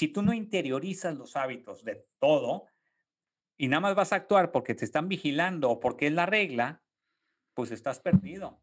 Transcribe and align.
Si 0.00 0.08
tú 0.08 0.22
no 0.22 0.32
interiorizas 0.32 1.14
los 1.18 1.36
hábitos 1.36 1.84
de 1.84 2.06
todo 2.18 2.64
y 3.58 3.68
nada 3.68 3.80
más 3.80 3.94
vas 3.94 4.14
a 4.14 4.16
actuar 4.16 4.50
porque 4.50 4.74
te 4.74 4.86
están 4.86 5.08
vigilando 5.08 5.68
o 5.68 5.78
porque 5.78 6.06
es 6.06 6.14
la 6.14 6.24
regla, 6.24 6.82
pues 7.52 7.70
estás 7.70 8.00
perdido. 8.00 8.62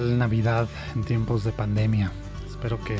Navidad 0.00 0.68
en 0.94 1.04
tiempos 1.04 1.44
de 1.44 1.52
pandemia? 1.52 2.12
Espero 2.48 2.78
que, 2.82 2.96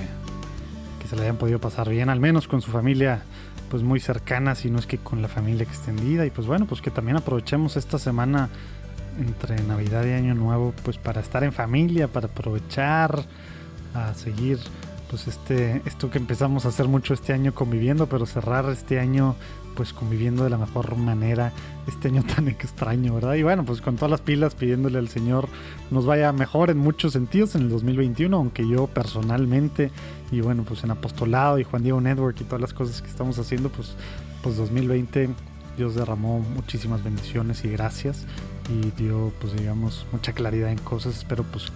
que 1.01 1.09
se 1.09 1.17
le 1.17 1.23
hayan 1.23 1.37
podido 1.37 1.61
pasar 1.61 1.89
bien, 1.89 2.09
al 2.09 2.21
menos 2.21 2.49
con 2.49 2.63
su 2.63 2.71
familia 2.71 3.23
pues 3.71 3.83
muy 3.83 4.01
cercana, 4.01 4.55
si 4.55 4.71
no 4.71 4.79
es 4.79 4.87
que 4.87 4.99
con 4.99 5.23
la 5.23 5.29
familia 5.29 5.65
extendida. 5.65 6.25
Y 6.27 6.31
pues 6.31 6.47
bueno, 6.47 6.67
pues 6.67 6.81
que 6.81 6.91
también 6.91 7.17
aprovechemos 7.17 7.77
esta 7.77 7.99
semana 7.99 8.49
entre 9.19 9.63
Navidad 9.63 10.05
y 10.05 10.13
Año 10.13 10.35
Nuevo, 10.35 10.73
pues 10.85 10.99
para 10.99 11.21
estar 11.21 11.45
en 11.45 11.53
familia, 11.53 12.09
para 12.09 12.27
aprovechar 12.27 13.25
a 13.95 14.15
seguir 14.15 14.59
pues 15.09 15.29
este 15.29 15.83
esto 15.87 16.11
que 16.11 16.19
empezamos 16.19 16.67
a 16.67 16.69
hacer 16.69 16.89
mucho 16.89 17.15
este 17.15 17.33
año 17.33 17.55
conviviendo, 17.55 18.09
pero 18.09 18.27
cerrar 18.27 18.69
este 18.71 18.99
año 18.99 19.37
pues 19.75 19.93
conviviendo 19.93 20.45
de 20.45 20.51
la 20.51 20.59
mejor 20.59 20.97
manera 20.97 21.53
este 21.87 22.09
año 22.09 22.23
tan 22.37 22.49
extraño, 22.49 23.15
¿verdad? 23.15 23.35
Y 23.35 23.43
bueno, 23.43 23.65
pues 23.65 23.81
con 23.81 23.97
todas 23.97 24.11
las 24.11 24.21
pilas 24.21 24.55
pidiéndole 24.55 24.99
al 24.99 25.09
Señor 25.09 25.49
nos 25.91 26.07
vaya 26.07 26.33
mejor 26.33 26.71
en 26.71 26.79
muchos 26.79 27.13
sentidos 27.13 27.55
en 27.55 27.63
el 27.63 27.69
2021, 27.71 28.37
aunque 28.37 28.67
yo 28.69 28.87
personalmente 28.87 29.91
y 30.31 30.41
bueno, 30.41 30.65
pues 30.65 30.85
en 30.85 30.91
apostolado 30.91 31.59
y 31.59 31.65
Juan 31.65 31.83
Diego 31.83 32.01
Network 32.01 32.41
y 32.41 32.45
todas 32.45 32.61
las 32.61 32.73
cosas 32.73 33.03
que 33.03 33.09
estamos 33.09 33.39
haciendo, 33.39 33.69
pues 33.69 33.95
pues 34.45 34.59
2020 34.59 35.31
Dios 35.77 35.95
derramó 35.95 36.39
muchísimas 36.39 37.03
bendiciones 37.03 37.65
y 37.65 37.71
gracias. 37.71 38.27
Y 38.69 38.91
dio 39.03 39.33
pues 39.41 39.57
digamos 39.57 40.07
mucha 40.13 40.33
claridad 40.33 40.71
en 40.71 40.79
cosas, 40.79 41.17
espero 41.17 41.45
pues 41.45 41.73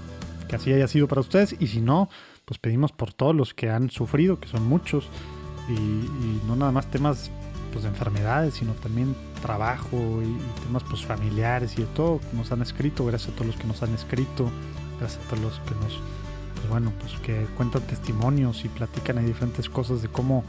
que 0.48 0.56
así 0.56 0.72
haya 0.72 0.86
sido 0.86 1.08
para 1.08 1.20
ustedes. 1.20 1.56
Y 1.58 1.69
si 1.69 1.80
no, 1.80 2.08
pues 2.44 2.58
pedimos 2.58 2.92
por 2.92 3.12
todos 3.12 3.34
los 3.34 3.54
que 3.54 3.70
han 3.70 3.91
sufrido, 3.91 4.38
que 4.38 4.48
son 4.48 4.66
muchos. 4.66 5.08
Y, 5.69 5.72
y 5.72 6.42
no 6.46 6.56
nada 6.56 6.72
más 6.72 6.91
temas 6.91 7.30
pues, 7.79 7.84
de 7.84 7.91
enfermedades, 7.91 8.55
sino 8.55 8.73
también 8.73 9.15
trabajo 9.41 10.21
y, 10.21 10.62
temas 10.65 10.83
pues, 10.83 11.07
familiares 11.07 11.75
y 11.79 11.83
de 11.83 11.87
todo 11.87 12.19
que 12.19 12.37
nos 12.37 12.51
han 12.51 12.61
escrito. 12.61 13.07
Gracias 13.07 13.31
a 13.31 13.34
todos 13.37 13.47
los 13.47 13.57
que 13.57 13.69
nos 13.69 13.84
han 13.84 13.95
escrito, 13.95 14.51
gracias 14.98 15.25
a 15.25 15.29
todos 15.29 15.43
los 15.45 15.61
que 15.61 15.77
nos, 15.77 16.01
pues 16.56 16.69
bueno, 16.69 16.93
pues 16.99 17.12
que 17.21 17.47
cuentan 17.56 17.83
testimonios 17.83 18.65
y 18.65 18.69
platican 18.69 19.19
ahí 19.19 19.27
diferentes 19.27 19.69
cosas 19.69 20.03
de 20.03 20.09
cómo, 20.09 20.43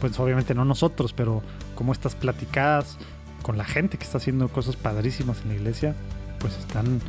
pues 0.00 0.18
obviamente 0.18 0.56
no 0.56 0.64
nosotros, 0.64 1.12
pero 1.12 1.40
cómo 1.76 1.92
estas 1.92 2.16
platicadas 2.16 2.98
con 3.42 3.58
la 3.58 3.64
gente 3.64 3.96
que 3.96 4.02
está 4.02 4.18
haciendo 4.18 4.48
cosas 4.48 4.74
padrísimas 4.74 5.42
en 5.42 5.50
la 5.50 5.54
iglesia, 5.54 5.94
pues 6.40 6.58
están 6.58 7.00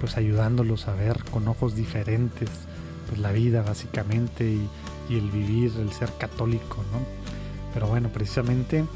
pues 0.00 0.16
ayudándolos 0.16 0.88
a 0.88 0.94
ver 0.94 1.22
con 1.30 1.48
ojos 1.48 1.74
diferentes 1.76 2.48
pues 3.08 3.20
la 3.20 3.32
vida 3.32 3.60
básicamente 3.60 4.48
y, 4.48 4.66
y 5.10 5.18
el 5.18 5.30
vivir, 5.30 5.72
el 5.78 5.92
ser 5.92 6.10
católico, 6.16 6.82
¿no? 6.92 7.00
Pero 7.74 7.88
bueno, 7.88 8.08
precisamente 8.08 8.86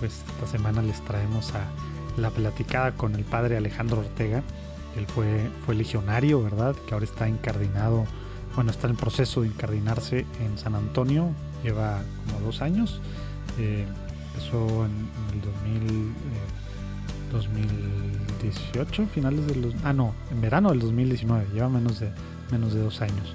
pues 0.00 0.24
esta 0.26 0.46
semana 0.46 0.82
les 0.82 1.00
traemos 1.04 1.54
a 1.54 1.64
la 2.16 2.30
platicada 2.30 2.92
con 2.92 3.14
el 3.14 3.24
padre 3.24 3.56
Alejandro 3.56 4.00
Ortega. 4.00 4.42
Él 4.96 5.06
fue, 5.06 5.48
fue 5.64 5.74
legionario, 5.74 6.42
¿verdad? 6.42 6.74
Que 6.86 6.94
ahora 6.94 7.04
está 7.04 7.28
incardinado, 7.28 8.06
bueno, 8.56 8.72
está 8.72 8.88
en 8.88 8.96
proceso 8.96 9.42
de 9.42 9.48
incardinarse 9.48 10.26
en 10.40 10.58
San 10.58 10.74
Antonio, 10.74 11.30
lleva 11.62 12.02
como 12.26 12.46
dos 12.46 12.62
años. 12.62 13.00
Eh, 13.58 13.86
empezó 14.28 14.86
en, 14.86 15.08
el 15.32 15.40
2000, 15.42 16.12
2018, 17.32 19.02
eh, 19.02 19.06
finales 19.06 19.46
del... 19.46 19.74
Ah, 19.84 19.92
no, 19.92 20.14
en 20.30 20.40
verano 20.40 20.70
del 20.70 20.80
2019, 20.80 21.46
lleva 21.54 21.68
menos 21.68 22.00
de, 22.00 22.10
menos 22.50 22.74
de 22.74 22.80
dos 22.80 23.00
años. 23.00 23.34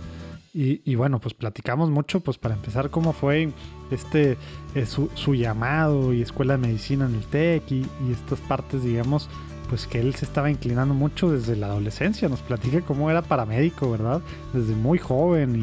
Y, 0.57 0.95
bueno, 0.95 1.19
pues 1.19 1.33
platicamos 1.33 1.89
mucho, 1.89 2.21
pues 2.21 2.37
para 2.37 2.55
empezar, 2.55 2.89
cómo 2.89 3.11
fue 3.11 3.51
este 3.91 4.37
eh, 4.73 4.85
su, 4.85 5.35
llamado 5.35 6.13
y 6.13 6.21
escuela 6.21 6.57
de 6.57 6.67
medicina 6.67 7.05
en 7.05 7.15
el 7.15 7.25
TEC 7.25 7.71
y, 7.71 7.85
estas 8.11 8.39
partes, 8.41 8.83
digamos, 8.83 9.29
pues 9.69 9.87
que 9.87 9.99
él 9.99 10.15
se 10.15 10.25
estaba 10.25 10.49
inclinando 10.49 10.93
mucho 10.93 11.31
desde 11.31 11.55
la 11.55 11.67
adolescencia. 11.67 12.29
Nos 12.29 12.41
platica 12.41 12.81
cómo 12.81 13.09
era 13.09 13.21
paramédico, 13.21 13.89
¿verdad? 13.91 14.21
Desde 14.53 14.75
muy 14.75 14.97
joven 14.97 15.55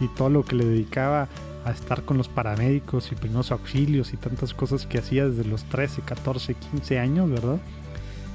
y, 0.00 0.04
y 0.04 0.08
todo 0.08 0.30
lo 0.30 0.44
que 0.44 0.56
le 0.56 0.64
dedicaba 0.64 1.28
a 1.64 1.70
estar 1.70 2.02
con 2.02 2.16
los 2.16 2.28
paramédicos 2.28 3.10
y 3.12 3.14
primeros 3.14 3.50
auxilios 3.50 4.12
y 4.12 4.16
tantas 4.16 4.54
cosas 4.54 4.86
que 4.86 4.98
hacía 4.98 5.28
desde 5.28 5.44
los 5.48 5.64
13, 5.64 6.02
14, 6.02 6.54
15 6.54 6.98
años, 6.98 7.30
¿verdad? 7.30 7.58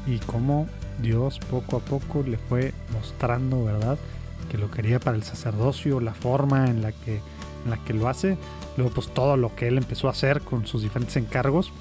Y 0.06 0.18
cómo 0.20 0.68
Dios 1.02 1.40
poco 1.50 1.78
a 1.78 1.80
poco 1.80 2.24
le 2.28 2.38
fue 2.38 2.74
mostrando, 2.94 3.64
¿verdad? 3.64 3.98
que 4.50 4.58
lo 4.58 4.70
quería 4.70 5.00
para 5.00 5.18
el 5.18 5.24
sacerdocio, 5.24 6.00
la 6.00 6.14
forma 6.14 6.68
en 6.68 6.82
la 6.82 6.92
que, 6.92 7.22
en 7.64 7.72
la 7.72 7.78
que 7.84 7.94
lo 7.94 8.08
hace, 8.08 8.38
luego 8.78 8.94
pues 8.94 9.14
todo 9.14 9.38
lo 9.38 9.56
que 9.56 9.68
él 9.68 9.78
empezó 9.78 10.08
a 10.08 10.12
hacer 10.12 10.42
con 10.42 10.66
sus 10.66 10.82
diferentes 10.82 11.16
encargos 11.18 11.72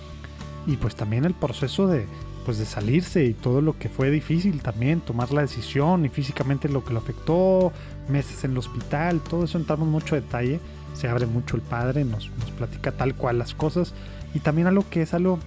y 0.66 0.76
pues 0.76 0.94
también 0.94 1.25
el 1.25 1.34
proceso 1.34 1.87
de 1.87 2.06
pues 2.44 2.59
de 2.59 2.66
salirse 2.66 3.25
y 3.25 3.34
todo 3.34 3.60
lo 3.60 3.78
que 3.78 3.88
fue 3.88 4.10
difícil 4.10 4.62
también, 4.62 5.00
tomar 5.00 5.32
la 5.32 5.42
decisión 5.42 6.04
y 6.04 6.09
físicamente 6.09 6.69
lo 6.69 6.84
que 6.84 6.92
lo 6.92 6.98
afectó, 6.98 7.72
meses 8.09 8.42
en 8.42 8.53
el 8.53 8.59
hospital, 8.59 9.21
todo 9.21 9.44
eso 9.44 9.59
entramos 9.59 9.87
mucho 9.87 10.16
detalle, 10.16 10.59
se 10.94 11.09
abre 11.09 11.26
mucho 11.26 11.54
el 11.54 11.62
padre, 11.62 12.04
nos, 12.04 12.31
nos 12.41 12.50
platica 12.50 12.92
tal 12.92 13.15
cual 13.15 13.38
las 13.38 13.54
cosas 13.54 13.94
y 14.34 14.41
también 14.41 14.66
algo 14.66 14.84
que 14.91 15.03
es 15.03 15.15
algo 15.15 15.38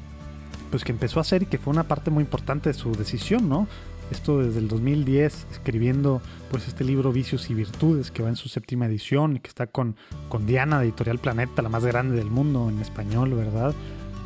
pues 0.72 0.84
que 0.84 0.92
empezó 0.92 1.20
a 1.20 1.22
hacer 1.22 1.44
y 1.44 1.46
que 1.46 1.58
fue 1.58 1.72
una 1.72 1.84
parte 1.84 2.12
muy 2.12 2.24
importante 2.24 2.70
de 2.70 2.74
su 2.74 2.92
decisión, 2.94 3.48
¿no? 3.50 3.68
Esto 4.12 4.40
desde 4.40 4.60
el 4.60 4.68
2010, 4.68 5.48
escribiendo 5.52 6.22
pues 6.52 6.68
este 6.68 6.84
libro 6.84 7.12
Vicios 7.12 7.50
y 7.50 7.56
Virtudes, 7.56 8.12
que 8.12 8.22
va 8.22 8.30
en 8.30 8.36
su 8.36 8.50
séptima 8.50 8.86
edición 8.86 9.36
y 9.36 9.40
que 9.40 9.50
está 9.50 9.68
con, 9.68 9.96
con 10.30 10.46
Diana 10.46 10.80
de 10.80 10.86
Editorial 10.86 11.18
Planeta, 11.18 11.62
la 11.62 11.70
más 11.70 11.86
grande 11.86 12.16
del 12.16 12.30
mundo 12.30 12.70
en 12.70 12.80
español, 12.80 13.34
¿verdad? 13.34 13.74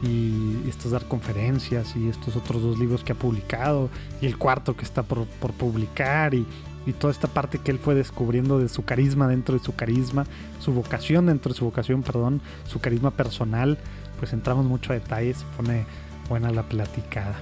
Y 0.03 0.67
estos 0.69 0.91
dar 0.91 1.05
conferencias 1.05 1.95
y 1.95 2.09
estos 2.09 2.35
otros 2.35 2.61
dos 2.61 2.79
libros 2.79 3.03
que 3.03 3.13
ha 3.13 3.15
publicado 3.15 3.89
y 4.21 4.25
el 4.25 4.37
cuarto 4.37 4.75
que 4.75 4.83
está 4.83 5.03
por, 5.03 5.25
por 5.25 5.53
publicar 5.53 6.33
y, 6.33 6.45
y 6.85 6.93
toda 6.93 7.11
esta 7.11 7.27
parte 7.27 7.59
que 7.59 7.71
él 7.71 7.79
fue 7.79 7.95
descubriendo 7.95 8.59
de 8.59 8.69
su 8.69 8.83
carisma 8.83 9.27
dentro 9.27 9.57
de 9.57 9.63
su 9.63 9.75
carisma, 9.75 10.25
su 10.59 10.73
vocación 10.73 11.27
dentro 11.27 11.53
de 11.53 11.57
su 11.57 11.65
vocación, 11.65 12.03
perdón, 12.03 12.41
su 12.65 12.79
carisma 12.79 13.11
personal, 13.11 13.77
pues 14.19 14.33
entramos 14.33 14.65
mucho 14.65 14.91
a 14.91 14.95
detalles, 14.95 15.37
se 15.37 15.45
pone 15.55 15.85
buena 16.27 16.51
la 16.51 16.63
platicada. 16.63 17.35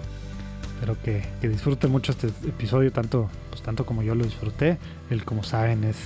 Espero 0.78 0.96
que, 1.02 1.24
que 1.42 1.50
disfruten 1.50 1.92
mucho 1.92 2.12
este 2.12 2.28
episodio, 2.28 2.92
tanto, 2.92 3.32
pues, 3.50 3.64
tanto 3.64 3.84
como 3.84 4.04
yo 4.04 4.14
lo 4.14 4.24
disfruté. 4.24 4.78
Él, 5.10 5.26
como 5.26 5.42
saben, 5.44 5.84
es, 5.84 5.98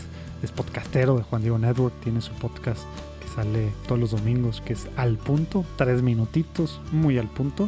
es 0.42 0.52
podcastero 0.54 1.18
de 1.18 1.24
Juan 1.24 1.42
Diego 1.42 1.60
Network, 1.60 1.94
tiene 2.02 2.22
su 2.22 2.32
podcast 2.36 2.84
que 3.22 3.28
sale 3.28 3.70
todos 3.86 4.00
los 4.00 4.12
domingos, 4.12 4.62
que 4.62 4.72
es 4.72 4.88
al 4.96 5.18
punto, 5.18 5.66
tres 5.76 6.02
minutitos, 6.02 6.80
muy 6.94 7.18
al 7.18 7.28
punto. 7.28 7.68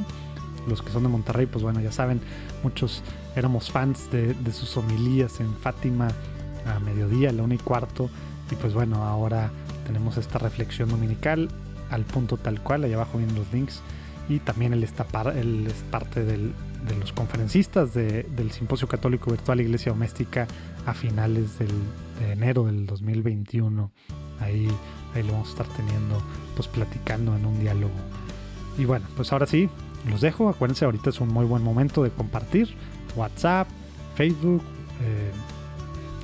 Los 0.66 0.81
que 0.81 0.94
son 0.94 1.03
de 1.03 1.09
Monterrey, 1.09 1.46
pues 1.46 1.62
bueno, 1.62 1.81
ya 1.81 1.91
saben, 1.91 2.22
muchos 2.64 3.03
éramos 3.35 3.70
fans 3.70 4.09
de, 4.09 4.34
sus 4.53 4.78
homilías 4.78 5.41
en 5.41 5.53
Fátima 5.58 6.08
a 6.66 6.80
mediodía, 6.80 7.31
a 7.31 7.34
la 7.34 7.44
una 7.44 7.56
y 7.56 7.58
cuarto. 7.58 8.09
Y 8.50 8.56
pues 8.56 8.74
bueno, 8.74 9.03
ahora 9.03 9.52
tenemos 9.85 10.16
esta 10.16 10.40
reflexión 10.40 10.88
dominical 10.88 11.50
al 11.90 12.05
punto 12.05 12.38
tal 12.38 12.61
cual, 12.61 12.85
allá 12.85 12.96
abajo 12.96 13.17
vienen 13.17 13.35
los 13.35 13.52
links. 13.52 13.82
Y 14.29 14.40
también 14.40 14.72
él, 14.72 14.85
está 14.85 15.05
él 15.35 15.67
es 15.67 15.84
parte 15.91 16.23
del, 16.23 16.53
de 16.88 16.96
los 16.96 17.14
conferencistas 17.14 17.94
del 17.94 18.52
Simposio 18.52 18.88
Católico 18.88 19.32
Virtual 19.32 19.62
Iglesia 19.62 19.91
Doméstica 19.91 20.47
a 20.85 20.94
finales 20.94 21.59
de 21.59 21.68
enero 22.32 22.66
del 22.66 22.85
2021. 22.85 23.91
Ahí, 24.40 24.68
ahí 25.14 25.24
lo 25.24 25.34
vamos 25.34 25.50
a 25.50 25.52
estar 25.52 25.68
teniendo, 25.76 26.22
pues 26.56 26.68
platicando 26.68 27.35
en 27.35 27.46
un 27.46 27.59
diálogo. 27.59 27.94
Y 28.78 28.85
bueno, 28.85 29.06
pues 29.16 29.32
ahora 29.32 29.46
sí, 29.46 29.70
los 30.09 30.22
dejo. 30.22 30.50
Acuérdense, 30.50 30.85
ahorita 30.85 31.09
es 31.09 31.20
un 31.22 31.30
muy 31.30 31.46
buen 31.46 31.64
momento 31.64 32.03
de 32.03 32.09
compartir. 32.09 32.76
WhatsApp, 33.16 33.68
Facebook, 34.16 34.64
eh, 35.02 35.32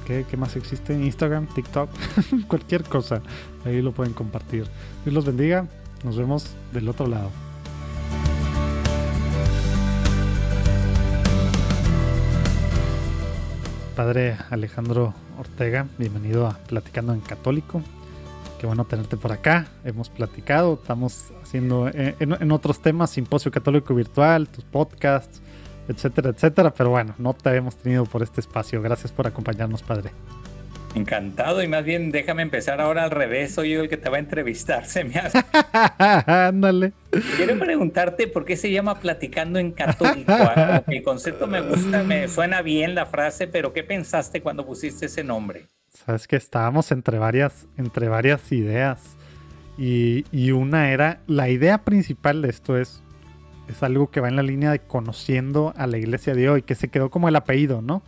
¿qué, 0.05 0.25
¿qué, 0.29 0.37
más 0.37 0.55
existe? 0.55 0.93
Instagram, 0.93 1.47
TikTok, 1.47 1.89
cualquier 2.47 2.83
cosa. 2.83 3.21
Ahí 3.65 3.81
lo 3.81 3.91
pueden 3.91 4.13
compartir. 4.13 4.65
Dios 5.03 5.13
los 5.13 5.25
bendiga. 5.25 5.67
Nos 6.03 6.17
vemos 6.17 6.55
del 6.73 6.87
otro 6.87 7.07
lado. 7.07 7.29
Padre 13.99 14.37
Alejandro 14.49 15.13
Ortega, 15.37 15.85
bienvenido 15.97 16.47
a 16.47 16.53
Platicando 16.69 17.11
en 17.11 17.19
Católico. 17.19 17.81
Qué 18.57 18.65
bueno 18.65 18.85
tenerte 18.85 19.17
por 19.17 19.33
acá. 19.33 19.67
Hemos 19.83 20.09
platicado, 20.09 20.75
estamos 20.75 21.33
haciendo 21.43 21.89
eh, 21.89 22.15
en, 22.21 22.51
otros 22.53 22.81
temas, 22.81 23.09
Simposio 23.09 23.51
Católico 23.51 23.93
Virtual, 23.93 24.47
tus 24.47 24.63
podcasts, 24.63 25.41
etcétera, 25.89 26.29
etcétera. 26.29 26.73
Pero 26.73 26.91
bueno, 26.91 27.13
no 27.17 27.33
te 27.33 27.49
habíamos 27.49 27.75
tenido 27.75 28.05
por 28.05 28.23
este 28.23 28.39
espacio. 28.39 28.81
Gracias 28.81 29.11
por 29.11 29.27
acompañarnos, 29.27 29.83
Padre. 29.83 30.11
Encantado, 30.95 31.61
y 31.61 31.67
más 31.67 31.83
bien 31.83 32.11
déjame 32.11 32.41
empezar 32.41 32.81
ahora 32.81 33.03
al 33.03 33.11
revés, 33.11 33.53
soy 33.53 33.71
yo 33.71 33.81
el 33.81 33.89
que 33.89 33.97
te 33.97 34.09
va 34.09 34.17
a 34.17 34.19
entrevistar, 34.19 34.85
se 34.87 35.03
me 35.03 35.15
hace. 35.19 35.39
Ándale. 36.25 36.93
Quiero 37.35 37.59
preguntarte 37.59 38.27
por 38.27 38.43
qué 38.43 38.57
se 38.57 38.71
llama 38.71 38.99
platicando 38.99 39.59
en 39.59 39.71
católico. 39.71 40.31
Ah, 40.31 40.83
el 40.87 41.03
concepto 41.03 41.47
me 41.47 41.61
gusta, 41.61 42.03
me 42.03 42.27
suena 42.27 42.61
bien 42.61 42.95
la 42.95 43.05
frase, 43.05 43.47
pero 43.47 43.71
¿qué 43.71 43.83
pensaste 43.83 44.41
cuando 44.41 44.65
pusiste 44.65 45.05
ese 45.05 45.23
nombre? 45.23 45.67
Sabes 45.89 46.27
que 46.27 46.35
estábamos 46.35 46.91
entre 46.91 47.19
varias, 47.19 47.67
entre 47.77 48.09
varias 48.09 48.51
ideas. 48.51 49.15
Y, 49.77 50.25
y 50.31 50.51
una 50.51 50.91
era, 50.91 51.21
la 51.27 51.49
idea 51.49 51.83
principal 51.83 52.41
de 52.41 52.49
esto 52.49 52.77
es, 52.77 53.01
es 53.69 53.83
algo 53.83 54.09
que 54.09 54.19
va 54.19 54.27
en 54.27 54.35
la 54.35 54.43
línea 54.43 54.71
de 54.71 54.79
conociendo 54.79 55.73
a 55.77 55.87
la 55.87 55.97
iglesia 55.97 56.33
de 56.33 56.49
hoy, 56.49 56.61
que 56.63 56.75
se 56.75 56.89
quedó 56.89 57.09
como 57.09 57.29
el 57.29 57.35
apellido, 57.35 57.81
¿no? 57.81 58.01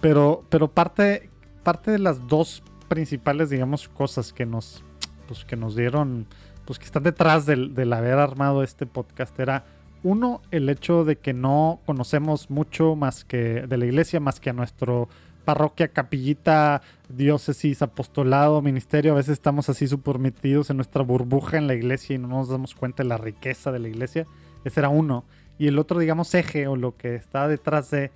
Pero, 0.00 0.44
pero 0.50 0.68
parte, 0.68 1.29
parte 1.70 1.92
de 1.92 2.00
las 2.00 2.26
dos 2.26 2.64
principales, 2.88 3.48
digamos, 3.48 3.88
cosas 3.88 4.32
que 4.32 4.44
nos, 4.44 4.82
pues, 5.28 5.44
que 5.44 5.54
nos 5.54 5.76
dieron, 5.76 6.26
pues 6.64 6.80
que 6.80 6.84
están 6.84 7.04
detrás 7.04 7.46
del, 7.46 7.92
haber 7.92 8.14
armado 8.14 8.64
este 8.64 8.86
podcast 8.86 9.38
era, 9.38 9.66
uno, 10.02 10.42
el 10.50 10.68
hecho 10.68 11.04
de 11.04 11.14
que 11.14 11.32
no 11.32 11.78
conocemos 11.86 12.50
mucho 12.50 12.96
más 12.96 13.24
que 13.24 13.68
de 13.68 13.76
la 13.76 13.86
iglesia, 13.86 14.18
más 14.18 14.40
que 14.40 14.50
a 14.50 14.52
nuestro 14.52 15.08
parroquia, 15.44 15.86
capillita, 15.86 16.82
diócesis, 17.08 17.82
apostolado, 17.82 18.62
ministerio. 18.62 19.12
A 19.12 19.16
veces 19.16 19.34
estamos 19.34 19.68
así 19.68 19.86
súper 19.86 20.18
metidos 20.18 20.70
en 20.70 20.76
nuestra 20.76 21.04
burbuja 21.04 21.56
en 21.56 21.68
la 21.68 21.74
iglesia 21.74 22.16
y 22.16 22.18
no 22.18 22.26
nos 22.26 22.48
damos 22.48 22.74
cuenta 22.74 23.04
de 23.04 23.10
la 23.10 23.16
riqueza 23.16 23.70
de 23.70 23.78
la 23.78 23.88
iglesia. 23.88 24.26
Ese 24.64 24.80
era 24.80 24.88
uno. 24.88 25.24
Y 25.56 25.68
el 25.68 25.78
otro, 25.78 26.00
digamos, 26.00 26.34
eje 26.34 26.66
o 26.66 26.74
lo 26.74 26.96
que 26.96 27.14
está 27.14 27.46
detrás 27.46 27.92
de 27.92 28.10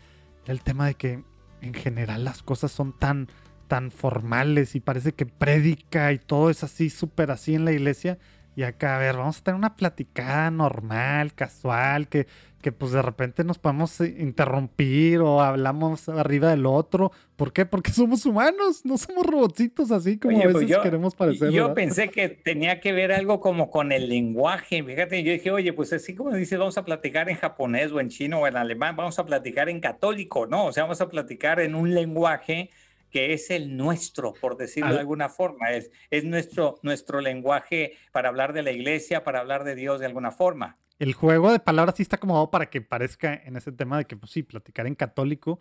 el 0.46 0.60
tema 0.60 0.86
de 0.86 0.94
que 0.94 1.22
en 1.64 1.74
general 1.74 2.24
las 2.24 2.42
cosas 2.42 2.70
son 2.70 2.92
tan, 2.92 3.28
tan 3.66 3.90
formales 3.90 4.74
y 4.74 4.80
parece 4.80 5.12
que 5.12 5.26
predica 5.26 6.12
y 6.12 6.18
todo 6.18 6.50
es 6.50 6.62
así, 6.62 6.90
súper 6.90 7.30
así 7.30 7.54
en 7.54 7.64
la 7.64 7.72
iglesia. 7.72 8.18
Y 8.56 8.62
acá, 8.62 8.96
a 8.96 8.98
ver, 9.00 9.16
vamos 9.16 9.38
a 9.38 9.42
tener 9.42 9.56
una 9.56 9.74
platicada 9.74 10.50
normal, 10.50 11.34
casual, 11.34 12.06
que, 12.06 12.28
que 12.62 12.70
pues 12.70 12.92
de 12.92 13.02
repente 13.02 13.42
nos 13.42 13.58
podemos 13.58 14.00
interrumpir 14.00 15.18
o 15.18 15.42
hablamos 15.42 16.08
arriba 16.08 16.50
del 16.50 16.64
otro. 16.64 17.10
¿Por 17.34 17.52
qué? 17.52 17.66
Porque 17.66 17.90
somos 17.92 18.24
humanos, 18.26 18.84
no 18.84 18.96
somos 18.96 19.26
robotcitos 19.26 19.90
así 19.90 20.18
como 20.18 20.38
a 20.38 20.42
pues 20.44 20.54
veces 20.54 20.78
queremos 20.78 21.16
parecer. 21.16 21.50
Yo 21.50 21.74
pensé 21.74 22.10
que 22.10 22.28
tenía 22.28 22.78
que 22.78 22.92
ver 22.92 23.10
algo 23.10 23.40
como 23.40 23.70
con 23.70 23.90
el 23.90 24.08
lenguaje. 24.08 24.84
Fíjate, 24.84 25.24
yo 25.24 25.32
dije, 25.32 25.50
oye, 25.50 25.72
pues 25.72 25.92
así 25.92 26.14
como 26.14 26.32
dices, 26.32 26.56
vamos 26.56 26.78
a 26.78 26.84
platicar 26.84 27.28
en 27.28 27.36
japonés 27.36 27.90
o 27.90 27.98
en 27.98 28.08
chino 28.08 28.38
o 28.40 28.46
en 28.46 28.56
alemán, 28.56 28.94
vamos 28.94 29.18
a 29.18 29.26
platicar 29.26 29.68
en 29.68 29.80
católico, 29.80 30.46
¿no? 30.46 30.66
O 30.66 30.72
sea, 30.72 30.84
vamos 30.84 31.00
a 31.00 31.08
platicar 31.08 31.58
en 31.58 31.74
un 31.74 31.92
lenguaje 31.92 32.70
que 33.14 33.32
es 33.32 33.48
el 33.52 33.76
nuestro, 33.76 34.32
por 34.32 34.56
decirlo 34.56 34.92
de 34.92 34.98
alguna 34.98 35.28
forma, 35.28 35.70
es, 35.70 35.92
es 36.10 36.24
nuestro, 36.24 36.80
nuestro 36.82 37.20
lenguaje 37.20 37.92
para 38.10 38.28
hablar 38.28 38.52
de 38.52 38.64
la 38.64 38.72
iglesia, 38.72 39.22
para 39.22 39.38
hablar 39.38 39.62
de 39.62 39.76
Dios 39.76 40.00
de 40.00 40.06
alguna 40.06 40.32
forma. 40.32 40.78
El 40.98 41.14
juego 41.14 41.52
de 41.52 41.60
palabras 41.60 41.94
sí 41.94 42.02
está 42.02 42.16
acomodado 42.16 42.50
para 42.50 42.70
que 42.70 42.80
parezca 42.80 43.32
en 43.32 43.54
ese 43.54 43.70
tema 43.70 43.98
de 43.98 44.06
que, 44.06 44.16
pues 44.16 44.32
sí, 44.32 44.42
platicar 44.42 44.88
en 44.88 44.96
católico, 44.96 45.60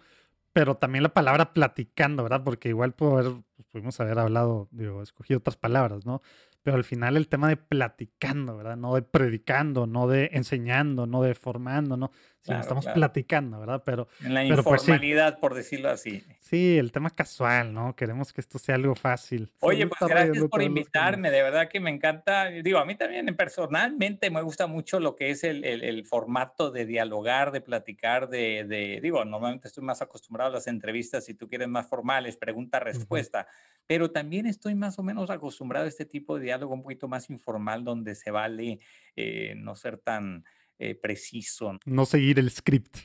pero 0.52 0.78
también 0.78 1.04
la 1.04 1.14
palabra 1.14 1.54
platicando, 1.54 2.24
¿verdad? 2.24 2.44
Porque 2.44 2.70
igual 2.70 2.96
haber, 3.00 3.26
pues, 3.56 3.68
pudimos 3.70 4.00
haber 4.00 4.18
hablado, 4.18 4.68
digo, 4.72 5.04
escogido 5.04 5.38
otras 5.38 5.56
palabras, 5.56 6.08
¿no? 6.08 6.24
pero 6.64 6.78
al 6.78 6.86
final 6.86 7.18
el 7.18 7.28
tema 7.28 7.50
de 7.50 7.58
platicando, 7.58 8.56
¿verdad? 8.58 8.78
No 8.78 8.96
de 8.96 9.02
predicando, 9.02 9.86
no 9.86 10.08
de 10.08 10.30
enseñando, 10.32 11.06
no 11.06 11.22
de 11.22 11.36
formando, 11.36 11.98
¿no? 11.98 12.12
Sino 12.44 12.60
estamos 12.60 12.86
platicando, 12.88 13.60
¿verdad? 13.60 13.82
Pero 13.86 14.10
en 14.22 14.34
la 14.34 14.42
pues, 14.42 14.58
informalidad, 14.58 15.40
por 15.40 15.54
decirlo 15.54 15.90
así. 15.90 16.26
Sí, 16.42 16.78
el 16.78 16.92
tema 16.92 17.10
casual, 17.10 17.74
¿no? 17.74 17.96
Queremos 17.96 18.34
que 18.34 18.42
esto 18.42 18.60
sea 18.60 18.76
algo 18.76 18.96
fácil. 18.96 19.50
Oye, 19.62 19.88
pues 19.88 20.10
gracias 20.10 20.44
por 20.50 20.62
invitarme, 20.62 21.32
de 21.32 21.42
verdad 21.42 21.70
que 21.70 21.80
me 21.80 21.90
encanta. 21.90 22.48
Digo, 22.48 22.80
a 22.80 22.86
mí 22.86 22.96
también 22.96 23.34
personalmente 23.38 24.30
me 24.30 24.42
gusta 24.42 24.68
mucho 24.68 25.00
lo 25.00 25.16
que 25.16 25.30
es 25.30 25.46
el, 25.46 25.64
el, 25.64 26.06
formato 26.06 26.70
de 26.70 26.86
dialogar, 26.86 27.52
de 27.52 27.62
platicar, 27.62 28.28
de, 28.28 28.66
de, 28.68 29.00
digo, 29.02 29.24
normalmente 29.24 29.70
estoy 29.70 29.86
más 29.86 30.02
acostumbrado 30.02 30.50
a 30.50 30.54
las 30.54 30.68
entrevistas, 30.68 31.24
si 31.24 31.34
tú 31.34 31.48
quieres 31.48 31.70
más 31.70 31.88
formales, 31.88 32.36
pregunta-respuesta 32.36 33.48
pero 33.88 34.12
también 34.12 34.46
estoy 34.46 34.76
más 34.76 34.98
o 35.00 35.04
menos 35.04 35.30
acostumbrado 35.30 35.86
a 35.86 35.90
este 35.90 36.06
tipo 36.06 36.38
de 36.38 36.46
diálogo 36.46 36.74
un 36.74 36.84
poquito 36.84 37.08
más 37.08 37.30
informal 37.30 37.84
donde 37.84 38.16
se 38.16 38.32
vale 38.32 38.80
eh, 39.16 39.54
no 39.58 39.76
ser 39.76 39.98
tan 39.98 40.46
eh, 40.80 40.96
preciso. 40.96 41.78
No 41.86 42.06
seguir 42.06 42.40
el 42.40 42.50
script. 42.50 42.98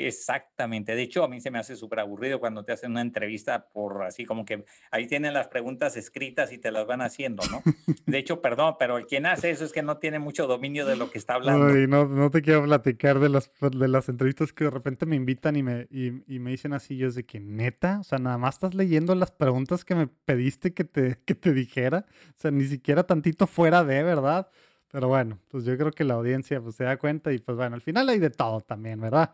Exactamente. 0.00 0.94
De 0.94 1.02
hecho, 1.02 1.24
a 1.24 1.28
mí 1.28 1.40
se 1.40 1.50
me 1.50 1.58
hace 1.58 1.76
súper 1.76 2.00
aburrido 2.00 2.40
cuando 2.40 2.64
te 2.64 2.72
hacen 2.72 2.92
una 2.92 3.00
entrevista 3.00 3.68
por 3.68 4.04
así 4.04 4.24
como 4.24 4.44
que 4.44 4.64
ahí 4.90 5.06
tienen 5.06 5.34
las 5.34 5.48
preguntas 5.48 5.96
escritas 5.96 6.52
y 6.52 6.58
te 6.58 6.70
las 6.70 6.86
van 6.86 7.02
haciendo, 7.02 7.42
¿no? 7.50 7.62
De 8.06 8.18
hecho, 8.18 8.40
perdón, 8.40 8.76
pero 8.78 8.98
el 8.98 9.06
quien 9.06 9.26
hace 9.26 9.50
eso 9.50 9.64
es 9.64 9.72
que 9.72 9.82
no 9.82 9.98
tiene 9.98 10.18
mucho 10.18 10.46
dominio 10.46 10.86
de 10.86 10.96
lo 10.96 11.10
que 11.10 11.18
está 11.18 11.34
hablando. 11.34 11.68
no, 11.88 12.06
no 12.06 12.30
te 12.30 12.42
quiero 12.42 12.64
platicar 12.64 13.18
de 13.18 13.28
las, 13.28 13.50
de 13.60 13.88
las 13.88 14.08
entrevistas 14.08 14.52
que 14.52 14.64
de 14.64 14.70
repente 14.70 15.06
me 15.06 15.16
invitan 15.16 15.56
y 15.56 15.62
me, 15.62 15.86
y, 15.90 16.38
me 16.38 16.50
dicen 16.50 16.72
así, 16.72 16.96
yo 16.96 17.08
es 17.08 17.14
de 17.14 17.24
que 17.24 17.40
neta, 17.40 18.00
o 18.00 18.04
sea, 18.04 18.18
nada 18.18 18.38
más 18.38 18.56
estás 18.56 18.74
leyendo 18.74 19.14
las 19.14 19.30
preguntas 19.30 19.84
que 19.84 19.94
me 19.94 20.06
pediste 20.06 20.72
que 20.72 20.84
te, 20.84 21.18
que 21.24 21.34
te 21.34 21.52
dijera, 21.52 22.06
o 22.30 22.40
sea, 22.40 22.50
ni 22.50 22.64
siquiera 22.64 23.04
tantito 23.04 23.46
fuera 23.46 23.84
de, 23.84 24.02
¿verdad? 24.02 24.48
Pero 24.92 25.08
bueno, 25.08 25.38
pues 25.48 25.64
yo 25.64 25.76
creo 25.78 25.90
que 25.90 26.04
la 26.04 26.14
audiencia 26.14 26.60
pues, 26.60 26.76
se 26.76 26.84
da 26.84 26.98
cuenta 26.98 27.32
y 27.32 27.38
pues 27.38 27.56
bueno, 27.56 27.74
al 27.74 27.80
final 27.80 28.10
hay 28.10 28.18
de 28.18 28.28
todo 28.28 28.60
también, 28.60 29.00
¿verdad? 29.00 29.32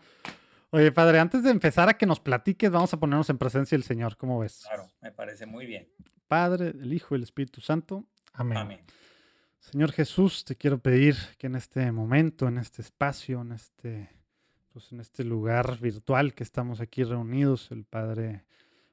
Oye, 0.70 0.92
padre, 0.92 1.18
antes 1.18 1.42
de 1.42 1.50
empezar 1.50 1.88
a 1.88 1.98
que 1.98 2.06
nos 2.06 2.20
platiques, 2.20 2.70
vamos 2.70 2.94
a 2.94 3.00
ponernos 3.00 3.28
en 3.28 3.38
presencia 3.38 3.76
del 3.76 3.82
Señor. 3.82 4.16
¿Cómo 4.16 4.38
ves? 4.38 4.62
Claro, 4.64 4.88
me 5.02 5.10
parece 5.10 5.46
muy 5.46 5.66
bien. 5.66 5.88
Padre, 6.28 6.68
el 6.68 6.92
Hijo 6.92 7.14
y 7.14 7.18
el 7.18 7.24
Espíritu 7.24 7.60
Santo. 7.60 8.04
Amén. 8.34 8.80
Señor 9.58 9.90
Jesús, 9.90 10.44
te 10.44 10.54
quiero 10.54 10.78
pedir 10.78 11.16
que 11.38 11.48
en 11.48 11.56
este 11.56 11.90
momento, 11.90 12.46
en 12.46 12.58
este 12.58 12.80
espacio, 12.80 13.40
en 13.40 13.50
este, 13.50 14.10
pues 14.72 14.92
en 14.92 15.00
este 15.00 15.24
lugar 15.24 15.80
virtual 15.80 16.34
que 16.34 16.44
estamos 16.44 16.80
aquí 16.80 17.02
reunidos, 17.02 17.72
el 17.72 17.84
Padre 17.84 18.44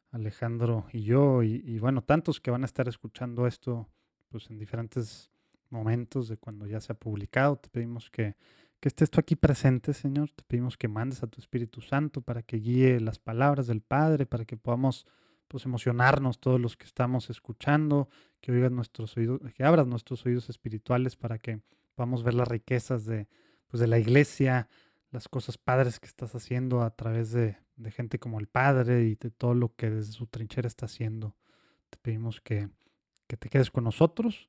Alejandro 0.10 0.88
y 0.92 1.04
yo, 1.04 1.44
y, 1.44 1.62
y 1.64 1.78
bueno, 1.78 2.02
tantos 2.02 2.42
que 2.42 2.50
van 2.50 2.64
a 2.64 2.66
estar 2.66 2.88
escuchando 2.88 3.46
esto, 3.46 3.88
pues 4.30 4.50
en 4.50 4.58
diferentes 4.58 5.30
momentos 5.70 6.28
de 6.28 6.38
cuando 6.38 6.68
ya 6.68 6.82
se 6.82 6.92
ha 6.92 6.96
publicado, 6.96 7.58
te 7.58 7.70
pedimos 7.70 8.10
que 8.10 8.36
que 8.86 8.90
estés 8.90 9.10
tú 9.10 9.20
aquí 9.20 9.36
presente, 9.36 9.94
Señor. 9.94 10.30
Te 10.30 10.44
pedimos 10.44 10.78
que 10.78 10.88
mandes 10.88 11.24
a 11.24 11.28
tu 11.28 11.40
Espíritu 11.40 11.82
Santo 11.82 12.22
para 12.22 12.44
que 12.44 12.58
guíe 12.58 13.00
las 13.00 13.18
palabras 13.18 13.66
del 13.66 13.82
Padre, 13.82 14.28
para 14.28 14.46
que 14.46 14.58
podamos 14.58 15.08
pues, 15.48 15.66
emocionarnos 15.66 16.40
todos 16.40 16.62
los 16.62 16.78
que 16.78 16.86
estamos 16.86 17.32
escuchando, 17.32 18.10
que 18.42 18.52
oigas 18.52 18.72
nuestros 18.72 19.18
oídos, 19.18 19.42
que 19.56 19.64
abras 19.64 19.88
nuestros 19.88 20.24
oídos 20.28 20.50
espirituales 20.50 21.16
para 21.16 21.40
que 21.40 21.62
podamos 21.96 22.24
ver 22.24 22.36
las 22.36 22.48
riquezas 22.48 23.06
de, 23.06 23.28
pues, 23.70 23.82
de 23.82 23.88
la 23.88 23.98
iglesia, 23.98 24.70
las 25.10 25.28
cosas 25.28 25.58
padres 25.58 26.00
que 26.00 26.06
estás 26.06 26.36
haciendo 26.36 26.84
a 26.84 26.92
través 26.92 27.32
de, 27.32 27.58
de 27.78 27.90
gente 27.90 28.20
como 28.20 28.40
el 28.40 28.46
Padre 28.48 29.06
y 29.06 29.16
de 29.16 29.32
todo 29.32 29.56
lo 29.56 29.74
que 29.76 29.90
desde 29.90 30.12
su 30.12 30.28
trinchera 30.28 30.68
está 30.68 30.86
haciendo. 30.86 31.36
Te 31.90 31.98
pedimos 31.98 32.40
que, 32.40 32.70
que 33.26 33.36
te 33.36 33.50
quedes 33.50 33.72
con 33.72 33.86
nosotros. 33.86 34.48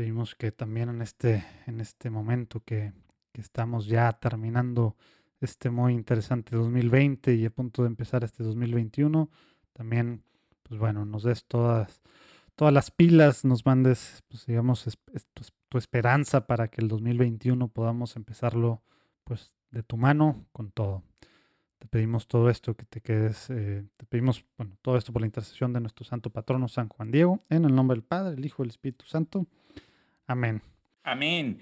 Pedimos 0.00 0.34
que 0.34 0.50
también 0.50 0.88
en 0.88 1.02
este, 1.02 1.44
en 1.66 1.78
este 1.78 2.08
momento 2.08 2.64
que, 2.64 2.94
que 3.34 3.42
estamos 3.42 3.86
ya 3.86 4.10
terminando 4.14 4.96
este 5.42 5.68
muy 5.68 5.92
interesante 5.92 6.56
2020 6.56 7.34
y 7.34 7.44
a 7.44 7.50
punto 7.50 7.82
de 7.82 7.88
empezar 7.88 8.24
este 8.24 8.42
2021. 8.42 9.28
También, 9.74 10.22
pues 10.62 10.80
bueno, 10.80 11.04
nos 11.04 11.24
des 11.24 11.44
todas, 11.44 12.00
todas 12.56 12.72
las 12.72 12.90
pilas, 12.90 13.44
nos 13.44 13.66
mandes, 13.66 14.24
pues 14.28 14.46
digamos, 14.46 14.88
tu, 15.68 15.76
esperanza 15.76 16.46
para 16.46 16.68
que 16.68 16.80
el 16.80 16.88
2021 16.88 17.68
podamos 17.68 18.16
empezarlo, 18.16 18.80
pues, 19.24 19.52
de 19.70 19.82
tu 19.82 19.98
mano 19.98 20.46
con 20.52 20.70
todo. 20.70 21.02
Te 21.78 21.88
pedimos 21.88 22.26
todo 22.26 22.48
esto, 22.48 22.74
que 22.74 22.86
te 22.86 23.02
quedes, 23.02 23.50
eh, 23.50 23.84
te 23.98 24.06
pedimos, 24.06 24.46
bueno, 24.56 24.78
todo 24.80 24.96
esto 24.96 25.12
por 25.12 25.20
la 25.20 25.26
intercesión 25.26 25.74
de 25.74 25.80
nuestro 25.80 26.06
santo 26.06 26.30
patrono 26.30 26.68
San 26.68 26.88
Juan 26.88 27.10
Diego, 27.10 27.44
en 27.50 27.66
el 27.66 27.74
nombre 27.74 27.96
del 27.96 28.02
Padre, 28.02 28.38
el 28.38 28.46
Hijo 28.46 28.62
y 28.62 28.64
el 28.64 28.70
Espíritu 28.70 29.04
Santo. 29.04 29.46
Amén. 30.30 30.62
Amén. 31.02 31.60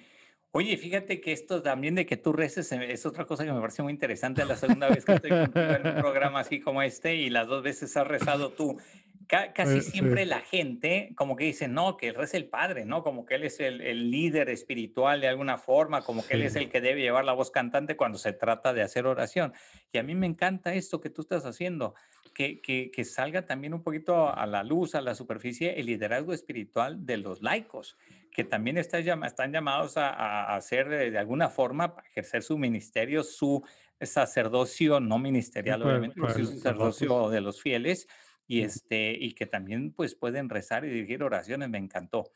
Oye, 0.50 0.76
fíjate 0.76 1.22
que 1.22 1.32
esto 1.32 1.62
también 1.62 1.94
de 1.94 2.04
que 2.04 2.18
tú 2.18 2.34
reces 2.34 2.70
eh, 2.72 2.92
es 2.92 3.06
otra 3.06 3.24
cosa 3.24 3.46
que 3.46 3.52
me 3.52 3.60
parece 3.60 3.82
muy 3.82 3.94
interesante. 3.94 4.44
La 4.44 4.56
segunda 4.56 4.90
vez 4.90 5.06
que 5.06 5.14
estoy 5.14 5.30
contigo 5.30 5.70
en 5.70 5.86
un 5.86 5.94
programa 6.02 6.40
así 6.40 6.60
como 6.60 6.82
este 6.82 7.16
y 7.16 7.30
las 7.30 7.46
dos 7.46 7.62
veces 7.62 7.96
has 7.96 8.06
rezado 8.06 8.52
tú. 8.52 8.78
casi 9.26 9.80
siempre 9.80 10.26
la 10.26 10.40
gente 10.40 11.12
como 11.16 11.34
que 11.34 11.44
dice, 11.44 11.66
no, 11.66 11.96
que 11.96 12.08
él 12.08 12.16
es 12.20 12.34
el 12.34 12.44
padre, 12.44 12.84
¿no? 12.84 13.02
Como 13.02 13.24
que 13.24 13.36
él 13.36 13.44
es 13.44 13.58
el, 13.58 13.80
el 13.80 14.10
líder 14.10 14.50
espiritual 14.50 15.22
de 15.22 15.28
alguna 15.28 15.56
forma, 15.56 16.02
como 16.02 16.26
que 16.26 16.34
él 16.34 16.42
es 16.42 16.54
el 16.54 16.68
que 16.68 16.82
debe 16.82 17.00
llevar 17.00 17.24
la 17.24 17.32
voz 17.32 17.50
cantante 17.50 17.96
cuando 17.96 18.18
se 18.18 18.34
trata 18.34 18.74
de 18.74 18.82
hacer 18.82 19.06
oración. 19.06 19.54
Y 19.92 19.98
a 19.98 20.02
mí 20.02 20.14
me 20.14 20.26
encanta 20.26 20.74
esto 20.74 21.00
que 21.00 21.08
tú 21.08 21.22
estás 21.22 21.46
haciendo, 21.46 21.94
que, 22.38 22.60
que, 22.60 22.92
que 22.92 23.04
salga 23.04 23.46
también 23.46 23.74
un 23.74 23.82
poquito 23.82 24.32
a 24.32 24.46
la 24.46 24.62
luz, 24.62 24.94
a 24.94 25.00
la 25.00 25.16
superficie, 25.16 25.80
el 25.80 25.86
liderazgo 25.86 26.32
espiritual 26.32 27.04
de 27.04 27.16
los 27.16 27.42
laicos, 27.42 27.98
que 28.30 28.44
también 28.44 28.78
está, 28.78 29.00
están 29.00 29.52
llamados 29.52 29.96
a, 29.96 30.10
a 30.10 30.54
hacer 30.54 30.88
de 30.88 31.18
alguna 31.18 31.48
forma, 31.48 31.96
a 31.96 32.02
ejercer 32.08 32.44
su 32.44 32.56
ministerio, 32.56 33.24
su 33.24 33.64
sacerdocio 34.00 35.00
no 35.00 35.18
ministerial, 35.18 35.82
obviamente, 35.82 36.20
su 36.32 36.46
sacerdocio 36.46 37.28
de 37.28 37.40
los 37.40 37.60
fieles 37.60 38.06
y, 38.46 38.60
este, 38.60 39.16
y 39.18 39.32
que 39.32 39.46
también 39.46 39.92
pues 39.92 40.14
pueden 40.14 40.48
rezar 40.48 40.84
y 40.84 40.90
dirigir 40.90 41.24
oraciones, 41.24 41.68
me 41.68 41.78
encantó. 41.78 42.30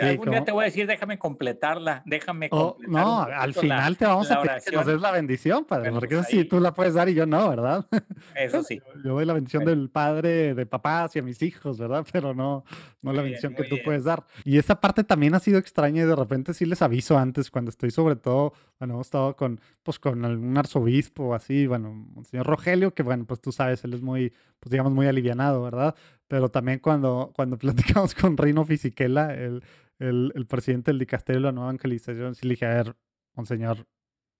Algún 0.00 0.30
día 0.30 0.44
te 0.44 0.52
voy 0.52 0.62
a 0.62 0.66
decir, 0.66 0.86
déjame 0.86 1.18
completarla, 1.18 2.02
déjame 2.06 2.48
oh, 2.52 2.76
No, 2.86 3.22
al 3.22 3.52
final 3.52 3.96
te 3.96 4.06
vamos 4.06 4.30
a 4.30 4.40
pedir 4.40 4.62
que 4.64 4.76
nos 4.76 4.86
des 4.86 5.00
la 5.00 5.10
bendición, 5.10 5.64
Padre, 5.64 5.90
porque 5.90 6.14
eso 6.14 6.24
sí 6.24 6.44
tú 6.44 6.60
la 6.60 6.72
puedes 6.72 6.94
dar 6.94 7.08
y 7.08 7.14
yo 7.14 7.26
no, 7.26 7.48
¿verdad? 7.48 7.86
Eso 8.34 8.62
sí. 8.62 8.80
Yo 9.04 9.14
doy 9.14 9.24
la 9.24 9.34
bendición 9.34 9.64
del 9.64 9.90
Padre, 9.90 10.54
de 10.54 10.66
papá 10.66 11.04
hacia 11.04 11.22
mis 11.22 11.42
hijos, 11.42 11.78
¿verdad? 11.78 12.06
Pero 12.12 12.34
no, 12.34 12.64
no 13.02 13.12
la 13.12 13.22
bendición 13.22 13.54
que 13.54 13.64
tú 13.64 13.76
puedes 13.84 14.04
dar. 14.04 14.24
Y 14.44 14.58
esa 14.58 14.80
parte 14.80 15.04
también 15.04 15.34
ha 15.34 15.40
sido 15.40 15.58
extraña 15.58 16.02
y 16.02 16.06
de 16.06 16.16
repente 16.16 16.54
sí 16.54 16.64
les 16.64 16.82
aviso 16.82 17.18
antes 17.18 17.50
cuando 17.50 17.70
estoy 17.70 17.90
sobre 17.90 18.16
todo, 18.16 18.52
bueno, 18.78 18.94
hemos 18.94 19.06
estado 19.06 19.36
con, 19.36 19.60
pues 19.82 19.98
con 19.98 20.24
algún 20.24 20.56
arzobispo 20.56 21.34
así, 21.34 21.66
bueno, 21.66 22.06
el 22.16 22.24
señor 22.26 22.46
Rogelio, 22.46 22.94
que 22.94 23.02
bueno, 23.02 23.24
pues 23.24 23.40
tú 23.40 23.52
sabes, 23.52 23.84
él 23.84 23.94
es 23.94 24.02
muy, 24.02 24.32
pues 24.60 24.70
digamos, 24.70 24.92
muy 24.92 25.06
alivianado, 25.06 25.62
¿verdad? 25.62 25.94
Pero 26.28 26.50
también 26.50 26.78
cuando, 26.80 27.32
cuando 27.34 27.58
platicamos 27.58 28.14
con 28.14 28.36
Reino 28.36 28.64
Fisichella, 28.64 29.32
el, 29.34 29.62
el, 29.98 30.32
el, 30.34 30.46
presidente 30.46 30.90
del 30.90 30.98
dicasterio 30.98 31.40
de 31.40 31.46
la 31.46 31.52
nueva 31.52 31.70
evangelización, 31.70 32.34
sí 32.34 32.46
le 32.46 32.54
dije, 32.54 32.66
a 32.66 32.74
ver, 32.74 32.96
monseñor, 33.34 33.86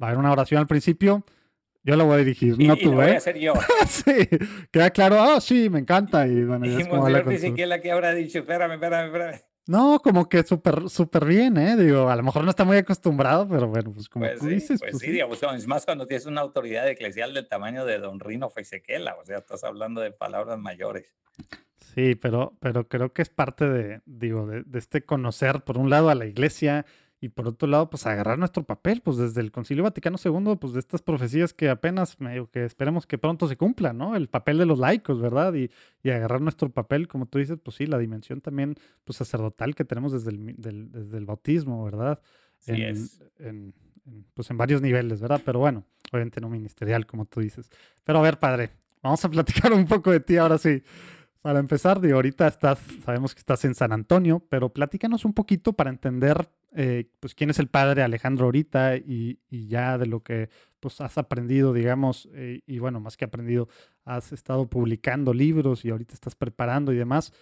va 0.01 0.07
a 0.07 0.11
haber 0.11 0.19
una 0.19 0.33
oración 0.33 0.61
al 0.61 0.67
principio, 0.67 1.25
yo 1.83 1.95
la 1.95 2.05
voy 2.05 2.15
a 2.15 2.19
dirigir, 2.19 2.57
no 2.67 2.77
tú, 2.77 2.93
¿eh? 2.93 2.95
voy 2.95 3.11
a 3.13 3.17
hacer 3.17 3.39
yo. 3.39 3.55
sí, 3.89 4.29
queda 4.71 4.91
claro, 4.91 5.21
ah, 5.21 5.37
oh, 5.37 5.41
sí, 5.41 5.71
me 5.71 5.79
encanta. 5.79 6.27
Y 6.27 6.45
bueno, 6.45 6.67
y 6.67 6.85
Monseñor 6.85 7.29
Fisichella 7.29 7.81
que 7.81 7.91
habrá 7.91 8.13
dicho, 8.13 8.41
espérame, 8.41 8.73
espérame, 8.73 9.07
espérame. 9.07 9.41
No, 9.67 9.99
como 10.01 10.29
que 10.29 10.45
súper, 10.45 10.89
súper 10.89 11.25
bien, 11.25 11.57
¿eh? 11.57 11.77
Digo, 11.77 12.09
a 12.09 12.17
lo 12.17 12.23
mejor 12.23 12.45
no 12.45 12.51
está 12.51 12.65
muy 12.65 12.77
acostumbrado, 12.77 13.49
pero 13.49 13.67
bueno, 13.67 13.93
pues 13.93 14.09
como 14.09 14.25
pues 14.27 14.39
tú 14.39 14.47
dices. 14.47 14.81
Pues, 14.81 14.93
pues 14.93 15.03
sí, 15.03 15.11
digamos, 15.11 15.43
es 15.43 15.67
más 15.67 15.85
cuando 15.85 16.07
tienes 16.07 16.27
una 16.27 16.41
autoridad 16.41 16.89
eclesial 16.89 17.35
del 17.35 17.49
tamaño 17.49 17.85
de 17.85 17.99
Don 17.99 18.21
Rino 18.21 18.49
Feisequela, 18.49 19.17
o 19.17 19.25
sea, 19.25 19.39
estás 19.39 19.65
hablando 19.65 20.01
de 20.01 20.13
palabras 20.13 20.59
mayores. 20.59 21.07
Sí, 21.95 22.15
pero, 22.15 22.57
pero 22.61 22.87
creo 22.89 23.13
que 23.13 23.23
es 23.23 23.29
parte 23.29 23.69
de, 23.69 24.03
digo, 24.07 24.47
de, 24.47 24.63
de 24.65 24.79
este 24.79 25.03
conocer, 25.03 25.63
por 25.63 25.79
un 25.79 25.91
lado, 25.91 26.11
a 26.11 26.15
la 26.15 26.27
iglesia 26.27 26.87
y 27.21 27.31
por 27.31 27.49
otro 27.49 27.67
lado, 27.67 27.89
pues 27.89 28.07
agarrar 28.07 28.39
nuestro 28.39 28.65
papel, 28.65 29.01
pues 29.01 29.17
desde 29.17 29.41
el 29.41 29.51
Concilio 29.51 29.85
Vaticano 29.85 30.19
II, 30.23 30.57
pues 30.61 30.75
de 30.75 30.81
estas 30.81 31.01
profecías 31.01 31.55
que 31.55 31.71
apenas, 31.71 32.21
medio 32.21 32.51
que 32.51 32.65
esperemos 32.65 33.07
que 33.07 33.17
pronto 33.17 33.49
se 33.49 33.57
cumplan, 33.57 33.97
¿no? 33.97 34.17
El 34.17 34.29
papel 34.29 34.59
de 34.59 34.67
los 34.67 34.79
laicos, 34.79 35.21
¿verdad? 35.21 35.55
Y, 35.55 35.71
y, 36.03 36.11
agarrar 36.11 36.43
nuestro 36.43 36.69
papel, 36.71 37.09
como 37.09 37.27
tú 37.27 37.39
dices, 37.39 37.59
pues 37.63 37.77
sí, 37.77 37.87
la 37.87 37.99
dimensión 37.99 38.43
también, 38.43 38.77
pues 39.05 39.17
sacerdotal 39.17 39.75
que 39.75 39.85
tenemos 39.85 40.13
desde 40.13 40.31
el, 40.31 40.57
del, 40.57 40.93
desde 40.93 41.17
el 41.17 41.25
bautismo, 41.25 41.85
¿verdad? 41.85 42.21
Sí 42.59 42.73
en, 42.73 42.83
es. 42.83 43.23
En, 43.39 43.47
en, 43.47 44.27
pues 44.35 44.51
en 44.51 44.59
varios 44.59 44.83
niveles, 44.83 45.21
¿verdad? 45.21 45.41
Pero 45.45 45.59
bueno, 45.59 45.85
obviamente 46.13 46.41
no 46.41 46.51
ministerial, 46.51 47.07
como 47.07 47.25
tú 47.25 47.41
dices. 47.41 47.71
Pero 48.05 48.19
a 48.19 48.23
ver, 48.23 48.39
padre, 48.39 48.71
vamos 49.03 49.25
a 49.25 49.31
platicar 49.31 49.73
un 49.73 49.87
poco 49.87 50.11
de 50.11 50.21
ti 50.21 50.37
ahora 50.37 50.59
sí. 50.59 50.83
Para 51.47 51.61
empezar, 51.61 52.01
de 52.01 52.11
ahorita 52.11 52.49
estás, 52.49 52.81
sabemos 53.05 53.33
que 53.33 53.39
estás 53.39 53.65
en 53.65 53.77
San 53.77 53.93
Antonio, 53.93 54.43
pero 54.49 54.71
platícanos 54.71 55.25
un 55.25 55.33
poquito 55.33 55.75
para 55.75 55.91
entender 55.91 56.51
eh, 56.75 57.09
pues 57.21 57.37
quién 57.37 57.51
es 57.51 57.61
el 57.61 57.69
padre 57.69 58.03
Alejandro 58.03 58.47
ahorita 58.47 58.97
y, 58.97 59.39
y, 59.49 59.69
ya 59.69 59.97
de 59.97 60.07
lo 60.07 60.25
que 60.25 60.49
pues 60.81 61.01
has 61.01 61.19
aprendido, 61.19 61.73
digamos, 61.73 62.29
eh, 62.35 62.63
y 62.67 62.81
bueno, 62.81 62.99
más 62.99 63.17
que 63.17 63.27
aprendido, 63.27 63.69
has 64.05 64.33
estado 64.33 64.69
publicando 64.69 65.33
libros 65.33 65.85
y 65.85 65.91
ahorita 65.91 66.15
estás 66.15 66.35
preparando 66.35 66.93
y 66.93 66.97
demás. 66.97 67.33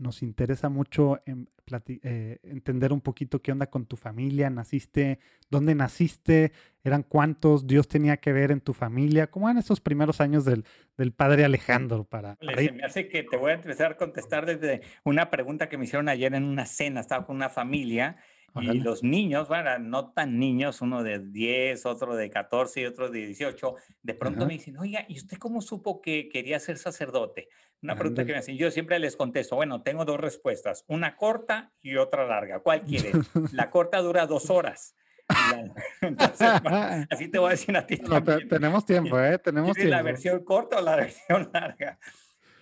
Nos 0.00 0.22
interesa 0.22 0.68
mucho 0.68 1.20
en 1.26 1.48
eh, 1.86 2.38
entender 2.42 2.92
un 2.92 3.00
poquito 3.00 3.42
qué 3.42 3.52
onda 3.52 3.66
con 3.66 3.86
tu 3.86 3.96
familia, 3.96 4.50
naciste, 4.50 5.20
dónde 5.50 5.74
naciste, 5.74 6.52
eran 6.82 7.02
cuántos, 7.02 7.66
Dios 7.66 7.86
tenía 7.86 8.16
que 8.16 8.32
ver 8.32 8.50
en 8.50 8.60
tu 8.60 8.72
familia, 8.72 9.28
cómo 9.28 9.48
eran 9.48 9.58
esos 9.58 9.80
primeros 9.80 10.20
años 10.20 10.44
del, 10.44 10.64
del 10.96 11.12
padre 11.12 11.44
Alejandro 11.44 12.04
para... 12.04 12.36
Se 12.40 12.72
me 12.72 12.82
hace 12.82 13.08
que 13.08 13.22
te 13.22 13.36
voy 13.36 13.52
a 13.52 13.54
empezar 13.54 13.92
a 13.92 13.96
contestar 13.96 14.46
desde 14.46 14.80
una 15.04 15.30
pregunta 15.30 15.68
que 15.68 15.78
me 15.78 15.84
hicieron 15.84 16.08
ayer 16.08 16.34
en 16.34 16.44
una 16.44 16.66
cena, 16.66 17.00
estaba 17.00 17.26
con 17.26 17.36
una 17.36 17.50
familia 17.50 18.16
y 18.56 18.80
los 18.80 19.02
niños, 19.02 19.48
bueno, 19.48 19.78
no 19.78 20.12
tan 20.12 20.38
niños, 20.38 20.80
uno 20.80 21.02
de 21.02 21.18
10, 21.18 21.86
otro 21.86 22.16
de 22.16 22.30
14 22.30 22.80
y 22.80 22.84
otro 22.86 23.08
de 23.08 23.26
18, 23.26 23.74
de 24.02 24.14
pronto 24.14 24.46
me 24.46 24.54
dicen, 24.54 24.76
oiga, 24.78 25.04
¿y 25.08 25.18
usted 25.18 25.38
cómo 25.38 25.60
supo 25.60 26.00
que 26.00 26.28
quería 26.28 26.58
ser 26.58 26.78
sacerdote? 26.78 27.48
Una 27.82 27.96
pregunta 27.96 28.26
que 28.26 28.32
me 28.32 28.38
hacen. 28.38 28.56
Yo 28.56 28.70
siempre 28.70 28.98
les 28.98 29.16
contesto, 29.16 29.56
bueno, 29.56 29.82
tengo 29.82 30.04
dos 30.04 30.20
respuestas, 30.20 30.84
una 30.86 31.16
corta 31.16 31.72
y 31.80 31.96
otra 31.96 32.26
larga. 32.26 32.60
¿Cuál 32.60 32.82
quiere? 32.82 33.12
La 33.52 33.70
corta 33.70 33.98
dura 33.98 34.26
dos 34.26 34.50
horas. 34.50 34.94
Entonces, 36.00 36.48
así 37.10 37.28
te 37.28 37.38
voy 37.38 37.48
a 37.48 37.50
decir 37.52 37.76
a 37.76 37.86
ti. 37.86 37.96
No, 37.96 38.22
tenemos 38.22 38.84
tiempo, 38.84 39.18
¿eh? 39.18 39.38
Tenemos 39.38 39.74
tiempo. 39.76 39.90
¿La 39.90 40.02
versión 40.02 40.44
corta 40.44 40.78
o 40.78 40.82
la 40.82 40.96
versión 40.96 41.50
larga? 41.52 41.98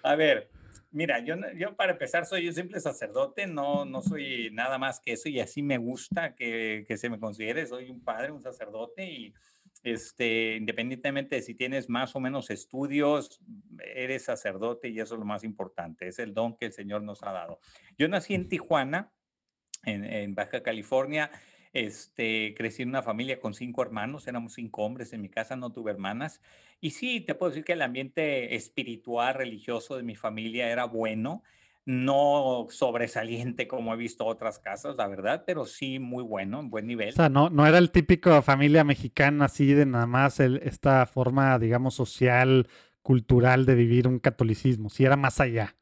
A 0.03 0.15
ver, 0.15 0.51
Mira, 0.91 1.21
yo, 1.21 1.35
yo 1.57 1.77
para 1.77 1.93
empezar 1.93 2.25
soy 2.25 2.49
un 2.49 2.55
simple 2.55 2.81
sacerdote, 2.81 3.47
no, 3.47 3.85
no 3.85 4.01
soy 4.01 4.51
nada 4.53 4.79
más 4.79 5.01
que 5.01 5.13
eso 5.13 5.29
y 5.29 5.39
así 5.39 5.63
me 5.63 5.77
gusta 5.77 6.35
que, 6.35 6.85
que 6.89 6.97
se 6.97 7.11
me 7.11 7.21
considere, 7.21 7.67
soy 7.67 7.91
un 7.91 8.03
padre, 8.03 8.33
un 8.33 8.43
sacerdote 8.43 9.05
y 9.05 9.35
este, 9.83 10.57
independientemente 10.57 11.37
de 11.37 11.43
si 11.43 11.55
tienes 11.55 11.89
más 11.89 12.17
o 12.17 12.21
menos 12.21 12.51
estudios, 12.51 13.41
eres 13.95 14.25
sacerdote 14.25 14.89
y 14.89 14.99
eso 14.99 15.15
es 15.15 15.21
lo 15.21 15.27
más 15.27 15.45
importante, 15.45 16.09
es 16.09 16.19
el 16.19 16.33
don 16.33 16.57
que 16.57 16.67
el 16.67 16.73
Señor 16.73 17.03
nos 17.03 17.23
ha 17.23 17.33
dado. 17.33 17.61
Yo 17.99 18.09
nací 18.09 18.35
en 18.35 18.49
Tijuana, 18.49 19.13
en, 19.85 20.05
en 20.05 20.35
Baja 20.35 20.63
California, 20.63 21.31
este, 21.73 22.55
crecí 22.57 22.83
en 22.83 22.89
una 22.89 23.03
familia 23.03 23.41
con 23.41 23.55
cinco 23.55 23.83
hermanos, 23.83 24.27
éramos 24.27 24.55
cinco 24.55 24.85
hombres 24.85 25.13
en 25.13 25.21
mi 25.21 25.29
casa, 25.29 25.55
no 25.57 25.71
tuve 25.71 25.91
hermanas. 25.91 26.41
Y 26.81 26.91
sí, 26.91 27.21
te 27.21 27.35
puedo 27.35 27.51
decir 27.51 27.65
que 27.65 27.73
el 27.73 27.83
ambiente 27.83 28.55
espiritual, 28.55 29.35
religioso 29.35 29.97
de 29.97 30.03
mi 30.03 30.15
familia 30.15 30.71
era 30.71 30.85
bueno, 30.85 31.43
no 31.85 32.67
sobresaliente 32.69 33.67
como 33.67 33.95
he 33.95 33.97
visto 33.97 34.27
otras 34.27 34.59
casas, 34.59 34.97
la 34.97 35.09
verdad, 35.09 35.45
pero 35.47 35.65
sí 35.65 35.99
muy 35.99 36.23
bueno, 36.23 36.61
en 36.61 36.69
buen 36.69 36.87
nivel. 36.87 37.09
O 37.09 37.13
sea, 37.13 37.31
no, 37.31 37.49
no 37.49 37.67
era 37.67 37.79
el 37.79 37.91
típico 37.91 38.43
familia 38.43 38.85
mexicana 38.85 39.47
así 39.47 39.73
de 39.73 39.87
nada 39.87 40.07
más 40.07 40.39
el, 40.39 40.59
esta 40.59 41.07
forma, 41.07 41.59
digamos, 41.59 41.95
social, 41.95 42.69
cultural 43.03 43.65
de 43.65 43.75
vivir 43.75 44.07
un 44.07 44.19
catolicismo, 44.19 44.91
sí 44.91 45.05
era 45.05 45.17
más 45.17 45.41
allá. 45.41 45.75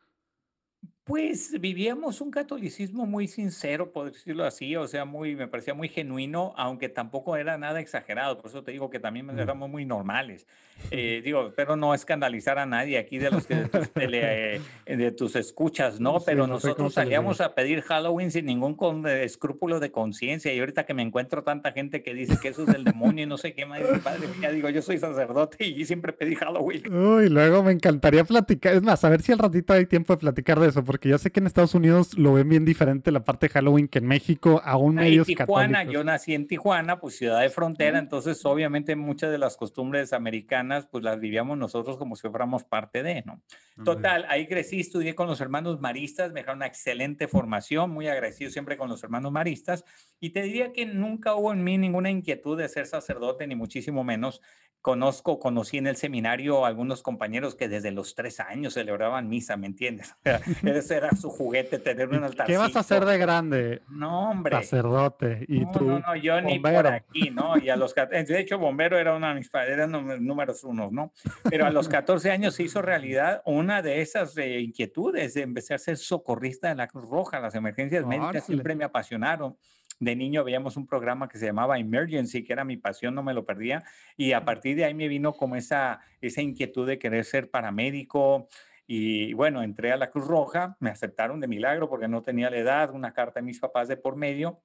Pues 1.06 1.54
vivíamos 1.60 2.20
un 2.20 2.32
catolicismo 2.32 3.06
muy 3.06 3.28
sincero, 3.28 3.92
por 3.92 4.10
decirlo 4.10 4.44
así, 4.44 4.74
o 4.74 4.88
sea, 4.88 5.04
muy, 5.04 5.36
me 5.36 5.46
parecía 5.46 5.72
muy 5.72 5.88
genuino, 5.88 6.52
aunque 6.56 6.88
tampoco 6.88 7.36
era 7.36 7.56
nada 7.56 7.78
exagerado, 7.78 8.38
por 8.38 8.50
eso 8.50 8.64
te 8.64 8.72
digo 8.72 8.90
que 8.90 8.98
también 8.98 9.30
éramos 9.38 9.70
muy 9.70 9.84
normales. 9.84 10.48
Eh, 10.90 11.22
digo, 11.24 11.52
pero 11.56 11.76
no 11.76 11.94
escandalizar 11.94 12.58
a 12.58 12.66
nadie 12.66 12.98
aquí 12.98 13.18
de 13.18 13.30
los 13.30 13.46
que 13.46 13.54
de 13.54 13.68
tus, 13.68 13.90
tele, 13.90 14.56
eh, 14.56 14.96
de 14.96 15.12
tus 15.12 15.36
escuchas, 15.36 16.00
¿no? 16.00 16.18
Pero 16.18 16.48
nosotros 16.48 16.94
salíamos 16.94 17.40
a 17.40 17.54
pedir 17.54 17.82
Halloween 17.82 18.32
sin 18.32 18.46
ningún 18.46 18.74
con, 18.74 19.06
eh, 19.06 19.22
escrúpulo 19.22 19.78
de 19.78 19.92
conciencia 19.92 20.52
y 20.52 20.58
ahorita 20.58 20.86
que 20.86 20.94
me 20.94 21.02
encuentro 21.02 21.44
tanta 21.44 21.70
gente 21.70 22.02
que 22.02 22.14
dice 22.14 22.36
que 22.42 22.48
eso 22.48 22.62
es 22.62 22.72
del 22.72 22.82
demonio 22.82 23.22
y 23.22 23.26
no 23.26 23.38
sé 23.38 23.54
qué 23.54 23.64
más, 23.64 23.80
padre 24.02 24.26
mía, 24.38 24.50
digo, 24.50 24.68
yo 24.70 24.82
soy 24.82 24.98
sacerdote 24.98 25.64
y 25.64 25.84
siempre 25.84 26.12
pedí 26.12 26.34
Halloween. 26.34 26.92
Uy, 26.92 27.28
luego 27.28 27.62
me 27.62 27.70
encantaría 27.70 28.24
platicar, 28.24 28.74
es 28.74 28.82
más, 28.82 29.04
a 29.04 29.08
ver 29.08 29.22
si 29.22 29.30
al 29.30 29.38
ratito 29.38 29.72
hay 29.72 29.86
tiempo 29.86 30.12
de 30.12 30.18
platicar 30.18 30.58
de 30.58 30.68
eso, 30.68 30.84
porque 30.84 30.95
yo 31.02 31.18
sé 31.18 31.30
que 31.30 31.40
en 31.40 31.46
Estados 31.46 31.74
Unidos 31.74 32.16
lo 32.18 32.32
ven 32.32 32.48
bien 32.48 32.64
diferente 32.64 33.10
la 33.10 33.24
parte 33.24 33.46
de 33.46 33.52
Halloween 33.52 33.88
que 33.88 33.98
en 33.98 34.06
México, 34.06 34.60
aún 34.64 34.96
medios 34.96 35.26
Tijuana, 35.26 35.84
yo 35.84 36.04
nací 36.04 36.34
en 36.34 36.46
Tijuana, 36.46 37.00
pues 37.00 37.16
ciudad 37.16 37.40
de 37.40 37.50
frontera, 37.50 37.98
entonces 37.98 38.44
obviamente 38.44 38.96
muchas 38.96 39.30
de 39.30 39.38
las 39.38 39.56
costumbres 39.56 40.12
americanas 40.12 40.86
pues 40.86 41.04
las 41.04 41.20
vivíamos 41.20 41.58
nosotros 41.58 41.96
como 41.96 42.16
si 42.16 42.28
fuéramos 42.28 42.64
parte 42.64 43.02
de, 43.02 43.22
¿no? 43.22 43.42
Total, 43.84 44.24
ahí 44.28 44.46
crecí, 44.46 44.80
estudié 44.80 45.14
con 45.14 45.26
los 45.26 45.40
hermanos 45.40 45.80
maristas, 45.80 46.32
me 46.32 46.40
dejaron 46.40 46.58
una 46.58 46.66
excelente 46.66 47.28
formación, 47.28 47.90
muy 47.90 48.08
agradecido 48.08 48.50
siempre 48.50 48.76
con 48.76 48.88
los 48.88 49.02
hermanos 49.02 49.32
maristas 49.32 49.84
y 50.18 50.30
te 50.30 50.42
diría 50.42 50.72
que 50.72 50.86
nunca 50.86 51.34
hubo 51.34 51.52
en 51.52 51.62
mí 51.62 51.76
ninguna 51.76 52.10
inquietud 52.10 52.56
de 52.56 52.68
ser 52.68 52.86
sacerdote, 52.86 53.46
ni 53.46 53.54
muchísimo 53.54 54.02
menos 54.02 54.40
conozco, 54.86 55.40
conocí 55.40 55.78
en 55.78 55.88
el 55.88 55.96
seminario 55.96 56.64
algunos 56.64 57.02
compañeros 57.02 57.56
que 57.56 57.68
desde 57.68 57.90
los 57.90 58.14
tres 58.14 58.38
años 58.38 58.74
celebraban 58.74 59.28
misa, 59.28 59.56
¿me 59.56 59.66
entiendes? 59.66 60.14
ese 60.62 60.96
era 60.96 61.10
su 61.10 61.28
juguete, 61.28 61.80
tener 61.80 62.08
un 62.10 62.22
altar. 62.22 62.46
¿Qué 62.46 62.56
vas 62.56 62.76
a 62.76 62.80
hacer 62.80 63.04
de 63.04 63.18
grande? 63.18 63.82
No, 63.88 64.30
hombre. 64.30 64.54
Sacerdote. 64.54 65.44
¿Y 65.48 65.62
no, 65.62 65.72
tú? 65.72 65.84
No, 65.86 65.98
no, 65.98 66.14
yo 66.14 66.40
ni 66.40 66.60
por 66.60 66.86
aquí, 66.86 67.30
¿no? 67.30 67.58
Y 67.58 67.68
a 67.68 67.74
los 67.74 67.96
de 67.96 68.38
hecho, 68.38 68.60
bombero 68.60 68.96
era 68.96 69.16
uno 69.16 69.26
de 69.26 69.34
mis 69.34 69.50
padres, 69.50 69.72
eran 69.72 69.90
números 70.24 70.62
unos, 70.62 70.92
¿no? 70.92 71.12
Pero 71.50 71.66
a 71.66 71.70
los 71.70 71.88
14 71.88 72.30
años 72.30 72.54
se 72.54 72.62
hizo 72.62 72.80
realidad 72.80 73.42
una 73.44 73.82
de 73.82 74.02
esas 74.02 74.38
eh, 74.38 74.60
inquietudes 74.60 75.34
de 75.34 75.42
empezar 75.42 75.74
a 75.74 75.78
ser 75.78 75.96
socorrista 75.96 76.68
de 76.68 76.76
la 76.76 76.86
Cruz 76.86 77.10
Roja. 77.10 77.40
Las 77.40 77.56
emergencias 77.56 78.06
médicas 78.06 78.46
siempre 78.46 78.76
me 78.76 78.84
apasionaron 78.84 79.56
de 79.98 80.16
niño 80.16 80.44
veíamos 80.44 80.76
un 80.76 80.86
programa 80.86 81.28
que 81.28 81.38
se 81.38 81.46
llamaba 81.46 81.78
Emergency, 81.78 82.44
que 82.44 82.52
era 82.52 82.64
mi 82.64 82.76
pasión, 82.76 83.14
no 83.14 83.22
me 83.22 83.34
lo 83.34 83.44
perdía, 83.44 83.82
y 84.16 84.32
a 84.32 84.44
partir 84.44 84.76
de 84.76 84.84
ahí 84.84 84.94
me 84.94 85.08
vino 85.08 85.32
como 85.32 85.56
esa, 85.56 86.00
esa 86.20 86.42
inquietud 86.42 86.86
de 86.86 86.98
querer 86.98 87.24
ser 87.24 87.50
paramédico. 87.50 88.48
Y 88.86 89.32
bueno, 89.34 89.62
entré 89.62 89.92
a 89.92 89.96
la 89.96 90.10
Cruz 90.10 90.26
Roja, 90.26 90.76
me 90.80 90.90
aceptaron 90.90 91.40
de 91.40 91.48
milagro 91.48 91.88
porque 91.88 92.08
no 92.08 92.22
tenía 92.22 92.50
la 92.50 92.58
edad, 92.58 92.92
una 92.92 93.12
carta 93.12 93.40
de 93.40 93.46
mis 93.46 93.58
papás 93.58 93.88
de 93.88 93.96
por 93.96 94.16
medio, 94.16 94.62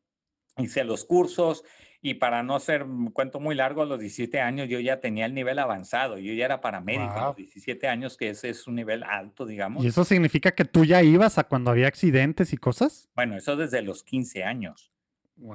hice 0.57 0.83
los 0.83 1.05
cursos 1.05 1.63
y 2.03 2.15
para 2.15 2.41
no 2.41 2.55
hacer 2.55 2.83
un 2.83 3.11
cuento 3.11 3.39
muy 3.39 3.53
largo, 3.53 3.83
a 3.83 3.85
los 3.85 3.99
17 3.99 4.41
años 4.41 4.67
yo 4.67 4.79
ya 4.79 4.99
tenía 4.99 5.25
el 5.27 5.35
nivel 5.35 5.59
avanzado, 5.59 6.17
yo 6.17 6.33
ya 6.33 6.45
era 6.45 6.59
paramédico 6.59 7.13
a 7.13 7.27
los 7.27 7.35
17 7.35 7.87
años, 7.87 8.17
que 8.17 8.29
ese 8.29 8.49
es 8.49 8.65
un 8.65 8.75
nivel 8.75 9.03
alto, 9.03 9.45
digamos. 9.45 9.83
¿Y 9.83 9.87
eso 9.87 10.03
significa 10.03 10.51
que 10.51 10.65
tú 10.65 10.83
ya 10.83 11.03
ibas 11.03 11.37
a 11.37 11.43
cuando 11.43 11.69
había 11.69 11.87
accidentes 11.87 12.53
y 12.53 12.57
cosas? 12.57 13.09
Bueno, 13.15 13.37
eso 13.37 13.55
desde 13.55 13.83
los 13.83 14.03
15 14.03 14.43
años. 14.43 14.91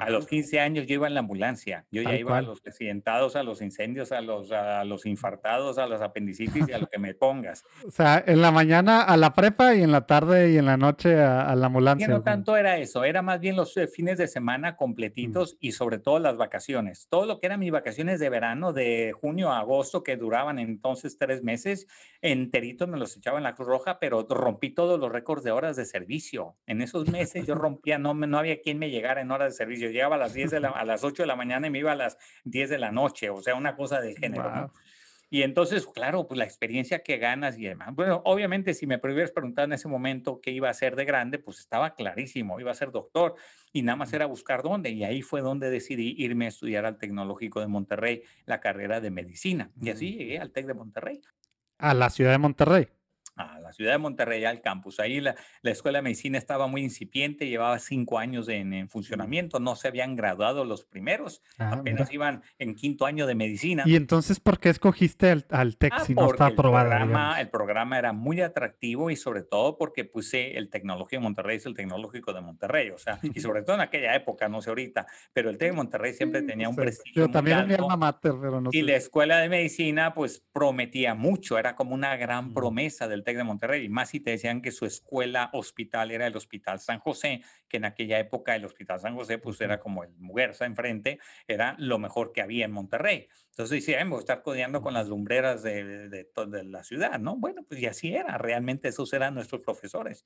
A 0.01 0.11
los 0.11 0.27
15 0.27 0.61
años 0.61 0.87
yo 0.87 0.95
iba 0.95 1.07
en 1.07 1.15
la 1.15 1.21
ambulancia, 1.21 1.87
yo 1.91 2.03
ya 2.03 2.17
iba 2.17 2.39
a 2.39 2.43
los 2.43 2.61
accidentados, 2.67 3.37
a 3.37 3.43
los 3.43 3.63
incendios, 3.63 4.11
a 4.11 4.21
los, 4.21 4.51
a 4.51 4.85
los 4.85 5.07
infartados, 5.07 5.79
a 5.79 5.87
los 5.87 6.01
apendicitis 6.01 6.69
y 6.69 6.73
a 6.73 6.79
lo 6.79 6.87
que 6.89 6.99
me 6.99 7.15
pongas. 7.15 7.65
O 7.87 7.91
sea, 7.91 8.23
en 8.27 8.43
la 8.43 8.51
mañana 8.51 9.03
a 9.03 9.17
la 9.17 9.33
prepa 9.33 9.75
y 9.75 9.83
en 9.83 9.93
la 9.93 10.07
tarde 10.07 10.53
y 10.53 10.59
en 10.59 10.67
la 10.67 10.77
noche 10.77 11.21
a, 11.21 11.55
la 11.55 11.67
ambulancia. 11.67 12.07
Y 12.07 12.11
no 12.11 12.23
tanto 12.23 12.57
era 12.57 12.79
eso, 12.79 13.05
era 13.05 13.23
más 13.23 13.41
bien 13.41 13.55
los 13.55 13.77
eh, 13.77 13.87
fines 13.87 14.19
de 14.19 14.27
semana 14.27 14.73
mm. 14.73 14.77
completitos 14.77 15.57
y 15.61 15.73
sobre 15.73 15.99
todo 15.99 16.19
las 16.19 16.37
vacaciones. 16.37 17.07
Todo 17.09 17.27
lo 17.27 17.39
que 17.39 17.47
eran 17.47 17.61
mis 17.61 17.71
vacaciones 17.71 18.19
de 18.19 18.29
verano, 18.29 18.73
de 18.73 19.13
junio 19.13 19.51
a 19.53 19.61
agosto, 19.61 20.03
que 20.03 20.17
duraban 20.17 20.59
entonces 20.59 21.17
tres 21.19 21.43
meses, 21.45 21.87
enteritos 22.23 22.89
me 22.89 22.99
los 22.99 23.17
echaba 23.17 23.39
en 23.39 23.45
la 23.45 23.55
Cruz 23.55 23.69
Roja, 23.69 23.99
pero 24.01 24.27
rompí 24.29 24.71
todos 24.71 24.99
los 24.99 25.13
récords 25.13 25.45
de 25.45 25.53
horas 25.53 25.77
de 25.77 25.85
servicio. 25.85 26.57
En 26.67 26.83
esos 26.83 27.09
meses 27.09 27.47
yo 27.47 27.55
rompía, 27.55 27.99
no, 27.99 28.15
no 28.15 28.39
había 28.39 28.61
quien 28.61 28.79
me 28.79 28.91
llegara 28.91 29.21
en 29.21 29.31
horas 29.31 29.53
de 29.53 29.57
servicio 29.57 29.76
yo 29.81 29.91
llegaba 29.91 30.17
a 30.17 30.19
las, 30.19 30.35
10 30.35 30.51
de 30.51 30.61
la, 30.61 30.69
a 30.71 30.85
las 30.85 31.05
8 31.05 31.23
de 31.23 31.27
la 31.27 31.37
mañana 31.37 31.67
y 31.67 31.71
me 31.71 31.79
iba 31.79 31.93
a 31.93 31.97
las 31.97 32.19
10 32.45 32.71
de 32.71 32.79
la 32.79 32.93
noche, 32.93 33.31
o 33.31 33.43
sea, 33.43 33.55
una 33.55 33.77
cosa 33.77 34.01
del 34.01 34.17
género. 34.17 34.73
Y 35.29 35.43
entonces, 35.43 35.87
claro, 35.87 36.29
pues 36.29 36.39
la 36.39 36.45
experiencia 36.45 37.03
que 37.03 37.19
ganas 37.19 37.59
y 37.59 37.65
demás. 37.65 37.93
Bueno, 37.95 38.23
obviamente, 38.25 38.75
si 38.75 38.87
me 38.87 39.01
hubieras 39.03 39.33
preguntado 39.33 39.67
en 39.67 39.73
ese 39.73 39.89
momento 39.89 40.41
qué 40.41 40.53
iba 40.53 40.69
a 40.69 40.71
hacer 40.71 40.95
de 40.95 41.05
grande, 41.05 41.41
pues 41.41 41.59
estaba 41.59 41.95
clarísimo, 41.97 42.61
iba 42.61 42.71
a 42.71 42.75
ser 42.75 42.93
doctor 42.93 43.35
y 43.73 43.83
nada 43.83 43.97
más 43.97 44.13
era 44.13 44.27
buscar 44.27 44.63
dónde. 44.63 44.91
Y 44.91 45.03
ahí 45.03 45.23
fue 45.23 45.41
donde 45.41 45.69
decidí 45.69 46.15
irme 46.17 46.45
a 46.45 46.49
estudiar 46.49 46.87
al 46.87 46.99
Tecnológico 46.99 47.61
de 47.61 47.67
Monterrey, 47.67 48.23
la 48.45 48.61
carrera 48.61 49.01
de 49.01 49.11
medicina. 49.11 49.73
Y 49.81 49.91
así 49.91 50.15
llegué 50.15 50.39
al 50.39 50.53
TEC 50.53 50.67
de 50.67 50.75
Monterrey. 50.75 51.21
A 51.79 51.93
la 51.93 52.09
ciudad 52.09 52.31
de 52.31 52.39
Monterrey 52.39 52.89
a 53.37 53.61
la 53.61 53.73
ciudad 53.73 53.93
de 53.93 53.99
Monterrey, 53.99 54.45
al 54.45 54.61
campus. 54.63 54.99
Ahí 54.99 55.21
la, 55.21 55.37
la, 55.63 55.71
Escuela 55.71 55.99
de 55.99 56.03
Medicina 56.03 56.39
estaba 56.39 56.67
muy 56.67 56.83
incipiente, 56.83 57.47
llevaba 57.47 57.79
cinco 57.79 58.19
años 58.19 58.49
en, 58.49 58.73
en 58.73 58.89
funcionamiento, 58.89 59.61
no 59.61 59.77
se 59.77 59.89
habían 59.89 60.17
graduado 60.17 60.65
los 60.65 60.85
primeros, 60.85 61.43
ah, 61.59 61.75
apenas 61.75 62.13
iban 62.13 62.43
en 62.59 62.75
quinto 62.75 63.05
año 63.05 63.27
de 63.27 63.35
medicina. 63.35 63.85
¿Y 63.87 63.97
entonces 63.97 64.41
por 64.41 64.59
qué 64.59 64.71
escogiste 64.71 65.31
al, 65.31 65.47
al 65.51 65.77
TEC 65.77 65.93
ah, 65.95 66.05
si 66.05 66.15
no 66.15 66.31
está 66.31 66.47
aprobado? 66.47 66.87
El 66.87 66.99
programa, 66.99 67.41
el 67.41 67.49
programa 67.51 67.99
era 67.99 68.13
muy 68.13 68.41
atractivo 68.41 69.11
y 69.11 69.17
sobre 69.17 69.43
todo 69.43 69.77
porque 69.77 70.05
puse 70.05 70.57
el 70.57 70.71
Tecnológico 70.71 71.21
de 71.21 71.25
Monterrey 71.25 71.57
es 71.59 71.67
el 71.67 71.75
Tecnológico 71.75 72.33
de 72.33 72.41
Monterrey, 72.41 72.91
o 72.91 72.99
sea, 72.99 73.19
y 73.23 73.41
sobre 73.41 73.63
todo 73.63 73.77
en 73.77 73.83
aquella 73.83 74.15
época, 74.15 74.49
no 74.49 74.63
sé 74.63 74.71
ahorita, 74.71 75.07
pero 75.33 75.51
el 75.51 75.59
TEC 75.59 75.71
de 75.71 75.77
Monterrey 75.77 76.15
siempre 76.15 76.43
tenía 76.43 76.69
un 76.69 76.77
prestigio. 76.77 77.27
Yo 77.27 77.31
también 77.31 77.67
mi 77.67 77.75
alma 77.75 77.97
mater, 77.97 78.33
pero 78.41 78.61
no 78.61 78.71
Y 78.73 78.83
la 78.83 78.97
Escuela 78.97 79.39
de 79.39 79.49
Medicina 79.49 80.15
pues 80.15 80.43
prometía 80.53 81.15
mucho, 81.15 81.59
era 81.59 81.75
como 81.75 81.95
una 81.95 82.17
gran 82.17 82.55
promesa 82.55 83.09
del 83.09 83.26
TEC 83.27 83.37
de 83.37 83.45
Monterrey, 83.45 83.85
y 83.85 83.89
más 83.89 84.11
si 84.11 84.21
te 84.21 84.31
decían 84.31 84.63
que 84.63 84.71
su 84.71 84.87
escuela 84.87 85.51
hospital 85.53 86.13
era 86.13 86.29
el 86.29 86.37
Hospital 86.37 86.79
San 86.79 87.01
José, 87.01 87.43
que 87.69 87.79
en 87.79 87.85
aquella 87.85 88.21
época 88.21 88.55
el 88.55 88.65
Hospital 88.65 89.01
San 89.01 89.17
José 89.17 89.39
pues 89.39 89.61
era 89.61 89.81
como 89.81 90.05
el 90.05 90.11
Muguerza 90.17 90.65
enfrente, 90.65 91.19
era 91.49 91.75
lo 91.79 91.99
mejor 91.99 92.33
que 92.33 92.41
había 92.41 92.65
en 92.65 92.73
Monterrey. 92.73 93.29
Entonces 93.51 93.85
decía, 93.85 94.05
voy 94.05 94.19
a 94.19 94.21
estar 94.21 94.43
codeando 94.43 94.81
con 94.81 94.95
las 94.95 95.09
lumbreras 95.09 95.63
de, 95.63 96.09
de, 96.09 96.29
de, 96.47 96.65
la 96.65 96.85
ciudad, 96.85 97.19
¿no? 97.19 97.37
Bueno, 97.37 97.65
pues 97.67 97.81
y 97.81 97.87
así 97.87 98.15
era, 98.15 98.39
realmente 98.39 98.89
esos 98.89 99.13
eran 99.13 99.35
nuestros 99.35 99.63
profesores. 99.63 100.25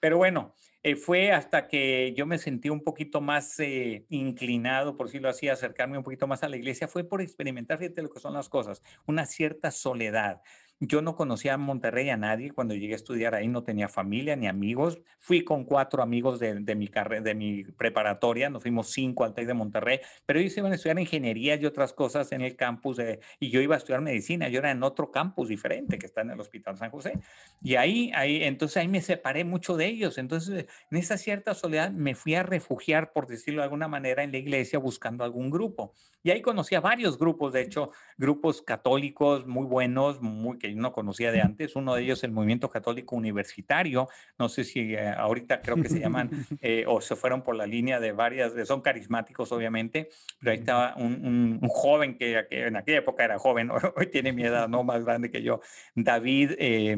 Pero 0.00 0.18
bueno, 0.18 0.54
eh, 0.82 0.94
fue 0.94 1.32
hasta 1.32 1.66
que 1.66 2.14
yo 2.16 2.26
me 2.26 2.38
sentí 2.38 2.68
un 2.68 2.84
poquito 2.84 3.20
más 3.20 3.58
eh, 3.58 4.06
inclinado, 4.10 4.96
por 4.96 5.06
decirlo 5.06 5.28
así, 5.28 5.48
acercarme 5.48 5.98
un 5.98 6.04
poquito 6.04 6.26
más 6.26 6.42
a 6.42 6.48
la 6.48 6.56
iglesia, 6.56 6.86
fue 6.88 7.04
por 7.04 7.20
experimentar, 7.20 7.78
fíjate 7.78 8.02
lo 8.02 8.10
que 8.10 8.20
son 8.20 8.34
las 8.34 8.48
cosas, 8.48 8.82
una 9.06 9.26
cierta 9.26 9.70
soledad. 9.70 10.42
Yo 10.80 11.02
no 11.02 11.16
conocía 11.16 11.54
a 11.54 11.56
Monterrey 11.56 12.08
a 12.10 12.16
nadie 12.16 12.52
cuando 12.52 12.74
llegué 12.74 12.92
a 12.92 12.96
estudiar 12.96 13.34
ahí, 13.34 13.48
no 13.48 13.64
tenía 13.64 13.88
familia 13.88 14.36
ni 14.36 14.46
amigos. 14.46 15.00
Fui 15.18 15.42
con 15.42 15.64
cuatro 15.64 16.02
amigos 16.02 16.38
de, 16.38 16.60
de 16.60 16.74
mi, 16.76 16.88
de 17.22 17.34
mi 17.34 17.64
preparatoria, 17.64 18.48
nos 18.48 18.62
fuimos 18.62 18.90
cinco 18.90 19.24
al 19.24 19.34
TEC 19.34 19.48
de 19.48 19.54
Monterrey, 19.54 20.00
pero 20.24 20.38
ellos 20.38 20.56
iban 20.56 20.70
a 20.70 20.76
estudiar 20.76 20.98
ingeniería 21.00 21.56
y 21.56 21.66
otras 21.66 21.92
cosas 21.92 22.30
en 22.30 22.42
el 22.42 22.54
campus 22.54 22.98
de, 22.98 23.18
y 23.40 23.50
yo 23.50 23.60
iba 23.60 23.74
a 23.74 23.78
estudiar 23.78 24.02
medicina, 24.02 24.48
yo 24.48 24.60
era 24.60 24.70
en 24.70 24.84
otro 24.84 25.10
campus 25.10 25.48
diferente 25.48 25.98
que 25.98 26.06
está 26.06 26.20
en 26.20 26.30
el 26.30 26.40
Hospital 26.40 26.76
San 26.76 26.90
José. 26.90 27.18
Y 27.60 27.74
ahí, 27.74 28.12
ahí, 28.14 28.44
entonces 28.44 28.76
ahí 28.76 28.88
me 28.88 29.00
separé 29.00 29.44
mucho 29.44 29.76
de 29.76 29.86
ellos. 29.86 30.16
Entonces, 30.16 30.66
en 30.90 30.98
esa 30.98 31.18
cierta 31.18 31.54
soledad 31.54 31.90
me 31.90 32.14
fui 32.14 32.36
a 32.36 32.44
refugiar, 32.44 33.12
por 33.12 33.26
decirlo 33.26 33.62
de 33.62 33.64
alguna 33.64 33.88
manera, 33.88 34.22
en 34.22 34.30
la 34.30 34.38
iglesia 34.38 34.78
buscando 34.78 35.24
algún 35.24 35.50
grupo. 35.50 35.92
Y 36.22 36.30
ahí 36.30 36.42
conocí 36.42 36.74
a 36.74 36.80
varios 36.80 37.18
grupos, 37.18 37.52
de 37.52 37.62
hecho, 37.62 37.90
grupos 38.16 38.62
católicos 38.62 39.46
muy 39.46 39.66
buenos, 39.66 40.20
muy 40.20 40.58
que 40.58 40.67
no 40.74 40.92
conocía 40.92 41.32
de 41.32 41.40
antes. 41.40 41.76
Uno 41.76 41.94
de 41.94 42.02
ellos, 42.02 42.24
el 42.24 42.32
Movimiento 42.32 42.68
Católico 42.68 43.16
Universitario. 43.16 44.08
No 44.38 44.48
sé 44.48 44.64
si 44.64 44.94
eh, 44.94 45.08
ahorita 45.08 45.60
creo 45.62 45.76
que 45.76 45.88
se 45.88 46.00
llaman 46.00 46.30
eh, 46.62 46.84
o 46.86 47.00
se 47.00 47.16
fueron 47.16 47.42
por 47.42 47.56
la 47.56 47.66
línea 47.66 48.00
de 48.00 48.12
varias, 48.12 48.52
son 48.66 48.80
carismáticos 48.80 49.52
obviamente, 49.52 50.08
pero 50.40 50.52
ahí 50.52 50.58
estaba 50.58 50.94
un, 50.96 51.60
joven 51.68 52.16
que, 52.16 52.46
en 52.50 52.76
aquella 52.76 52.98
época 52.98 53.24
era 53.24 53.38
joven, 53.38 53.70
hoy 53.96 54.06
tiene 54.06 54.32
mi 54.32 54.44
edad, 54.44 54.68
no 54.68 54.84
más 54.84 55.04
grande 55.04 55.30
que 55.30 55.42
yo, 55.42 55.60
David. 55.94 56.52
Eh, 56.58 56.96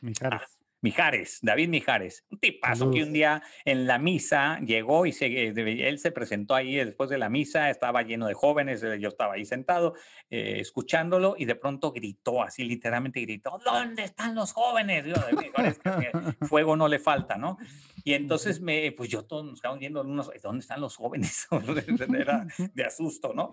Mijares, 0.00 0.61
David 1.42 1.68
Mijares, 1.68 2.24
un 2.30 2.38
tipazo 2.38 2.90
que 2.90 3.04
un 3.04 3.12
día 3.12 3.42
en 3.64 3.86
la 3.86 3.98
misa 3.98 4.58
llegó 4.60 5.06
y 5.06 5.12
se, 5.12 5.26
eh, 5.26 5.88
él 5.88 5.98
se 5.98 6.10
presentó 6.10 6.56
ahí 6.56 6.74
después 6.74 7.08
de 7.08 7.18
la 7.18 7.28
misa, 7.28 7.70
estaba 7.70 8.02
lleno 8.02 8.26
de 8.26 8.34
jóvenes, 8.34 8.82
eh, 8.82 8.98
yo 8.98 9.08
estaba 9.08 9.34
ahí 9.34 9.44
sentado 9.44 9.94
eh, 10.28 10.56
escuchándolo 10.58 11.36
y 11.38 11.44
de 11.44 11.54
pronto 11.54 11.92
gritó, 11.92 12.42
así 12.42 12.64
literalmente 12.64 13.20
gritó, 13.20 13.60
¿dónde 13.64 14.02
están 14.04 14.34
los 14.34 14.52
jóvenes? 14.52 15.04
Digo, 15.04 15.20
fuego 16.48 16.76
no 16.76 16.88
le 16.88 16.98
falta, 16.98 17.36
¿no? 17.36 17.58
Y 18.04 18.14
entonces 18.14 18.60
me, 18.60 18.90
pues 18.92 19.08
yo 19.08 19.24
todos 19.24 19.44
nos 19.44 19.54
estábamos 19.54 19.78
viendo, 19.78 20.02
¿dónde 20.02 20.60
están 20.60 20.80
los 20.80 20.96
jóvenes? 20.96 21.46
Era 22.18 22.46
de 22.74 22.84
asusto, 22.84 23.32
¿no? 23.32 23.50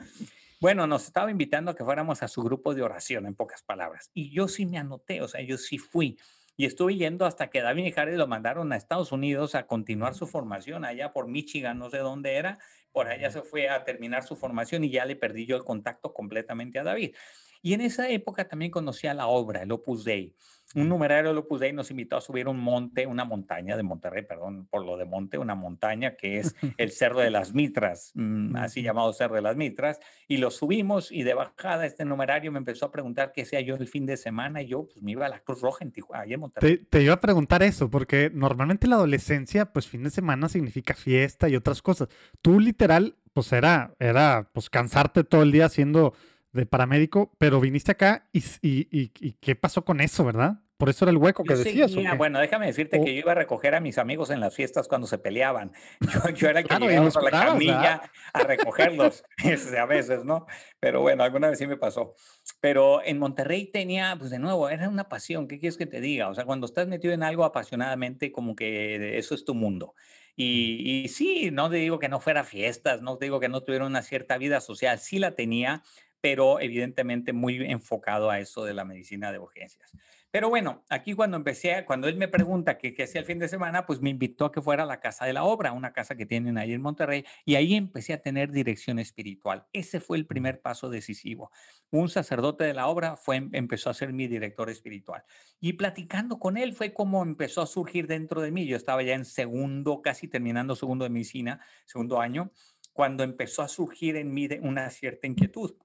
Bueno, 0.59 0.87
nos 0.87 1.05
estaba 1.05 1.31
invitando 1.31 1.71
a 1.71 1.75
que 1.75 1.85
fuéramos 1.85 2.21
a 2.21 2.27
su 2.27 2.41
grupo 2.41 2.73
de 2.73 2.81
oración, 2.81 3.25
en 3.25 3.35
pocas 3.35 3.61
palabras. 3.61 4.09
Y 4.13 4.29
yo 4.31 4.47
sí 4.47 4.65
me 4.65 4.77
anoté, 4.77 5.21
o 5.21 5.27
sea, 5.27 5.41
yo 5.41 5.57
sí 5.57 5.77
fui. 5.77 6.17
Y 6.59 6.65
estuve 6.65 6.97
yendo 6.97 7.25
hasta 7.25 7.49
que 7.49 7.61
David 7.61 7.83
Mijares 7.83 8.17
lo 8.17 8.27
mandaron 8.27 8.73
a 8.73 8.75
Estados 8.75 9.13
Unidos 9.13 9.55
a 9.55 9.65
continuar 9.65 10.13
su 10.13 10.27
formación 10.27 10.83
allá 10.83 11.13
por 11.13 11.29
Michigan, 11.29 11.79
no 11.79 11.89
sé 11.89 11.99
dónde 11.99 12.35
era. 12.35 12.59
Por 12.91 13.07
allá 13.07 13.31
se 13.31 13.43
fue 13.43 13.69
a 13.69 13.85
terminar 13.85 14.23
su 14.25 14.35
formación 14.35 14.83
y 14.83 14.89
ya 14.89 15.05
le 15.05 15.15
perdí 15.15 15.45
yo 15.45 15.55
el 15.55 15.63
contacto 15.63 16.13
completamente 16.13 16.77
a 16.77 16.83
David. 16.83 17.15
Y 17.61 17.75
en 17.75 17.79
esa 17.79 18.09
época 18.09 18.49
también 18.49 18.71
conocía 18.71 19.13
la 19.13 19.27
obra, 19.27 19.61
el 19.63 19.71
Opus 19.71 20.03
Dei 20.03 20.35
un 20.75 20.87
numerario 20.87 21.29
del 21.29 21.39
Opus 21.39 21.59
Dei 21.59 21.73
nos 21.73 21.89
invitó 21.91 22.17
a 22.17 22.21
subir 22.21 22.47
un 22.47 22.59
monte, 22.59 23.07
una 23.07 23.25
montaña 23.25 23.75
de 23.75 23.83
Monterrey, 23.83 24.23
perdón 24.23 24.67
por 24.67 24.85
lo 24.85 24.97
de 24.97 25.05
monte, 25.05 25.37
una 25.37 25.55
montaña 25.55 26.15
que 26.15 26.39
es 26.39 26.55
el 26.77 26.91
Cerro 26.91 27.19
de 27.19 27.31
las 27.31 27.53
Mitras, 27.53 28.11
mm, 28.13 28.55
así 28.55 28.81
llamado 28.81 29.11
Cerro 29.13 29.35
de 29.35 29.41
las 29.41 29.55
Mitras, 29.55 29.99
y 30.27 30.37
lo 30.37 30.51
subimos 30.51 31.11
y 31.11 31.23
de 31.23 31.33
bajada 31.33 31.85
este 31.85 32.05
numerario 32.05 32.51
me 32.51 32.59
empezó 32.59 32.85
a 32.85 32.91
preguntar 32.91 33.31
qué 33.33 33.45
sea 33.45 33.61
yo 33.61 33.75
el 33.75 33.87
fin 33.87 34.05
de 34.05 34.17
semana 34.17 34.61
y 34.61 34.67
yo 34.67 34.85
pues 34.85 35.01
me 35.01 35.11
iba 35.11 35.25
a 35.25 35.29
la 35.29 35.39
Cruz 35.39 35.61
Roja 35.61 35.83
en 35.83 35.91
Tijuana, 35.91 36.25
en 36.25 36.39
Monterrey. 36.39 36.77
Te, 36.77 36.85
te, 36.85 37.03
iba 37.03 37.13
a 37.13 37.19
preguntar 37.19 37.63
eso, 37.63 37.89
porque 37.89 38.31
normalmente 38.33 38.87
la 38.87 38.95
adolescencia, 38.95 39.71
pues 39.71 39.87
fin 39.87 40.03
de 40.03 40.09
semana 40.09 40.49
significa 40.49 40.93
fiesta 40.93 41.49
y 41.49 41.55
otras 41.55 41.81
cosas. 41.81 42.09
Tú 42.41 42.59
literal, 42.59 43.15
pues 43.33 43.51
era, 43.53 43.95
era 43.99 44.49
pues 44.53 44.69
cansarte 44.69 45.23
todo 45.23 45.43
el 45.43 45.51
día 45.51 45.65
haciendo 45.65 46.13
de 46.51 46.65
paramédico, 46.65 47.31
pero 47.37 47.59
viniste 47.59 47.91
acá 47.91 48.27
y, 48.33 48.39
y, 48.61 48.87
y, 48.91 49.33
¿qué 49.33 49.55
pasó 49.55 49.85
con 49.85 50.01
eso, 50.01 50.25
verdad? 50.25 50.59
Por 50.79 50.87
eso 50.87 51.03
era 51.03 51.11
el 51.11 51.17
hueco 51.17 51.43
que 51.43 51.55
decías. 51.55 51.91
bueno, 52.17 52.39
déjame 52.39 52.67
decirte 52.67 53.01
que 53.01 53.13
yo 53.13 53.19
iba 53.19 53.33
a 53.33 53.35
recoger 53.35 53.75
a 53.75 53.81
mis 53.81 53.97
amigos 53.97 54.29
en 54.29 54.39
las 54.39 54.55
fiestas 54.55 54.87
cuando 54.87 55.07
se 55.07 55.17
peleaban. 55.17 55.73
Yo, 56.37 56.47
era 56.47 56.61
el 56.61 56.67
que 56.69 56.79
llegaba 56.79 57.11
con 57.11 57.25
la 57.25 57.31
camilla 57.31 58.01
a 58.31 58.43
recogerlos, 58.43 59.25
este, 59.43 59.77
a 59.77 59.85
veces, 59.85 60.23
¿no? 60.23 60.45
Pero 60.79 61.01
bueno, 61.01 61.25
alguna 61.25 61.49
vez 61.49 61.59
sí 61.59 61.67
me 61.67 61.75
pasó. 61.75 62.15
Pero 62.61 63.03
en 63.03 63.19
Monterrey 63.19 63.65
tenía, 63.65 64.15
pues 64.17 64.31
de 64.31 64.39
nuevo, 64.39 64.69
era 64.69 64.87
una 64.87 65.09
pasión, 65.09 65.49
¿qué 65.49 65.59
quieres 65.59 65.75
que 65.75 65.85
te 65.85 65.99
diga? 65.99 66.29
O 66.29 66.33
sea, 66.33 66.45
cuando 66.45 66.65
estás 66.65 66.87
metido 66.87 67.13
en 67.13 67.23
algo 67.23 67.43
apasionadamente, 67.43 68.31
como 68.31 68.55
que 68.55 69.17
eso 69.17 69.35
es 69.35 69.43
tu 69.43 69.55
mundo. 69.55 69.95
Y, 70.37 71.03
y, 71.03 71.09
sí, 71.09 71.51
no 71.51 71.69
te 71.69 71.75
digo 71.75 71.99
que 71.99 72.07
no 72.07 72.21
fuera 72.21 72.45
fiestas, 72.45 73.01
no 73.01 73.17
te 73.17 73.25
digo 73.25 73.41
que 73.41 73.49
no 73.49 73.63
tuviera 73.63 73.85
una 73.85 74.01
cierta 74.01 74.37
vida 74.37 74.61
social, 74.61 74.97
sí 74.99 75.19
la 75.19 75.31
tenía, 75.35 75.83
pero 76.21 76.59
evidentemente 76.59 77.33
muy 77.33 77.57
enfocado 77.71 78.29
a 78.29 78.39
eso 78.39 78.65
de 78.65 78.73
la 78.73 78.85
medicina 78.85 79.31
de 79.31 79.39
urgencias. 79.39 79.91
Pero 80.31 80.47
bueno, 80.49 80.85
aquí 80.89 81.13
cuando 81.13 81.37
empecé, 81.37 81.83
cuando 81.85 82.07
él 82.07 82.15
me 82.15 82.27
pregunta 82.27 82.77
qué, 82.77 82.95
hacía 83.01 83.19
el 83.19 83.25
fin 83.25 83.39
de 83.39 83.47
semana, 83.47 83.87
pues 83.87 83.99
me 83.99 84.11
invitó 84.11 84.45
a 84.45 84.51
que 84.51 84.61
fuera 84.61 84.83
a 84.83 84.85
la 84.85 84.99
Casa 84.99 85.25
de 85.25 85.33
la 85.33 85.43
Obra, 85.43 85.71
una 85.71 85.91
casa 85.91 86.15
que 86.15 86.27
tienen 86.27 86.59
ahí 86.59 86.71
en 86.71 86.83
Monterrey, 86.83 87.25
y 87.45 87.55
ahí 87.55 87.73
empecé 87.73 88.13
a 88.13 88.21
tener 88.21 88.51
dirección 88.51 88.99
espiritual. 88.99 89.65
Ese 89.73 89.99
fue 89.99 90.17
el 90.17 90.27
primer 90.27 90.61
paso 90.61 90.91
decisivo. 90.91 91.49
Un 91.89 92.09
sacerdote 92.09 92.63
de 92.63 92.75
la 92.75 92.87
obra 92.87 93.15
fue, 93.15 93.37
em, 93.37 93.49
empezó 93.53 93.89
a 93.89 93.95
ser 93.95 94.13
mi 94.13 94.27
director 94.27 94.69
espiritual. 94.69 95.23
Y 95.59 95.73
platicando 95.73 96.37
con 96.37 96.57
él 96.57 96.73
fue 96.73 96.93
como 96.93 97.23
empezó 97.23 97.63
a 97.63 97.65
surgir 97.65 98.05
dentro 98.05 98.41
de 98.41 98.51
mí. 98.51 98.67
Yo 98.67 98.77
estaba 98.77 99.01
ya 99.01 99.15
en 99.15 99.25
segundo, 99.25 100.03
casi 100.03 100.27
terminando 100.27 100.75
segundo 100.75 101.05
de 101.05 101.09
medicina, 101.09 101.59
segundo 101.87 102.21
año, 102.21 102.51
cuando 102.93 103.23
empezó 103.23 103.63
a 103.63 103.67
surgir 103.67 104.15
en 104.15 104.31
mí 104.31 104.47
una 104.61 104.91
cierta 104.91 105.25
inquietud. 105.25 105.75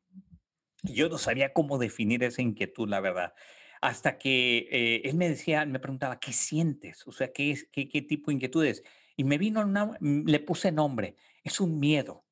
Yo 0.85 1.09
no 1.09 1.18
sabía 1.18 1.53
cómo 1.53 1.79
definir 1.79 2.23
esa 2.23 2.42
inquietud, 2.42 2.88
la 2.88 3.01
verdad 3.01 3.35
hasta 3.85 4.16
que 4.16 4.66
eh, 4.70 5.03
él 5.05 5.14
me 5.14 5.29
decía, 5.29 5.66
me 5.66 5.79
preguntaba, 5.79 6.18
¿qué 6.18 6.33
sientes? 6.33 7.07
O 7.07 7.12
sea, 7.12 7.31
¿qué, 7.35 7.51
es, 7.51 7.68
qué, 7.70 7.87
qué 7.87 8.01
tipo 8.01 8.31
de 8.31 8.37
inquietudes? 8.37 8.83
Y 9.14 9.25
me 9.25 9.37
vino, 9.37 9.61
una, 9.61 9.99
mm, 10.01 10.25
le 10.27 10.40
puse 10.40 10.73
nombre, 10.73 11.16
es 11.42 11.61
un 11.61 11.79
miedo. 11.79 12.25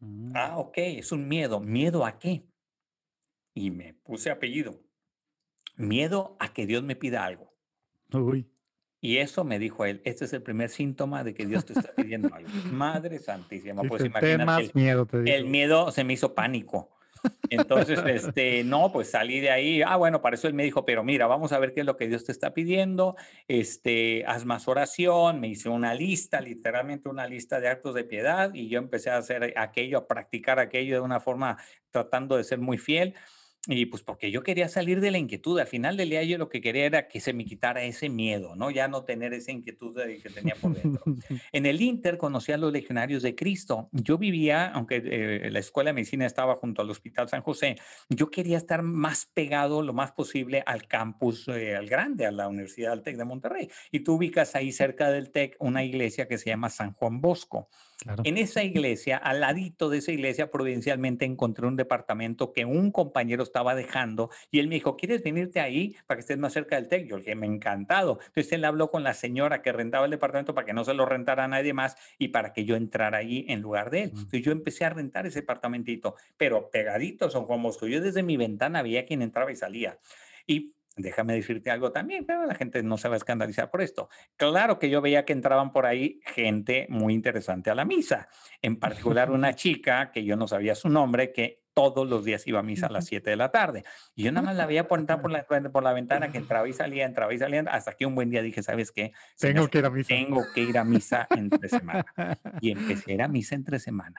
Mm. 0.00 0.32
Ah, 0.34 0.58
ok, 0.58 0.74
es 0.76 1.10
un 1.10 1.26
miedo. 1.26 1.58
¿Miedo 1.58 2.04
a 2.04 2.18
qué? 2.18 2.44
Y 3.54 3.70
me 3.70 3.94
puse 3.94 4.30
apellido. 4.30 4.78
Miedo 5.76 6.36
a 6.38 6.52
que 6.52 6.66
Dios 6.66 6.82
me 6.82 6.96
pida 6.96 7.24
algo. 7.24 7.54
Uy. 8.12 8.46
Y 9.00 9.16
eso 9.16 9.44
me 9.44 9.58
dijo 9.58 9.86
él, 9.86 10.02
este 10.04 10.26
es 10.26 10.34
el 10.34 10.42
primer 10.42 10.68
síntoma 10.68 11.24
de 11.24 11.32
que 11.32 11.46
Dios 11.46 11.64
te 11.64 11.72
está 11.72 11.94
pidiendo 11.94 12.32
algo. 12.32 12.50
Madre 12.72 13.18
Santísima, 13.20 13.82
pues 13.84 14.04
imagínate. 14.04 14.70
Miedo, 14.74 15.08
el 15.12 15.46
miedo 15.46 15.90
se 15.90 16.04
me 16.04 16.12
hizo 16.12 16.34
pánico. 16.34 16.90
Entonces, 17.50 18.00
este, 18.06 18.64
no, 18.64 18.92
pues 18.92 19.10
salí 19.10 19.40
de 19.40 19.50
ahí. 19.50 19.82
Ah, 19.82 19.96
bueno, 19.96 20.22
para 20.22 20.36
eso 20.36 20.48
él 20.48 20.54
me 20.54 20.64
dijo, 20.64 20.84
pero 20.84 21.04
mira, 21.04 21.26
vamos 21.26 21.52
a 21.52 21.58
ver 21.58 21.72
qué 21.74 21.80
es 21.80 21.86
lo 21.86 21.96
que 21.96 22.08
Dios 22.08 22.24
te 22.24 22.32
está 22.32 22.54
pidiendo. 22.54 23.16
Este, 23.48 24.24
haz 24.26 24.44
más 24.44 24.68
oración. 24.68 25.40
Me 25.40 25.48
hice 25.48 25.68
una 25.68 25.94
lista, 25.94 26.40
literalmente 26.40 27.08
una 27.08 27.26
lista 27.26 27.60
de 27.60 27.68
actos 27.68 27.94
de 27.94 28.04
piedad 28.04 28.52
y 28.54 28.68
yo 28.68 28.78
empecé 28.78 29.10
a 29.10 29.18
hacer 29.18 29.54
aquello, 29.56 29.98
a 29.98 30.06
practicar 30.06 30.58
aquello 30.58 30.94
de 30.96 31.00
una 31.00 31.20
forma 31.20 31.58
tratando 31.90 32.36
de 32.36 32.44
ser 32.44 32.58
muy 32.58 32.78
fiel. 32.78 33.14
Y 33.68 33.86
pues 33.86 34.02
porque 34.02 34.32
yo 34.32 34.42
quería 34.42 34.68
salir 34.68 35.00
de 35.00 35.12
la 35.12 35.18
inquietud. 35.18 35.60
Al 35.60 35.68
final 35.68 35.96
del 35.96 36.10
día 36.10 36.24
yo 36.24 36.36
lo 36.36 36.48
que 36.48 36.60
quería 36.60 36.84
era 36.84 37.06
que 37.06 37.20
se 37.20 37.32
me 37.32 37.44
quitara 37.44 37.84
ese 37.84 38.08
miedo, 38.08 38.56
¿no? 38.56 38.72
Ya 38.72 38.88
no 38.88 39.04
tener 39.04 39.32
esa 39.34 39.52
inquietud 39.52 39.96
que 40.20 40.30
tenía 40.30 40.56
por 40.56 40.74
dentro. 40.74 41.04
en 41.52 41.66
el 41.66 41.80
Inter 41.80 42.18
conocí 42.18 42.50
a 42.50 42.56
los 42.56 42.72
legionarios 42.72 43.22
de 43.22 43.36
Cristo. 43.36 43.88
Yo 43.92 44.18
vivía, 44.18 44.66
aunque 44.66 45.00
eh, 45.04 45.48
la 45.52 45.60
escuela 45.60 45.90
de 45.90 45.94
medicina 45.94 46.26
estaba 46.26 46.56
junto 46.56 46.82
al 46.82 46.90
Hospital 46.90 47.28
San 47.28 47.40
José, 47.40 47.76
yo 48.08 48.32
quería 48.32 48.56
estar 48.56 48.82
más 48.82 49.26
pegado 49.26 49.82
lo 49.82 49.92
más 49.92 50.10
posible 50.10 50.64
al 50.66 50.88
campus, 50.88 51.46
eh, 51.46 51.76
al 51.76 51.88
grande, 51.88 52.26
a 52.26 52.32
la 52.32 52.48
Universidad 52.48 52.90
del 52.90 53.02
TEC 53.02 53.16
de 53.16 53.24
Monterrey. 53.24 53.70
Y 53.92 54.00
tú 54.00 54.14
ubicas 54.14 54.56
ahí 54.56 54.72
cerca 54.72 55.08
del 55.12 55.30
TEC 55.30 55.54
una 55.60 55.84
iglesia 55.84 56.26
que 56.26 56.36
se 56.36 56.50
llama 56.50 56.68
San 56.68 56.94
Juan 56.94 57.20
Bosco. 57.20 57.68
En 58.24 58.38
esa 58.38 58.62
iglesia, 58.62 59.16
al 59.16 59.40
ladito 59.40 59.88
de 59.88 59.98
esa 59.98 60.12
iglesia, 60.12 60.50
provincialmente 60.50 61.24
encontré 61.24 61.66
un 61.66 61.76
departamento 61.76 62.52
que 62.52 62.64
un 62.64 62.90
compañero 62.90 63.42
estaba 63.42 63.74
dejando 63.74 64.30
y 64.50 64.58
él 64.58 64.68
me 64.68 64.76
dijo, 64.76 64.96
¿quieres 64.96 65.22
venirte 65.22 65.60
ahí 65.60 65.96
para 66.06 66.16
que 66.16 66.20
estés 66.22 66.38
más 66.38 66.52
cerca 66.52 66.76
del 66.76 66.88
TEC? 66.88 67.06
Yo 67.08 67.16
le 67.16 67.22
dije, 67.22 67.34
me 67.34 67.46
encantado. 67.46 68.18
Entonces 68.26 68.52
él 68.52 68.64
habló 68.64 68.90
con 68.90 69.02
la 69.02 69.14
señora 69.14 69.62
que 69.62 69.72
rentaba 69.72 70.04
el 70.04 70.10
departamento 70.10 70.54
para 70.54 70.66
que 70.66 70.72
no 70.72 70.84
se 70.84 70.94
lo 70.94 71.06
rentara 71.06 71.44
a 71.44 71.48
nadie 71.48 71.72
más 71.72 71.96
y 72.18 72.28
para 72.28 72.52
que 72.52 72.64
yo 72.64 72.76
entrara 72.76 73.18
ahí 73.18 73.44
en 73.48 73.60
lugar 73.60 73.90
de 73.90 74.04
él. 74.04 74.10
Entonces 74.10 74.42
yo 74.42 74.52
empecé 74.52 74.84
a 74.84 74.90
rentar 74.90 75.26
ese 75.26 75.40
departamentito, 75.40 76.16
pero 76.36 76.70
pegadito 76.70 77.30
son 77.30 77.46
como 77.46 77.72
Yo 77.72 78.00
desde 78.00 78.22
mi 78.22 78.36
ventana 78.36 78.82
veía 78.82 79.06
quién 79.06 79.22
entraba 79.22 79.52
y 79.52 79.56
salía. 79.56 79.98
Y 80.46 80.74
Déjame 80.96 81.34
decirte 81.34 81.70
algo 81.70 81.90
también, 81.90 82.26
pero 82.26 82.44
la 82.44 82.54
gente 82.54 82.82
no 82.82 82.98
se 82.98 83.08
va 83.08 83.14
a 83.14 83.16
escandalizar 83.16 83.70
por 83.70 83.80
esto. 83.80 84.08
Claro 84.36 84.78
que 84.78 84.90
yo 84.90 85.00
veía 85.00 85.24
que 85.24 85.32
entraban 85.32 85.72
por 85.72 85.86
ahí 85.86 86.20
gente 86.24 86.86
muy 86.90 87.14
interesante 87.14 87.70
a 87.70 87.74
la 87.74 87.84
misa, 87.84 88.28
en 88.60 88.78
particular 88.78 89.30
una 89.30 89.54
chica 89.54 90.10
que 90.10 90.24
yo 90.24 90.36
no 90.36 90.46
sabía 90.46 90.74
su 90.74 90.88
nombre, 90.88 91.32
que 91.32 91.61
todos 91.74 92.08
los 92.08 92.24
días 92.24 92.46
iba 92.46 92.60
a 92.60 92.62
misa 92.62 92.86
a 92.86 92.90
las 92.90 93.06
7 93.06 93.30
de 93.30 93.36
la 93.36 93.50
tarde. 93.50 93.84
Y 94.14 94.24
yo 94.24 94.32
nada 94.32 94.46
más 94.46 94.56
la 94.56 94.66
veía 94.66 94.88
por 94.88 94.98
entrar 94.98 95.20
por 95.20 95.30
la, 95.30 95.44
por 95.44 95.82
la 95.82 95.92
ventana, 95.92 96.30
que 96.30 96.38
entraba 96.38 96.68
y 96.68 96.72
salía, 96.72 97.04
entraba 97.04 97.32
y 97.32 97.38
salía, 97.38 97.60
hasta 97.70 97.92
que 97.92 98.06
un 98.06 98.14
buen 98.14 98.30
día 98.30 98.42
dije, 98.42 98.62
¿sabes 98.62 98.92
qué? 98.92 99.12
Tengo 99.38 99.68
que 99.68 99.78
ir 99.78 99.86
a 99.86 99.90
misa. 99.90 100.08
Tengo 100.08 100.42
que 100.54 100.60
ir 100.62 100.78
a 100.78 100.84
misa 100.84 101.26
entre 101.30 101.68
semana. 101.68 102.04
Y 102.60 102.70
empecé 102.70 103.12
a 103.12 103.14
ir 103.14 103.22
a 103.22 103.28
misa 103.28 103.54
entre 103.54 103.78
semana. 103.78 104.16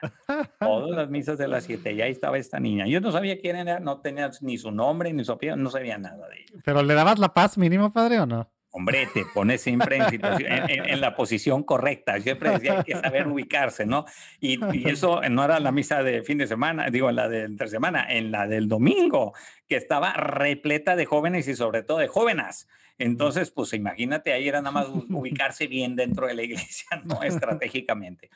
Todas 0.58 0.96
las 0.96 1.10
misas 1.10 1.38
de 1.38 1.48
las 1.48 1.64
7, 1.64 1.92
y 1.92 2.02
ahí 2.02 2.12
estaba 2.12 2.38
esta 2.38 2.60
niña. 2.60 2.86
Yo 2.86 3.00
no 3.00 3.12
sabía 3.12 3.40
quién 3.40 3.56
era, 3.56 3.80
no 3.80 4.00
tenía 4.00 4.30
ni 4.40 4.58
su 4.58 4.70
nombre, 4.70 5.12
ni 5.12 5.24
su 5.24 5.32
apellido, 5.32 5.56
no 5.56 5.70
sabía 5.70 5.98
nada 5.98 6.28
de 6.28 6.40
ella. 6.40 6.60
¿Pero 6.64 6.82
le 6.82 6.94
dabas 6.94 7.18
la 7.18 7.32
paz 7.32 7.58
mínimo, 7.58 7.92
padre, 7.92 8.20
o 8.20 8.26
no? 8.26 8.53
Hombre, 8.76 9.06
te 9.14 9.24
pones 9.24 9.60
siempre 9.60 9.98
en, 9.98 11.00
la 11.00 11.14
posición 11.14 11.62
correcta. 11.62 12.20
Siempre 12.20 12.50
decía 12.50 12.78
hay 12.78 12.82
que 12.82 13.00
saber 13.00 13.28
ubicarse, 13.28 13.86
¿no? 13.86 14.04
Y, 14.40 14.58
eso 14.90 15.20
no 15.30 15.44
era 15.44 15.60
la 15.60 15.70
misa 15.70 16.02
de 16.02 16.24
fin 16.24 16.38
de 16.38 16.48
semana, 16.48 16.90
digo, 16.90 17.08
en 17.08 17.14
la 17.14 17.28
de 17.28 17.44
entre 17.44 17.68
semana, 17.68 18.04
en 18.08 18.32
la 18.32 18.48
del 18.48 18.66
domingo, 18.66 19.32
que 19.68 19.76
estaba 19.76 20.12
repleta 20.14 20.96
de 20.96 21.06
jóvenes 21.06 21.46
y 21.46 21.54
sobre 21.54 21.84
todo 21.84 21.98
de 21.98 22.08
jóvenes. 22.08 22.66
Entonces, 22.98 23.52
pues 23.52 23.72
imagínate, 23.74 24.32
ahí 24.32 24.48
era 24.48 24.60
nada 24.60 24.72
más 24.72 24.88
ubicarse 25.08 25.68
bien 25.68 25.94
dentro 25.94 26.26
de 26.26 26.34
la 26.34 26.42
iglesia, 26.42 27.00
¿no? 27.04 27.22
Estratégicamente. 27.22 28.28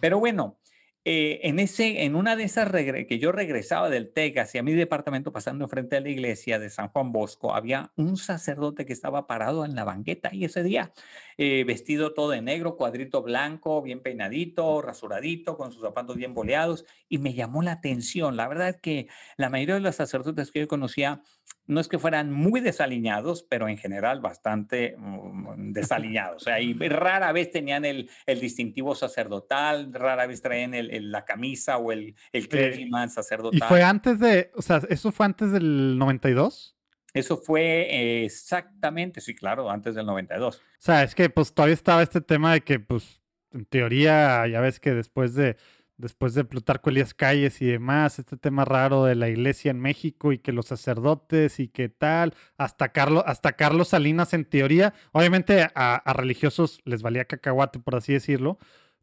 Pero 0.00 0.18
bueno, 0.18 0.56
eh, 1.08 1.46
en, 1.46 1.60
ese, 1.60 2.02
en 2.02 2.16
una 2.16 2.34
de 2.34 2.42
esas 2.42 2.68
que 2.72 3.20
yo 3.20 3.30
regresaba 3.30 3.88
del 3.88 4.12
TEC 4.12 4.38
hacia 4.38 4.64
mi 4.64 4.72
departamento 4.72 5.32
pasando 5.32 5.62
enfrente 5.64 5.94
de 5.94 6.02
la 6.02 6.08
iglesia 6.08 6.58
de 6.58 6.68
San 6.68 6.88
Juan 6.88 7.12
Bosco, 7.12 7.54
había 7.54 7.92
un 7.94 8.16
sacerdote 8.16 8.84
que 8.84 8.92
estaba 8.92 9.28
parado 9.28 9.64
en 9.64 9.76
la 9.76 9.84
banqueta 9.84 10.30
y 10.32 10.44
ese 10.44 10.64
día, 10.64 10.92
eh, 11.38 11.62
vestido 11.62 12.12
todo 12.12 12.30
de 12.30 12.42
negro, 12.42 12.76
cuadrito 12.76 13.22
blanco, 13.22 13.82
bien 13.82 14.00
peinadito, 14.00 14.82
rasuradito, 14.82 15.56
con 15.56 15.70
sus 15.70 15.82
zapatos 15.82 16.16
bien 16.16 16.34
boleados, 16.34 16.84
y 17.08 17.18
me 17.18 17.34
llamó 17.34 17.62
la 17.62 17.70
atención. 17.70 18.36
La 18.36 18.48
verdad 18.48 18.70
es 18.70 18.76
que 18.78 19.06
la 19.36 19.48
mayoría 19.48 19.76
de 19.76 19.82
los 19.82 19.94
sacerdotes 19.94 20.50
que 20.50 20.58
yo 20.58 20.66
conocía 20.66 21.22
no 21.66 21.80
es 21.80 21.88
que 21.88 21.98
fueran 21.98 22.32
muy 22.32 22.60
desaliñados, 22.60 23.42
pero 23.42 23.68
en 23.68 23.76
general 23.76 24.20
bastante 24.20 24.94
mm, 24.96 25.72
desaliñados. 25.72 26.42
O 26.42 26.44
sea, 26.44 26.60
y 26.60 26.74
rara 26.74 27.32
vez 27.32 27.50
tenían 27.50 27.84
el, 27.84 28.08
el 28.26 28.40
distintivo 28.40 28.94
sacerdotal, 28.94 29.92
rara 29.92 30.26
vez 30.26 30.42
traían 30.42 30.74
el, 30.74 31.10
la 31.10 31.24
camisa 31.24 31.78
o 31.78 31.92
el, 31.92 32.14
el 32.32 32.48
clergyman 32.48 33.10
sacerdotal. 33.10 33.58
¿Y 33.58 33.62
fue 33.62 33.82
antes 33.82 34.20
de, 34.20 34.50
o 34.54 34.62
sea, 34.62 34.80
eso 34.88 35.10
fue 35.12 35.26
antes 35.26 35.52
del 35.52 35.98
92? 35.98 36.76
Eso 37.12 37.38
fue 37.38 38.24
exactamente, 38.24 39.20
sí, 39.20 39.34
claro, 39.34 39.70
antes 39.70 39.94
del 39.94 40.06
92. 40.06 40.56
O 40.56 40.60
sea, 40.78 41.02
es 41.02 41.14
que 41.14 41.30
pues 41.30 41.52
todavía 41.54 41.74
estaba 41.74 42.02
este 42.02 42.20
tema 42.20 42.52
de 42.52 42.60
que, 42.60 42.78
pues, 42.78 43.22
en 43.52 43.64
teoría, 43.64 44.46
ya 44.46 44.60
ves 44.60 44.78
que 44.78 44.92
después 44.92 45.34
de 45.34 45.56
después 45.98 46.34
de 46.34 46.44
Plutarco 46.44 46.90
Elías 46.90 47.14
Calles 47.14 47.60
y 47.62 47.66
demás, 47.66 48.18
este 48.18 48.36
tema 48.36 48.64
raro 48.64 49.04
de 49.04 49.14
la 49.14 49.28
iglesia 49.28 49.70
en 49.70 49.80
México 49.80 50.32
y 50.32 50.38
que 50.38 50.52
los 50.52 50.66
sacerdotes 50.66 51.60
y 51.60 51.68
qué 51.68 51.88
tal, 51.88 52.34
hasta 52.58 52.90
Carlos, 52.90 53.24
hasta 53.26 53.52
Carlos 53.52 53.88
Salinas 53.88 54.34
en 54.34 54.44
teoría, 54.44 54.94
obviamente 55.12 55.68
a, 55.74 56.12
religiosos 56.14 56.80
les 56.84 57.02
valía 57.02 57.24
cacahuate, 57.24 57.78
por 57.78 57.96
así 57.96 58.12
decirlo, 58.12 58.58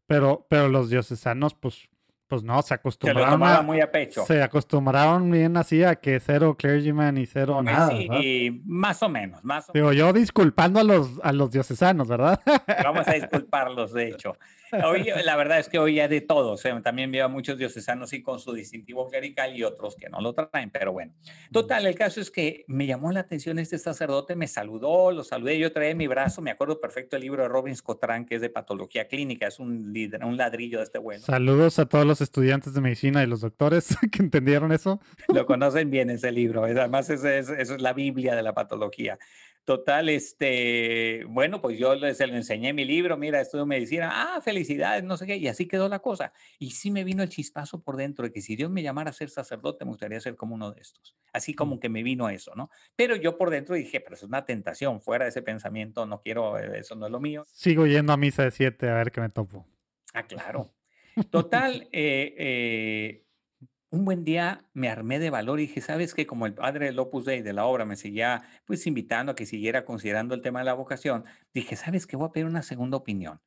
pero, 0.06 0.46
pero 0.48 0.68
los 0.68 0.90
diocesanos, 0.90 1.54
pues 1.54 1.88
pues 2.28 2.42
no, 2.42 2.60
se 2.62 2.74
acostumbraron. 2.74 3.40
Se 3.40 3.62
muy 3.62 3.80
a 3.80 3.90
pecho. 3.90 4.24
Se 4.24 4.42
acostumbraron 4.42 5.30
bien 5.30 5.56
así 5.56 5.82
a 5.82 5.96
que 5.96 6.18
cero 6.20 6.56
clergyman 6.58 7.18
y 7.18 7.26
cero 7.26 7.62
nada. 7.62 7.92
y 7.92 8.62
más 8.64 9.02
o 9.02 9.08
menos, 9.08 9.44
más 9.44 9.68
o 9.68 9.72
Digo, 9.72 9.92
yo 9.92 10.12
disculpando 10.12 10.80
a 10.80 10.84
los, 10.84 11.20
a 11.22 11.32
los 11.32 11.50
diocesanos, 11.50 12.08
¿verdad? 12.08 12.40
Vamos 12.84 13.06
a 13.06 13.12
disculparlos, 13.12 13.92
de 13.92 14.08
hecho. 14.08 14.36
Hoy, 14.82 15.06
la 15.24 15.36
verdad 15.36 15.60
es 15.60 15.68
que 15.68 15.78
hoy 15.78 15.96
ya 15.96 16.08
de 16.08 16.20
todos. 16.20 16.62
También 16.82 17.12
veo 17.12 17.26
a 17.26 17.28
muchos 17.28 17.58
diocesanos 17.58 18.12
y 18.12 18.22
con 18.22 18.40
su 18.40 18.52
distintivo 18.52 19.08
clerical 19.08 19.56
y 19.56 19.62
otros 19.62 19.94
que 19.96 20.08
no 20.08 20.20
lo 20.20 20.32
traen, 20.34 20.70
pero 20.70 20.92
bueno. 20.92 21.12
Total, 21.52 21.86
el 21.86 21.94
caso 21.94 22.20
es 22.20 22.30
que 22.30 22.64
me 22.66 22.86
llamó 22.86 23.12
la 23.12 23.20
atención 23.20 23.58
este 23.58 23.78
sacerdote, 23.78 24.34
me 24.34 24.48
saludó, 24.48 25.12
lo 25.12 25.22
saludé, 25.22 25.58
yo 25.58 25.72
traía 25.72 25.94
mi 25.94 26.06
brazo, 26.06 26.42
me 26.42 26.50
acuerdo 26.50 26.80
perfecto 26.80 27.16
el 27.16 27.22
libro 27.22 27.42
de 27.42 27.48
Robin 27.48 27.76
Cotran, 27.82 28.24
que 28.24 28.36
es 28.36 28.40
de 28.40 28.50
patología 28.50 29.06
clínica, 29.06 29.46
es 29.46 29.58
un, 29.58 29.92
un 30.22 30.36
ladrillo 30.36 30.78
de 30.78 30.84
este 30.84 30.98
bueno. 30.98 31.22
Saludos 31.22 31.78
a 31.78 31.86
todos 31.86 32.06
los 32.06 32.13
estudiantes 32.20 32.74
de 32.74 32.80
medicina 32.80 33.22
y 33.22 33.26
los 33.26 33.40
doctores 33.40 33.96
que 34.12 34.22
entendieron 34.22 34.72
eso. 34.72 35.00
Lo 35.28 35.46
conocen 35.46 35.90
bien 35.90 36.10
ese 36.10 36.32
libro, 36.32 36.64
además 36.64 37.10
esa 37.10 37.34
es, 37.36 37.48
es 37.48 37.80
la 37.80 37.92
Biblia 37.92 38.34
de 38.34 38.42
la 38.42 38.54
patología. 38.54 39.18
Total, 39.64 40.10
este, 40.10 41.24
bueno, 41.26 41.62
pues 41.62 41.78
yo 41.78 41.94
les, 41.94 42.20
le 42.20 42.36
enseñé 42.36 42.74
mi 42.74 42.84
libro, 42.84 43.16
mira, 43.16 43.40
estudio 43.40 43.64
medicina, 43.64 44.10
ah, 44.12 44.42
felicidades, 44.42 45.02
no 45.04 45.16
sé 45.16 45.26
qué, 45.26 45.36
y 45.36 45.48
así 45.48 45.66
quedó 45.66 45.88
la 45.88 46.00
cosa. 46.00 46.34
Y 46.58 46.72
sí 46.72 46.90
me 46.90 47.02
vino 47.02 47.22
el 47.22 47.30
chispazo 47.30 47.82
por 47.82 47.96
dentro 47.96 48.26
de 48.26 48.32
que 48.32 48.42
si 48.42 48.56
Dios 48.56 48.70
me 48.70 48.82
llamara 48.82 49.08
a 49.08 49.14
ser 49.14 49.30
sacerdote, 49.30 49.86
me 49.86 49.92
gustaría 49.92 50.20
ser 50.20 50.36
como 50.36 50.54
uno 50.54 50.70
de 50.70 50.82
estos. 50.82 51.16
Así 51.32 51.54
como 51.54 51.80
que 51.80 51.88
me 51.88 52.02
vino 52.02 52.28
eso, 52.28 52.54
¿no? 52.54 52.68
Pero 52.94 53.16
yo 53.16 53.38
por 53.38 53.48
dentro 53.48 53.74
dije, 53.74 54.00
pero 54.00 54.16
es 54.16 54.22
una 54.22 54.44
tentación, 54.44 55.00
fuera 55.00 55.24
de 55.24 55.30
ese 55.30 55.40
pensamiento, 55.40 56.04
no 56.04 56.20
quiero, 56.20 56.58
eh, 56.58 56.80
eso 56.80 56.94
no 56.94 57.06
es 57.06 57.12
lo 57.12 57.20
mío. 57.20 57.44
Sigo 57.46 57.86
yendo 57.86 58.12
a 58.12 58.18
misa 58.18 58.44
de 58.44 58.50
siete 58.50 58.90
a 58.90 58.94
ver 58.96 59.12
qué 59.12 59.22
me 59.22 59.30
topo. 59.30 59.66
Ah, 60.12 60.24
claro. 60.24 60.74
Total, 61.30 61.88
eh, 61.92 62.34
eh, 62.38 63.24
un 63.90 64.04
buen 64.04 64.24
día 64.24 64.68
me 64.72 64.88
armé 64.88 65.18
de 65.18 65.30
valor 65.30 65.60
y 65.60 65.66
dije, 65.66 65.80
¿sabes 65.80 66.14
qué? 66.14 66.26
Como 66.26 66.46
el 66.46 66.54
padre 66.54 66.86
del 66.86 66.98
Opus 66.98 67.24
Dei 67.24 67.42
de 67.42 67.52
la 67.52 67.66
obra 67.66 67.84
me 67.84 67.96
seguía 67.96 68.42
pues 68.64 68.86
invitando 68.86 69.32
a 69.32 69.34
que 69.36 69.46
siguiera 69.46 69.84
considerando 69.84 70.34
el 70.34 70.42
tema 70.42 70.58
de 70.60 70.64
la 70.64 70.74
vocación, 70.74 71.24
dije, 71.52 71.76
¿sabes 71.76 72.06
qué? 72.06 72.16
Voy 72.16 72.28
a 72.28 72.32
pedir 72.32 72.46
una 72.46 72.62
segunda 72.62 72.96
opinión. 72.96 73.40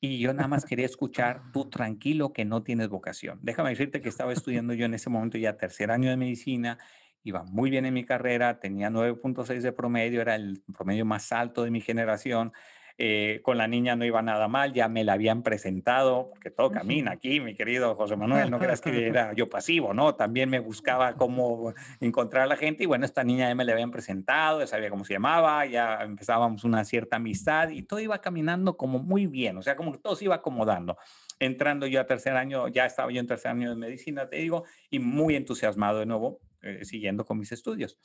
Y 0.00 0.18
yo 0.18 0.32
nada 0.34 0.48
más 0.48 0.64
quería 0.64 0.86
escuchar, 0.86 1.52
tú 1.52 1.70
tranquilo 1.70 2.32
que 2.32 2.44
no 2.44 2.64
tienes 2.64 2.88
vocación. 2.88 3.38
Déjame 3.42 3.70
decirte 3.70 4.00
que 4.00 4.08
estaba 4.08 4.32
estudiando 4.32 4.74
yo 4.74 4.86
en 4.86 4.94
ese 4.94 5.10
momento 5.10 5.38
ya 5.38 5.56
tercer 5.56 5.92
año 5.92 6.10
de 6.10 6.16
medicina, 6.16 6.78
iba 7.22 7.44
muy 7.44 7.70
bien 7.70 7.86
en 7.86 7.94
mi 7.94 8.04
carrera, 8.04 8.58
tenía 8.58 8.90
9.6 8.90 9.62
de 9.62 9.72
promedio, 9.72 10.20
era 10.20 10.34
el 10.34 10.62
promedio 10.76 11.04
más 11.04 11.30
alto 11.30 11.62
de 11.62 11.70
mi 11.70 11.80
generación, 11.80 12.52
eh, 12.98 13.40
con 13.42 13.58
la 13.58 13.66
niña 13.66 13.96
no 13.96 14.04
iba 14.04 14.22
nada 14.22 14.48
mal, 14.48 14.72
ya 14.72 14.88
me 14.88 15.04
la 15.04 15.14
habían 15.14 15.42
presentado, 15.42 16.30
porque 16.30 16.50
todo 16.50 16.70
camina 16.70 17.12
aquí, 17.12 17.40
mi 17.40 17.54
querido 17.54 17.94
José 17.94 18.16
Manuel, 18.16 18.50
no 18.50 18.58
creas 18.58 18.80
que 18.80 19.06
era 19.06 19.32
yo 19.32 19.48
pasivo, 19.48 19.94
¿no? 19.94 20.14
También 20.14 20.50
me 20.50 20.60
buscaba 20.60 21.14
cómo 21.14 21.74
encontrar 22.00 22.44
a 22.44 22.46
la 22.46 22.56
gente 22.56 22.84
y 22.84 22.86
bueno, 22.86 23.04
esta 23.04 23.24
niña 23.24 23.48
ya 23.48 23.54
me 23.54 23.64
la 23.64 23.72
habían 23.72 23.90
presentado, 23.90 24.60
ya 24.60 24.66
sabía 24.66 24.90
cómo 24.90 25.04
se 25.04 25.14
llamaba, 25.14 25.66
ya 25.66 26.02
empezábamos 26.02 26.64
una 26.64 26.84
cierta 26.84 27.16
amistad 27.16 27.70
y 27.70 27.82
todo 27.82 28.00
iba 28.00 28.20
caminando 28.20 28.76
como 28.76 28.98
muy 28.98 29.26
bien, 29.26 29.56
o 29.56 29.62
sea, 29.62 29.76
como 29.76 29.92
que 29.92 29.98
todo 29.98 30.16
se 30.16 30.24
iba 30.24 30.36
acomodando. 30.36 30.96
Entrando 31.38 31.86
yo 31.86 32.00
a 32.00 32.06
tercer 32.06 32.36
año, 32.36 32.68
ya 32.68 32.86
estaba 32.86 33.10
yo 33.10 33.20
en 33.20 33.26
tercer 33.26 33.50
año 33.50 33.70
de 33.70 33.76
medicina, 33.76 34.28
te 34.28 34.36
digo, 34.36 34.64
y 34.90 34.98
muy 34.98 35.34
entusiasmado 35.34 35.98
de 35.98 36.06
nuevo, 36.06 36.40
eh, 36.62 36.84
siguiendo 36.84 37.24
con 37.24 37.38
mis 37.38 37.50
estudios. 37.50 37.98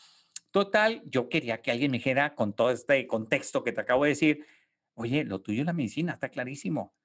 Total, 0.51 1.03
yo 1.05 1.29
quería 1.29 1.61
que 1.61 1.71
alguien 1.71 1.91
me 1.91 1.97
dijera 1.97 2.33
con 2.33 2.53
todo 2.53 2.71
este 2.71 3.05
contexto 3.05 3.63
que 3.63 3.71
te 3.71 3.81
acabo 3.81 4.05
de 4.05 4.09
decir, 4.09 4.45
Oye, 4.99 5.23
lo 5.23 5.41
tuyo 5.41 5.61
es 5.61 5.67
la 5.67 5.73
medicina, 5.73 6.13
está 6.13 6.29
clarísimo. 6.29 6.95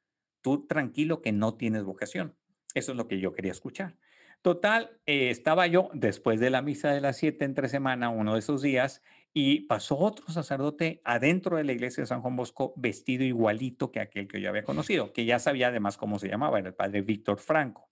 Tú 0.41 0.67
tranquilo 0.67 1.21
que 1.21 1.31
no 1.31 1.55
tienes 1.57 1.85
vocación. 1.85 2.35
Eso 2.73 2.93
es 2.93 2.97
lo 2.97 3.07
que 3.07 3.21
yo 3.21 3.35
quería 3.35 3.53
escuchar. 3.53 3.99
Total, 4.41 4.99
eh, 5.05 5.29
estaba 5.29 5.67
yo 5.67 5.91
después 5.93 6.41
de 6.41 6.49
la 6.49 6.63
misa 6.63 6.91
de 6.91 7.03
las 7.03 7.19
siete 7.19 7.45
entre 7.45 7.69
semana, 7.69 8.09
uno 8.09 8.33
de 8.33 8.39
esos 8.39 8.63
días, 8.63 9.03
y 9.35 9.61
pasó 9.67 9.99
otro 9.99 10.27
sacerdote 10.33 11.03
adentro 11.05 11.59
de 11.59 11.65
la 11.65 11.73
iglesia 11.73 12.03
de 12.03 12.07
San 12.07 12.23
Juan 12.23 12.35
Bosco 12.35 12.73
vestido 12.77 13.25
igualito 13.25 13.93
que 13.93 14.01
aquel 14.01 14.27
que 14.27 14.41
yo 14.41 14.49
había 14.49 14.65
conocido, 14.65 15.13
que 15.13 15.27
ya 15.27 15.39
sabía 15.39 15.69
además 15.69 15.99
cómo 15.99 16.19
se 16.19 16.29
llamaba, 16.29 16.59
era 16.59 16.69
el 16.69 16.75
padre 16.75 17.03
Víctor 17.03 17.41
Franco, 17.41 17.91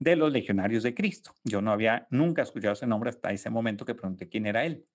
de 0.00 0.16
los 0.16 0.32
Legionarios 0.32 0.82
de 0.82 0.92
Cristo. 0.92 1.34
Yo 1.44 1.62
no 1.62 1.70
había 1.70 2.08
nunca 2.10 2.42
escuchado 2.42 2.72
ese 2.72 2.88
nombre 2.88 3.10
hasta 3.10 3.30
ese 3.30 3.48
momento 3.48 3.84
que 3.84 3.94
pregunté 3.94 4.28
quién 4.28 4.46
era 4.46 4.66
él. 4.66 4.86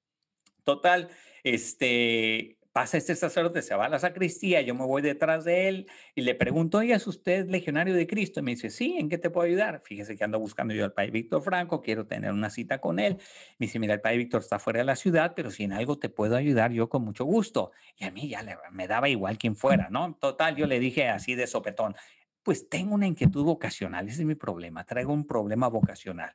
Total, 0.65 1.09
este, 1.41 2.59
pasa 2.71 2.97
este 2.97 3.15
sacerdote, 3.15 3.61
se 3.61 3.75
va 3.75 3.85
a 3.85 3.89
la 3.89 3.99
sacristía, 3.99 4.61
yo 4.61 4.75
me 4.75 4.85
voy 4.85 5.01
detrás 5.01 5.43
de 5.43 5.67
él 5.67 5.87
y 6.15 6.21
le 6.21 6.35
pregunto, 6.35 6.77
oye, 6.77 6.93
¿es 6.93 7.05
usted 7.05 7.47
legionario 7.47 7.93
de 7.93 8.07
Cristo? 8.07 8.39
Y 8.39 8.43
me 8.43 8.51
dice, 8.51 8.69
sí, 8.69 8.95
¿en 8.97 9.09
qué 9.09 9.17
te 9.17 9.29
puedo 9.29 9.47
ayudar? 9.47 9.81
Fíjese 9.81 10.15
que 10.15 10.23
ando 10.23 10.39
buscando 10.39 10.73
yo 10.73 10.85
al 10.85 10.93
padre 10.93 11.11
Víctor 11.11 11.41
Franco, 11.41 11.81
quiero 11.81 12.07
tener 12.07 12.31
una 12.31 12.49
cita 12.49 12.79
con 12.79 12.99
él. 12.99 13.17
Me 13.59 13.65
dice, 13.65 13.79
mira, 13.79 13.93
el 13.93 14.01
padre 14.01 14.17
Víctor 14.17 14.41
está 14.41 14.59
fuera 14.59 14.79
de 14.79 14.85
la 14.85 14.95
ciudad, 14.95 15.33
pero 15.35 15.51
si 15.51 15.63
en 15.63 15.73
algo 15.73 15.99
te 15.99 16.09
puedo 16.09 16.35
ayudar, 16.35 16.71
yo 16.71 16.89
con 16.89 17.03
mucho 17.03 17.25
gusto. 17.25 17.71
Y 17.97 18.05
a 18.05 18.11
mí 18.11 18.29
ya 18.29 18.43
me 18.71 18.87
daba 18.87 19.09
igual 19.09 19.37
quien 19.37 19.55
fuera, 19.55 19.89
¿no? 19.89 20.17
Total, 20.19 20.55
yo 20.55 20.67
le 20.67 20.79
dije 20.79 21.09
así 21.09 21.35
de 21.35 21.47
sopetón, 21.47 21.95
pues 22.43 22.69
tengo 22.69 22.95
una 22.95 23.07
inquietud 23.07 23.43
vocacional, 23.43 24.07
ese 24.07 24.21
es 24.21 24.27
mi 24.27 24.35
problema, 24.35 24.83
traigo 24.85 25.13
un 25.13 25.27
problema 25.27 25.67
vocacional. 25.67 26.33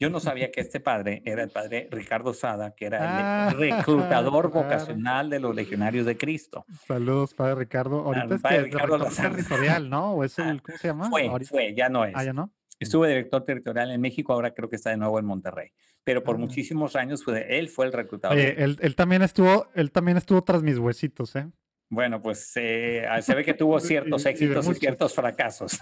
Yo 0.00 0.10
no 0.10 0.20
sabía 0.20 0.52
que 0.52 0.60
este 0.60 0.78
padre 0.78 1.22
era 1.24 1.42
el 1.42 1.50
padre 1.50 1.88
Ricardo 1.90 2.32
Sada, 2.32 2.72
que 2.74 2.86
era 2.86 2.98
el 2.98 3.04
ah, 3.04 3.54
reclutador 3.56 4.50
vocacional 4.52 5.28
de 5.28 5.40
los 5.40 5.54
legionarios 5.54 6.06
de 6.06 6.16
Cristo. 6.16 6.64
Saludos, 6.86 7.34
padre 7.34 7.56
Ricardo. 7.56 8.04
Ahorita 8.04 8.36
es 8.36 8.40
padre 8.40 8.62
Ricardo 8.62 8.98
territorial, 9.04 9.90
¿no? 9.90 10.12
¿O 10.12 10.24
es 10.24 10.38
el, 10.38 10.62
¿cómo 10.62 10.78
se 10.78 10.88
llama? 10.88 11.10
Fue, 11.10 11.28
fue, 11.44 11.74
ya 11.74 11.88
no 11.88 12.04
es. 12.04 12.12
Ah, 12.14 12.22
ya 12.22 12.32
no. 12.32 12.52
Estuve 12.78 13.08
director 13.08 13.44
territorial 13.44 13.90
en 13.90 14.00
México, 14.00 14.32
ahora 14.32 14.54
creo 14.54 14.68
que 14.68 14.76
está 14.76 14.90
de 14.90 14.98
nuevo 14.98 15.18
en 15.18 15.24
Monterrey. 15.24 15.72
Pero 16.04 16.22
por 16.22 16.36
ah. 16.36 16.38
muchísimos 16.38 16.94
años 16.94 17.24
fue, 17.24 17.58
él 17.58 17.68
fue 17.68 17.86
el 17.86 17.92
reclutador. 17.92 18.38
él, 18.38 18.78
él, 18.80 18.94
también 18.94 19.22
estuvo, 19.22 19.66
él 19.74 19.90
también 19.90 20.16
estuvo 20.16 20.42
tras 20.42 20.62
mis 20.62 20.78
huesitos, 20.78 21.34
¿eh? 21.34 21.48
Bueno, 21.90 22.20
pues 22.20 22.52
eh, 22.56 23.06
ah, 23.08 23.22
se 23.22 23.34
ve 23.34 23.44
que 23.44 23.54
tuvo 23.54 23.80
ciertos 23.80 24.26
éxitos 24.26 24.68
y, 24.68 24.74
ciertos 24.74 25.14
fracasos. 25.14 25.78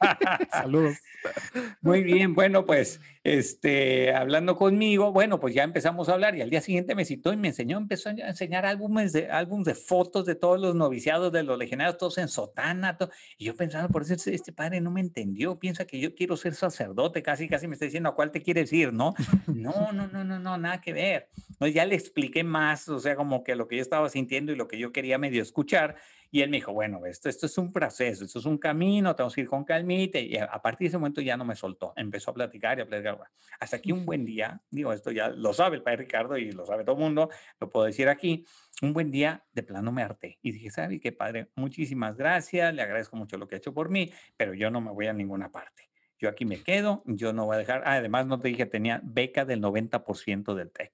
Saludos. 0.52 0.98
Muy 1.80 2.02
bien, 2.02 2.34
bueno, 2.34 2.64
pues 2.64 3.00
este, 3.24 4.14
hablando 4.14 4.56
conmigo, 4.56 5.12
bueno, 5.12 5.40
pues 5.40 5.54
ya 5.54 5.64
empezamos 5.64 6.08
a 6.08 6.14
hablar 6.14 6.36
y 6.36 6.42
al 6.42 6.50
día 6.50 6.60
siguiente 6.60 6.94
me 6.94 7.04
citó 7.04 7.32
y 7.32 7.36
me 7.36 7.48
enseñó, 7.48 7.76
empezó 7.76 8.08
a 8.08 8.12
enseñar 8.12 8.64
álbumes 8.66 9.12
de, 9.12 9.28
álbumes 9.30 9.66
de 9.66 9.74
fotos 9.74 10.24
de 10.26 10.36
todos 10.36 10.60
los 10.60 10.76
noviciados 10.76 11.32
de 11.32 11.42
los 11.42 11.58
legionarios, 11.58 11.98
todos 11.98 12.18
en 12.18 12.28
sotana. 12.28 12.96
y 13.36 13.46
yo 13.46 13.56
pensaba, 13.56 13.88
por 13.88 14.02
eso 14.02 14.14
este, 14.14 14.34
este 14.34 14.52
padre 14.52 14.80
no 14.80 14.92
me 14.92 15.00
entendió, 15.00 15.58
piensa 15.58 15.84
que 15.86 15.98
yo 15.98 16.14
quiero 16.14 16.36
ser 16.36 16.54
sacerdote, 16.54 17.22
casi, 17.22 17.48
casi 17.48 17.66
me 17.66 17.74
está 17.74 17.84
diciendo 17.84 18.10
a 18.10 18.14
cuál 18.14 18.30
te 18.30 18.42
quieres 18.42 18.72
ir, 18.72 18.92
¿no? 18.92 19.14
No, 19.46 19.92
no, 19.92 20.06
no, 20.06 20.22
no, 20.22 20.38
no, 20.38 20.56
nada 20.56 20.80
que 20.80 20.92
ver. 20.92 21.28
No, 21.58 21.66
ya 21.66 21.84
le 21.84 21.96
expliqué 21.96 22.44
más, 22.44 22.88
o 22.88 23.00
sea, 23.00 23.16
como 23.16 23.42
que 23.42 23.56
lo 23.56 23.66
que 23.66 23.76
yo 23.76 23.82
estaba 23.82 24.08
sintiendo 24.08 24.52
y 24.52 24.56
lo 24.56 24.68
que 24.68 24.78
yo 24.78 24.92
quería 24.92 25.18
medio 25.18 25.42
escuchar. 25.48 25.96
Y 26.30 26.42
él 26.42 26.50
me 26.50 26.58
dijo, 26.58 26.72
bueno, 26.72 27.06
esto, 27.06 27.30
esto 27.30 27.46
es 27.46 27.56
un 27.56 27.72
proceso, 27.72 28.24
esto 28.24 28.38
es 28.38 28.44
un 28.44 28.58
camino, 28.58 29.16
tenemos 29.16 29.34
que 29.34 29.40
ir 29.40 29.48
con 29.48 29.64
calmita. 29.64 30.18
Y 30.18 30.36
a 30.36 30.60
partir 30.60 30.84
de 30.84 30.88
ese 30.88 30.98
momento 30.98 31.22
ya 31.22 31.38
no 31.38 31.44
me 31.44 31.56
soltó, 31.56 31.94
empezó 31.96 32.32
a 32.32 32.34
platicar 32.34 32.78
y 32.78 32.82
a 32.82 32.86
platicar. 32.86 33.18
Hasta 33.58 33.76
aquí 33.76 33.92
un 33.92 34.04
buen 34.04 34.26
día, 34.26 34.60
digo, 34.70 34.92
esto 34.92 35.10
ya 35.10 35.30
lo 35.30 35.54
sabe 35.54 35.76
el 35.76 35.82
padre 35.82 35.98
Ricardo 35.98 36.36
y 36.36 36.52
lo 36.52 36.66
sabe 36.66 36.84
todo 36.84 36.96
el 36.96 37.02
mundo, 37.02 37.30
lo 37.58 37.70
puedo 37.70 37.86
decir 37.86 38.08
aquí, 38.08 38.44
un 38.82 38.92
buen 38.92 39.10
día 39.10 39.44
de 39.52 39.62
plano 39.62 39.90
me 39.90 40.02
harté. 40.02 40.38
Y 40.42 40.52
dije, 40.52 40.70
¿sabe 40.70 41.00
qué, 41.00 41.12
padre? 41.12 41.48
Muchísimas 41.54 42.16
gracias, 42.18 42.74
le 42.74 42.82
agradezco 42.82 43.16
mucho 43.16 43.38
lo 43.38 43.48
que 43.48 43.54
ha 43.54 43.58
hecho 43.58 43.72
por 43.72 43.88
mí, 43.88 44.12
pero 44.36 44.52
yo 44.52 44.70
no 44.70 44.82
me 44.82 44.90
voy 44.90 45.06
a 45.06 45.14
ninguna 45.14 45.50
parte. 45.50 45.88
Yo 46.18 46.28
aquí 46.28 46.44
me 46.44 46.62
quedo, 46.62 47.02
yo 47.06 47.32
no 47.32 47.46
voy 47.46 47.56
a 47.56 47.58
dejar. 47.60 47.82
Ah, 47.86 47.94
además, 47.94 48.26
no 48.26 48.38
te 48.38 48.48
dije, 48.48 48.66
tenía 48.66 49.00
beca 49.04 49.44
del 49.44 49.62
90% 49.62 50.54
del 50.54 50.70
TEC. 50.70 50.92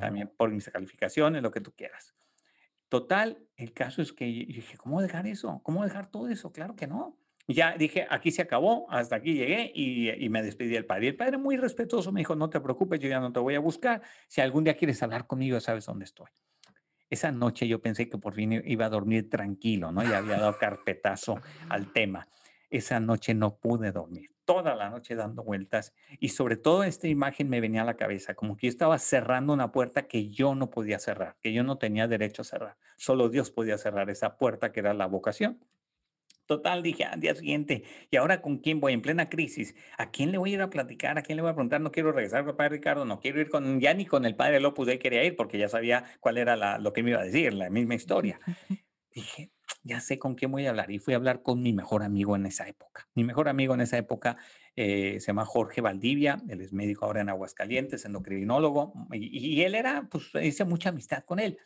También 0.00 0.32
por 0.36 0.50
mis 0.50 0.68
calificaciones, 0.70 1.42
lo 1.42 1.50
que 1.50 1.60
tú 1.60 1.72
quieras. 1.72 2.14
Total, 2.92 3.38
el 3.56 3.72
caso 3.72 4.02
es 4.02 4.12
que 4.12 4.26
dije, 4.26 4.76
¿cómo 4.76 5.00
dejar 5.00 5.26
eso? 5.26 5.62
¿Cómo 5.62 5.82
dejar 5.82 6.10
todo 6.10 6.28
eso? 6.28 6.52
Claro 6.52 6.76
que 6.76 6.86
no. 6.86 7.16
Ya 7.48 7.74
dije, 7.74 8.06
aquí 8.10 8.30
se 8.30 8.42
acabó, 8.42 8.84
hasta 8.90 9.16
aquí 9.16 9.32
llegué 9.32 9.72
y, 9.74 10.28
me 10.28 10.42
despedí 10.42 10.68
del 10.68 10.84
padre. 10.84 11.06
Y 11.06 11.08
el 11.08 11.16
padre 11.16 11.38
muy 11.38 11.56
respetuoso 11.56 12.12
me 12.12 12.20
dijo, 12.20 12.36
no 12.36 12.50
te 12.50 12.60
preocupes, 12.60 13.00
yo 13.00 13.08
ya 13.08 13.18
no 13.18 13.32
te 13.32 13.40
voy 13.40 13.54
a 13.54 13.60
buscar. 13.60 14.02
Si 14.28 14.42
algún 14.42 14.64
día 14.64 14.76
quieres 14.76 15.02
hablar 15.02 15.26
conmigo, 15.26 15.58
sabes 15.58 15.86
dónde 15.86 16.04
estoy. 16.04 16.28
Esa 17.08 17.32
noche 17.32 17.66
yo 17.66 17.80
pensé 17.80 18.10
que 18.10 18.18
por 18.18 18.34
fin 18.34 18.62
iba 18.66 18.84
a 18.84 18.90
dormir 18.90 19.30
tranquilo, 19.30 19.90
¿no? 19.90 20.02
Ya 20.02 20.18
había 20.18 20.36
dado 20.36 20.58
carpetazo 20.58 21.40
al 21.70 21.90
tema. 21.94 22.28
Esa 22.68 23.00
noche 23.00 23.32
no 23.32 23.56
pude 23.56 23.90
dormir 23.90 24.31
toda 24.52 24.74
la 24.74 24.90
noche 24.90 25.14
dando 25.14 25.42
vueltas 25.42 25.94
y 26.20 26.28
sobre 26.28 26.56
todo 26.56 26.84
esta 26.84 27.08
imagen 27.08 27.48
me 27.48 27.60
venía 27.60 27.82
a 27.82 27.86
la 27.86 27.96
cabeza, 27.96 28.34
como 28.34 28.56
que 28.56 28.66
yo 28.66 28.70
estaba 28.70 28.98
cerrando 28.98 29.52
una 29.52 29.72
puerta 29.72 30.06
que 30.06 30.28
yo 30.28 30.54
no 30.54 30.68
podía 30.68 30.98
cerrar, 30.98 31.36
que 31.40 31.52
yo 31.52 31.62
no 31.62 31.78
tenía 31.78 32.06
derecho 32.06 32.42
a 32.42 32.44
cerrar. 32.44 32.76
Solo 32.96 33.28
Dios 33.30 33.50
podía 33.50 33.78
cerrar 33.78 34.10
esa 34.10 34.36
puerta 34.36 34.70
que 34.70 34.80
era 34.80 34.92
la 34.92 35.06
vocación. 35.06 35.64
Total, 36.44 36.82
dije 36.82 37.04
al 37.04 37.20
día 37.20 37.34
siguiente, 37.34 37.84
¿y 38.10 38.16
ahora 38.16 38.42
con 38.42 38.58
quién 38.58 38.78
voy? 38.78 38.92
En 38.92 39.00
plena 39.00 39.30
crisis. 39.30 39.74
¿A 39.96 40.10
quién 40.10 40.32
le 40.32 40.38
voy 40.38 40.50
a 40.50 40.54
ir 40.54 40.60
a 40.60 40.68
platicar? 40.68 41.16
¿A 41.16 41.22
quién 41.22 41.36
le 41.36 41.42
voy 41.42 41.50
a 41.50 41.54
preguntar? 41.54 41.80
No 41.80 41.92
quiero 41.92 42.12
regresar 42.12 42.42
con 42.42 42.50
el 42.50 42.56
padre 42.56 42.76
Ricardo, 42.76 43.04
no 43.06 43.20
quiero 43.20 43.40
ir 43.40 43.48
con, 43.48 43.80
ya 43.80 43.94
ni 43.94 44.04
con 44.04 44.26
el 44.26 44.36
padre 44.36 44.60
López, 44.60 44.86
de 44.86 44.98
quería 44.98 45.24
ir 45.24 45.34
porque 45.34 45.56
ya 45.56 45.68
sabía 45.68 46.04
cuál 46.20 46.36
era 46.36 46.56
la, 46.56 46.78
lo 46.78 46.92
que 46.92 47.02
me 47.02 47.10
iba 47.10 47.20
a 47.20 47.24
decir, 47.24 47.54
la 47.54 47.70
misma 47.70 47.94
historia. 47.94 48.38
Dije, 49.14 49.50
ya 49.84 50.00
sé 50.00 50.18
con 50.18 50.34
quién 50.34 50.50
voy 50.50 50.66
a 50.66 50.70
hablar. 50.70 50.90
Y 50.90 50.98
fui 50.98 51.14
a 51.14 51.16
hablar 51.16 51.42
con 51.42 51.62
mi 51.62 51.72
mejor 51.72 52.02
amigo 52.02 52.36
en 52.36 52.46
esa 52.46 52.68
época. 52.68 53.08
Mi 53.14 53.24
mejor 53.24 53.48
amigo 53.48 53.74
en 53.74 53.80
esa 53.80 53.98
época 53.98 54.36
eh, 54.76 55.18
se 55.20 55.26
llama 55.28 55.44
Jorge 55.44 55.80
Valdivia, 55.80 56.42
él 56.48 56.60
es 56.60 56.72
médico 56.72 57.04
ahora 57.04 57.20
en 57.20 57.28
Aguascalientes, 57.28 58.04
endocrinólogo, 58.04 58.94
y, 59.12 59.56
y 59.56 59.62
él 59.62 59.74
era, 59.74 60.08
pues 60.10 60.30
hice 60.42 60.64
mucha 60.64 60.90
amistad 60.90 61.24
con 61.24 61.38
él. 61.38 61.58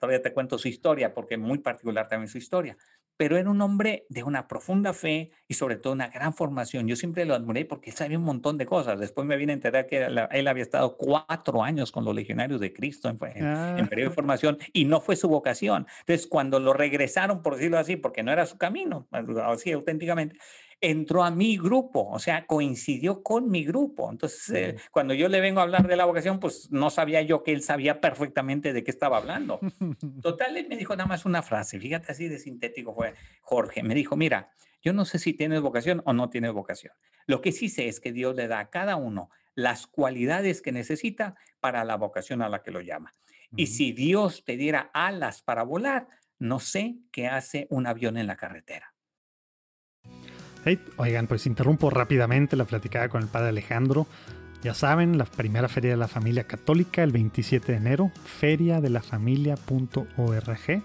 Todavía 0.00 0.22
te 0.22 0.32
cuento 0.32 0.58
su 0.58 0.66
historia, 0.66 1.14
porque 1.14 1.34
es 1.34 1.40
muy 1.40 1.58
particular 1.58 2.08
también 2.08 2.28
su 2.28 2.38
historia 2.38 2.76
pero 3.20 3.36
era 3.36 3.50
un 3.50 3.60
hombre 3.60 4.06
de 4.08 4.22
una 4.22 4.48
profunda 4.48 4.94
fe 4.94 5.30
y 5.46 5.52
sobre 5.52 5.76
todo 5.76 5.92
una 5.92 6.08
gran 6.08 6.32
formación. 6.32 6.88
Yo 6.88 6.96
siempre 6.96 7.26
lo 7.26 7.34
admiré 7.34 7.66
porque 7.66 7.92
sabía 7.92 8.16
un 8.16 8.24
montón 8.24 8.56
de 8.56 8.64
cosas. 8.64 8.98
Después 8.98 9.26
me 9.26 9.36
vine 9.36 9.52
a 9.52 9.56
enterar 9.56 9.86
que 9.86 10.06
él 10.06 10.48
había 10.48 10.62
estado 10.62 10.96
cuatro 10.96 11.62
años 11.62 11.92
con 11.92 12.06
los 12.06 12.14
legionarios 12.14 12.60
de 12.60 12.72
Cristo 12.72 13.10
en, 13.10 13.18
en, 13.20 13.88
periodo 13.88 14.08
de 14.08 14.12
ah. 14.12 14.14
formación 14.14 14.58
y 14.72 14.86
no 14.86 15.02
fue 15.02 15.16
su 15.16 15.28
vocación. 15.28 15.86
Entonces, 15.98 16.26
cuando 16.26 16.60
lo 16.60 16.72
regresaron, 16.72 17.42
por 17.42 17.56
decirlo 17.56 17.76
así, 17.76 17.96
porque 17.96 18.22
no 18.22 18.32
era 18.32 18.46
su 18.46 18.56
camino, 18.56 19.06
así 19.44 19.70
auténticamente, 19.70 20.38
entró 20.80 21.24
a 21.24 21.30
mi 21.30 21.58
grupo, 21.58 22.08
o 22.08 22.18
sea, 22.18 22.46
coincidió 22.46 23.22
con 23.22 23.50
mi 23.50 23.64
grupo. 23.64 24.10
Entonces, 24.10 24.50
eh, 24.50 24.76
cuando 24.90 25.14
yo 25.14 25.28
le 25.28 25.40
vengo 25.40 25.60
a 25.60 25.64
hablar 25.64 25.86
de 25.86 25.96
la 25.96 26.06
vocación, 26.06 26.40
pues 26.40 26.70
no 26.70 26.90
sabía 26.90 27.20
yo 27.22 27.42
que 27.42 27.52
él 27.52 27.62
sabía 27.62 28.00
perfectamente 28.00 28.72
de 28.72 28.82
qué 28.82 28.90
estaba 28.90 29.18
hablando. 29.18 29.60
Total, 30.22 30.56
él 30.56 30.66
me 30.68 30.76
dijo 30.76 30.96
nada 30.96 31.06
más 31.06 31.24
una 31.24 31.42
frase, 31.42 31.78
fíjate 31.78 32.12
así 32.12 32.28
de 32.28 32.38
sintético 32.38 32.94
fue 32.94 33.14
Jorge, 33.42 33.82
me 33.82 33.94
dijo, 33.94 34.16
mira, 34.16 34.50
yo 34.82 34.92
no 34.92 35.04
sé 35.04 35.18
si 35.18 35.34
tienes 35.34 35.60
vocación 35.60 36.02
o 36.06 36.12
no 36.12 36.30
tienes 36.30 36.52
vocación. 36.52 36.94
Lo 37.26 37.42
que 37.42 37.52
sí 37.52 37.68
sé 37.68 37.88
es 37.88 38.00
que 38.00 38.12
Dios 38.12 38.34
le 38.34 38.48
da 38.48 38.60
a 38.60 38.70
cada 38.70 38.96
uno 38.96 39.30
las 39.54 39.86
cualidades 39.86 40.62
que 40.62 40.72
necesita 40.72 41.34
para 41.60 41.84
la 41.84 41.96
vocación 41.96 42.40
a 42.40 42.48
la 42.48 42.62
que 42.62 42.70
lo 42.70 42.80
llama. 42.80 43.12
Y 43.56 43.66
si 43.66 43.92
Dios 43.92 44.44
te 44.44 44.56
diera 44.56 44.90
alas 44.94 45.42
para 45.42 45.64
volar, 45.64 46.08
no 46.38 46.60
sé 46.60 46.96
qué 47.10 47.26
hace 47.26 47.66
un 47.68 47.86
avión 47.86 48.16
en 48.16 48.26
la 48.26 48.36
carretera. 48.36 48.89
Oigan, 50.96 51.26
pues 51.26 51.46
interrumpo 51.46 51.90
rápidamente 51.90 52.56
la 52.56 52.64
platicada 52.64 53.08
con 53.08 53.22
el 53.22 53.28
padre 53.28 53.50
Alejandro. 53.50 54.06
Ya 54.62 54.74
saben, 54.74 55.16
la 55.16 55.24
primera 55.24 55.68
feria 55.68 55.92
de 55.92 55.96
la 55.96 56.08
familia 56.08 56.44
católica 56.44 57.02
el 57.02 57.12
27 57.12 57.72
de 57.72 57.78
enero, 57.78 58.12
feriadelafamilia.org, 58.24 60.82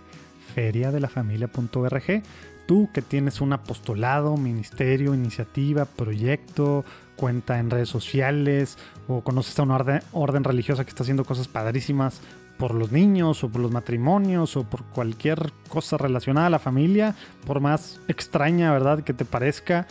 feriadelafamilia.org. 0.53 2.23
Tú 2.67 2.89
que 2.93 3.01
tienes 3.01 3.41
un 3.41 3.51
apostolado, 3.53 4.38
ministerio, 4.38 5.13
iniciativa, 5.13 5.85
proyecto, 5.85 6.85
cuenta 7.15 7.59
en 7.59 7.69
redes 7.69 7.89
sociales 7.89 8.77
o 9.07 9.21
conoces 9.21 9.59
a 9.59 9.63
una 9.63 10.01
orden, 10.13 10.43
religiosa 10.43 10.83
que 10.83 10.89
está 10.89 11.03
haciendo 11.03 11.25
cosas 11.25 11.47
padrísimas 11.47 12.21
por 12.57 12.73
los 12.73 12.91
niños 12.91 13.43
o 13.43 13.49
por 13.49 13.61
los 13.61 13.71
matrimonios 13.71 14.55
o 14.57 14.63
por 14.63 14.83
cualquier 14.85 15.51
cosa 15.69 15.97
relacionada 15.97 16.47
a 16.47 16.51
la 16.51 16.59
familia, 16.59 17.15
por 17.45 17.59
más 17.59 17.99
extraña, 18.07 18.71
¿verdad?, 18.71 19.03
que 19.03 19.13
te 19.13 19.25
parezca, 19.25 19.87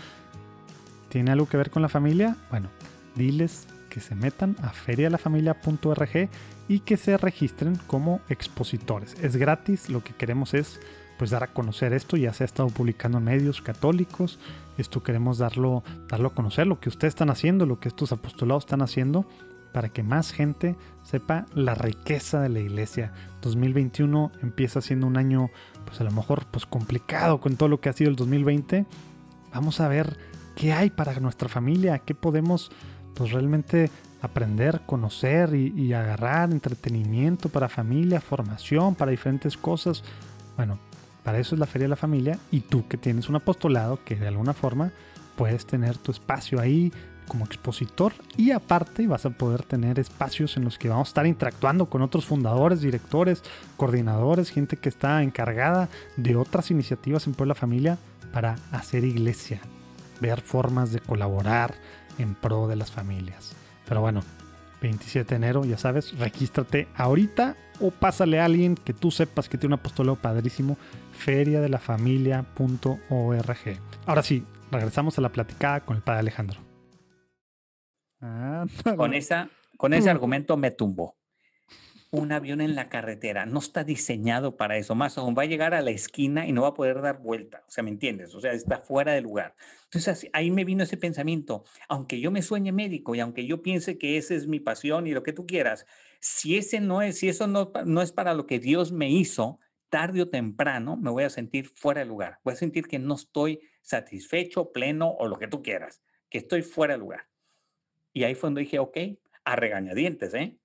¿tiene 1.09 1.33
algo 1.33 1.48
que 1.48 1.57
ver 1.57 1.70
con 1.70 1.83
la 1.83 1.88
familia? 1.88 2.37
Bueno, 2.50 2.68
diles 3.14 3.66
que 3.90 4.00
se 4.00 4.14
metan 4.14 4.57
a 4.62 4.70
ferialafamilia.org 4.70 6.29
y 6.68 6.81
que 6.81 6.96
se 6.96 7.16
registren 7.16 7.77
como 7.87 8.20
expositores. 8.29 9.14
Es 9.22 9.37
gratis, 9.37 9.88
lo 9.88 10.03
que 10.03 10.14
queremos 10.14 10.55
es 10.55 10.81
pues 11.18 11.31
dar 11.31 11.44
a 11.44 11.48
conocer 11.48 11.92
esto, 11.92 12.16
ya 12.16 12.33
se 12.33 12.42
ha 12.42 12.46
estado 12.46 12.68
publicando 12.70 13.18
en 13.18 13.24
medios 13.24 13.62
católicos, 13.62 14.40
esto 14.79 15.03
queremos 15.03 15.38
darlo, 15.38 15.85
darlo 16.09 16.29
a 16.29 16.35
conocer, 16.35 16.66
lo 16.66 16.81
que 16.81 16.88
ustedes 16.88 17.12
están 17.12 17.31
haciendo, 17.31 17.66
lo 17.66 17.79
que 17.79 17.88
estos 17.88 18.11
apostolados 18.11 18.64
están 18.64 18.83
haciendo, 18.83 19.24
para 19.75 19.89
que 19.89 20.05
más 20.05 20.31
gente 20.31 20.77
sepa 21.03 21.47
la 21.53 21.75
riqueza 21.75 22.41
de 22.41 22.49
la 22.49 22.61
iglesia. 22.61 23.13
2021 23.43 24.31
empieza 24.41 24.81
siendo 24.81 25.09
un 25.09 25.17
año, 25.17 25.51
pues 25.85 26.01
a 26.01 26.05
lo 26.05 26.13
mejor, 26.13 26.47
pues 26.47 26.65
complicado 26.65 27.41
con 27.41 27.57
todo 27.57 27.69
lo 27.69 27.81
que 27.81 27.89
ha 27.89 27.93
sido 27.93 28.09
el 28.09 28.15
2020. 28.15 28.87
Vamos 29.53 29.81
a 29.81 29.89
ver 29.89 30.17
qué 30.55 30.73
hay 30.73 30.91
para 30.91 31.19
nuestra 31.19 31.49
familia, 31.49 31.99
qué 31.99 32.15
podemos, 32.15 32.71
pues 33.15 33.33
realmente 33.33 33.91
aprender, 34.23 34.83
conocer 34.87 35.57
y, 35.57 35.75
y 35.77 35.93
agarrar 35.93 36.53
entretenimiento 36.53 37.49
para 37.49 37.69
familia, 37.69 38.21
formación, 38.21 38.95
para 38.95 39.11
diferentes 39.11 39.57
cosas. 39.57 40.05
Bueno, 40.57 40.79
para 41.25 41.41
eso 41.41 41.57
es 41.57 41.59
la 41.59 41.67
Feria 41.67 41.87
de 41.87 41.91
la 41.91 41.97
Familia 41.97 42.39
y 42.53 42.61
tú 42.61 42.87
que 42.87 42.97
tienes 42.97 43.29
un 43.29 43.35
apostolado 43.35 43.99
que 44.05 44.15
de 44.15 44.29
alguna 44.29 44.53
forma 44.53 44.93
puedes 45.35 45.67
tener 45.67 45.99
tu 45.99 46.13
espacio 46.13 46.61
ahí, 46.61 46.93
como 47.29 47.45
expositor 47.45 48.13
y 48.37 48.51
aparte 48.51 49.07
vas 49.07 49.27
a 49.27 49.31
poder 49.31 49.63
tener 49.63 49.99
espacios 49.99 50.57
en 50.57 50.65
los 50.65 50.79
que 50.79 50.89
vamos 50.89 51.09
a 51.09 51.11
estar 51.11 51.27
interactuando 51.27 51.87
con 51.87 52.03
otros 52.03 52.27
fundadores, 52.27 52.81
directores, 52.81 53.43
coordinadores, 53.77 54.51
gente 54.51 54.77
que 54.77 54.89
está 54.89 55.23
encargada 55.23 55.89
de 56.17 56.37
otras 56.37 56.71
iniciativas 56.71 57.27
en 57.27 57.35
Puebla 57.35 57.55
Familia 57.55 57.99
para 58.33 58.57
hacer 58.73 59.05
iglesia, 59.05 59.61
ver 60.21 60.41
formas 60.41 60.93
de 60.93 61.01
colaborar 61.01 61.75
en 62.19 62.35
pro 62.35 62.69
de 62.69 62.77
las 62.77 62.91
familias. 62.91 63.55
Pero 63.87 64.01
bueno, 64.01 64.23
27 64.81 65.31
de 65.31 65.37
enero, 65.37 65.65
ya 65.65 65.79
sabes, 65.79 66.17
regístrate 66.19 66.89
ahorita 66.97 67.57
o 67.81 67.91
pásale 67.91 68.41
a 68.41 68.45
alguien 68.45 68.75
que 68.75 68.93
tú 68.93 69.11
sepas 69.11 69.49
que 69.49 69.57
tiene 69.59 69.75
un 69.75 69.81
apostolado 69.81 70.17
padrísimo, 70.17 70.77
feriadelafamilia.org. 71.13 73.81
Ahora 74.07 74.23
sí, 74.23 74.45
regresamos 74.71 75.19
a 75.19 75.23
la 75.23 75.31
platicada 75.31 75.81
con 75.81 75.97
el 75.97 76.03
padre 76.03 76.21
Alejandro. 76.21 76.63
Con, 78.97 79.15
esa, 79.15 79.51
con 79.77 79.93
ese 79.93 80.11
argumento 80.11 80.57
me 80.57 80.71
tumbó. 80.71 81.17
Un 82.11 82.31
avión 82.31 82.61
en 82.61 82.77
la 82.77 82.89
carretera 82.89 83.45
no 83.45 83.59
está 83.59 83.83
diseñado 83.83 84.57
para 84.57 84.77
eso. 84.77 84.95
Más 84.95 85.19
aún, 85.19 85.35
va 85.37 85.43
a 85.43 85.47
llegar 85.47 85.75
a 85.75 85.83
la 85.83 85.91
esquina 85.91 86.47
y 86.47 86.53
no 86.53 86.63
va 86.63 86.69
a 86.69 86.75
poder 86.75 87.03
dar 87.03 87.19
vuelta. 87.19 87.65
O 87.67 87.71
sea, 87.71 87.83
¿me 87.83 87.91
entiendes? 87.91 88.35
O 88.37 88.41
sea, 88.41 88.53
está 88.53 88.79
fuera 88.79 89.13
de 89.13 89.21
lugar. 89.21 89.57
Entonces, 89.85 90.31
ahí 90.33 90.53
me 90.53 90.65
vino 90.65 90.85
ese 90.85 90.97
pensamiento. 90.97 91.65
Aunque 91.89 92.21
yo 92.21 92.31
me 92.31 92.43
sueñe 92.43 92.71
médico 92.71 93.17
y 93.17 93.21
aunque 93.21 93.47
yo 93.47 93.63
piense 93.63 93.99
que 93.99 94.17
esa 94.17 94.35
es 94.35 94.47
mi 94.47 94.61
pasión 94.61 95.09
y 95.09 95.11
lo 95.11 95.25
que 95.25 95.33
tú 95.33 95.45
quieras, 95.45 95.87
si 96.21 96.57
ese 96.57 96.81
no 96.81 97.03
es, 97.03 97.19
si 97.19 97.29
eso 97.29 97.49
no, 97.49 97.73
no 97.85 98.01
es 98.01 98.13
para 98.13 98.35
lo 98.35 98.47
que 98.47 98.61
Dios 98.61 98.93
me 98.93 99.11
hizo, 99.11 99.59
tarde 99.89 100.23
o 100.23 100.29
temprano 100.29 100.97
me 100.97 101.11
voy 101.11 101.25
a 101.25 101.31
sentir 101.31 101.69
fuera 101.69 102.01
de 102.01 102.07
lugar. 102.07 102.39
Voy 102.45 102.55
a 102.55 102.57
sentir 102.57 102.87
que 102.87 103.01
no 103.01 103.15
estoy 103.15 103.61
satisfecho, 103.83 104.71
pleno 104.71 105.11
o 105.11 105.27
lo 105.27 105.37
que 105.37 105.49
tú 105.49 105.63
quieras, 105.63 106.01
que 106.31 106.39
estoy 106.39 106.63
fuera 106.63 106.95
de 106.95 106.99
lugar. 107.01 107.27
Y 108.14 108.24
ahí 108.24 108.35
fue 108.35 108.46
donde 108.46 108.62
dije, 108.62 108.79
ok, 108.79 108.96
a 109.44 109.57
regañadientes, 109.57 110.33
¿eh? 110.33 110.57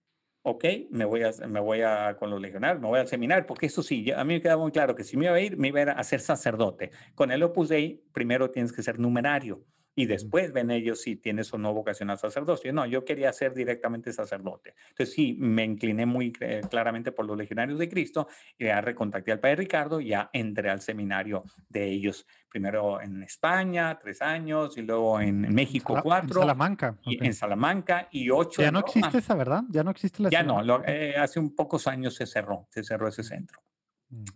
Ok, 0.44 0.64
me 0.90 1.04
voy 1.04 1.24
a, 1.24 1.32
me 1.48 1.60
voy 1.60 1.82
a 1.82 2.16
con 2.18 2.30
los 2.30 2.40
legionarios, 2.40 2.82
me 2.82 2.88
voy 2.88 3.00
al 3.00 3.08
seminario, 3.10 3.46
porque 3.46 3.66
eso 3.66 3.84
sí, 3.84 4.10
a 4.12 4.24
mí 4.24 4.36
me 4.36 4.42
quedaba 4.42 4.62
muy 4.62 4.72
claro 4.72 4.96
que 4.96 5.04
si 5.04 5.18
me 5.18 5.26
iba 5.26 5.36
a 5.36 5.42
ir, 5.42 5.58
me 5.58 5.68
iba 5.68 5.80
a, 5.80 5.84
ir 5.84 5.90
a 5.90 6.04
ser 6.04 6.22
sacerdote. 6.22 6.92
Con 7.14 7.32
el 7.32 7.44
Opus 7.44 7.68
Dei, 7.68 8.02
primero 8.14 8.50
tienes 8.50 8.72
que 8.72 8.82
ser 8.82 9.00
numerario 9.00 9.66
y 10.00 10.06
después 10.06 10.54
ven 10.54 10.72
ellos 10.72 11.02
si 11.02 11.18
tienes 11.18 11.54
o 11.54 11.58
no 11.58 11.74
vocación 11.74 12.10
al 12.10 12.18
sacerdocio. 12.18 12.72
No, 12.72 12.86
yo 12.86 13.04
quería 13.04 13.34
ser 13.34 13.54
directamente 13.54 14.14
sacerdote. 14.14 14.74
Entonces 14.92 15.14
sí, 15.14 15.36
me 15.38 15.66
incliné 15.66 16.06
muy 16.06 16.32
eh, 16.40 16.62
claramente 16.70 17.12
por 17.12 17.26
los 17.26 17.36
legionarios 17.36 17.78
de 17.78 17.90
Cristo 17.90 18.30
y 18.58 18.68
ya 18.68 18.80
recontacté 18.80 19.34
al 19.34 19.42
padre 19.42 19.58
Ricardo 19.58 20.00
ya 20.00 20.30
entré 20.32 20.70
al 20.70 20.80
seminario 20.80 21.44
de 21.68 21.90
ellos. 21.90 22.26
Primero 22.48 23.02
en 23.02 23.24
España, 23.24 24.00
tres 24.00 24.22
años, 24.22 24.78
y 24.78 24.84
luego 24.84 25.20
en, 25.20 25.42
México, 25.54 26.00
cuatro. 26.02 26.40
En 26.40 26.48
Salamanca. 26.48 26.98
Y 27.04 27.26
en 27.26 27.34
Salamanca 27.34 28.08
y 28.10 28.30
ocho. 28.30 28.62
Ya 28.62 28.72
no 28.72 28.80
existe 28.80 29.18
esa, 29.18 29.36
¿verdad? 29.36 29.64
Ya 29.68 29.84
no 29.84 29.92
existe 29.92 30.24
la 30.24 30.30
Ya 30.30 30.44
no, 30.44 30.82
eh, 30.86 31.18
hace 31.18 31.42
un 31.42 31.54
pocos 31.54 31.88
años 31.88 32.16
se 32.16 32.26
cerró, 32.26 32.68
se 32.70 32.86
cerró 32.86 33.10
ese 33.10 33.24
centro. 33.24 33.60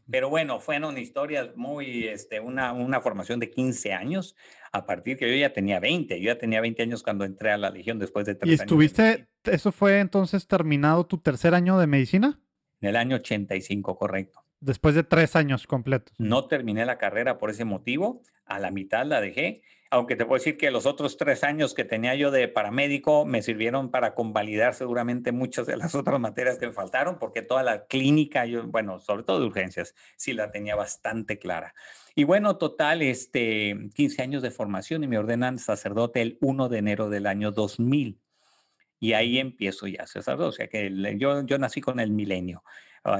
Pero 0.10 0.30
bueno, 0.30 0.60
fueron 0.60 0.98
historias 0.98 1.56
muy, 1.56 2.08
este, 2.08 2.40
una, 2.40 2.74
una 2.74 3.02
formación 3.02 3.40
de 3.40 3.50
15 3.50 3.94
años, 3.94 4.36
a 4.72 4.86
partir 4.86 5.18
que 5.18 5.30
yo 5.30 5.36
ya 5.36 5.52
tenía 5.52 5.80
20, 5.80 6.20
yo 6.20 6.28
ya 6.28 6.38
tenía 6.38 6.62
20 6.62 6.84
años 6.84 7.02
cuando 7.02 7.26
entré 7.26 7.52
a 7.52 7.58
la 7.58 7.72
Legión 7.72 7.98
después 7.98 8.26
de 8.26 8.36
tres 8.36 8.52
¿Y 8.52 8.54
estuviste, 8.54 9.28
eso 9.44 9.72
fue 9.72 10.00
entonces 10.00 10.48
terminado 10.48 11.06
tu 11.06 11.18
tercer 11.18 11.56
año 11.56 11.80
de 11.80 11.88
medicina? 11.88 12.40
En 12.82 12.90
el 12.90 12.96
año 12.96 13.16
85, 13.16 13.98
correcto. 13.98 14.44
Después 14.60 14.94
de 14.96 15.04
tres 15.04 15.36
años 15.36 15.66
completos. 15.66 16.14
No 16.20 16.48
terminé 16.48 16.86
la 16.86 16.98
carrera 16.98 17.38
por 17.40 17.50
ese 17.50 17.66
motivo, 17.66 18.22
a 18.46 18.60
la 18.60 18.72
mitad 18.72 19.06
la 19.06 19.22
dejé 19.22 19.64
aunque 19.93 20.15
te 20.15 20.25
puedo 20.25 20.39
decir 20.39 20.58
que 20.58 20.71
los 20.71 20.88
otros 20.88 21.17
tres 21.17 21.43
años 21.43 21.75
que 21.75 21.86
tenía 21.86 22.15
yo 22.15 22.32
de 22.32 22.47
paramédico 22.47 23.25
me 23.25 23.43
sirvieron 23.43 23.91
para 23.91 24.15
convalidar 24.15 24.73
seguramente 24.73 25.32
muchas 25.32 25.67
de 25.67 25.77
las 25.77 25.93
otras 25.93 26.19
materias 26.19 26.58
que 26.58 26.65
me 26.65 26.73
faltaron, 26.73 27.19
porque 27.19 27.43
toda 27.43 27.62
la 27.62 27.86
clínica, 27.86 28.47
yo, 28.47 28.65
bueno, 28.65 28.99
sobre 28.99 29.21
todo 29.21 29.39
de 29.39 29.45
urgencias, 29.45 29.93
sí 30.17 30.34
la 30.34 30.49
tenía 30.49 30.75
bastante 30.75 31.38
clara. 31.38 31.75
Y 32.15 32.23
bueno, 32.23 32.58
total, 32.58 33.03
este, 33.03 33.77
15 33.93 34.23
años 34.23 34.41
de 34.41 34.49
formación 34.49 35.03
y 35.03 35.08
me 35.08 35.19
ordenan 35.19 35.60
sacerdote 35.60 36.23
el 36.23 36.39
1 36.41 36.69
de 36.69 36.77
enero 36.79 37.12
del 37.12 37.27
año 37.27 37.51
2000. 37.51 38.19
Y 38.99 39.13
ahí 39.13 39.38
empiezo 39.38 39.86
ya 39.86 40.01
a 40.01 40.08
ser 40.08 40.23
sacerdote. 40.23 40.49
O 40.49 40.51
sea 40.53 40.67
que 40.69 40.91
yo, 41.19 41.45
yo 41.45 41.60
nací 41.60 41.82
con 41.82 41.99
el 41.99 42.10
milenio. 42.10 42.63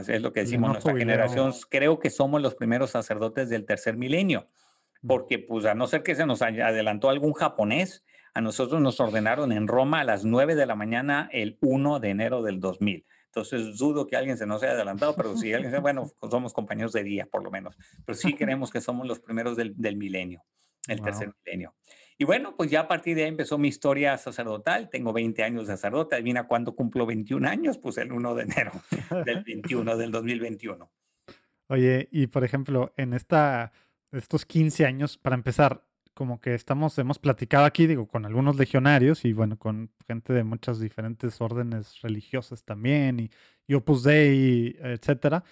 Es 0.08 0.24
lo 0.24 0.34
que 0.34 0.40
decimos 0.40 0.72
nuestra 0.72 0.98
generación. 0.98 1.54
Creo 1.70 2.00
que 2.00 2.10
somos 2.10 2.42
los 2.42 2.56
primeros 2.56 2.90
sacerdotes 2.90 3.50
del 3.50 3.64
tercer 3.66 3.96
milenio 3.96 4.48
porque 5.06 5.40
pues 5.40 5.66
a 5.66 5.74
no 5.74 5.88
ser 5.88 6.04
que 6.04 6.16
se 6.16 6.26
nos 6.26 6.42
adelantó 6.42 7.10
algún 7.10 7.34
japonés, 7.34 8.04
a 8.34 8.42
nosotros 8.42 8.82
nos 8.82 9.00
ordenaron 9.00 9.52
en 9.52 9.68
Roma 9.68 10.02
a 10.02 10.04
las 10.04 10.26
9 10.26 10.56
de 10.56 10.66
la 10.66 10.76
mañana 10.76 11.30
el 11.32 11.58
1 11.62 12.00
de 12.00 12.10
enero 12.10 12.42
del 12.42 12.60
2000. 12.60 13.06
Entonces 13.26 13.78
dudo 13.78 14.08
que 14.08 14.16
alguien 14.16 14.38
se 14.38 14.46
nos 14.46 14.62
haya 14.64 14.74
adelantado, 14.74 15.16
pero 15.16 15.36
si 15.36 15.54
alguien, 15.54 15.82
bueno, 15.82 16.12
pues, 16.20 16.32
somos 16.32 16.54
compañeros 16.54 16.94
de 16.94 17.04
día 17.04 17.26
por 17.26 17.44
lo 17.44 17.52
menos, 17.52 17.76
pero 18.06 18.16
sí 18.16 18.34
creemos 18.34 18.72
que 18.72 18.82
somos 18.82 19.08
los 19.08 19.20
primeros 19.20 19.58
del, 19.58 19.76
milenio, 19.98 20.44
el 20.88 21.02
tercer 21.02 21.34
milenio. 21.44 21.74
Y 22.18 22.26
bueno, 22.26 22.56
pues 22.56 22.70
ya 22.70 22.82
a 22.82 22.88
partir 22.88 23.16
de 23.16 23.24
ahí 23.24 23.30
empezó 23.30 23.58
mi 23.58 23.68
historia 23.68 24.18
sacerdotal. 24.20 24.88
Tengo 24.90 25.14
20 25.14 25.44
años 25.44 25.68
de 25.68 25.74
sacerdote. 25.74 26.16
Adivina 26.16 26.48
cuándo 26.48 26.76
cumplo 26.76 27.08
21 27.08 27.50
años, 27.50 27.80
pues 27.80 27.98
el 27.98 28.12
1 28.12 28.36
de 28.36 28.44
enero 28.44 28.72
del 29.26 29.44
21, 29.44 29.98
del 29.98 30.12
2021. 30.12 30.92
Oye, 31.68 32.08
y 32.12 32.28
por 32.28 32.44
ejemplo, 32.44 32.94
en 32.98 33.14
esta 33.14 33.72
estos 34.14 34.46
15 34.46 34.86
años, 34.86 35.18
para 35.18 35.36
empezar, 35.36 35.86
como 36.14 36.40
que 36.40 36.54
estamos, 36.54 36.98
hemos 37.00 37.20
platicado 37.20 37.66
aquí, 37.66 37.88
digo, 37.88 38.08
con 38.08 38.26
algunos 38.26 38.56
legionarios 38.56 39.26
y 39.26 39.34
bueno, 39.34 39.58
con 39.58 39.92
gente 40.08 40.34
de 40.34 40.44
muchas 40.44 40.80
diferentes 40.80 41.42
órdenes 41.42 42.02
religiosas 42.02 42.64
también 42.64 43.20
y, 43.20 43.74
Opus 43.74 44.04
Dei, 44.04 44.78
etcétera. 44.80 45.44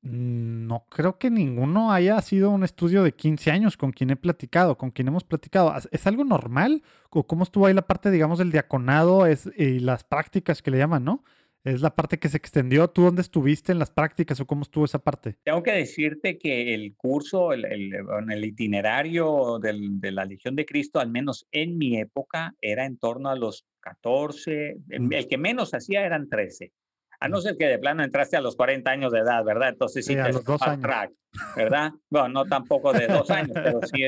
No 0.00 0.86
creo 0.88 1.18
que 1.18 1.28
ninguno 1.28 1.92
haya 1.92 2.20
sido 2.22 2.50
un 2.50 2.62
estudio 2.64 3.02
de 3.02 3.12
15 3.12 3.50
años 3.50 3.76
con 3.76 3.90
quien 3.90 4.10
he 4.10 4.16
platicado, 4.16 4.78
con 4.78 4.90
quien 4.90 5.08
hemos 5.08 5.24
platicado. 5.24 5.74
¿Es 5.90 6.06
algo 6.06 6.24
normal? 6.24 6.82
¿O 7.10 7.26
cómo 7.26 7.42
estuvo 7.42 7.66
ahí 7.66 7.74
la 7.74 7.86
parte, 7.86 8.10
digamos, 8.10 8.38
del 8.38 8.52
diaconado 8.52 9.26
es, 9.26 9.50
y 9.56 9.80
las 9.80 10.04
prácticas 10.04 10.62
que 10.62 10.70
le 10.70 10.78
llaman, 10.78 11.04
no? 11.04 11.24
Es 11.64 11.80
la 11.80 11.94
parte 11.94 12.18
que 12.18 12.28
se 12.28 12.36
extendió. 12.36 12.88
¿Tú 12.88 13.02
dónde 13.02 13.22
estuviste 13.22 13.72
en 13.72 13.78
las 13.78 13.90
prácticas 13.90 14.40
o 14.40 14.46
cómo 14.46 14.62
estuvo 14.62 14.84
esa 14.84 15.00
parte? 15.00 15.36
Tengo 15.42 15.62
que 15.62 15.72
decirte 15.72 16.38
que 16.38 16.74
el 16.74 16.94
curso, 16.96 17.52
el, 17.52 17.64
el, 17.64 18.44
itinerario 18.44 19.58
del, 19.60 20.00
de 20.00 20.12
la 20.12 20.24
Legión 20.24 20.56
de 20.56 20.64
Cristo, 20.64 21.00
al 21.00 21.10
menos 21.10 21.46
en 21.50 21.76
mi 21.76 21.98
época, 21.98 22.54
era 22.60 22.86
en 22.86 22.96
torno 22.96 23.28
a 23.28 23.36
los 23.36 23.66
14, 23.80 24.78
el 24.88 25.28
que 25.28 25.38
menos 25.38 25.74
hacía 25.74 26.04
eran 26.04 26.28
13. 26.28 26.72
A 27.20 27.28
no 27.28 27.40
ser 27.40 27.56
que 27.56 27.66
de 27.66 27.78
plano 27.80 28.04
entraste 28.04 28.36
a 28.36 28.40
los 28.40 28.54
40 28.54 28.88
años 28.90 29.12
de 29.12 29.20
edad, 29.20 29.44
¿verdad? 29.44 29.70
Entonces 29.70 30.06
sí, 30.06 30.16
a 30.16 30.28
los 30.28 30.44
dos 30.44 30.62
años. 30.62 30.82
track, 30.82 31.10
¿verdad? 31.56 31.92
Bueno, 32.08 32.28
no 32.28 32.44
tampoco 32.44 32.92
de 32.92 33.08
dos 33.08 33.28
años, 33.30 33.50
pero 33.54 33.80
sí 33.82 34.02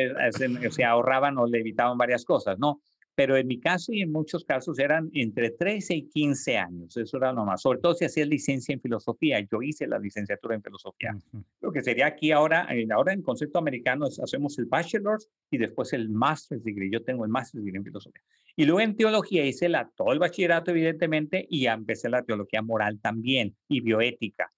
se 0.70 0.84
ahorraban 0.84 1.36
o 1.38 1.46
le 1.46 1.58
evitaban 1.58 1.98
varias 1.98 2.24
cosas, 2.24 2.58
¿no? 2.58 2.80
Pero 3.20 3.36
en 3.36 3.46
mi 3.46 3.60
caso 3.60 3.92
y 3.92 4.00
en 4.00 4.10
muchos 4.10 4.46
casos 4.46 4.78
eran 4.78 5.10
entre 5.12 5.50
13 5.50 5.94
y 5.94 6.08
15 6.08 6.56
años, 6.56 6.96
eso 6.96 7.18
era 7.18 7.34
lo 7.34 7.44
más, 7.44 7.60
sobre 7.60 7.78
todo 7.78 7.92
si 7.92 8.06
hacías 8.06 8.26
licencia 8.26 8.72
en 8.72 8.80
filosofía, 8.80 9.38
yo 9.40 9.60
hice 9.60 9.86
la 9.86 9.98
licenciatura 9.98 10.54
en 10.54 10.62
filosofía. 10.62 11.14
Lo 11.60 11.70
que 11.70 11.82
sería 11.82 12.06
aquí 12.06 12.32
ahora, 12.32 12.66
ahora 12.94 13.12
en 13.12 13.20
concepto 13.20 13.58
americano 13.58 14.06
hacemos 14.06 14.58
el 14.58 14.64
bachelor's 14.64 15.28
y 15.50 15.58
después 15.58 15.92
el 15.92 16.08
master's 16.08 16.64
degree, 16.64 16.88
yo 16.90 17.04
tengo 17.04 17.26
el 17.26 17.30
master's 17.30 17.62
degree 17.62 17.76
en 17.76 17.84
filosofía. 17.84 18.22
Y 18.56 18.64
luego 18.64 18.80
en 18.80 18.96
teología 18.96 19.44
hice 19.44 19.68
la, 19.68 19.90
todo 19.94 20.14
el 20.14 20.18
bachillerato 20.18 20.70
evidentemente 20.70 21.46
y 21.50 21.66
empecé 21.66 22.08
la 22.08 22.22
teología 22.22 22.62
moral 22.62 23.00
también 23.02 23.54
y 23.68 23.82
bioética. 23.82 24.50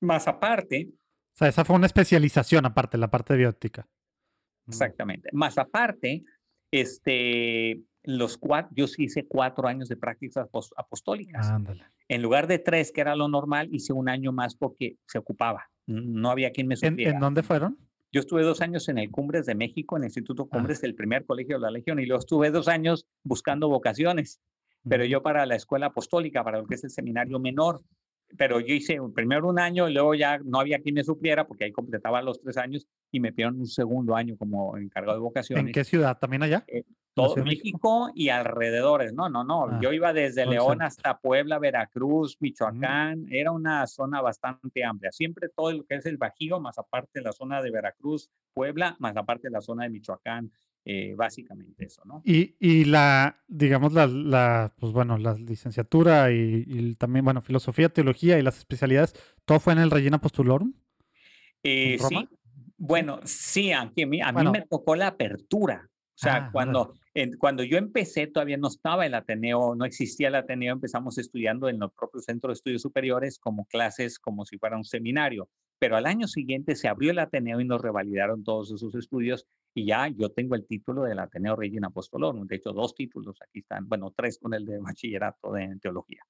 Más 0.00 0.28
aparte... 0.28 0.90
O 1.32 1.38
sea, 1.38 1.48
esa 1.48 1.64
fue 1.64 1.76
una 1.76 1.86
especialización 1.86 2.66
aparte, 2.66 2.98
la 2.98 3.08
parte 3.08 3.32
de 3.32 3.38
bioética. 3.38 3.88
Exactamente. 4.68 5.30
Más 5.32 5.56
aparte, 5.58 6.24
este, 6.70 7.82
los 8.02 8.38
cuatro, 8.38 8.72
yo 8.74 8.86
sí 8.86 9.04
hice 9.04 9.26
cuatro 9.26 9.68
años 9.68 9.88
de 9.88 9.96
prácticas 9.96 10.48
apostólicas. 10.76 11.52
En 12.08 12.22
lugar 12.22 12.46
de 12.46 12.58
tres, 12.58 12.92
que 12.92 13.00
era 13.00 13.16
lo 13.16 13.28
normal, 13.28 13.68
hice 13.72 13.92
un 13.92 14.08
año 14.08 14.32
más 14.32 14.54
porque 14.54 14.96
se 15.06 15.18
ocupaba. 15.18 15.68
No 15.86 16.30
había 16.30 16.50
quien 16.50 16.68
me 16.68 16.76
supiera. 16.76 17.12
¿En, 17.12 17.20
dónde 17.20 17.42
fueron? 17.42 17.78
Yo 18.12 18.20
estuve 18.20 18.42
dos 18.42 18.60
años 18.60 18.88
en 18.88 18.98
el 18.98 19.10
Cumbres 19.10 19.46
de 19.46 19.54
México, 19.54 19.96
en 19.96 20.04
el 20.04 20.08
Instituto 20.08 20.44
ah. 20.44 20.56
Cumbres, 20.56 20.80
del 20.80 20.94
primer 20.94 21.26
colegio 21.26 21.56
de 21.56 21.62
la 21.62 21.70
Legión, 21.70 21.98
y 21.98 22.06
luego 22.06 22.20
estuve 22.20 22.50
dos 22.50 22.68
años 22.68 23.06
buscando 23.24 23.68
vocaciones, 23.68 24.40
pero 24.88 25.04
yo 25.04 25.22
para 25.22 25.44
la 25.46 25.56
escuela 25.56 25.86
apostólica, 25.86 26.44
para 26.44 26.58
lo 26.58 26.66
que 26.66 26.76
es 26.76 26.84
el 26.84 26.90
seminario 26.90 27.38
menor, 27.40 27.82
pero 28.36 28.60
yo 28.60 28.74
hice 28.74 28.98
primero 29.14 29.48
un 29.48 29.58
año 29.58 29.88
y 29.88 29.94
luego 29.94 30.14
ya 30.14 30.38
no 30.38 30.60
había 30.60 30.80
quien 30.80 30.94
me 30.94 31.04
supiera 31.04 31.46
porque 31.46 31.64
ahí 31.64 31.72
completaba 31.72 32.22
los 32.22 32.40
tres 32.40 32.56
años 32.56 32.86
y 33.10 33.20
me 33.20 33.32
pidieron 33.32 33.60
un 33.60 33.66
segundo 33.66 34.16
año 34.16 34.36
como 34.36 34.76
encargado 34.76 35.18
de 35.18 35.22
vocaciones. 35.22 35.66
¿En 35.66 35.72
qué 35.72 35.84
ciudad? 35.84 36.18
¿También 36.18 36.42
allá? 36.42 36.64
Eh, 36.66 36.84
todo 37.14 37.36
México, 37.42 38.10
y 38.14 38.28
alrededores. 38.28 39.14
No, 39.14 39.30
no, 39.30 39.42
no. 39.42 39.68
Ah, 39.70 39.80
yo 39.82 39.92
iba 39.92 40.12
desde 40.12 40.44
León 40.44 40.82
hasta 40.82 41.18
Puebla, 41.18 41.58
Veracruz, 41.58 42.36
Michoacán. 42.40 43.26
Era 43.30 43.52
una 43.52 43.86
zona 43.86 44.20
bastante 44.20 44.84
amplia. 44.84 45.10
Siempre 45.12 45.48
todo 45.48 45.72
lo 45.72 45.84
que 45.84 45.94
es 45.94 46.04
el 46.04 46.18
Bajío, 46.18 46.60
más 46.60 46.78
aparte 46.78 47.22
la 47.22 47.32
zona 47.32 47.62
de 47.62 47.70
Veracruz, 47.70 48.28
Puebla, 48.52 48.96
más 48.98 49.16
aparte 49.16 49.48
la 49.48 49.62
zona 49.62 49.84
de 49.84 49.90
Michoacán. 49.90 50.52
Eh, 50.88 51.14
básicamente 51.16 51.86
eso, 51.86 52.02
¿no? 52.04 52.22
Y, 52.24 52.54
y 52.60 52.84
la, 52.84 53.42
digamos, 53.48 53.92
la, 53.92 54.06
la, 54.06 54.72
pues 54.78 54.92
bueno, 54.92 55.18
la 55.18 55.34
licenciatura 55.34 56.30
y, 56.30 56.94
también, 56.94 57.24
bueno, 57.24 57.40
filosofía, 57.40 57.88
teología 57.88 58.38
y 58.38 58.42
las 58.42 58.58
especialidades, 58.58 59.12
¿todo 59.44 59.58
fue 59.58 59.72
en 59.72 59.80
el 59.80 59.90
Regina 59.90 60.20
Postulorum? 60.20 60.74
Eh, 61.64 61.98
sí, 61.98 62.28
bueno, 62.76 63.20
sí, 63.24 63.72
a 63.72 63.84
mí, 63.84 64.20
a 64.20 64.32
mí 64.32 64.50
me 64.50 64.62
tocó 64.62 64.96
la 64.96 65.08
apertura. 65.08 65.88
O 65.88 66.18
sea, 66.18 66.36
ah, 66.36 66.50
cuando, 66.50 66.94
cuando 67.38 67.62
yo 67.62 67.76
empecé, 67.76 68.26
todavía 68.26 68.56
no 68.56 68.68
estaba 68.68 69.04
el 69.04 69.14
Ateneo, 69.14 69.74
no 69.74 69.84
existía 69.84 70.28
el 70.28 70.34
Ateneo, 70.34 70.72
empezamos 70.72 71.18
estudiando 71.18 71.68
en 71.68 71.78
los 71.78 71.92
propios 71.92 72.24
centros 72.24 72.50
de 72.50 72.54
estudios 72.54 72.82
superiores 72.82 73.38
como 73.38 73.66
clases, 73.66 74.18
como 74.18 74.46
si 74.46 74.56
fuera 74.56 74.78
un 74.78 74.84
seminario. 74.84 75.50
Pero 75.78 75.96
al 75.96 76.06
año 76.06 76.26
siguiente 76.26 76.74
se 76.74 76.88
abrió 76.88 77.10
el 77.10 77.18
Ateneo 77.18 77.60
y 77.60 77.66
nos 77.66 77.82
revalidaron 77.82 78.44
todos 78.44 78.72
esos 78.72 78.94
estudios 78.94 79.46
y 79.74 79.84
ya 79.84 80.08
yo 80.08 80.30
tengo 80.30 80.54
el 80.54 80.66
título 80.66 81.02
del 81.02 81.18
Ateneo 81.18 81.54
Regina 81.54 81.88
Apostolorum, 81.88 82.46
de 82.46 82.56
hecho 82.56 82.72
dos 82.72 82.94
títulos, 82.94 83.36
aquí 83.42 83.58
están, 83.58 83.86
bueno, 83.86 84.10
tres 84.16 84.38
con 84.38 84.54
el 84.54 84.64
de 84.64 84.78
bachillerato 84.78 85.52
de 85.52 85.76
teología. 85.82 86.22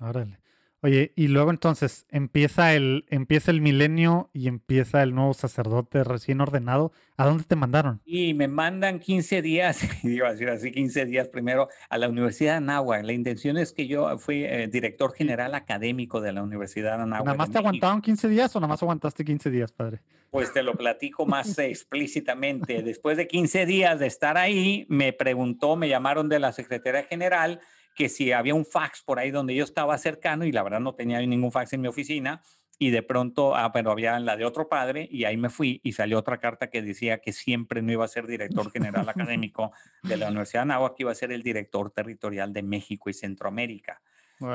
Órale. 0.00 0.38
Oye, 0.84 1.14
y 1.16 1.28
luego 1.28 1.50
entonces 1.50 2.04
empieza 2.10 2.74
el, 2.74 3.06
empieza 3.08 3.50
el 3.50 3.62
milenio 3.62 4.28
y 4.34 4.48
empieza 4.48 5.02
el 5.02 5.14
nuevo 5.14 5.32
sacerdote 5.32 6.04
recién 6.04 6.42
ordenado. 6.42 6.92
¿A 7.16 7.24
dónde 7.24 7.44
te 7.44 7.56
mandaron? 7.56 8.02
Y 8.04 8.34
me 8.34 8.48
mandan 8.48 8.98
15 8.98 9.40
días, 9.40 9.80
iba 10.04 10.28
a 10.28 10.32
decir 10.32 10.50
así, 10.50 10.72
15 10.72 11.06
días 11.06 11.28
primero 11.28 11.70
a 11.88 11.96
la 11.96 12.10
Universidad 12.10 12.52
de 12.52 12.56
Anáhuac. 12.58 13.02
La 13.02 13.14
intención 13.14 13.56
es 13.56 13.72
que 13.72 13.86
yo 13.86 14.18
fui 14.18 14.44
eh, 14.44 14.68
director 14.70 15.14
general 15.14 15.54
académico 15.54 16.20
de 16.20 16.32
la 16.32 16.42
Universidad 16.42 16.98
de 16.98 17.04
Anáhuac. 17.04 17.24
¿Nada 17.24 17.38
más 17.38 17.50
te 17.50 17.56
aguantaron 17.56 18.02
15 18.02 18.28
días 18.28 18.54
o 18.54 18.60
nada 18.60 18.68
más 18.68 18.82
aguantaste 18.82 19.24
15 19.24 19.50
días, 19.50 19.72
padre? 19.72 20.02
Pues 20.28 20.52
te 20.52 20.62
lo 20.62 20.74
platico 20.74 21.24
más 21.24 21.58
explícitamente. 21.60 22.82
Después 22.82 23.16
de 23.16 23.26
15 23.26 23.64
días 23.64 23.98
de 23.98 24.06
estar 24.06 24.36
ahí, 24.36 24.84
me 24.90 25.14
preguntó, 25.14 25.76
me 25.76 25.88
llamaron 25.88 26.28
de 26.28 26.40
la 26.40 26.52
Secretaría 26.52 27.04
General 27.04 27.58
que 27.94 28.08
si 28.08 28.32
había 28.32 28.54
un 28.54 28.64
fax 28.64 29.02
por 29.02 29.18
ahí 29.18 29.30
donde 29.30 29.54
yo 29.54 29.64
estaba 29.64 29.96
cercano 29.98 30.44
y 30.44 30.52
la 30.52 30.62
verdad 30.62 30.80
no 30.80 30.94
tenía 30.94 31.20
ningún 31.20 31.52
fax 31.52 31.72
en 31.72 31.80
mi 31.80 31.88
oficina 31.88 32.42
y 32.78 32.90
de 32.90 33.02
pronto, 33.02 33.54
ah, 33.54 33.72
pero 33.72 33.90
había 33.90 34.18
la 34.18 34.36
de 34.36 34.44
otro 34.44 34.68
padre 34.68 35.08
y 35.10 35.24
ahí 35.24 35.36
me 35.36 35.48
fui 35.50 35.80
y 35.84 35.92
salió 35.92 36.18
otra 36.18 36.38
carta 36.38 36.70
que 36.70 36.82
decía 36.82 37.18
que 37.18 37.32
siempre 37.32 37.82
no 37.82 37.92
iba 37.92 38.04
a 38.04 38.08
ser 38.08 38.26
director 38.26 38.70
general 38.70 39.08
académico 39.08 39.72
de 40.02 40.16
la 40.16 40.28
Universidad 40.28 40.60
de 40.60 40.72
Anáhuac, 40.72 40.96
que 40.96 41.04
iba 41.04 41.12
a 41.12 41.14
ser 41.14 41.32
el 41.32 41.42
director 41.42 41.90
territorial 41.90 42.52
de 42.52 42.62
México 42.62 43.10
y 43.10 43.14
Centroamérica. 43.14 44.02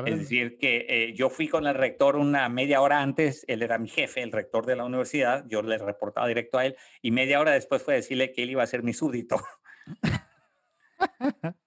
Es 0.06 0.20
decir, 0.20 0.58
que 0.58 0.86
eh, 0.90 1.14
yo 1.16 1.30
fui 1.30 1.48
con 1.48 1.66
el 1.66 1.74
rector 1.74 2.18
una 2.18 2.50
media 2.50 2.82
hora 2.82 3.02
antes, 3.02 3.46
él 3.48 3.64
era 3.64 3.78
mi 3.78 3.88
jefe, 3.88 4.22
el 4.22 4.32
rector 4.32 4.66
de 4.66 4.76
la 4.76 4.84
universidad, 4.84 5.46
yo 5.48 5.62
le 5.62 5.78
reportaba 5.78 6.28
directo 6.28 6.58
a 6.58 6.66
él 6.66 6.76
y 7.02 7.12
media 7.12 7.40
hora 7.40 7.52
después 7.52 7.82
fue 7.82 7.96
decirle 7.96 8.34
que 8.34 8.44
él 8.44 8.52
iba 8.52 8.62
a 8.62 8.68
ser 8.68 8.84
mi 8.84 8.94
súbdito. 8.94 9.38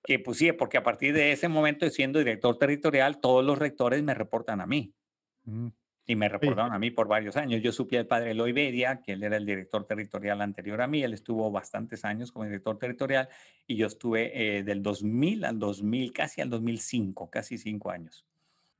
Que 0.04 0.18
pues 0.18 0.38
sí, 0.38 0.50
porque 0.52 0.78
a 0.78 0.82
partir 0.82 1.14
de 1.14 1.32
ese 1.32 1.48
momento, 1.48 1.88
siendo 1.90 2.18
director 2.18 2.58
territorial, 2.58 3.20
todos 3.20 3.44
los 3.44 3.58
rectores 3.58 4.02
me 4.02 4.14
reportan 4.14 4.60
a 4.60 4.66
mí. 4.66 4.94
Mm. 5.44 5.68
Y 6.04 6.16
me 6.16 6.28
reportaron 6.28 6.72
a 6.72 6.80
mí 6.80 6.90
por 6.90 7.06
varios 7.06 7.36
años. 7.36 7.62
Yo 7.62 7.70
supe 7.70 7.96
al 7.96 8.08
padre 8.08 8.32
Eloy 8.32 8.52
Bedia, 8.52 9.00
que 9.00 9.12
él 9.12 9.22
era 9.22 9.36
el 9.36 9.46
director 9.46 9.86
territorial 9.86 10.42
anterior 10.42 10.82
a 10.82 10.88
mí. 10.88 11.02
Él 11.04 11.14
estuvo 11.14 11.48
bastantes 11.52 12.04
años 12.04 12.32
como 12.32 12.44
director 12.44 12.76
territorial 12.76 13.28
y 13.68 13.76
yo 13.76 13.86
estuve 13.86 14.58
eh, 14.58 14.64
del 14.64 14.82
2000 14.82 15.44
al 15.44 15.60
2000, 15.60 16.12
casi 16.12 16.40
al 16.40 16.50
2005, 16.50 17.30
casi 17.30 17.56
cinco 17.56 17.90
años. 17.90 18.26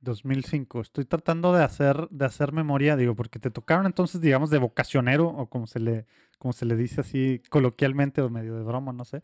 2005. 0.01 0.81
Estoy 0.81 1.05
tratando 1.05 1.53
de 1.53 1.63
hacer, 1.63 2.09
de 2.09 2.25
hacer 2.25 2.51
memoria, 2.51 2.97
digo, 2.97 3.15
porque 3.15 3.39
te 3.39 3.49
tocaron 3.49 3.85
entonces, 3.85 4.19
digamos, 4.19 4.49
de 4.49 4.57
vocacionero, 4.57 5.27
o 5.27 5.49
como 5.49 5.65
se 5.65 5.79
le, 5.79 6.05
como 6.37 6.51
se 6.51 6.65
le 6.65 6.75
dice 6.75 6.99
así 6.99 7.41
coloquialmente, 7.49 8.21
o 8.21 8.29
medio 8.29 8.57
de 8.57 8.63
broma, 8.63 8.91
no 8.91 9.05
sé 9.05 9.21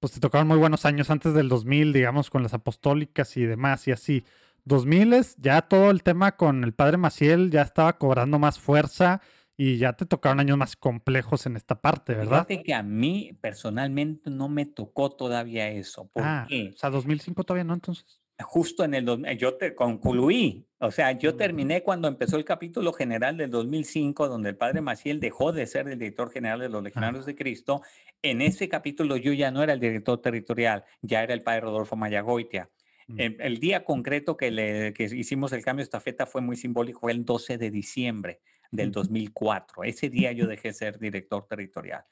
pues 0.00 0.12
te 0.12 0.20
tocaron 0.20 0.46
muy 0.46 0.58
buenos 0.58 0.84
años 0.84 1.10
antes 1.10 1.34
del 1.34 1.48
2000, 1.48 1.92
digamos, 1.92 2.30
con 2.30 2.42
las 2.42 2.54
apostólicas 2.54 3.36
y 3.36 3.44
demás 3.44 3.86
y 3.88 3.92
así. 3.92 4.24
2000 4.64 5.12
es 5.12 5.36
ya 5.36 5.62
todo 5.62 5.90
el 5.90 6.02
tema 6.02 6.36
con 6.36 6.64
el 6.64 6.72
padre 6.72 6.96
Maciel 6.96 7.50
ya 7.50 7.62
estaba 7.62 7.98
cobrando 7.98 8.38
más 8.38 8.58
fuerza 8.58 9.20
y 9.56 9.76
ya 9.76 9.92
te 9.92 10.06
tocaron 10.06 10.40
años 10.40 10.58
más 10.58 10.74
complejos 10.74 11.46
en 11.46 11.56
esta 11.56 11.80
parte, 11.80 12.14
¿verdad? 12.14 12.46
Fíjate 12.46 12.62
que 12.62 12.74
a 12.74 12.82
mí 12.82 13.38
personalmente 13.40 14.30
no 14.30 14.48
me 14.48 14.66
tocó 14.66 15.10
todavía 15.10 15.68
eso. 15.68 16.08
¿Por 16.12 16.22
ah, 16.24 16.46
qué? 16.48 16.72
O 16.74 16.78
sea, 16.78 16.90
2005 16.90 17.44
todavía 17.44 17.64
no, 17.64 17.74
entonces 17.74 18.20
justo 18.42 18.84
en 18.84 18.94
el 18.94 19.38
yo 19.38 19.54
te 19.54 19.74
concluí, 19.74 20.66
o 20.78 20.90
sea, 20.90 21.12
yo 21.12 21.36
terminé 21.36 21.82
cuando 21.82 22.08
empezó 22.08 22.36
el 22.36 22.44
capítulo 22.44 22.92
general 22.92 23.36
del 23.36 23.50
2005, 23.50 24.28
donde 24.28 24.50
el 24.50 24.56
padre 24.56 24.80
Maciel 24.80 25.20
dejó 25.20 25.52
de 25.52 25.66
ser 25.66 25.88
el 25.88 25.98
director 25.98 26.30
general 26.30 26.60
de 26.60 26.68
los 26.68 26.82
Legionarios 26.82 27.26
de 27.26 27.36
Cristo. 27.36 27.82
En 28.24 28.40
ese 28.40 28.70
capítulo 28.70 29.18
yo 29.18 29.34
ya 29.34 29.50
no 29.50 29.62
era 29.62 29.74
el 29.74 29.80
director 29.80 30.18
territorial, 30.18 30.82
ya 31.02 31.22
era 31.22 31.34
el 31.34 31.42
padre 31.42 31.60
Rodolfo 31.60 31.94
Mayagoitia. 31.94 32.70
Mm. 33.06 33.20
El, 33.20 33.60
día 33.60 33.84
concreto 33.84 34.34
que, 34.38 34.50
le, 34.50 34.94
que 34.94 35.04
hicimos 35.04 35.52
el 35.52 35.62
cambio 35.62 35.82
de 35.82 35.84
estafeta 35.84 36.24
fue 36.24 36.40
muy 36.40 36.56
simbólico, 36.56 37.00
fue 37.00 37.12
el 37.12 37.22
12 37.22 37.58
de 37.58 37.70
diciembre 37.70 38.40
del 38.70 38.90
2004. 38.92 39.84
Ese 39.84 40.08
día 40.08 40.32
yo 40.32 40.46
dejé 40.46 40.68
de 40.68 40.74
ser 40.74 40.98
director 40.98 41.46
territorial. 41.46 42.02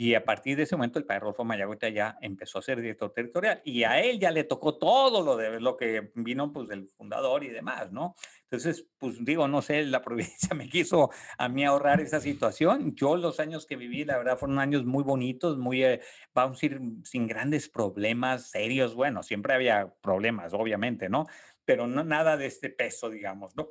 Y 0.00 0.14
a 0.14 0.24
partir 0.24 0.56
de 0.56 0.62
ese 0.62 0.76
momento 0.76 0.98
el 0.98 1.04
padre 1.04 1.20
Rolfo 1.20 1.44
Mayagüita 1.44 1.90
ya 1.90 2.16
empezó 2.22 2.58
a 2.58 2.62
ser 2.62 2.80
director 2.80 3.12
territorial 3.12 3.60
y 3.66 3.82
a 3.82 4.00
él 4.00 4.18
ya 4.18 4.30
le 4.30 4.44
tocó 4.44 4.78
todo 4.78 5.22
lo 5.22 5.36
de 5.36 5.60
lo 5.60 5.76
que 5.76 6.10
vino 6.14 6.54
pues 6.54 6.68
del 6.68 6.88
fundador 6.88 7.44
y 7.44 7.48
demás, 7.48 7.92
¿no? 7.92 8.14
Entonces, 8.44 8.86
pues 8.96 9.22
digo, 9.22 9.46
no 9.46 9.60
sé, 9.60 9.84
la 9.84 10.00
provincia 10.00 10.54
me 10.56 10.70
quiso 10.70 11.10
a 11.36 11.50
mí 11.50 11.66
ahorrar 11.66 12.00
esa 12.00 12.18
situación. 12.18 12.94
Yo 12.96 13.14
los 13.18 13.40
años 13.40 13.66
que 13.66 13.76
viví, 13.76 14.06
la 14.06 14.16
verdad, 14.16 14.38
fueron 14.38 14.58
años 14.58 14.86
muy 14.86 15.04
bonitos, 15.04 15.58
muy, 15.58 15.84
eh, 15.84 16.00
vamos 16.32 16.62
a 16.62 16.66
ir 16.66 16.80
sin 17.04 17.26
grandes 17.26 17.68
problemas 17.68 18.48
serios. 18.48 18.94
Bueno, 18.94 19.22
siempre 19.22 19.52
había 19.52 19.92
problemas, 20.00 20.54
obviamente, 20.54 21.10
¿no? 21.10 21.26
Pero 21.66 21.86
no 21.86 22.04
nada 22.04 22.38
de 22.38 22.46
este 22.46 22.70
peso, 22.70 23.10
digamos, 23.10 23.54
¿no? 23.54 23.68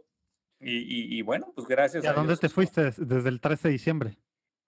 Y, 0.60 1.24
bueno, 1.24 1.52
pues 1.56 1.66
gracias. 1.68 2.04
¿Y 2.04 2.08
a, 2.08 2.14
dónde 2.14 2.38
te 2.38 2.50
fuiste 2.50 2.92
desde 2.98 3.30
el 3.30 3.42
13 3.42 3.70
de 3.70 3.72
diciembre? 3.72 4.18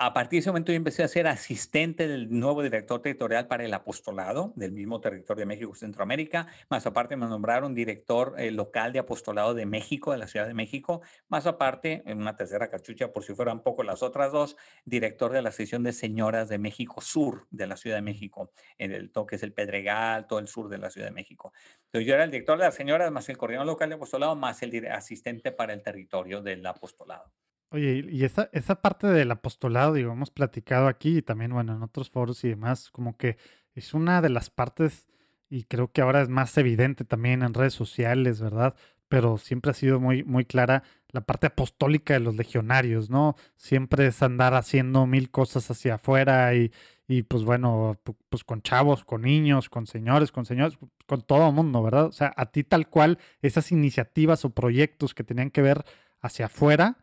A 0.03 0.13
partir 0.13 0.37
de 0.37 0.39
ese 0.39 0.49
momento 0.49 0.71
yo 0.71 0.77
empecé 0.77 1.03
a 1.03 1.07
ser 1.07 1.27
asistente 1.27 2.07
del 2.07 2.27
nuevo 2.31 2.63
director 2.63 3.03
territorial 3.03 3.45
para 3.45 3.65
el 3.65 3.71
apostolado 3.71 4.51
del 4.55 4.71
mismo 4.71 4.99
territorio 4.99 5.41
de 5.41 5.45
México 5.45 5.75
Centroamérica. 5.75 6.47
Más 6.71 6.87
aparte 6.87 7.15
me 7.15 7.27
nombraron 7.27 7.75
director 7.75 8.33
eh, 8.39 8.49
local 8.49 8.93
de 8.93 8.97
apostolado 8.97 9.53
de 9.53 9.67
México, 9.67 10.11
de 10.11 10.17
la 10.17 10.25
Ciudad 10.25 10.47
de 10.47 10.55
México. 10.55 11.01
Más 11.29 11.45
aparte, 11.45 12.01
en 12.07 12.17
una 12.17 12.35
tercera 12.35 12.71
cachucha, 12.71 13.13
por 13.13 13.23
si 13.23 13.35
fueran 13.35 13.61
poco 13.61 13.83
las 13.83 14.01
otras 14.01 14.31
dos, 14.31 14.57
director 14.85 15.31
de 15.33 15.43
la 15.43 15.51
sección 15.51 15.83
de 15.83 15.93
señoras 15.93 16.49
de 16.49 16.57
México 16.57 16.99
Sur 16.99 17.45
de 17.51 17.67
la 17.67 17.77
Ciudad 17.77 17.97
de 17.97 18.01
México, 18.01 18.51
en 18.79 18.93
el 18.93 19.11
toque 19.11 19.35
es 19.35 19.43
el 19.43 19.53
Pedregal, 19.53 20.25
todo 20.25 20.39
el 20.39 20.47
sur 20.47 20.67
de 20.67 20.79
la 20.79 20.89
Ciudad 20.89 21.09
de 21.09 21.13
México. 21.13 21.53
Entonces 21.85 22.07
yo 22.07 22.15
era 22.15 22.23
el 22.23 22.31
director 22.31 22.57
de 22.57 22.65
las 22.65 22.73
señoras, 22.73 23.11
más 23.11 23.29
el 23.29 23.37
coordinador 23.37 23.67
local 23.67 23.89
de 23.89 23.95
apostolado, 23.97 24.35
más 24.35 24.63
el 24.63 24.83
asistente 24.87 25.51
para 25.51 25.73
el 25.73 25.83
territorio 25.83 26.41
del 26.41 26.65
apostolado. 26.65 27.31
Oye, 27.73 28.05
y 28.09 28.25
esa, 28.25 28.49
esa 28.51 28.81
parte 28.81 29.07
del 29.07 29.31
apostolado, 29.31 29.93
digo, 29.93 30.11
hemos 30.11 30.29
platicado 30.29 30.87
aquí 30.87 31.19
y 31.19 31.21
también, 31.21 31.53
bueno, 31.53 31.73
en 31.73 31.81
otros 31.83 32.09
foros 32.09 32.43
y 32.43 32.49
demás, 32.49 32.89
como 32.91 33.15
que 33.15 33.37
es 33.75 33.93
una 33.93 34.21
de 34.21 34.29
las 34.29 34.49
partes, 34.49 35.07
y 35.49 35.63
creo 35.63 35.89
que 35.91 36.01
ahora 36.01 36.21
es 36.21 36.27
más 36.29 36.57
evidente 36.57 37.05
también 37.05 37.43
en 37.43 37.53
redes 37.53 37.73
sociales, 37.73 38.41
¿verdad? 38.41 38.75
Pero 39.07 39.37
siempre 39.37 39.71
ha 39.71 39.73
sido 39.73 40.01
muy, 40.01 40.23
muy 40.23 40.43
clara 40.45 40.83
la 41.09 41.21
parte 41.21 41.47
apostólica 41.47 42.13
de 42.13 42.19
los 42.19 42.35
legionarios, 42.35 43.09
¿no? 43.09 43.35
Siempre 43.55 44.07
es 44.07 44.21
andar 44.21 44.53
haciendo 44.53 45.05
mil 45.07 45.31
cosas 45.31 45.71
hacia 45.71 45.95
afuera 45.95 46.53
y, 46.55 46.71
y 47.07 47.23
pues 47.23 47.43
bueno, 47.43 47.97
pues 48.29 48.43
con 48.43 48.61
chavos, 48.61 49.05
con 49.05 49.21
niños, 49.21 49.69
con 49.69 49.87
señores, 49.87 50.31
con 50.33 50.45
señores, 50.45 50.77
con 51.05 51.21
todo 51.21 51.47
el 51.47 51.53
mundo, 51.53 51.81
¿verdad? 51.83 52.05
O 52.07 52.11
sea, 52.11 52.33
a 52.35 52.47
ti 52.47 52.63
tal 52.65 52.89
cual, 52.89 53.17
esas 53.41 53.71
iniciativas 53.71 54.43
o 54.45 54.49
proyectos 54.51 55.13
que 55.13 55.23
tenían 55.23 55.51
que 55.51 55.61
ver 55.61 55.83
hacia 56.21 56.45
afuera, 56.47 56.97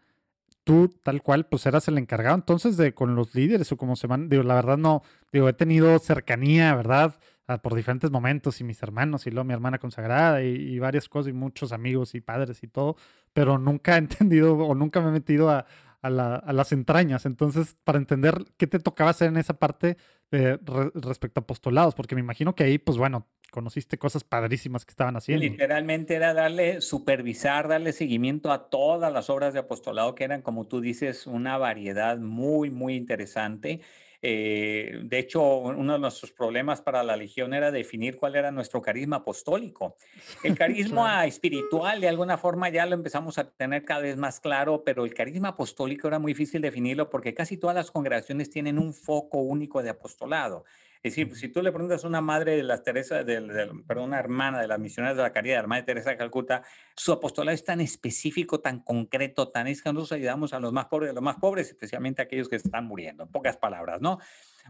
tú 0.68 0.90
tal 1.02 1.22
cual 1.22 1.46
pues 1.46 1.64
eras 1.64 1.88
el 1.88 1.96
encargado 1.96 2.34
entonces 2.34 2.76
de 2.76 2.92
con 2.92 3.14
los 3.14 3.34
líderes 3.34 3.72
o 3.72 3.78
como 3.78 3.96
se 3.96 4.06
van, 4.06 4.28
digo, 4.28 4.42
la 4.42 4.54
verdad 4.54 4.76
no, 4.76 5.02
digo, 5.32 5.48
he 5.48 5.54
tenido 5.54 5.98
cercanía, 5.98 6.74
¿verdad? 6.74 7.18
Ah, 7.46 7.56
por 7.62 7.74
diferentes 7.74 8.10
momentos 8.10 8.60
y 8.60 8.64
mis 8.64 8.82
hermanos 8.82 9.26
y 9.26 9.30
luego 9.30 9.46
mi 9.46 9.54
hermana 9.54 9.78
consagrada 9.78 10.42
y, 10.42 10.78
varias 10.78 11.08
cosas 11.08 11.30
y 11.30 11.32
muchos 11.32 11.72
amigos 11.72 12.14
y 12.14 12.20
padres 12.20 12.62
y 12.62 12.68
todo, 12.68 12.96
pero 13.32 13.56
nunca 13.56 13.94
he 13.94 13.98
entendido 14.28 14.58
o 14.58 14.74
nunca 14.74 15.00
me 15.00 15.08
he 15.08 15.12
metido 15.12 15.48
a, 15.48 15.64
a, 16.02 16.10
las 16.10 16.72
entrañas. 16.72 17.26
Entonces, 17.26 17.76
para 17.84 17.98
entender 17.98 18.44
qué 18.56 18.66
te 18.66 18.78
tocaba 18.78 19.10
hacer 19.10 19.28
en 19.28 19.36
esa 19.36 19.54
parte 19.54 19.96
de, 20.30 20.58
respecto 20.94 21.40
a 21.40 21.42
apostolados, 21.42 21.94
porque 21.94 22.14
me 22.14 22.20
imagino 22.20 22.54
que 22.54 22.64
ahí, 22.64 22.78
pues 22.78 22.98
bueno, 22.98 23.26
conociste 23.50 23.98
cosas 23.98 24.24
padrísimas 24.24 24.84
que 24.84 24.90
estaban 24.90 25.16
haciendo. 25.16 25.42
Literalmente 25.42 26.14
era 26.14 26.34
darle, 26.34 26.80
supervisar, 26.80 27.68
darle 27.68 27.92
seguimiento 27.92 28.52
a 28.52 28.68
todas 28.68 29.12
las 29.12 29.30
obras 29.30 29.54
de 29.54 29.60
apostolado 29.60 30.14
que 30.14 30.24
eran, 30.24 30.42
como 30.42 30.66
tú 30.66 30.80
dices, 30.80 31.26
una 31.26 31.56
variedad 31.56 32.18
muy, 32.18 32.70
muy 32.70 32.94
interesante. 32.94 33.80
Eh, 34.20 35.00
de 35.04 35.18
hecho, 35.18 35.42
uno 35.58 35.92
de 35.92 35.98
nuestros 35.98 36.32
problemas 36.32 36.82
para 36.82 37.02
la 37.02 37.16
Legión 37.16 37.54
era 37.54 37.70
definir 37.70 38.16
cuál 38.16 38.34
era 38.34 38.50
nuestro 38.50 38.82
carisma 38.82 39.16
apostólico. 39.16 39.96
El 40.42 40.56
carisma 40.58 41.24
espiritual, 41.26 42.00
de 42.00 42.08
alguna 42.08 42.36
forma, 42.36 42.68
ya 42.68 42.86
lo 42.86 42.94
empezamos 42.94 43.38
a 43.38 43.50
tener 43.50 43.84
cada 43.84 44.00
vez 44.00 44.16
más 44.16 44.40
claro, 44.40 44.82
pero 44.84 45.04
el 45.04 45.14
carisma 45.14 45.48
apostólico 45.48 46.08
era 46.08 46.18
muy 46.18 46.32
difícil 46.32 46.60
definirlo 46.60 47.10
porque 47.10 47.34
casi 47.34 47.56
todas 47.56 47.76
las 47.76 47.90
congregaciones 47.90 48.50
tienen 48.50 48.78
un 48.78 48.92
foco 48.92 49.38
único 49.38 49.82
de 49.82 49.90
apostolado. 49.90 50.64
Es 51.02 51.14
decir, 51.14 51.34
si 51.36 51.48
tú 51.48 51.62
le 51.62 51.70
preguntas 51.70 52.04
a 52.04 52.08
una 52.08 52.20
madre 52.20 52.56
de 52.56 52.62
las 52.62 52.82
Teresa, 52.82 53.24
perdón, 53.24 54.04
una 54.08 54.18
hermana 54.18 54.60
de 54.60 54.66
las 54.66 54.78
misioneras 54.78 55.16
de 55.16 55.22
la 55.22 55.32
caridad, 55.32 55.56
la 55.56 55.60
hermana 55.60 55.80
de 55.82 55.86
Teresa 55.86 56.10
de 56.10 56.16
Calcuta, 56.16 56.62
su 56.96 57.12
apostolado 57.12 57.54
es 57.54 57.64
tan 57.64 57.80
específico, 57.80 58.60
tan 58.60 58.80
concreto, 58.80 59.48
tan 59.48 59.68
es 59.68 59.82
que 59.82 59.92
nosotros 59.92 60.12
ayudamos 60.12 60.52
a 60.52 60.60
los 60.60 60.72
más 60.72 60.86
pobres, 60.86 61.10
a 61.10 61.14
los 61.14 61.22
más 61.22 61.36
pobres, 61.36 61.68
especialmente 61.68 62.20
a 62.20 62.24
aquellos 62.24 62.48
que 62.48 62.56
están 62.56 62.86
muriendo, 62.86 63.24
en 63.24 63.30
pocas 63.30 63.56
palabras, 63.56 64.00
¿no? 64.00 64.18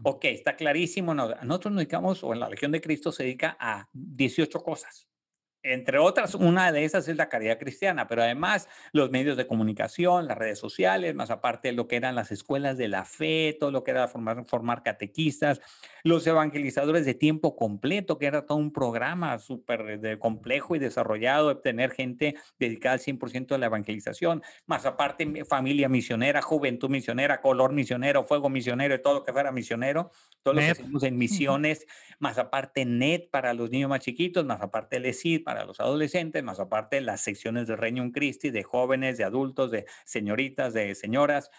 Ok, 0.03 0.25
está 0.25 0.55
clarísimo. 0.55 1.13
Nosotros 1.13 1.73
nos 1.73 1.81
dedicamos, 1.81 2.23
o 2.23 2.33
en 2.33 2.39
la 2.39 2.49
Legión 2.49 2.71
de 2.71 2.79
Cristo 2.79 3.11
se 3.11 3.23
dedica 3.23 3.57
a 3.59 3.89
18 3.91 4.61
cosas 4.61 5.08
entre 5.73 5.99
otras, 5.99 6.35
una 6.35 6.71
de 6.71 6.83
esas 6.83 7.07
es 7.07 7.15
la 7.15 7.29
caridad 7.29 7.59
cristiana, 7.59 8.07
pero 8.07 8.23
además 8.23 8.67
los 8.91 9.11
medios 9.11 9.37
de 9.37 9.45
comunicación, 9.45 10.27
las 10.27 10.37
redes 10.37 10.57
sociales, 10.57 11.13
más 11.13 11.29
aparte 11.29 11.71
lo 11.71 11.87
que 11.87 11.95
eran 11.95 12.15
las 12.15 12.31
escuelas 12.31 12.77
de 12.77 12.87
la 12.87 13.05
fe, 13.05 13.55
todo 13.59 13.71
lo 13.71 13.83
que 13.83 13.91
era 13.91 14.07
formar, 14.07 14.45
formar 14.45 14.83
catequistas, 14.83 15.61
los 16.03 16.25
evangelizadores 16.25 17.05
de 17.05 17.13
tiempo 17.13 17.55
completo, 17.55 18.17
que 18.17 18.25
era 18.25 18.45
todo 18.45 18.57
un 18.57 18.73
programa 18.73 19.37
súper 19.37 20.17
complejo 20.19 20.75
y 20.75 20.79
desarrollado, 20.79 21.49
de 21.49 21.61
tener 21.61 21.91
gente 21.91 22.35
dedicada 22.57 22.93
al 22.93 22.99
100% 22.99 23.53
a 23.53 23.57
la 23.57 23.67
evangelización, 23.67 24.41
más 24.65 24.85
aparte 24.85 25.45
familia 25.45 25.87
misionera, 25.89 26.41
juventud 26.41 26.89
misionera, 26.89 27.41
color 27.41 27.73
misionero, 27.73 28.23
fuego 28.23 28.49
misionero, 28.49 28.99
todo 29.01 29.15
lo 29.15 29.23
que 29.23 29.33
fuera 29.33 29.51
misionero, 29.51 30.11
todo 30.41 30.55
lo 30.55 30.61
que 30.61 30.71
hacemos 30.71 31.03
en 31.03 31.17
misiones, 31.17 31.85
más 32.17 32.37
aparte 32.37 32.85
NET 32.85 33.29
para 33.29 33.53
los 33.53 33.69
niños 33.69 33.89
más 33.89 33.99
chiquitos, 33.99 34.45
más 34.45 34.61
aparte 34.61 34.97
el 34.97 35.05
ESID 35.05 35.43
para 35.43 35.58
los 35.65 35.79
adolescentes, 35.79 36.43
más 36.43 36.59
aparte 36.59 37.01
las 37.01 37.21
secciones 37.21 37.67
de 37.67 37.75
Reino 37.75 38.11
Christi, 38.11 38.49
de 38.49 38.63
jóvenes, 38.63 39.17
de 39.17 39.23
adultos, 39.23 39.71
de 39.71 39.85
señoritas, 40.05 40.73
de 40.73 40.95
señoras. 40.95 41.49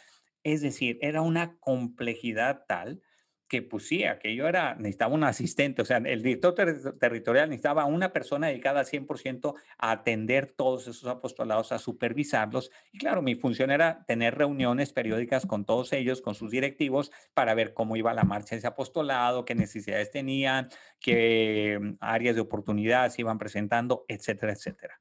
Es 0.42 0.62
decir, 0.62 0.98
era 1.02 1.22
una 1.22 1.56
complejidad 1.58 2.64
tal 2.66 3.02
que 3.50 3.62
pues 3.62 3.88
sí, 3.88 4.04
aquello 4.04 4.46
era, 4.46 4.76
necesitaba 4.76 5.12
un 5.12 5.24
asistente, 5.24 5.82
o 5.82 5.84
sea, 5.84 5.96
el 5.96 6.22
director 6.22 6.54
territorial 7.00 7.48
necesitaba 7.48 7.84
una 7.84 8.12
persona 8.12 8.46
dedicada 8.46 8.84
100% 8.84 9.56
a 9.76 9.90
atender 9.90 10.52
todos 10.52 10.86
esos 10.86 11.06
apostolados, 11.06 11.72
a 11.72 11.80
supervisarlos. 11.80 12.70
Y 12.92 12.98
claro, 12.98 13.22
mi 13.22 13.34
función 13.34 13.72
era 13.72 14.04
tener 14.06 14.38
reuniones 14.38 14.92
periódicas 14.92 15.46
con 15.46 15.64
todos 15.64 15.92
ellos, 15.92 16.22
con 16.22 16.36
sus 16.36 16.52
directivos, 16.52 17.10
para 17.34 17.54
ver 17.54 17.74
cómo 17.74 17.96
iba 17.96 18.14
la 18.14 18.22
marcha 18.22 18.54
de 18.54 18.58
ese 18.58 18.68
apostolado, 18.68 19.44
qué 19.44 19.56
necesidades 19.56 20.12
tenían, 20.12 20.68
qué 21.00 21.76
mm, 21.80 21.94
áreas 21.98 22.36
de 22.36 22.42
oportunidad 22.42 23.10
se 23.10 23.22
iban 23.22 23.38
presentando, 23.38 24.04
etcétera, 24.06 24.52
etcétera. 24.52 25.00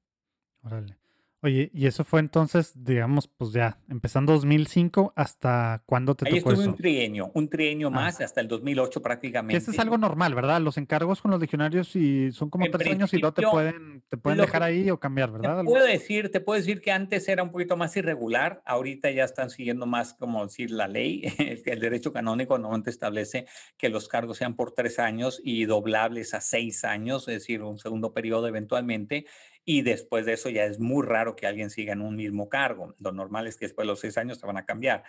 Órale. 0.64 0.98
Oye, 1.42 1.72
y 1.74 1.88
eso 1.88 2.04
fue 2.04 2.20
entonces, 2.20 2.74
digamos, 2.76 3.30
pues 3.30 3.54
ya, 3.54 3.78
empezando 3.88 4.34
2005, 4.34 5.14
¿hasta 5.16 5.82
cuándo 5.86 6.14
te 6.14 6.28
Ahí 6.28 6.40
tocó 6.40 6.52
estuve 6.52 6.68
un 6.68 6.76
trienio, 6.76 7.32
un 7.34 7.50
trienio 7.50 7.88
ah. 7.88 7.92
más, 7.92 8.20
hasta 8.20 8.42
el 8.42 8.50
2008 8.50 9.02
prácticamente. 9.02 9.58
Eso 9.58 9.72
es 9.72 9.80
algo 9.80 9.98
normal, 9.98 10.36
¿verdad? 10.36 10.60
Los 10.60 10.78
encargos 10.78 11.22
con 11.22 11.32
los 11.32 11.40
legionarios 11.40 11.96
y 11.96 12.34
son 12.34 12.50
como 12.50 12.70
tres 12.70 12.92
años 12.92 13.14
y 13.14 13.20
no 13.20 13.34
te 13.34 13.44
pueden, 13.44 14.04
te 14.10 14.18
pueden 14.18 14.40
dejar 14.40 14.64
ahí 14.64 14.90
o 14.90 15.00
cambiar, 15.00 15.32
¿verdad? 15.32 15.60
Te 15.60 15.64
puedo, 15.64 15.86
decir, 15.86 16.30
te 16.30 16.42
puedo 16.42 16.60
decir 16.60 16.82
que 16.82 16.92
antes 16.92 17.30
era 17.30 17.42
un 17.42 17.52
poquito 17.52 17.78
más 17.78 17.96
irregular, 17.96 18.62
ahorita 18.66 19.10
ya 19.12 19.24
están 19.24 19.50
siguiendo 19.50 19.86
más, 19.86 20.16
como 20.16 20.46
decir, 20.46 20.72
la 20.72 20.90
ley, 20.90 21.24
el, 21.66 21.80
derecho 21.80 22.12
canónico 22.12 22.58
normalmente 22.58 22.90
establece 22.90 23.46
que 23.78 23.88
los 23.88 24.10
cargos 24.10 24.38
sean 24.38 24.58
por 24.58 24.74
tres 24.74 25.00
años 25.00 25.40
y 25.42 25.64
doblables 25.64 26.34
a 26.34 26.42
seis 26.42 26.84
años, 26.84 27.30
es 27.30 27.36
decir, 27.36 27.64
un 27.64 27.78
segundo 27.78 28.12
periodo 28.14 28.46
eventualmente, 28.48 29.26
y 29.66 29.82
después 29.82 30.26
de 30.26 30.34
eso 30.34 30.50
ya 30.50 30.66
es 30.66 30.80
muy 30.80 31.06
raro 31.06 31.36
que 31.36 31.48
alguien 31.48 31.70
siga 31.70 31.94
en 31.94 32.02
un 32.02 32.16
mismo 32.16 32.50
cargo. 32.50 32.96
Lo 33.00 33.12
normal 33.12 33.48
es 33.48 33.58
que 33.58 33.66
después 33.66 33.86
de 33.86 33.92
los 33.92 34.00
seis 34.00 34.18
años 34.18 34.40
te 34.40 34.48
van 34.48 34.58
a 34.58 34.66
cambiar. 34.66 35.04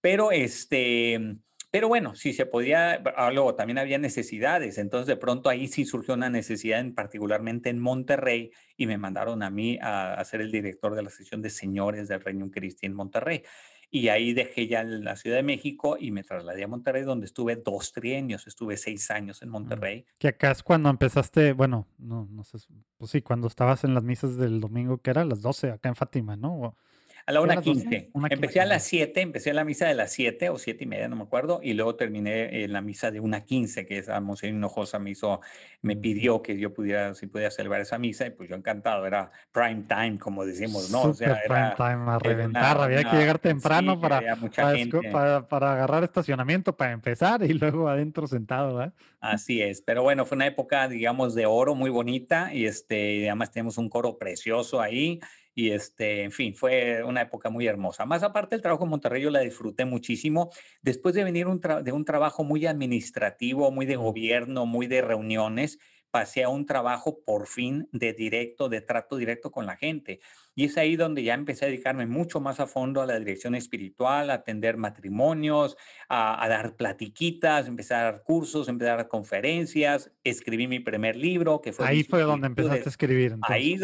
Pero 0.00 0.32
este, 0.32 1.38
pero 1.72 1.88
bueno, 1.88 2.14
si 2.14 2.34
se 2.34 2.44
podía, 2.44 3.02
ah, 3.16 3.30
luego 3.30 3.54
también 3.54 3.78
había 3.78 3.96
necesidades, 3.96 4.76
entonces 4.76 5.06
de 5.06 5.16
pronto 5.16 5.48
ahí 5.48 5.68
sí 5.68 5.86
surgió 5.86 6.12
una 6.12 6.28
necesidad, 6.28 6.80
en, 6.80 6.94
particularmente 6.94 7.70
en 7.70 7.78
Monterrey, 7.78 8.50
y 8.76 8.86
me 8.86 8.98
mandaron 8.98 9.42
a 9.42 9.48
mí 9.48 9.78
a, 9.80 10.12
a 10.12 10.24
ser 10.26 10.42
el 10.42 10.52
director 10.52 10.94
de 10.94 11.02
la 11.02 11.08
sección 11.08 11.40
de 11.40 11.48
señores 11.48 12.08
del 12.08 12.20
Reino 12.20 12.50
Cristi 12.50 12.84
en 12.84 12.92
Monterrey. 12.92 13.42
Y 13.94 14.08
ahí 14.08 14.32
dejé 14.32 14.68
ya 14.68 14.82
la 14.84 15.16
Ciudad 15.16 15.36
de 15.36 15.42
México 15.42 15.98
y 16.00 16.12
me 16.12 16.24
trasladé 16.24 16.64
a 16.64 16.66
Monterrey, 16.66 17.02
donde 17.02 17.26
estuve 17.26 17.56
dos 17.56 17.92
trienios, 17.92 18.46
estuve 18.46 18.78
seis 18.78 19.10
años 19.10 19.42
en 19.42 19.50
mm, 19.50 19.52
Monterrey. 19.52 20.06
Que 20.18 20.28
acá 20.28 20.50
es 20.50 20.62
cuando 20.62 20.88
empezaste, 20.88 21.52
bueno, 21.52 21.86
no, 21.98 22.26
no 22.30 22.42
sé, 22.42 22.56
pues 22.96 23.10
sí, 23.10 23.20
cuando 23.20 23.48
estabas 23.48 23.84
en 23.84 23.92
las 23.92 24.02
misas 24.02 24.38
del 24.38 24.60
domingo, 24.60 24.96
que 24.96 25.10
era 25.10 25.26
las 25.26 25.42
12 25.42 25.72
acá 25.72 25.90
en 25.90 25.96
Fátima, 25.96 26.36
¿no? 26.36 26.74
A 27.26 27.32
la 27.32 27.40
1.15. 27.40 28.10
Empecé 28.30 28.60
a 28.60 28.66
las 28.66 28.82
7, 28.84 29.20
empecé 29.20 29.52
la 29.52 29.64
misa 29.64 29.86
de 29.86 29.94
las 29.94 30.12
7 30.12 30.50
o 30.50 30.58
7 30.58 30.82
y 30.82 30.86
media, 30.86 31.08
no 31.08 31.16
me 31.16 31.22
acuerdo, 31.22 31.60
y 31.62 31.74
luego 31.74 31.94
terminé 31.94 32.64
en 32.64 32.72
la 32.72 32.80
misa 32.80 33.10
de 33.10 33.22
1.15, 33.22 33.86
que 33.86 33.98
esa 33.98 34.20
Monseñor 34.20 34.56
Hinojosa 34.56 34.98
me 34.98 35.10
hizo, 35.10 35.40
me 35.82 35.96
pidió 35.96 36.42
que 36.42 36.58
yo 36.58 36.74
pudiera, 36.74 37.14
si 37.14 37.26
pudiera 37.26 37.50
celebrar 37.50 37.80
esa 37.80 37.98
misa, 37.98 38.26
y 38.26 38.30
pues 38.30 38.48
yo 38.48 38.56
encantado, 38.56 39.06
era 39.06 39.30
prime 39.52 39.84
time, 39.88 40.18
como 40.18 40.44
decimos, 40.44 40.90
¿no? 40.90 41.02
o 41.02 41.14
sea, 41.14 41.40
era, 41.44 41.74
prime 41.76 41.90
time, 41.90 42.10
a 42.10 42.18
reventar, 42.18 42.80
había 42.80 43.04
que 43.04 43.16
llegar 43.16 43.38
temprano 43.38 44.00
para, 44.00 44.20
para, 45.12 45.48
para, 45.48 45.72
agarrar 45.72 46.02
estacionamiento, 46.02 46.76
para 46.76 46.92
empezar, 46.92 47.42
y 47.44 47.52
luego 47.52 47.88
adentro 47.88 48.26
sentado, 48.26 48.82
¿eh? 48.82 48.90
Así 49.20 49.62
es, 49.62 49.80
pero 49.80 50.02
bueno, 50.02 50.26
fue 50.26 50.34
una 50.34 50.48
época, 50.48 50.88
digamos, 50.88 51.36
de 51.36 51.46
oro 51.46 51.76
muy 51.76 51.90
bonita, 51.90 52.52
y 52.52 52.66
este, 52.66 53.28
además 53.28 53.52
tenemos 53.52 53.78
un 53.78 53.88
coro 53.88 54.18
precioso 54.18 54.80
ahí, 54.80 55.20
y 55.54 55.70
este, 55.70 56.22
en 56.24 56.32
fin, 56.32 56.54
fue 56.54 57.02
una 57.02 57.22
época 57.22 57.50
muy 57.50 57.66
hermosa. 57.66 58.06
Más 58.06 58.22
aparte, 58.22 58.54
el 58.54 58.62
trabajo 58.62 58.84
en 58.84 58.90
Monterrey 58.90 59.22
yo 59.22 59.30
la 59.30 59.40
disfruté 59.40 59.84
muchísimo. 59.84 60.50
Después 60.80 61.14
de 61.14 61.24
venir 61.24 61.46
de 61.46 61.92
un 61.92 62.04
trabajo 62.04 62.44
muy 62.44 62.66
administrativo, 62.66 63.70
muy 63.70 63.86
de 63.86 63.96
gobierno, 63.96 64.66
muy 64.66 64.86
de 64.86 65.02
reuniones, 65.02 65.78
pasé 66.12 66.44
a 66.44 66.50
un 66.50 66.66
trabajo 66.66 67.24
por 67.24 67.46
fin 67.46 67.88
de 67.90 68.12
directo, 68.12 68.68
de 68.68 68.82
trato 68.82 69.16
directo 69.16 69.50
con 69.50 69.64
la 69.66 69.76
gente. 69.76 70.20
Y 70.54 70.66
es 70.66 70.76
ahí 70.76 70.94
donde 70.94 71.22
ya 71.22 71.32
empecé 71.32 71.64
a 71.64 71.68
dedicarme 71.68 72.06
mucho 72.06 72.38
más 72.38 72.60
a 72.60 72.66
fondo 72.66 73.00
a 73.00 73.06
la 73.06 73.18
dirección 73.18 73.54
espiritual, 73.54 74.30
a 74.30 74.34
atender 74.34 74.76
matrimonios, 74.76 75.76
a, 76.10 76.46
dar 76.48 76.76
platiquitas, 76.76 77.66
empecé 77.66 77.94
a 77.94 78.02
dar 78.02 78.22
cursos, 78.22 78.68
empecé 78.68 78.90
a 78.90 78.96
dar 78.96 79.08
conferencias, 79.08 80.12
escribí 80.22 80.68
mi 80.68 80.80
primer 80.80 81.16
libro, 81.16 81.62
que 81.62 81.72
fue... 81.72 81.86
Ahí 81.86 82.04
fue 82.04 82.20
donde 82.22 82.46
empezaste 82.46 82.84
a 82.84 82.90
escribir. 82.90 83.36
Ahí, 83.40 83.78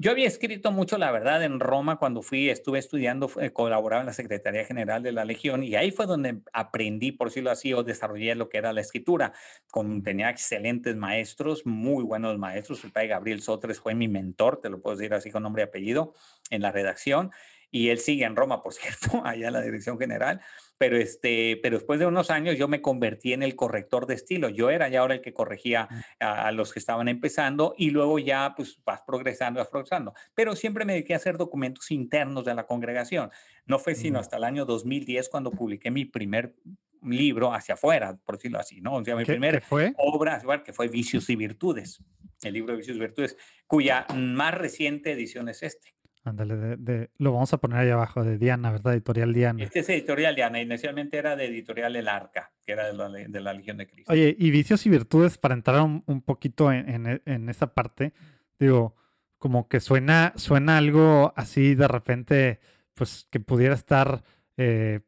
yo 0.00 0.12
había 0.12 0.28
escrito 0.28 0.70
mucho, 0.70 0.96
la 0.96 1.10
verdad, 1.10 1.42
en 1.42 1.58
Roma 1.58 1.96
cuando 1.96 2.22
fui, 2.22 2.50
estuve 2.50 2.78
estudiando, 2.78 3.28
colaboraba 3.52 4.02
en 4.02 4.06
la 4.06 4.12
Secretaría 4.12 4.64
General 4.64 5.02
de 5.02 5.10
la 5.10 5.24
Legión 5.24 5.64
y 5.64 5.74
ahí 5.74 5.90
fue 5.90 6.06
donde 6.06 6.40
aprendí, 6.52 7.10
por 7.10 7.28
decirlo 7.28 7.50
así, 7.50 7.74
o 7.74 7.82
desarrollé 7.82 8.36
lo 8.36 8.48
que 8.48 8.58
era 8.58 8.72
la 8.72 8.80
escritura. 8.80 9.32
Con, 9.72 10.04
tenía 10.04 10.30
excelentes 10.30 10.94
maestros, 10.94 11.66
muy 11.66 12.04
buenos 12.04 12.38
maestros. 12.38 12.84
El 12.84 12.92
padre 12.92 13.08
Gabriel 13.08 13.42
Sotres 13.42 13.80
fue 13.80 13.96
mi 13.96 14.06
mentor, 14.06 14.60
te 14.60 14.70
lo 14.70 14.80
puedo 14.80 14.96
decir 14.96 15.12
así 15.14 15.32
con 15.32 15.42
nombre 15.42 15.62
y 15.62 15.66
apellido, 15.66 16.14
en 16.50 16.62
la 16.62 16.70
redacción. 16.70 17.32
Y 17.70 17.90
él 17.90 17.98
sigue 17.98 18.24
en 18.24 18.36
Roma, 18.36 18.62
por 18.62 18.72
cierto, 18.74 19.22
allá 19.24 19.48
en 19.48 19.52
la 19.52 19.62
Dirección 19.62 19.98
General 19.98 20.40
pero, 20.78 20.96
este, 20.96 21.58
pero 21.60 21.76
después 21.76 21.98
de 21.98 22.06
unos 22.06 22.30
años 22.30 22.56
yo 22.56 22.68
me 22.68 22.80
convertí 22.80 23.32
en 23.32 23.42
el 23.42 23.56
corrector 23.56 24.06
de 24.06 24.14
estilo. 24.14 24.48
Yo 24.48 24.70
era 24.70 24.88
ya 24.88 25.00
ahora 25.00 25.14
el 25.14 25.20
que 25.20 25.34
corregía 25.34 25.88
a, 26.20 26.50
los 26.52 26.72
que 26.72 26.78
estaban 26.78 27.08
empezando 27.08 27.74
y 27.76 27.90
luego 27.90 28.18
ya 28.20 28.54
pues 28.56 28.80
vas 28.86 29.02
progresando, 29.02 29.58
vas 29.58 29.68
progresando. 29.68 30.14
Pero 30.34 30.54
siempre 30.54 30.84
me 30.84 30.92
dediqué 30.92 31.14
a 31.14 31.16
hacer 31.16 31.36
documentos 31.36 31.90
internos 31.90 32.44
de 32.44 32.54
la 32.54 32.66
congregación. 32.66 33.30
No 33.66 33.80
fue 33.80 33.96
sino 33.96 34.20
hasta 34.20 34.36
el 34.36 34.44
año 34.44 34.64
2010 34.64 35.28
cuando 35.28 35.50
publiqué 35.50 35.90
mi 35.90 36.04
primer 36.04 36.54
libro 37.02 37.52
hacia 37.52 37.74
afuera, 37.74 38.16
por 38.24 38.36
decirlo 38.36 38.58
así, 38.58 38.80
¿no? 38.80 38.94
O 38.94 39.04
sea, 39.04 39.16
mi 39.16 39.24
primera 39.24 39.62
obra, 39.98 40.62
que 40.64 40.72
fue 40.72 40.88
Vicios 40.88 41.28
y 41.30 41.36
Virtudes, 41.36 42.02
el 42.42 42.54
libro 42.54 42.72
de 42.72 42.78
Vicios 42.78 42.96
y 42.96 43.00
Virtudes, 43.00 43.36
cuya 43.66 44.06
más 44.14 44.54
reciente 44.54 45.12
edición 45.12 45.48
es 45.48 45.62
este. 45.62 45.97
Ándale, 46.24 46.76
de, 46.76 47.10
lo 47.18 47.32
vamos 47.32 47.52
a 47.52 47.58
poner 47.58 47.78
ahí 47.78 47.90
abajo, 47.90 48.22
de 48.22 48.38
Diana, 48.38 48.70
¿verdad? 48.70 48.92
Editorial 48.94 49.32
Diana. 49.32 49.62
Este 49.62 49.80
es 49.80 49.88
Editorial 49.88 50.34
Diana, 50.34 50.60
inicialmente 50.60 51.16
era 51.16 51.36
de 51.36 51.46
Editorial 51.46 51.96
El 51.96 52.08
Arca, 52.08 52.52
que 52.66 52.72
era 52.72 52.86
de 52.86 52.92
la, 52.92 53.08
de 53.08 53.40
la 53.40 53.52
Legión 53.52 53.78
de 53.78 53.86
Cristo. 53.86 54.12
Oye, 54.12 54.36
y 54.38 54.50
vicios 54.50 54.84
y 54.86 54.90
virtudes, 54.90 55.38
para 55.38 55.54
entrar 55.54 55.80
un, 55.80 56.02
un 56.06 56.22
poquito 56.22 56.72
en, 56.72 57.06
en, 57.06 57.22
en, 57.24 57.48
esa 57.48 57.72
parte, 57.72 58.12
digo, 58.58 58.94
como 59.38 59.68
que 59.68 59.80
suena, 59.80 60.32
suena 60.36 60.76
algo 60.78 61.32
así 61.36 61.74
de 61.74 61.88
repente, 61.88 62.60
pues 62.94 63.26
que 63.30 63.40
pudiera 63.40 63.74
estar, 63.74 64.24
eh, 64.56 65.00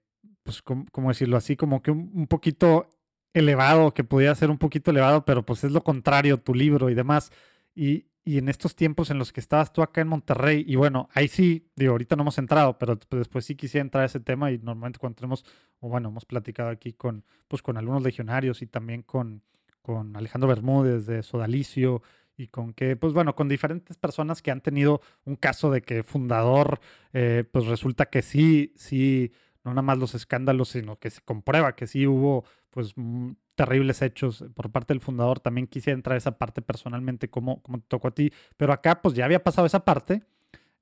pues, 0.42 0.62
¿cómo, 0.62 1.08
decirlo? 1.08 1.36
Así 1.36 1.56
como 1.56 1.82
que 1.82 1.90
un, 1.90 2.10
un 2.14 2.26
poquito 2.28 2.88
elevado, 3.34 3.92
que 3.92 4.04
pudiera 4.04 4.34
ser 4.34 4.50
un 4.50 4.58
poquito 4.58 4.90
elevado, 4.90 5.24
pero 5.24 5.44
pues 5.44 5.64
es 5.64 5.72
lo 5.72 5.82
contrario, 5.82 6.38
tu 6.38 6.54
libro 6.54 6.88
y 6.88 6.94
demás. 6.94 7.30
Y, 7.74 8.09
y 8.30 8.38
en 8.38 8.48
estos 8.48 8.76
tiempos 8.76 9.10
en 9.10 9.18
los 9.18 9.32
que 9.32 9.40
estabas 9.40 9.72
tú 9.72 9.82
acá 9.82 10.02
en 10.02 10.06
Monterrey, 10.06 10.64
y 10.64 10.76
bueno, 10.76 11.08
ahí 11.14 11.26
sí, 11.26 11.68
digo, 11.74 11.90
ahorita 11.90 12.14
no 12.14 12.22
hemos 12.22 12.38
entrado, 12.38 12.78
pero 12.78 12.96
después 13.10 13.44
sí 13.44 13.56
quisiera 13.56 13.82
entrar 13.82 14.04
a 14.04 14.06
ese 14.06 14.20
tema 14.20 14.52
y 14.52 14.58
normalmente 14.58 15.00
cuando 15.00 15.16
tenemos, 15.16 15.44
o 15.80 15.88
bueno, 15.88 16.10
hemos 16.10 16.26
platicado 16.26 16.68
aquí 16.68 16.92
con, 16.92 17.24
pues 17.48 17.60
con 17.60 17.76
algunos 17.76 18.04
legionarios 18.04 18.62
y 18.62 18.68
también 18.68 19.02
con, 19.02 19.42
con 19.82 20.16
Alejandro 20.16 20.48
Bermúdez 20.48 21.06
de 21.06 21.24
Sodalicio 21.24 22.02
y 22.36 22.46
con 22.46 22.72
que, 22.72 22.94
pues 22.94 23.12
bueno, 23.14 23.34
con 23.34 23.48
diferentes 23.48 23.96
personas 23.96 24.42
que 24.42 24.52
han 24.52 24.60
tenido 24.60 25.00
un 25.24 25.34
caso 25.34 25.72
de 25.72 25.82
que 25.82 26.04
fundador, 26.04 26.78
eh, 27.12 27.42
pues 27.50 27.66
resulta 27.66 28.10
que 28.10 28.22
sí, 28.22 28.72
sí, 28.76 29.32
no 29.64 29.72
nada 29.72 29.82
más 29.82 29.98
los 29.98 30.14
escándalos, 30.14 30.68
sino 30.68 31.00
que 31.00 31.10
se 31.10 31.20
comprueba 31.20 31.74
que 31.74 31.88
sí 31.88 32.06
hubo, 32.06 32.44
pues 32.70 32.94
terribles 33.60 34.00
hechos 34.00 34.42
por 34.54 34.70
parte 34.70 34.94
del 34.94 35.02
fundador. 35.02 35.38
También 35.38 35.66
quisiera 35.66 35.94
entrar 35.94 36.14
a 36.14 36.16
esa 36.16 36.38
parte 36.38 36.62
personalmente, 36.62 37.28
como, 37.28 37.60
como 37.62 37.78
te 37.78 37.88
tocó 37.88 38.08
a 38.08 38.10
ti. 38.12 38.32
Pero 38.56 38.72
acá, 38.72 39.02
pues 39.02 39.14
ya 39.14 39.26
había 39.26 39.44
pasado 39.44 39.66
esa 39.66 39.84
parte. 39.84 40.22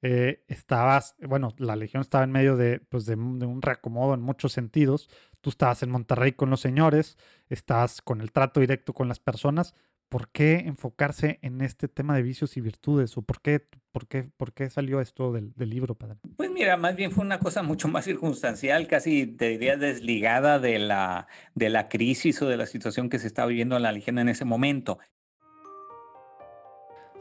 Eh, 0.00 0.44
estabas, 0.46 1.16
bueno, 1.20 1.52
la 1.58 1.74
Legión 1.74 2.02
estaba 2.02 2.22
en 2.22 2.30
medio 2.30 2.56
de, 2.56 2.78
pues, 2.78 3.04
de, 3.04 3.16
un 3.16 3.60
reacomodo 3.62 4.14
en 4.14 4.20
muchos 4.20 4.52
sentidos. 4.52 5.10
Tú 5.40 5.50
estabas 5.50 5.82
en 5.82 5.90
Monterrey 5.90 6.32
con 6.32 6.50
los 6.50 6.60
señores, 6.60 7.18
estabas 7.48 8.00
con 8.00 8.20
el 8.20 8.30
trato 8.30 8.60
directo 8.60 8.92
con 8.92 9.08
las 9.08 9.18
personas, 9.18 9.74
¿por 10.09 10.28
qué 10.28 10.64
enfocarse 10.66 11.38
en 11.42 11.61
este 11.61 11.88
tema 11.88 12.14
de 12.14 12.22
vicios 12.22 12.56
y 12.56 12.61
virtudes? 12.61 13.16
¿O 13.16 13.22
por 13.22 13.40
qué, 13.40 13.66
por 13.92 14.06
qué, 14.06 14.30
por 14.36 14.52
qué 14.52 14.70
salió 14.70 15.00
esto 15.00 15.32
del, 15.32 15.52
libro, 15.56 15.94
padre? 15.94 16.16
Pues 16.36 16.50
mira, 16.50 16.76
más 16.76 16.96
bien 16.96 17.12
fue 17.12 17.24
una 17.24 17.38
cosa 17.38 17.62
mucho 17.62 17.88
más 17.88 18.04
circunstancial, 18.04 18.86
casi 18.86 19.26
te 19.26 19.48
diría 19.48 19.76
desligada 19.76 20.59
de 20.59 20.78
la, 20.78 21.28
de 21.54 21.68
la 21.68 21.88
crisis 21.88 22.40
o 22.42 22.48
de 22.48 22.56
la 22.56 22.66
situación 22.66 23.09
que 23.09 23.18
se 23.18 23.26
estaba 23.26 23.48
viviendo 23.48 23.76
en 23.76 23.82
la 23.82 23.92
Legión 23.92 24.18
en 24.18 24.28
ese 24.28 24.44
momento. 24.44 24.98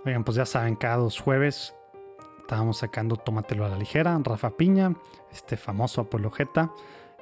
Oigan, 0.06 0.24
pues 0.24 0.38
ya 0.38 0.46
saben, 0.46 0.76
cada 0.76 0.98
dos 0.98 1.20
jueves 1.20 1.74
estábamos 2.40 2.78
sacando 2.78 3.18
Tómatelo 3.18 3.66
a 3.66 3.70
la 3.70 3.78
ligera, 3.78 4.18
Rafa 4.24 4.56
Piña, 4.56 4.96
este 5.34 5.58
famoso 5.58 6.00
apologeta 6.00 6.72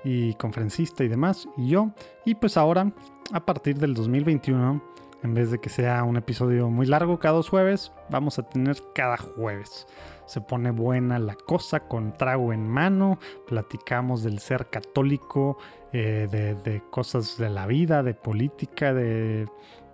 y 0.03 0.35
conferencista 0.35 1.03
y 1.03 1.07
demás, 1.07 1.49
y 1.57 1.69
yo. 1.69 1.89
Y 2.25 2.35
pues 2.35 2.57
ahora, 2.57 2.91
a 3.33 3.43
partir 3.43 3.79
del 3.79 3.95
2021, 3.95 4.83
en 5.23 5.33
vez 5.33 5.51
de 5.51 5.59
que 5.59 5.69
sea 5.69 6.03
un 6.03 6.17
episodio 6.17 6.69
muy 6.69 6.85
largo 6.85 7.19
cada 7.19 7.35
dos 7.35 7.49
jueves, 7.49 7.91
vamos 8.09 8.39
a 8.39 8.43
tener 8.43 8.77
cada 8.93 9.17
jueves. 9.17 9.87
Se 10.25 10.41
pone 10.41 10.71
buena 10.71 11.19
la 11.19 11.35
cosa 11.35 11.81
con 11.81 12.13
trago 12.13 12.53
en 12.53 12.67
mano, 12.67 13.19
platicamos 13.47 14.23
del 14.23 14.39
ser 14.39 14.69
católico, 14.69 15.57
eh, 15.93 16.27
de, 16.63 16.81
cosas 16.89 17.37
de 17.37 17.49
la 17.49 17.67
vida, 17.67 18.03
de 18.03 18.13
política, 18.13 18.93
de, 18.93 19.47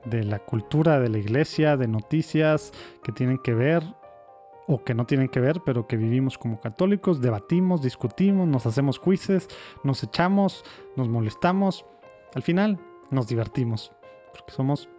la 0.06 0.40
cultura 0.40 1.00
de 1.00 1.10
la 1.10 1.18
iglesia, 1.18 1.78
de 1.78 1.88
noticias 1.88 2.72
que 3.04 3.12
tienen 3.12 3.38
que 3.38 3.54
ver 3.54 3.84
o 4.68 4.84
que 4.84 4.94
no 4.94 5.06
tienen 5.06 5.28
que 5.28 5.40
ver, 5.40 5.62
pero 5.66 5.86
que 5.86 5.98
vivimos 5.98 6.38
como 6.38 6.60
católicos, 6.60 7.22
debatimos, 7.22 7.82
discutimos, 7.82 8.48
nos 8.48 8.66
hacemos 8.66 9.00
quizzes, 9.00 9.48
nos 9.84 10.02
echamos, 10.02 10.64
nos 10.96 11.08
molestamos. 11.08 11.86
Al 12.34 12.42
final 12.42 12.80
nos 13.12 13.28
divertimos, 13.28 13.92
porque 14.32 14.54
somos 14.54 14.90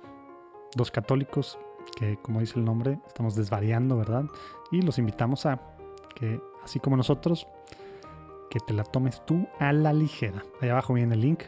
dos 0.74 0.90
católicos 0.90 1.58
que, 1.96 2.16
como 2.22 2.40
dice 2.40 2.58
el 2.58 2.64
nombre, 2.64 2.98
estamos 3.06 3.34
desvariando, 3.34 3.96
¿verdad? 3.96 4.24
Y 4.70 4.82
los 4.82 4.98
invitamos 4.98 5.46
a 5.46 5.60
que, 6.14 6.40
así 6.62 6.80
como 6.80 6.96
nosotros, 6.96 7.46
que 8.50 8.60
te 8.60 8.72
la 8.72 8.84
tomes 8.84 9.24
tú 9.24 9.46
a 9.58 9.72
la 9.72 9.92
ligera. 9.92 10.42
Ahí 10.60 10.68
abajo 10.68 10.94
viene 10.94 11.14
el 11.14 11.20
link 11.20 11.42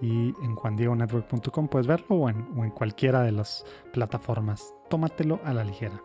y 0.00 0.34
en 0.42 0.54
juandiegonetwork.com 0.54 1.68
puedes 1.68 1.86
verlo 1.86 2.16
o 2.16 2.28
en, 2.28 2.48
o 2.56 2.64
en 2.64 2.70
cualquiera 2.70 3.22
de 3.22 3.32
las 3.32 3.64
plataformas. 3.92 4.74
Tómatelo 4.88 5.40
a 5.44 5.54
la 5.54 5.64
ligera. 5.64 6.02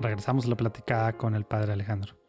Regresamos 0.00 0.46
a 0.46 0.48
la 0.50 0.56
platicada 0.56 1.12
con 1.14 1.34
el 1.34 1.44
padre 1.44 1.72
Alejandro 1.72 2.25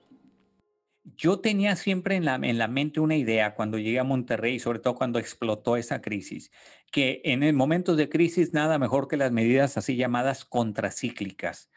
yo 1.16 1.39
tenía 1.39 1.76
siempre 1.76 2.16
en 2.16 2.26
la, 2.26 2.36
en 2.36 2.58
la 2.58 2.68
mente 2.68 2.99
una 2.99 3.16
idea 3.16 3.55
cuando 3.55 3.78
llegué 3.78 3.99
a 3.99 4.03
Monterrey, 4.03 4.60
sobre 4.60 4.80
todo 4.80 4.95
cuando 4.95 5.20
explotó 5.20 5.78
esa 5.78 6.01
crisis, 6.01 6.51
que 6.91 7.22
en 7.24 7.55
momentos 7.55 7.97
de 7.97 8.10
crisis 8.10 8.53
nada 8.53 8.80
mejor 8.80 9.08
que 9.08 9.18
las 9.18 9.32
medidas 9.32 9.78
así 9.78 9.95
llamadas 9.95 10.45
contracíclicas. 10.45 11.70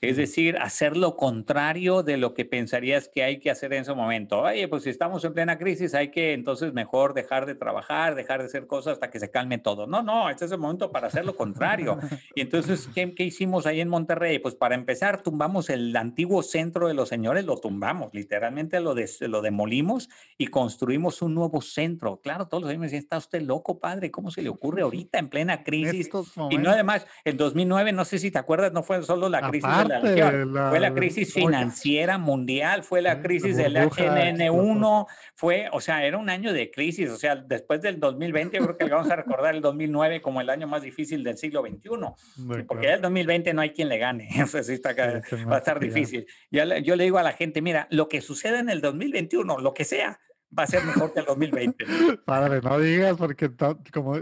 Es 0.00 0.16
decir, 0.16 0.56
hacer 0.58 0.96
lo 0.96 1.16
contrario 1.16 2.04
de 2.04 2.16
lo 2.18 2.32
que 2.32 2.44
pensarías 2.44 3.08
que 3.08 3.24
hay 3.24 3.40
que 3.40 3.50
hacer 3.50 3.72
en 3.72 3.82
ese 3.82 3.94
momento. 3.94 4.40
Oye, 4.42 4.68
pues 4.68 4.84
si 4.84 4.90
estamos 4.90 5.24
en 5.24 5.34
plena 5.34 5.58
crisis, 5.58 5.92
hay 5.94 6.12
que 6.12 6.34
entonces 6.34 6.72
mejor 6.72 7.14
dejar 7.14 7.46
de 7.46 7.56
trabajar, 7.56 8.14
dejar 8.14 8.40
de 8.40 8.46
hacer 8.46 8.68
cosas 8.68 8.94
hasta 8.94 9.10
que 9.10 9.18
se 9.18 9.30
calme 9.30 9.58
todo. 9.58 9.88
No, 9.88 10.02
no, 10.02 10.30
este 10.30 10.44
es 10.44 10.52
el 10.52 10.58
momento 10.58 10.92
para 10.92 11.08
hacer 11.08 11.24
lo 11.24 11.36
contrario. 11.36 11.98
Y 12.34 12.42
entonces, 12.42 12.88
¿qué, 12.94 13.14
qué 13.14 13.24
hicimos 13.24 13.66
ahí 13.66 13.80
en 13.80 13.88
Monterrey? 13.88 14.38
Pues 14.38 14.54
para 14.54 14.74
empezar, 14.74 15.22
tumbamos 15.22 15.70
el 15.70 15.96
antiguo 15.96 16.42
centro 16.42 16.86
de 16.86 16.94
los 16.94 17.08
señores, 17.08 17.44
lo 17.44 17.56
tumbamos, 17.56 18.14
literalmente 18.14 18.80
lo, 18.80 18.94
lo 18.94 19.42
demolimos 19.42 20.08
y 20.36 20.46
construimos 20.46 21.22
un 21.22 21.34
nuevo 21.34 21.60
centro. 21.60 22.20
Claro, 22.20 22.46
todos 22.46 22.62
los 22.62 22.70
años 22.70 22.80
me 22.80 22.86
decían, 22.86 23.02
está 23.02 23.18
usted 23.18 23.42
loco, 23.42 23.80
padre, 23.80 24.10
¿cómo 24.10 24.30
se 24.30 24.42
le 24.42 24.50
ocurre 24.50 24.82
ahorita 24.82 25.18
en 25.18 25.28
plena 25.28 25.64
crisis? 25.64 26.08
Y 26.50 26.58
no 26.58 26.70
además, 26.70 27.06
el 27.24 27.36
2009, 27.36 27.92
no 27.92 28.04
sé 28.04 28.18
si 28.18 28.30
te 28.30 28.38
acuerdas, 28.38 28.72
no 28.72 28.82
fue 28.82 29.02
solo 29.02 29.28
la 29.28 29.48
crisis 29.48 29.87
fue 30.00 30.80
la 30.80 30.94
crisis 30.94 31.32
financiera 31.32 32.18
mundial, 32.18 32.82
fue 32.82 33.02
la 33.02 33.20
crisis 33.20 33.56
del 33.56 33.76
HNN1, 33.76 35.06
fue, 35.34 35.68
o 35.72 35.80
sea, 35.80 36.04
era 36.04 36.18
un 36.18 36.30
año 36.30 36.52
de 36.52 36.70
crisis, 36.70 37.10
o 37.10 37.16
sea, 37.16 37.36
después 37.36 37.80
del 37.80 38.00
2020 38.00 38.58
creo 38.58 38.76
que 38.76 38.84
le 38.84 38.90
vamos 38.92 39.10
a 39.10 39.16
recordar 39.16 39.54
el 39.54 39.60
2009 39.60 40.20
como 40.20 40.40
el 40.40 40.50
año 40.50 40.66
más 40.66 40.82
difícil 40.82 41.22
del 41.24 41.38
siglo 41.38 41.62
XXI, 41.62 42.64
porque 42.66 42.86
ya 42.86 42.94
el 42.94 43.02
2020 43.02 43.54
no 43.54 43.62
hay 43.62 43.70
quien 43.70 43.88
le 43.88 43.98
gane, 43.98 44.28
o 44.42 44.46
sea, 44.46 44.62
sí 44.62 44.72
está 44.72 44.94
va 44.94 45.56
a 45.56 45.58
estar 45.58 45.78
difícil. 45.78 46.26
Yo, 46.50 46.64
yo 46.78 46.96
le 46.96 47.04
digo 47.04 47.18
a 47.18 47.22
la 47.22 47.32
gente, 47.32 47.62
mira, 47.62 47.86
lo 47.90 48.08
que 48.08 48.20
suceda 48.20 48.58
en 48.58 48.68
el 48.68 48.80
2021, 48.80 49.58
lo 49.58 49.74
que 49.74 49.84
sea, 49.84 50.20
va 50.56 50.62
a 50.62 50.66
ser 50.66 50.84
mejor 50.84 51.12
que 51.12 51.20
el 51.20 51.26
2020. 51.26 51.84
Padre, 52.24 52.60
no 52.62 52.78
digas 52.78 53.16
porque 53.16 53.50
como, 53.92 54.16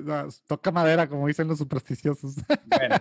toca 0.47 0.71
madera, 0.71 1.09
como 1.09 1.27
dicen 1.27 1.49
los 1.49 1.59
supersticiosos. 1.59 2.37
Bueno, 2.67 2.97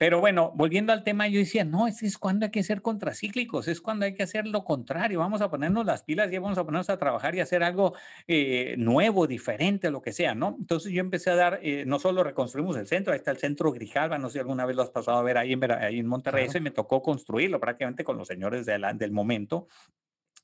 Pero 0.00 0.18
bueno, 0.18 0.50
volviendo 0.54 0.94
al 0.94 1.04
tema, 1.04 1.28
yo 1.28 1.40
decía, 1.40 1.62
no, 1.62 1.86
ese 1.86 2.06
es 2.06 2.16
cuando 2.16 2.46
hay 2.46 2.50
que 2.50 2.62
ser 2.62 2.80
contracíclicos, 2.80 3.68
es 3.68 3.82
cuando 3.82 4.06
hay 4.06 4.14
que 4.14 4.22
hacer 4.22 4.46
lo 4.46 4.64
contrario, 4.64 5.18
vamos 5.18 5.42
a 5.42 5.50
ponernos 5.50 5.84
las 5.84 6.04
pilas 6.04 6.32
y 6.32 6.38
vamos 6.38 6.56
a 6.56 6.64
ponernos 6.64 6.88
a 6.88 6.96
trabajar 6.96 7.34
y 7.34 7.40
hacer 7.40 7.62
algo 7.62 7.92
eh, 8.26 8.76
nuevo, 8.78 9.26
diferente, 9.26 9.90
lo 9.90 10.00
que 10.00 10.14
sea, 10.14 10.34
¿no? 10.34 10.56
Entonces 10.58 10.90
yo 10.92 11.02
empecé 11.02 11.28
a 11.28 11.34
dar, 11.34 11.60
eh, 11.62 11.84
no 11.86 11.98
solo 11.98 12.24
reconstruimos 12.24 12.78
el 12.78 12.86
centro, 12.86 13.12
ahí 13.12 13.18
está 13.18 13.30
el 13.30 13.36
centro 13.36 13.72
Grijalva, 13.72 14.16
no 14.16 14.30
sé 14.30 14.32
si 14.32 14.38
alguna 14.38 14.64
vez 14.64 14.74
lo 14.74 14.84
has 14.84 14.90
pasado 14.90 15.18
a 15.18 15.22
ver 15.22 15.36
ahí 15.36 15.52
en, 15.52 15.70
ahí 15.70 15.98
en 15.98 16.06
Monterrey, 16.06 16.46
claro. 16.46 16.62
me 16.62 16.70
tocó 16.70 17.02
construirlo 17.02 17.60
prácticamente 17.60 18.02
con 18.02 18.16
los 18.16 18.26
señores 18.26 18.64
de 18.64 18.78
la, 18.78 18.94
del 18.94 19.12
momento. 19.12 19.68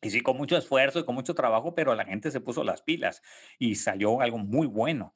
Y 0.03 0.11
sí, 0.11 0.21
con 0.21 0.37
mucho 0.37 0.59
esfuerzo 0.59 0.99
y 0.99 1.05
con 1.07 1.15
mucho 1.15 1.35
trabajo, 1.35 1.75
pero 1.75 1.95
la 1.95 2.05
gente 2.05 2.31
se 2.31 2.41
puso 2.41 2.63
las 2.63 2.83
pilas 2.83 3.23
y 3.59 3.77
salió 3.77 4.21
algo 4.21 4.37
muy 4.37 4.67
bueno. 4.67 5.15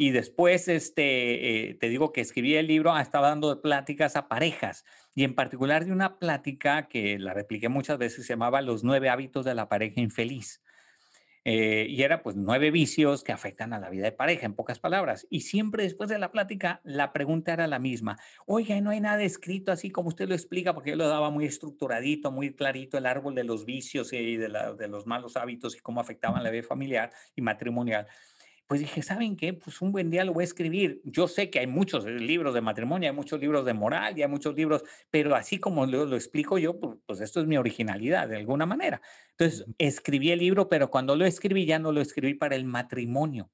Y 0.00 0.12
después, 0.12 0.68
este, 0.68 1.70
eh, 1.70 1.74
te 1.74 1.88
digo 1.88 2.12
que 2.12 2.20
escribí 2.20 2.54
el 2.54 2.68
libro, 2.68 2.92
ah, 2.92 3.02
estaba 3.02 3.30
dando 3.30 3.60
pláticas 3.60 4.14
a 4.14 4.28
parejas 4.28 4.84
y 5.16 5.24
en 5.24 5.34
particular 5.34 5.84
de 5.84 5.90
una 5.90 6.20
plática 6.20 6.86
que 6.86 7.18
la 7.18 7.34
repliqué 7.34 7.68
muchas 7.68 7.98
veces, 7.98 8.24
se 8.24 8.34
llamaba 8.34 8.62
Los 8.62 8.84
nueve 8.84 9.08
hábitos 9.08 9.44
de 9.44 9.56
la 9.56 9.68
pareja 9.68 10.00
infeliz. 10.00 10.62
Eh, 11.44 11.86
y 11.88 12.02
era 12.02 12.22
pues 12.22 12.36
nueve 12.36 12.70
vicios 12.70 13.24
que 13.24 13.32
afectan 13.32 13.72
a 13.72 13.80
la 13.80 13.90
vida 13.90 14.04
de 14.04 14.12
pareja, 14.12 14.46
en 14.46 14.54
pocas 14.54 14.78
palabras. 14.78 15.26
Y 15.30 15.40
siempre 15.40 15.82
después 15.82 16.08
de 16.08 16.18
la 16.20 16.30
plática, 16.30 16.80
la 16.84 17.12
pregunta 17.12 17.52
era 17.52 17.66
la 17.66 17.80
misma. 17.80 18.18
Oiga, 18.46 18.80
no 18.80 18.90
hay 18.90 19.00
nada 19.00 19.24
escrito 19.24 19.72
así 19.72 19.90
como 19.90 20.10
usted 20.10 20.28
lo 20.28 20.34
explica, 20.34 20.74
porque 20.74 20.90
yo 20.90 20.96
lo 20.96 21.08
daba 21.08 21.30
muy 21.30 21.44
estructuradito, 21.44 22.30
muy 22.30 22.54
clarito, 22.54 22.98
el 22.98 23.06
árbol 23.06 23.34
de 23.34 23.42
los 23.42 23.64
vicios 23.64 24.12
y 24.12 24.36
de, 24.36 24.48
de 24.78 24.86
los 24.86 25.06
malos 25.08 25.36
hábitos 25.36 25.74
y 25.74 25.80
cómo 25.80 26.00
afectaban 26.00 26.44
la 26.44 26.50
vida 26.50 26.62
familiar 26.62 27.10
y 27.34 27.42
matrimonial 27.42 28.06
pues 28.68 28.80
dije, 28.80 29.02
¿saben 29.02 29.34
qué? 29.36 29.54
Pues 29.54 29.80
un 29.80 29.92
buen 29.92 30.10
día 30.10 30.24
lo 30.24 30.34
voy 30.34 30.42
a 30.42 30.44
escribir. 30.44 31.00
Yo 31.04 31.26
sé 31.26 31.48
que 31.48 31.58
hay 31.58 31.66
muchos 31.66 32.04
eh, 32.04 32.10
libros 32.10 32.52
de 32.52 32.60
matrimonio, 32.60 33.08
hay 33.08 33.16
muchos 33.16 33.40
libros 33.40 33.64
de 33.64 33.72
moral 33.72 34.18
y 34.18 34.22
hay 34.22 34.28
muchos 34.28 34.54
libros, 34.54 34.84
pero 35.10 35.34
así 35.34 35.58
como 35.58 35.86
lo, 35.86 36.04
lo 36.04 36.16
explico 36.16 36.58
yo, 36.58 36.78
pues, 36.78 36.98
pues, 37.06 37.20
esto 37.22 37.40
es 37.40 37.46
mi 37.46 37.56
originalidad 37.56 38.28
de 38.28 38.36
alguna 38.36 38.66
manera. 38.66 39.00
Entonces, 39.30 39.66
escribí 39.78 40.32
el 40.32 40.40
libro, 40.40 40.68
pero 40.68 40.90
cuando 40.90 41.16
lo 41.16 41.24
escribí 41.24 41.64
ya 41.64 41.78
no 41.78 41.92
lo 41.92 42.02
escribí 42.02 42.34
para 42.34 42.56
el 42.56 42.66
matrimonio, 42.66 43.50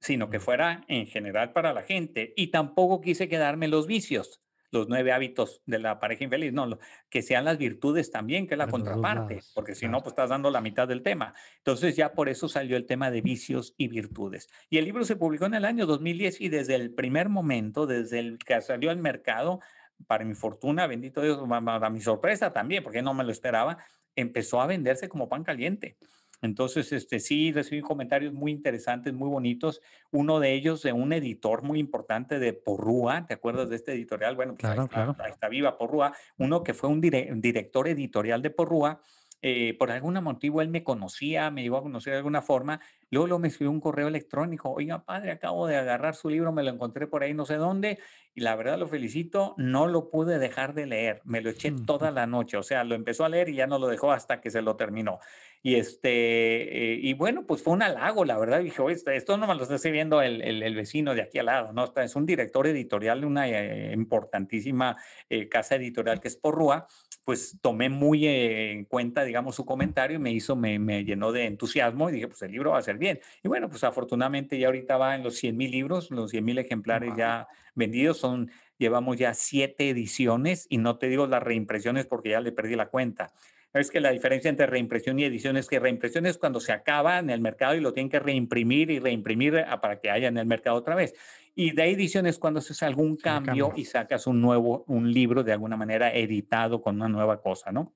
sino 0.00 0.30
que 0.30 0.40
fuera 0.40 0.84
en 0.88 1.06
general 1.06 1.52
para 1.52 1.74
la 1.74 1.82
gente. 1.82 2.32
Y 2.36 2.48
tampoco 2.48 3.02
quise 3.02 3.28
quedarme 3.28 3.68
los 3.68 3.86
vicios 3.86 4.40
los 4.70 4.88
nueve 4.88 5.12
hábitos 5.12 5.62
de 5.66 5.78
la 5.78 5.98
pareja 6.00 6.24
infeliz, 6.24 6.52
no, 6.52 6.78
que 7.08 7.22
sean 7.22 7.44
las 7.44 7.58
virtudes 7.58 8.10
también, 8.10 8.46
que 8.46 8.54
es 8.54 8.58
la 8.58 8.68
contraparte, 8.68 9.40
porque 9.54 9.74
si 9.74 9.88
no, 9.88 10.00
pues 10.00 10.12
estás 10.12 10.30
dando 10.30 10.50
la 10.50 10.60
mitad 10.60 10.88
del 10.88 11.02
tema. 11.02 11.34
Entonces 11.58 11.96
ya 11.96 12.12
por 12.12 12.28
eso 12.28 12.48
salió 12.48 12.76
el 12.76 12.86
tema 12.86 13.10
de 13.10 13.20
vicios 13.20 13.74
y 13.76 13.88
virtudes. 13.88 14.48
Y 14.70 14.78
el 14.78 14.84
libro 14.84 15.04
se 15.04 15.16
publicó 15.16 15.46
en 15.46 15.54
el 15.54 15.64
año 15.64 15.86
2010 15.86 16.40
y 16.40 16.48
desde 16.48 16.74
el 16.74 16.92
primer 16.92 17.28
momento, 17.28 17.86
desde 17.86 18.18
el 18.18 18.38
que 18.38 18.60
salió 18.60 18.90
al 18.90 18.98
mercado, 18.98 19.60
para 20.06 20.24
mi 20.24 20.34
fortuna, 20.34 20.86
bendito 20.86 21.22
Dios, 21.22 21.38
para 21.48 21.90
mi 21.90 22.00
sorpresa 22.00 22.52
también, 22.52 22.82
porque 22.82 23.02
no 23.02 23.14
me 23.14 23.24
lo 23.24 23.32
esperaba, 23.32 23.78
empezó 24.14 24.60
a 24.60 24.66
venderse 24.66 25.08
como 25.08 25.28
pan 25.28 25.44
caliente. 25.44 25.96
Entonces, 26.42 26.92
este, 26.92 27.20
sí, 27.20 27.52
recibí 27.52 27.80
comentarios 27.80 28.32
muy 28.32 28.52
interesantes, 28.52 29.12
muy 29.14 29.28
bonitos. 29.28 29.80
Uno 30.10 30.40
de 30.40 30.52
ellos 30.52 30.82
de 30.82 30.92
un 30.92 31.12
editor 31.12 31.62
muy 31.62 31.78
importante 31.78 32.38
de 32.38 32.52
Porrúa, 32.52 33.26
¿te 33.26 33.34
acuerdas 33.34 33.68
de 33.68 33.76
este 33.76 33.92
editorial? 33.92 34.36
Bueno, 34.36 34.54
pues 34.58 34.78
ahí, 34.78 35.30
está, 35.30 35.48
viva 35.48 35.78
Porrúa. 35.78 36.12
Uno 36.38 36.62
que 36.62 36.74
fue 36.74 36.90
un 36.90 37.00
director 37.00 37.88
editorial 37.88 38.42
de 38.42 38.50
Porrúa. 38.50 39.00
Eh, 39.42 39.76
por 39.78 39.90
algún 39.90 40.14
motivo 40.24 40.62
él 40.62 40.68
me 40.68 40.82
conocía, 40.82 41.50
me 41.50 41.62
iba 41.62 41.78
a 41.78 41.82
conocer 41.82 42.14
de 42.14 42.16
alguna 42.18 42.42
forma. 42.42 42.80
Luego, 43.10 43.26
luego 43.26 43.38
me 43.38 43.48
escribió 43.48 43.70
un 43.70 43.80
correo 43.80 44.08
electrónico. 44.08 44.70
Oiga, 44.72 45.04
padre, 45.04 45.30
acabo 45.30 45.66
de 45.66 45.76
agarrar 45.76 46.14
su 46.14 46.30
libro, 46.30 46.52
me 46.52 46.62
lo 46.62 46.70
encontré 46.70 47.06
por 47.06 47.22
ahí 47.22 47.34
no 47.34 47.44
sé 47.44 47.54
dónde. 47.54 47.98
Y 48.34 48.40
la 48.40 48.56
verdad 48.56 48.78
lo 48.78 48.88
felicito, 48.88 49.54
no 49.56 49.86
lo 49.86 50.10
pude 50.10 50.38
dejar 50.38 50.74
de 50.74 50.86
leer. 50.86 51.20
Me 51.24 51.40
lo 51.42 51.50
eché 51.50 51.70
toda 51.70 52.10
la 52.10 52.26
noche. 52.26 52.56
O 52.56 52.62
sea, 52.62 52.82
lo 52.82 52.94
empezó 52.94 53.24
a 53.24 53.28
leer 53.28 53.48
y 53.48 53.54
ya 53.54 53.66
no 53.66 53.78
lo 53.78 53.86
dejó 53.86 54.10
hasta 54.10 54.40
que 54.40 54.50
se 54.50 54.62
lo 54.62 54.76
terminó. 54.76 55.20
Y, 55.66 55.74
este, 55.74 56.92
eh, 56.92 56.98
y 57.02 57.14
bueno, 57.14 57.44
pues 57.44 57.60
fue 57.60 57.72
un 57.72 57.82
halago, 57.82 58.24
la 58.24 58.38
verdad. 58.38 58.60
Dije, 58.60 58.80
Oye, 58.80 58.94
esto 58.94 59.36
no 59.36 59.48
me 59.48 59.54
lo 59.56 59.62
está 59.64 59.74
escribiendo 59.74 60.22
el, 60.22 60.40
el, 60.40 60.74
vecino 60.76 61.12
de 61.12 61.22
aquí 61.22 61.40
al 61.40 61.46
lado, 61.46 61.72
¿no? 61.72 61.92
Es 61.96 62.14
un 62.14 62.24
director 62.24 62.68
editorial 62.68 63.22
de 63.22 63.26
una 63.26 63.48
eh, 63.48 63.92
importantísima 63.92 64.96
eh, 65.28 65.48
casa 65.48 65.74
editorial 65.74 66.20
que 66.20 66.28
es 66.28 66.36
Porrúa. 66.36 66.86
Pues 67.24 67.58
tomé 67.60 67.88
muy 67.88 68.28
en 68.28 68.84
cuenta, 68.84 69.24
digamos, 69.24 69.56
su 69.56 69.66
comentario 69.66 70.18
y 70.18 70.20
me 70.20 70.30
hizo, 70.30 70.54
me, 70.54 70.78
me, 70.78 71.04
llenó 71.04 71.32
de 71.32 71.46
entusiasmo 71.46 72.10
y 72.10 72.12
dije, 72.12 72.28
pues 72.28 72.42
el 72.42 72.52
libro 72.52 72.70
va 72.70 72.78
a 72.78 72.82
ser 72.82 72.96
bien. 72.96 73.18
Y 73.42 73.48
bueno, 73.48 73.68
pues 73.68 73.82
afortunadamente 73.82 74.60
ya 74.60 74.68
ahorita 74.68 74.96
va 74.98 75.16
en 75.16 75.24
los 75.24 75.34
100 75.34 75.56
mil 75.56 75.72
libros, 75.72 76.12
los 76.12 76.30
100 76.30 76.44
mil 76.44 76.58
ejemplares 76.58 77.12
ya 77.16 77.48
vendidos, 77.74 78.18
son, 78.18 78.52
llevamos 78.78 79.16
ya 79.16 79.34
siete 79.34 79.90
ediciones 79.90 80.68
y 80.70 80.78
no 80.78 80.96
te 80.98 81.08
digo 81.08 81.26
las 81.26 81.42
reimpresiones 81.42 82.06
porque 82.06 82.30
ya 82.30 82.40
le 82.40 82.52
perdí 82.52 82.76
la 82.76 82.86
cuenta 82.86 83.32
es 83.78 83.90
que 83.90 84.00
la 84.00 84.10
diferencia 84.10 84.48
entre 84.48 84.66
reimpresión 84.66 85.18
y 85.18 85.24
edición 85.24 85.56
es 85.56 85.68
que 85.68 85.78
reimpresión 85.78 86.26
es 86.26 86.38
cuando 86.38 86.60
se 86.60 86.72
acaba 86.72 87.18
en 87.18 87.30
el 87.30 87.40
mercado 87.40 87.74
y 87.74 87.80
lo 87.80 87.92
tienen 87.92 88.10
que 88.10 88.20
reimprimir 88.20 88.90
y 88.90 88.98
reimprimir 88.98 89.58
ah, 89.58 89.80
para 89.80 90.00
que 90.00 90.10
haya 90.10 90.28
en 90.28 90.38
el 90.38 90.46
mercado 90.46 90.76
otra 90.76 90.94
vez. 90.94 91.14
Y 91.54 91.72
de 91.72 91.90
edición 91.90 92.26
es 92.26 92.38
cuando 92.38 92.58
haces 92.58 92.82
algún 92.82 93.16
cambio, 93.16 93.72
y 93.74 93.86
sacas 93.86 94.26
un 94.26 94.40
nuevo, 94.42 94.84
un 94.88 95.12
libro 95.12 95.42
de 95.42 95.52
alguna 95.52 95.76
manera 95.76 96.12
editado 96.12 96.82
con 96.82 96.96
una 96.96 97.08
nueva 97.08 97.40
cosa, 97.40 97.72
¿no? 97.72 97.94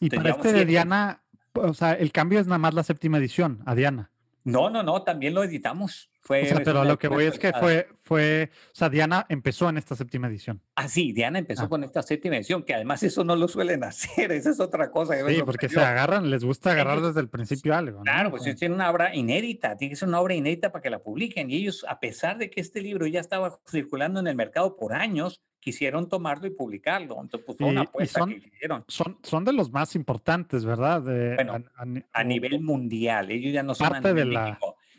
Y 0.00 0.10
para 0.10 0.30
este 0.30 0.52
de 0.52 0.64
Diana, 0.66 1.22
o 1.54 1.72
sea, 1.72 1.92
el 1.92 2.12
cambio 2.12 2.38
es 2.38 2.46
nada 2.46 2.58
más 2.58 2.74
la 2.74 2.82
séptima 2.82 3.18
edición, 3.18 3.62
a 3.64 3.74
Diana. 3.74 4.10
No, 4.48 4.70
no, 4.70 4.82
no, 4.82 5.02
también 5.02 5.34
lo 5.34 5.42
editamos. 5.42 6.10
Fue, 6.20 6.42
o 6.42 6.46
sea, 6.46 6.60
pero 6.62 6.84
lo 6.84 6.98
que 6.98 7.08
voy 7.08 7.24
es 7.24 7.38
que 7.38 7.52
fue, 7.52 7.88
fue, 8.02 8.50
o 8.52 8.74
sea, 8.74 8.90
Diana 8.90 9.24
empezó 9.30 9.68
en 9.68 9.78
esta 9.78 9.94
séptima 9.94 10.28
edición. 10.28 10.60
Ah, 10.74 10.86
sí, 10.86 11.12
Diana 11.12 11.38
empezó 11.38 11.64
ah. 11.64 11.68
con 11.68 11.84
esta 11.84 12.02
séptima 12.02 12.36
edición, 12.36 12.64
que 12.64 12.74
además 12.74 13.02
eso 13.02 13.24
no 13.24 13.34
lo 13.34 13.48
suelen 13.48 13.82
hacer, 13.84 14.32
esa 14.32 14.50
es 14.50 14.60
otra 14.60 14.90
cosa. 14.90 15.14
Sí, 15.26 15.42
porque 15.44 15.68
se 15.68 15.80
agarran, 15.80 16.28
les 16.30 16.44
gusta 16.44 16.72
agarrar 16.72 17.00
desde 17.00 17.20
el 17.20 17.28
principio 17.28 17.74
algo. 17.74 18.02
Claro, 18.02 18.30
pues 18.30 18.44
ellos 18.46 18.58
tienen 18.58 18.74
una 18.74 18.90
obra 18.90 19.14
inédita, 19.14 19.76
tiene 19.76 19.90
que 19.90 19.96
ser 19.96 20.08
una 20.08 20.20
obra 20.20 20.34
inédita 20.34 20.70
para 20.70 20.82
que 20.82 20.90
la 20.90 20.98
publiquen. 20.98 21.50
Y 21.50 21.56
ellos, 21.56 21.86
a 21.88 21.98
pesar 22.00 22.36
de 22.36 22.50
que 22.50 22.60
este 22.60 22.82
libro 22.82 23.06
ya 23.06 23.20
estaba 23.20 23.58
circulando 23.66 24.20
en 24.20 24.26
el 24.26 24.34
mercado 24.34 24.76
por 24.76 24.92
años, 24.92 25.40
quisieron 25.60 26.08
tomarlo 26.08 26.46
y 26.46 26.50
publicarlo. 26.50 27.20
Entonces, 27.20 27.44
pues 27.44 27.58
fue 27.58 27.66
una 27.68 27.82
apuesta 27.82 28.20
son, 28.20 28.30
que 28.30 28.48
hicieron. 28.48 28.84
Son, 28.88 29.18
son 29.22 29.44
de 29.44 29.52
los 29.52 29.70
más 29.70 29.94
importantes, 29.94 30.64
¿verdad? 30.64 31.02
bueno, 31.02 31.64
a, 32.12 32.24
nivel 32.24 32.60
mundial, 32.60 33.30
ellos 33.30 33.52
ya 33.52 33.62
no 33.62 33.74
son 33.74 33.88
parte 33.88 34.14
de 34.14 34.24
la... 34.24 34.58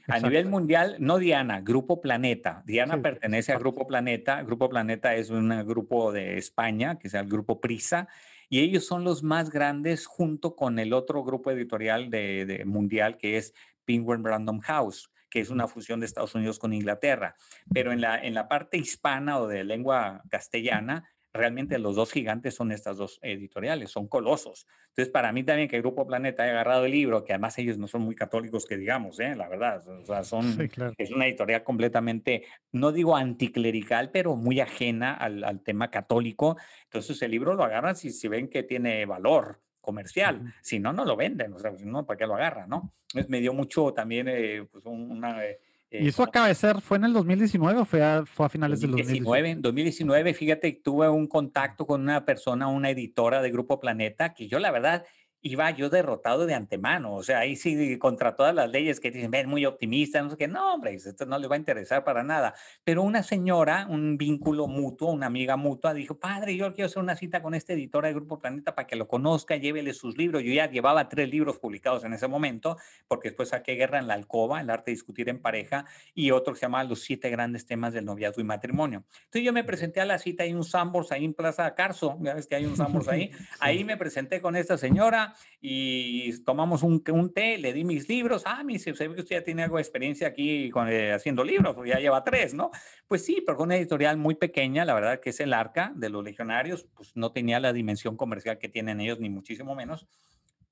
A 0.10 0.20
nivel 0.20 0.48
mundial, 0.48 0.96
no 1.00 1.20
Diana, 1.20 1.62
Grupo 1.62 2.02
Planeta. 2.02 2.64
Diana 2.66 3.00
pertenece 3.00 3.54
a 3.54 3.60
Grupo 3.60 3.86
Planeta. 3.86 4.42
Grupo 4.42 4.68
Planeta 4.68 5.14
es 5.14 5.30
un 5.30 5.50
grupo 5.68 6.12
de 6.12 6.38
España, 6.38 6.98
que 6.98 7.10
es 7.10 7.14
el 7.14 7.28
Grupo 7.28 7.62
Prisa, 7.62 8.08
y 8.50 8.62
ellos 8.62 8.86
son 8.86 9.04
los 9.04 9.22
más 9.22 9.52
grandes 9.52 10.08
junto 10.08 10.56
con 10.56 10.80
el 10.80 10.94
otro 10.94 11.24
grupo 11.24 11.52
editorial 11.52 12.10
de, 12.10 12.64
mundial, 12.66 13.18
que 13.18 13.38
es 13.38 13.54
Penguin 13.86 14.24
Random 14.24 14.60
House 14.62 15.12
que 15.30 15.40
es 15.40 15.50
una 15.50 15.68
fusión 15.68 16.00
de 16.00 16.06
Estados 16.06 16.36
Unidos 16.36 16.60
con 16.60 16.74
Inglaterra. 16.74 17.36
Pero 17.74 17.92
en 17.92 18.02
la, 18.02 18.18
en 18.22 18.34
la 18.34 18.48
parte 18.48 18.78
hispana 18.78 19.40
o 19.40 19.48
de 19.48 19.64
lengua 19.64 20.24
castellana, 20.30 21.10
realmente 21.34 21.78
los 21.78 21.96
dos 21.96 22.12
gigantes 22.12 22.56
son 22.56 22.72
estas 22.72 22.98
dos 22.98 23.20
editoriales, 23.22 23.92
son 23.92 24.08
colosos. 24.08 24.68
Entonces, 24.90 25.12
para 25.12 25.32
mí 25.32 25.44
también 25.44 25.70
que 25.70 25.76
el 25.76 25.82
Grupo 25.82 26.08
Planeta 26.08 26.44
haya 26.44 26.54
agarrado 26.54 26.86
el 26.86 26.92
libro, 26.92 27.24
que 27.24 27.34
además 27.34 27.58
ellos 27.60 27.78
no 27.78 27.88
son 27.88 28.02
muy 28.02 28.16
católicos, 28.16 28.66
que 28.66 28.78
digamos, 28.78 29.20
¿eh? 29.20 29.36
la 29.36 29.48
verdad, 29.48 29.88
o 29.88 30.06
sea, 30.06 30.24
son, 30.24 30.70
es 30.98 31.12
una 31.12 31.28
editorial 31.28 31.64
completamente, 31.64 32.46
no 32.72 32.92
digo 32.92 33.16
anticlerical, 33.16 34.12
pero 34.12 34.36
muy 34.36 34.60
ajena 34.60 35.14
al, 35.14 35.44
al 35.44 35.62
tema 35.62 35.92
católico. 35.92 36.58
Entonces, 36.86 37.22
el 37.22 37.32
libro 37.32 37.54
lo 37.54 37.64
agarran 37.64 37.96
si, 37.96 38.12
si 38.12 38.28
ven 38.28 38.50
que 38.50 38.64
tiene 38.64 39.06
valor 39.06 39.62
comercial, 39.90 40.54
si 40.62 40.78
no, 40.78 40.94
no 40.94 41.04
lo 41.04 41.16
venden, 41.16 41.52
o 41.54 41.60
sea, 41.60 41.72
no, 41.84 42.06
¿para 42.06 42.18
qué 42.20 42.28
lo 42.28 42.36
agarran, 42.36 42.70
no? 42.70 42.94
Me 43.28 43.40
dio 43.40 43.54
mucho 43.54 43.92
también, 43.92 44.28
eh, 44.30 44.68
pues, 44.72 44.86
una... 44.86 45.44
Eh, 45.44 45.60
¿Y 45.92 46.10
eso 46.10 46.22
acaba 46.22 46.48
de 46.48 46.54
ser, 46.54 46.80
fue 46.80 46.98
en 46.98 47.06
el 47.06 47.14
2019 47.14 47.80
o 47.80 47.86
fue 47.86 48.04
a, 48.04 48.24
fue 48.24 48.46
a 48.46 48.50
finales 48.50 48.82
del 48.82 48.92
2019? 48.92 49.56
2019, 49.56 50.34
fíjate, 50.36 50.72
tuve 50.84 51.10
un 51.10 51.26
contacto 51.26 51.88
con 51.88 52.02
una 52.02 52.24
persona, 52.24 52.68
una 52.68 52.92
editora 52.92 53.42
de 53.42 53.50
Grupo 53.50 53.80
Planeta, 53.80 54.36
que 54.36 54.48
yo 54.48 54.60
la 54.60 54.70
verdad 54.70 55.04
iba 55.42 55.70
yo 55.72 55.90
derrotado 55.90 56.46
de 56.46 56.54
antemano. 56.54 57.16
O 57.16 57.24
sea, 57.24 57.40
ahí 57.40 57.56
sí, 57.56 57.98
contra 57.98 58.36
todas 58.36 58.54
las 58.54 58.70
leyes 58.70 59.00
que 59.00 59.12
dicen, 59.12 59.32
ven, 59.32 59.48
muy 59.48 59.66
optimista, 59.66 60.22
no 60.22 60.30
sé 60.32 60.38
qué, 60.38 60.48
no, 60.48 60.74
hombre, 60.74 60.94
esto 60.94 61.26
no 61.26 61.38
le 61.38 61.48
va 61.48 61.56
a 61.56 61.60
interesar 61.60 62.04
para 62.04 62.24
nada. 62.24 62.54
Pero 62.84 63.04
una 63.04 63.24
señora, 63.24 63.88
un 63.90 64.18
vínculo 64.18 64.68
mutuo, 64.68 65.12
una 65.12 65.28
amiga 65.28 65.56
mutua, 65.56 65.94
dijo, 65.94 66.20
padre, 66.20 66.56
yo 66.56 66.74
quiero 66.74 66.88
hacer 66.88 67.02
una 67.02 67.16
cita 67.16 67.42
con 67.42 67.54
este 67.56 67.74
editor 67.74 68.06
de 68.06 68.14
Grupo 68.14 68.40
Planeta 68.40 68.76
para 68.76 68.88
que 68.88 68.96
lo 68.96 69.08
conozca, 69.08 69.56
llévele 69.56 69.94
sus 69.94 70.18
libros. 70.18 70.44
Yo 70.44 70.52
ya 70.52 70.70
llevaba 70.70 71.08
tres 71.08 71.30
libros 71.30 71.60
publicados 71.60 72.04
en 72.04 72.14
ese 72.14 72.28
momento, 72.28 72.78
porque 73.08 73.30
después 73.30 73.50
saqué 73.50 73.74
Guerra 73.74 74.00
en 74.00 74.08
la 74.08 74.16
Alcoba, 74.16 74.62
el 74.62 74.70
arte 74.70 74.92
de 74.92 74.96
discutir 74.96 75.30
en 75.30 75.42
pareja, 75.42 75.86
y 76.14 76.32
otro 76.32 76.54
que 76.54 76.60
se 76.60 76.66
llamaba 76.66 76.84
Los 76.84 77.02
siete 77.02 77.30
grandes 77.30 77.66
temas 77.66 77.94
del 77.94 78.06
noviazgo 78.06 78.42
y 78.42 78.46
matrimonio. 78.46 79.04
Entonces 79.26 79.44
yo 79.44 79.54
me 79.54 79.64
presenté 79.64 80.02
a 80.02 80.06
la 80.06 80.20
cita, 80.20 80.44
hay 80.44 80.54
un 80.54 80.64
Sambors 80.64 81.12
ahí 81.12 81.26
en 81.26 81.34
Plaza 81.34 81.74
Carso, 81.76 82.18
ya 82.22 82.34
ves 82.34 82.48
que 82.48 82.56
hay 82.56 82.66
un 82.66 82.76
Sambors 82.76 83.08
ahí, 83.08 83.32
ahí 83.60 83.84
me 83.84 83.98
presenté 83.98 84.42
con 84.42 84.56
esta 84.56 84.78
señora, 84.78 85.29
y 85.62 86.42
tomamos 86.44 86.84
un, 86.84 87.04
un 87.12 87.34
té, 87.34 87.58
le 87.58 87.74
di 87.74 87.84
mis 87.84 88.08
libros. 88.08 88.44
Ah, 88.46 88.64
me 88.64 88.74
dice, 88.74 88.92
usted 88.92 89.26
ya 89.26 89.44
tiene 89.44 89.64
algo 89.64 89.78
de 89.78 89.82
experiencia 89.82 90.28
aquí 90.28 90.70
con, 90.70 90.90
eh, 90.90 91.14
haciendo 91.14 91.44
libros, 91.44 91.76
ya 91.86 92.00
lleva 92.00 92.24
tres, 92.24 92.54
¿no? 92.54 92.72
Pues 93.08 93.26
sí, 93.26 93.44
pero 93.46 93.58
con 93.58 93.68
una 93.68 93.78
editorial 93.78 94.18
muy 94.18 94.36
pequeña, 94.36 94.86
la 94.86 94.94
verdad 94.94 95.20
que 95.20 95.32
es 95.32 95.40
el 95.40 95.54
Arca 95.54 95.92
de 95.96 96.10
los 96.10 96.24
Legionarios, 96.24 96.88
pues 96.94 97.16
no 97.16 97.32
tenía 97.32 97.60
la 97.60 97.74
dimensión 97.74 98.18
comercial 98.18 98.58
que 98.58 98.70
tienen 98.70 99.00
ellos, 99.02 99.20
ni 99.20 99.30
muchísimo 99.30 99.76
menos, 99.76 100.08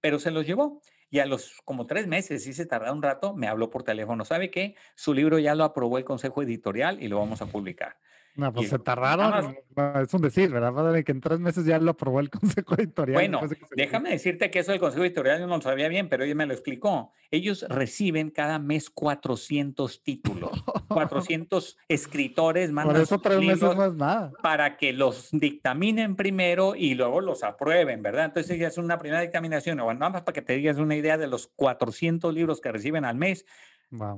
pero 0.02 0.20
se 0.20 0.32
los 0.32 0.46
llevó. 0.46 0.82
Y 1.10 1.20
a 1.20 1.26
los 1.26 1.62
como 1.64 1.88
tres 1.88 2.06
meses, 2.06 2.44
sí 2.44 2.54
se 2.54 2.66
tardó 2.66 2.92
un 2.92 3.02
rato, 3.02 3.34
me 3.34 3.48
habló 3.48 3.70
por 3.70 3.84
teléfono. 3.84 4.26
¿Sabe 4.26 4.52
qué? 4.52 4.76
Su 4.96 5.14
libro 5.14 5.40
ya 5.40 5.56
lo 5.56 5.64
aprobó 5.64 5.98
el 5.98 6.04
Consejo 6.04 6.44
Editorial 6.44 7.02
y 7.02 7.08
lo 7.08 7.18
vamos 7.18 7.42
a 7.42 7.46
publicar. 7.46 7.98
No, 8.38 8.54
pues 8.54 8.70
se 8.70 8.78
tardaron. 8.78 9.58
es 10.00 10.14
un 10.14 10.22
decir, 10.22 10.52
¿verdad? 10.52 11.04
que 11.04 11.12
en 11.12 11.22
tres 11.22 11.40
meses 11.40 11.66
ya 11.66 11.80
lo 11.80 11.92
aprobó 11.92 12.20
el 12.20 12.30
Consejo 12.30 12.76
Editorial. 12.76 13.16
Bueno, 13.16 13.42
déjame 13.76 14.12
decirte 14.12 14.52
que 14.52 14.60
eso 14.60 14.72
del 14.72 14.80
Consejo 14.80 15.04
Editorial 15.04 15.40
yo 15.40 15.48
no 15.48 15.56
lo 15.56 15.62
sabía 15.64 15.88
bien, 15.88 16.08
pero 16.08 16.24
ella 16.24 16.36
me 16.36 16.46
lo 16.46 16.54
explicó. 16.54 17.12
Ellos 17.32 17.66
reciben 17.68 18.30
cada 18.30 18.60
mes 18.60 18.92
400 18.92 20.04
títulos, 20.04 20.52
400 20.88 21.78
escritores 21.88 22.72
mandan 22.72 22.94
Por 22.94 23.02
eso 23.02 23.20
tres 23.20 23.40
meses 23.40 23.76
más 23.76 23.96
nada. 23.96 24.32
Para 24.44 24.78
que 24.78 24.94
los 24.94 25.30
dictaminen 25.32 26.16
primero 26.16 26.76
y 26.76 26.94
luego 26.94 27.20
los 27.22 27.44
aprueben, 27.44 28.04
¿verdad? 28.04 28.26
Entonces 28.26 28.60
ya 28.60 28.68
es 28.68 28.78
una 28.78 29.00
primera 29.00 29.22
dictaminación. 29.22 29.80
Bueno, 29.80 30.00
nada 30.00 30.12
más 30.12 30.22
para 30.22 30.34
que 30.34 30.44
te 30.44 30.54
digas 30.54 30.78
una 30.78 30.96
idea 30.96 31.18
de 31.18 31.26
los 31.26 31.48
400 31.48 32.32
libros 32.36 32.62
que 32.62 32.72
reciben 32.72 33.04
al 33.04 33.16
mes. 33.16 33.48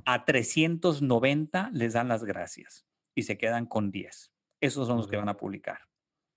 A 0.05 0.25
390 0.25 1.69
les 1.71 1.93
dan 1.93 2.07
las 2.07 2.23
gracias 2.23 2.88
y 3.19 3.23
se 3.23 3.37
quedan 3.37 3.65
con 3.65 3.91
10. 3.91 4.31
Esos 4.61 4.87
son 4.87 4.97
los 4.97 5.07
que 5.07 5.17
van 5.17 5.29
a 5.29 5.37
publicar. 5.37 5.79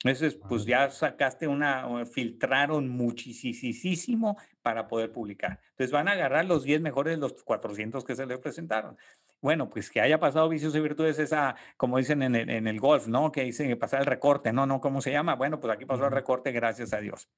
Entonces, 0.05 0.35
pues 0.49 0.65
ya 0.65 0.91
sacaste 0.91 1.47
una, 1.47 2.05
filtraron 2.07 2.89
muchísimo 2.89 4.37
para 4.61 4.89
poder 4.89 5.13
publicar. 5.13 5.61
Entonces 5.71 5.93
van 5.93 6.09
a 6.09 6.13
agarrar 6.13 6.45
los 6.45 6.65
10 6.65 6.81
mejores 6.81 7.15
de 7.15 7.21
los 7.21 7.43
400 7.45 8.05
que 8.05 8.17
se 8.17 8.27
les 8.27 8.39
presentaron. 8.39 8.97
Bueno, 9.41 9.71
pues 9.71 9.91
que 9.91 10.01
haya 10.01 10.19
pasado 10.19 10.49
vicios 10.49 10.75
y 10.75 10.81
virtudes 10.81 11.19
esa, 11.19 11.55
como 11.77 11.99
dicen 11.99 12.23
en 12.23 12.35
el, 12.35 12.51
en 12.51 12.67
el 12.67 12.81
golf, 12.81 13.07
¿no? 13.07 13.31
Que 13.31 13.45
dicen 13.45 13.69
que 13.69 13.77
pasar 13.77 14.01
el 14.01 14.07
recorte, 14.07 14.53
no, 14.53 14.67
no, 14.67 14.81
¿cómo 14.81 15.01
se 15.01 15.13
llama? 15.13 15.37
Bueno, 15.37 15.61
pues 15.61 15.73
aquí 15.73 15.85
pasó 15.85 16.07
el 16.07 16.13
recorte, 16.13 16.51
gracias 16.53 16.93
a 16.93 17.01
Dios. 17.01 17.29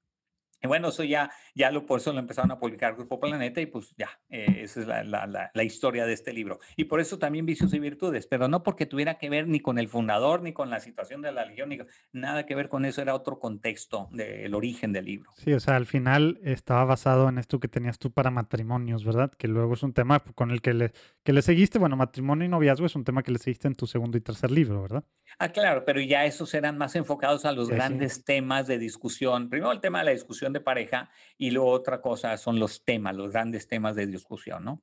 Y 0.65 0.67
bueno, 0.67 0.89
eso 0.89 1.05
ya, 1.05 1.31
ya 1.55 1.71
lo, 1.71 1.85
por 1.85 2.01
eso 2.01 2.11
lo 2.13 2.19
empezaron 2.19 2.51
a 2.51 2.59
publicar 2.59 2.95
Grupo 2.97 3.21
Planeta 3.21 3.61
y 3.61 3.67
pues 3.67 3.95
ya, 3.99 4.09
eh, 4.31 4.61
esa 4.63 4.81
es 4.81 4.87
la, 4.87 5.05
la, 5.05 5.51
la, 5.53 5.63
historia 5.63 6.07
de 6.07 6.15
este 6.15 6.33
libro. 6.33 6.59
Y 6.75 6.85
por 6.85 7.01
eso 7.01 7.19
también 7.19 7.45
Vicios 7.45 7.75
y 7.75 7.79
Virtudes, 7.79 8.27
pero 8.27 8.49
no 8.49 8.63
porque 8.63 8.87
tuviera 8.87 9.19
que 9.19 9.29
ver 9.29 9.47
ni 9.47 9.61
con 9.61 9.79
el 9.79 9.89
fundador, 9.89 10.41
ni 10.41 10.55
con 10.55 10.71
la 10.71 10.81
situación 10.81 11.21
de 11.21 11.33
la 11.33 11.45
Legión, 11.45 11.69
ni 11.69 11.79
nada 12.13 12.47
que 12.47 12.55
ver 12.55 12.71
con 12.71 12.87
eso, 12.87 13.03
era 13.03 13.15
otro 13.15 13.39
contexto 13.39 14.09
del 14.13 14.55
origen 14.55 14.93
del 14.93 15.05
libro. 15.05 15.31
Sí, 15.37 15.53
o 15.53 15.61
sea, 15.61 15.77
al 15.77 15.85
final 15.85 16.41
estaba 16.43 16.87
basado 16.87 17.29
en 17.29 17.37
esto 17.37 17.61
que 17.61 17.69
tenías 17.69 17.99
tú 17.99 18.11
para 18.11 18.31
matrimonios, 18.31 19.05
¿verdad? 19.05 19.31
Que 19.37 19.49
luego 19.49 19.75
es 19.75 19.83
un 19.83 19.93
tema 19.93 20.21
con 20.21 20.51
el 20.51 20.63
que 20.63 20.73
le, 20.73 20.93
que 21.25 21.35
le 21.35 21.43
seguiste, 21.43 21.79
bueno, 21.79 21.97
matrimonio 21.97 22.47
y 22.47 22.49
noviazgo 22.49 22.87
es 22.87 22.97
un 22.97 23.05
tema 23.05 23.23
que 23.23 23.33
le 23.33 23.39
seguiste 23.39 23.69
en 23.69 23.75
tu 23.75 23.87
segundo 23.87 24.17
y 24.17 24.23
tercer 24.23 24.51
libro, 24.51 24.81
¿verdad? 24.81 25.05
Ah, 25.39 25.51
claro, 25.51 25.85
pero 25.85 26.01
ya 26.01 26.25
esos 26.25 26.55
eran 26.55 26.79
más 26.79 26.95
enfocados 26.97 27.45
a 27.45 27.53
los 27.53 27.69
grandes 27.69 28.25
temas 28.25 28.67
de 28.67 28.79
discusión. 28.79 29.51
Primero 29.51 29.73
el 29.73 29.81
tema 29.81 29.99
de 29.99 30.07
la 30.07 30.11
discusión 30.13 30.54
de 30.55 30.61
pareja 30.61 31.11
y 31.37 31.51
luego 31.51 31.71
otra 31.71 32.01
cosa 32.01 32.35
son 32.39 32.59
los 32.59 32.83
temas, 32.83 33.15
los 33.15 33.31
grandes 33.31 33.69
temas 33.69 33.95
de 33.95 34.07
discusión, 34.07 34.65
¿no? 34.65 34.83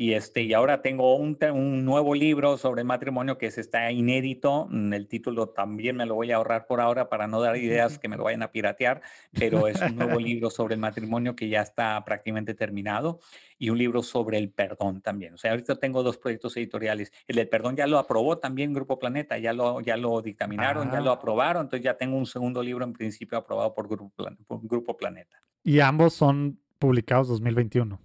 Y, 0.00 0.12
este, 0.12 0.42
y 0.42 0.54
ahora 0.54 0.80
tengo 0.80 1.16
un, 1.16 1.36
un, 1.52 1.84
nuevo 1.84 2.14
libro 2.14 2.56
sobre 2.56 2.84
matrimonio 2.84 3.36
que 3.36 3.46
es, 3.46 3.58
está 3.58 3.90
inédito. 3.90 4.68
Mm, 4.70 4.92
el 4.92 5.08
título 5.08 5.48
también 5.48 5.96
me 5.96 6.06
lo 6.06 6.14
voy 6.14 6.30
a 6.30 6.36
ahorrar 6.36 6.68
por 6.68 6.80
ahora 6.80 7.08
para 7.08 7.26
no 7.26 7.40
dar 7.40 7.56
ideas 7.56 7.98
que 7.98 8.06
me 8.06 8.16
lo 8.16 8.22
vayan 8.22 8.44
a 8.44 8.52
piratear, 8.52 9.02
pero 9.32 9.66
es 9.66 9.82
un 9.82 9.96
nuevo 9.96 10.20
libro 10.20 10.50
sobre 10.50 10.74
el 10.74 10.80
matrimonio 10.80 11.34
que 11.34 11.48
ya 11.48 11.62
está 11.62 12.04
prácticamente 12.04 12.54
terminado 12.54 13.18
y 13.58 13.70
un 13.70 13.78
libro 13.78 14.04
sobre 14.04 14.38
el 14.38 14.50
perdón 14.52 15.02
también. 15.02 15.34
O 15.34 15.36
sea, 15.36 15.50
ahorita 15.50 15.80
tengo 15.80 16.04
dos 16.04 16.16
proyectos 16.16 16.56
editoriales. 16.56 17.12
El 17.26 17.34
del 17.34 17.48
perdón 17.48 17.74
ya 17.74 17.88
lo 17.88 17.98
aprobó 17.98 18.38
también 18.38 18.72
Grupo 18.72 19.00
Planeta, 19.00 19.36
ya 19.38 19.52
lo, 19.52 19.80
ya 19.80 19.96
lo 19.96 20.22
dictaminaron, 20.22 20.92
ya 20.92 21.00
lo 21.00 21.10
ah. 21.10 21.14
aprobaron. 21.14 21.62
Entonces 21.62 21.82
ya 21.82 21.96
tengo 21.96 22.16
un 22.16 22.26
segundo 22.26 22.62
libro 22.62 22.84
en 22.84 22.92
principio 22.92 23.36
aprobado 23.36 23.74
por 23.74 23.88
Grupo, 23.88 24.28
por 24.46 24.60
Grupo 24.62 24.96
Planeta. 24.96 25.42
Y 25.64 25.80
ambos 25.80 26.14
son 26.14 26.60
publicados 26.78 27.26
2021. 27.26 27.98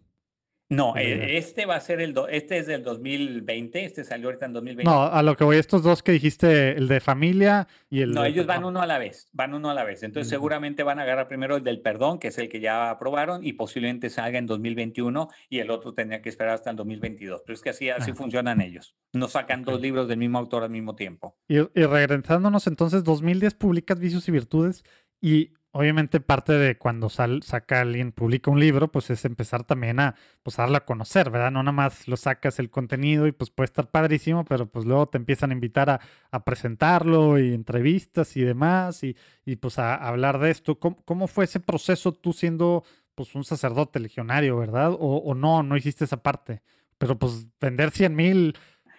No, 0.74 0.96
eh, 0.98 1.38
este 1.38 1.66
va 1.66 1.76
a 1.76 1.80
ser 1.80 2.02
el, 2.02 2.16
este 2.30 2.58
es 2.58 2.68
del 2.68 2.84
2020, 2.84 3.86
este 3.86 4.04
salió 4.04 4.28
ahorita 4.28 4.46
en 4.48 4.54
2020. 4.54 4.90
No, 4.90 5.04
a 5.04 5.22
lo 5.22 5.36
que 5.36 5.44
voy, 5.44 5.58
estos 5.58 5.84
dos 5.84 6.04
que 6.04 6.12
dijiste, 6.12 6.72
el 6.72 6.88
de 6.88 7.00
familia 7.00 7.68
y 7.90 8.02
el 8.02 8.12
No, 8.12 8.26
ellos 8.26 8.46
van 8.46 8.64
uno 8.64 8.82
a 8.82 8.88
la 8.88 8.98
vez, 8.98 9.30
van 9.34 9.54
uno 9.54 9.70
a 9.70 9.74
la 9.74 9.84
vez. 9.84 10.04
Entonces 10.04 10.30
seguramente 10.30 10.84
van 10.84 11.00
a 11.00 11.04
agarrar 11.04 11.28
primero 11.28 11.58
el 11.58 11.64
del 11.64 11.82
perdón, 11.82 12.20
que 12.20 12.30
es 12.30 12.38
el 12.38 12.50
que 12.50 12.60
ya 12.60 12.90
aprobaron, 12.90 13.46
y 13.46 13.54
posiblemente 13.54 14.10
salga 14.10 14.40
en 14.40 14.48
2021, 14.48 15.30
y 15.50 15.60
el 15.60 15.70
otro 15.70 15.94
tendría 15.94 16.22
que 16.22 16.30
esperar 16.30 16.56
hasta 16.56 16.70
el 16.70 16.76
2022. 16.76 17.44
Pero 17.46 17.54
es 17.54 17.62
que 17.62 17.70
así, 17.70 17.90
así 17.90 18.12
ah. 18.12 18.16
funcionan 18.16 18.62
ellos. 18.62 18.96
No 19.14 19.28
sacan 19.28 19.64
dos 19.64 19.80
libros 19.80 20.08
del 20.08 20.18
mismo 20.18 20.40
autor 20.40 20.64
al 20.64 20.72
mismo 20.72 20.96
tiempo. 20.96 21.38
Y, 21.48 21.58
y 21.58 21.86
regresándonos 21.86 22.68
entonces, 22.68 23.04
2010 23.04 23.54
publicas 23.56 24.00
Vicios 24.00 24.28
y 24.28 24.32
Virtudes, 24.32 24.84
y 25.22 25.54
obviamente 25.74 26.20
parte 26.20 26.54
de 26.54 26.78
cuando 26.78 27.10
sal, 27.10 27.42
saca 27.44 27.82
alguien, 27.82 28.12
publica 28.12 28.52
un 28.52 28.60
libro, 28.60 28.92
pues 28.92 29.10
es 29.10 29.26
empezar 29.26 29.64
también 29.64 30.00
a 30.00 30.16
pues, 30.44 30.58
darlo 30.58 30.78
a 30.78 30.86
conocer, 30.86 31.32
¿verdad? 31.32 31.52
No 31.52 31.64
nada 31.64 31.72
más 31.74 32.08
lo 32.08 32.16
sacas 32.16 32.60
el 32.60 32.70
contenido 32.70 33.26
y 33.28 33.32
pues 33.32 33.50
puede 33.50 33.66
estar 33.66 33.90
padrísimo, 33.90 34.46
pero 34.46 34.68
pues 34.68 34.86
luego 34.86 35.08
te 35.08 35.18
empiezan 35.18 35.50
a 35.50 35.54
invitar 35.54 35.90
a, 35.90 36.00
a 36.32 36.44
presentarlo 36.46 37.40
y 37.40 37.54
entrevistas 37.54 38.38
y 38.38 38.42
demás 38.44 39.04
y, 39.04 39.18
y 39.46 39.56
pues 39.56 39.80
a, 39.80 39.96
hablar 39.96 40.40
de 40.40 40.52
esto. 40.52 40.80
¿Cómo, 40.80 41.04
¿Cómo, 41.06 41.28
fue 41.28 41.46
ese 41.46 41.60
proceso 41.60 42.14
tú 42.14 42.34
siendo 42.34 42.84
pues 43.16 43.34
un 43.34 43.44
sacerdote 43.44 44.00
legionario, 44.00 44.58
¿verdad? 44.58 44.92
O, 44.94 45.18
o 45.26 45.34
no, 45.36 45.64
no 45.64 45.76
hiciste 45.76 46.06
esa 46.06 46.22
parte. 46.22 46.62
Pero 47.00 47.18
pues 47.18 47.48
vender 47.60 47.90
100 47.92 48.16
mil 48.16 48.56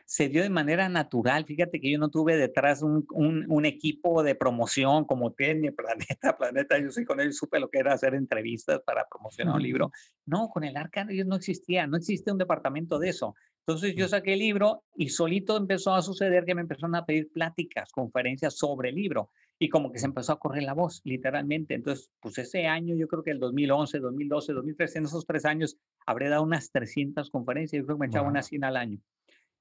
se 0.06 0.28
dio 0.28 0.42
de 0.42 0.50
manera 0.50 0.88
natural. 0.88 1.44
Fíjate 1.46 1.80
que 1.80 1.90
yo 1.90 1.98
no 1.98 2.10
tuve 2.10 2.36
detrás 2.36 2.82
un, 2.82 3.06
un, 3.10 3.64
equipo 3.64 4.22
de 4.22 4.34
promoción 4.34 5.04
como 5.04 5.32
tiene 5.32 5.72
Planeta. 5.72 6.36
Planeta, 6.38 6.78
yo 6.78 6.90
sí 6.90 7.04
con 7.04 7.20
él 7.20 7.32
supe 7.32 7.58
lo 7.58 7.70
que 7.70 7.78
era 7.78 7.94
hacer 7.94 8.14
entrevistas 8.14 8.80
para 8.84 9.06
promocionar 9.08 9.56
un 9.56 9.62
libro. 9.62 9.90
No, 10.26 10.48
con 10.48 10.64
el 10.64 10.76
Arca 10.76 11.04
no 11.04 11.36
existía, 11.36 11.86
no 11.86 11.96
existe 11.96 12.30
un 12.30 12.38
departamento 12.38 12.98
de 12.98 13.08
eso. 13.08 13.34
Entonces 13.66 13.94
yo 13.96 14.06
saqué 14.08 14.34
el 14.34 14.40
libro 14.40 14.84
y 14.94 15.08
solito 15.08 15.56
empezó 15.56 15.94
a 15.94 16.02
suceder 16.02 16.44
que 16.44 16.54
me 16.54 16.60
empezaron 16.60 16.94
a 16.96 17.06
pedir 17.06 17.32
pláticas, 17.32 17.90
conferencias 17.92 18.58
sobre 18.58 18.90
el 18.90 18.96
libro 18.96 19.30
y 19.58 19.70
como 19.70 19.90
que 19.90 19.98
se 19.98 20.06
empezó 20.06 20.32
a 20.32 20.38
correr 20.38 20.64
la 20.64 20.74
voz, 20.74 21.00
literalmente. 21.04 21.72
Entonces, 21.72 22.10
pues 22.20 22.36
ese 22.36 22.66
año, 22.66 22.94
yo 22.94 23.08
creo 23.08 23.22
que 23.22 23.30
el 23.30 23.38
2011, 23.38 24.00
2012, 24.00 24.52
2013, 24.52 24.98
en 24.98 25.04
esos 25.06 25.24
tres 25.24 25.46
años, 25.46 25.78
habré 26.04 26.28
dado 26.28 26.42
unas 26.42 26.70
300 26.72 27.30
conferencias, 27.30 27.80
yo 27.80 27.86
creo 27.86 27.96
que 27.96 28.00
me 28.00 28.06
echaba 28.08 28.28
unas 28.28 28.46
100 28.46 28.64
al 28.64 28.76
año 28.76 29.00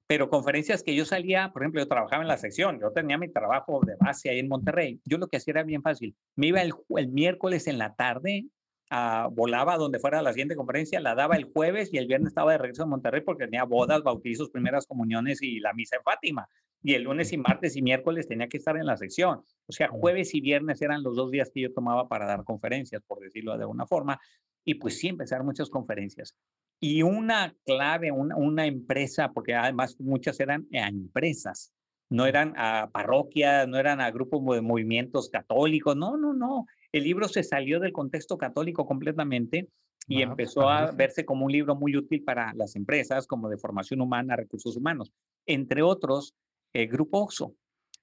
pero 0.06 0.28
conferencias 0.28 0.82
que 0.82 0.94
yo 0.94 1.04
salía, 1.04 1.52
por 1.52 1.62
ejemplo, 1.62 1.80
yo 1.80 1.88
trabajaba 1.88 2.22
en 2.22 2.28
la 2.28 2.36
sección, 2.36 2.78
yo 2.80 2.90
tenía 2.92 3.18
mi 3.18 3.28
trabajo 3.28 3.80
de 3.84 3.96
base 3.96 4.30
ahí 4.30 4.38
en 4.38 4.48
Monterrey, 4.48 5.00
yo 5.04 5.18
lo 5.18 5.28
que 5.28 5.38
hacía 5.38 5.52
era 5.52 5.62
bien 5.62 5.82
fácil, 5.82 6.14
me 6.36 6.48
iba 6.48 6.60
el, 6.60 6.74
el 6.96 7.08
miércoles 7.08 7.66
en 7.66 7.78
la 7.78 7.94
tarde, 7.94 8.46
a, 8.90 9.28
volaba 9.32 9.76
donde 9.76 9.98
fuera 9.98 10.22
la 10.22 10.32
siguiente 10.32 10.56
conferencia, 10.56 11.00
la 11.00 11.14
daba 11.14 11.36
el 11.36 11.44
jueves 11.44 11.92
y 11.92 11.98
el 11.98 12.06
viernes 12.06 12.28
estaba 12.28 12.52
de 12.52 12.58
regreso 12.58 12.82
en 12.84 12.90
Monterrey 12.90 13.22
porque 13.22 13.44
tenía 13.44 13.64
bodas, 13.64 14.02
bautizos, 14.02 14.50
primeras 14.50 14.86
comuniones 14.86 15.42
y 15.42 15.60
la 15.60 15.72
misa 15.72 15.96
en 15.96 16.02
Fátima. 16.02 16.48
Y 16.82 16.94
el 16.94 17.04
lunes 17.04 17.32
y 17.32 17.38
martes 17.38 17.76
y 17.76 17.82
miércoles 17.82 18.28
tenía 18.28 18.46
que 18.46 18.58
estar 18.58 18.76
en 18.76 18.84
la 18.84 18.98
sección. 18.98 19.42
O 19.66 19.72
sea, 19.72 19.88
jueves 19.88 20.34
y 20.34 20.42
viernes 20.42 20.82
eran 20.82 21.02
los 21.02 21.16
dos 21.16 21.30
días 21.30 21.50
que 21.52 21.62
yo 21.62 21.72
tomaba 21.72 22.08
para 22.08 22.26
dar 22.26 22.44
conferencias, 22.44 23.02
por 23.06 23.20
decirlo 23.20 23.56
de 23.56 23.62
alguna 23.62 23.86
forma. 23.86 24.20
Y 24.64 24.74
pues 24.74 24.98
sí, 24.98 25.08
empezaron 25.08 25.46
muchas 25.46 25.70
conferencias. 25.70 26.34
Y 26.80 27.02
una 27.02 27.54
clave, 27.64 28.10
una, 28.10 28.36
una 28.36 28.66
empresa, 28.66 29.32
porque 29.32 29.54
además 29.54 29.96
muchas 30.00 30.40
eran 30.40 30.66
empresas, 30.70 31.72
no 32.10 32.26
eran 32.26 32.54
a 32.56 32.90
parroquias, 32.92 33.66
no 33.68 33.78
eran 33.78 34.00
a 34.00 34.10
grupos 34.10 34.54
de 34.54 34.60
movimientos 34.60 35.30
católicos, 35.30 35.96
no, 35.96 36.16
no, 36.16 36.34
no. 36.34 36.66
El 36.92 37.04
libro 37.04 37.28
se 37.28 37.42
salió 37.42 37.80
del 37.80 37.92
contexto 37.92 38.38
católico 38.38 38.86
completamente 38.86 39.68
y 40.06 40.22
empezó 40.22 40.68
a 40.68 40.90
verse 40.92 41.24
como 41.24 41.46
un 41.46 41.52
libro 41.52 41.74
muy 41.74 41.96
útil 41.96 42.22
para 42.22 42.52
las 42.54 42.76
empresas, 42.76 43.26
como 43.26 43.48
de 43.48 43.56
formación 43.56 44.00
humana, 44.00 44.36
recursos 44.36 44.76
humanos. 44.76 45.10
Entre 45.46 45.82
otros, 45.82 46.34
el 46.72 46.88
Grupo 46.88 47.20
OXO. 47.20 47.54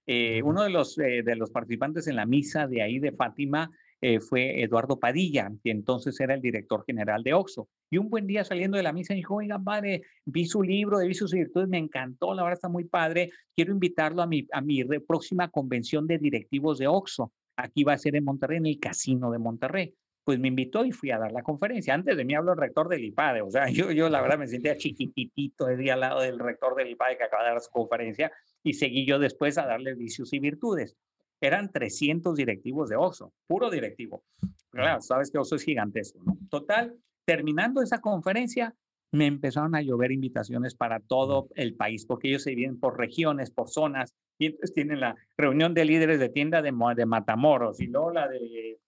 Eh, 0.07 0.41
uno 0.43 0.63
de 0.63 0.71
los, 0.71 0.97
eh, 0.97 1.21
de 1.23 1.35
los 1.35 1.51
participantes 1.51 2.07
en 2.07 2.15
la 2.15 2.25
misa 2.25 2.67
de 2.67 2.81
ahí 2.81 2.99
de 2.99 3.11
Fátima 3.11 3.69
eh, 4.03 4.19
fue 4.19 4.63
Eduardo 4.63 4.99
Padilla, 4.99 5.51
que 5.63 5.69
entonces 5.69 6.19
era 6.19 6.33
el 6.33 6.41
director 6.41 6.83
general 6.85 7.21
de 7.21 7.35
OXO. 7.35 7.69
Y 7.91 7.99
un 7.99 8.09
buen 8.09 8.25
día 8.25 8.43
saliendo 8.43 8.77
de 8.77 8.83
la 8.83 8.93
misa 8.93 9.13
dijo, 9.13 9.35
oiga, 9.35 9.59
padre, 9.59 10.01
vi 10.25 10.45
su 10.45 10.63
libro 10.63 10.97
Vicios 10.99 11.33
y 11.35 11.37
Virtudes, 11.37 11.69
me 11.69 11.77
encantó, 11.77 12.33
la 12.33 12.41
verdad 12.41 12.57
está 12.57 12.67
muy 12.69 12.85
padre, 12.85 13.29
quiero 13.55 13.71
invitarlo 13.71 14.23
a 14.23 14.27
mi, 14.27 14.47
a 14.51 14.59
mi 14.59 14.83
próxima 15.07 15.49
convención 15.49 16.07
de 16.07 16.17
directivos 16.17 16.79
de 16.79 16.87
OXO. 16.87 17.31
Aquí 17.55 17.83
va 17.83 17.93
a 17.93 17.97
ser 17.99 18.15
en 18.15 18.23
Monterrey, 18.23 18.57
en 18.57 18.65
el 18.65 18.79
Casino 18.79 19.29
de 19.29 19.37
Monterrey. 19.37 19.93
Pues 20.23 20.39
me 20.39 20.47
invitó 20.47 20.83
y 20.83 20.91
fui 20.91 21.11
a 21.11 21.19
dar 21.19 21.31
la 21.31 21.43
conferencia. 21.43 21.93
Antes 21.93 22.17
de 22.17 22.25
mí 22.25 22.33
habló 22.33 22.53
el 22.53 22.59
rector 22.59 22.89
del 22.89 23.03
IPADE, 23.05 23.41
o 23.41 23.51
sea, 23.51 23.65
yo, 23.69 24.09
la 24.09 24.21
verdad 24.21 24.39
me 24.39 24.47
sentía 24.47 24.77
chiquititito 24.77 25.65
de 25.65 25.77
día 25.77 25.93
al 25.93 25.99
lado 25.99 26.21
del 26.21 26.39
rector 26.39 26.75
del 26.75 26.89
IPADE 26.89 27.17
que 27.17 27.23
acaba 27.23 27.43
de 27.43 27.49
dar 27.51 27.61
su 27.61 27.69
conferencia 27.69 28.31
y 28.63 28.73
seguí 28.73 29.05
yo 29.05 29.19
después 29.19 29.59
a 29.59 29.67
darle 29.67 29.93
vicios 29.93 30.33
y 30.33 30.39
virtudes 30.39 30.95
eran 31.41 31.71
300 31.71 32.35
directivos 32.35 32.89
de 32.89 32.95
Oxxo, 32.95 33.33
puro 33.47 33.69
directivo. 33.69 34.23
Claro, 34.69 35.01
sabes 35.01 35.31
que 35.31 35.39
Oxxo 35.39 35.55
es 35.55 35.63
gigantesco, 35.63 36.21
¿no? 36.23 36.37
Total, 36.49 36.95
terminando 37.25 37.81
esa 37.81 37.99
conferencia, 37.99 38.75
me 39.11 39.25
empezaron 39.25 39.75
a 39.75 39.81
llover 39.81 40.11
invitaciones 40.11 40.75
para 40.75 40.99
todo 40.99 41.49
el 41.55 41.75
país, 41.75 42.05
porque 42.05 42.29
ellos 42.29 42.43
se 42.43 42.51
dividen 42.51 42.79
por 42.79 42.97
regiones, 42.97 43.51
por 43.51 43.69
zonas, 43.69 44.13
y 44.37 44.45
entonces 44.45 44.73
tienen 44.73 45.01
la 45.01 45.15
reunión 45.37 45.73
de 45.73 45.83
líderes 45.85 46.19
de 46.19 46.29
tienda 46.29 46.61
de, 46.61 46.71
de 46.95 47.05
Matamoros, 47.05 47.81
y 47.81 47.87
luego 47.87 48.11
la 48.11 48.27
de 48.27 48.79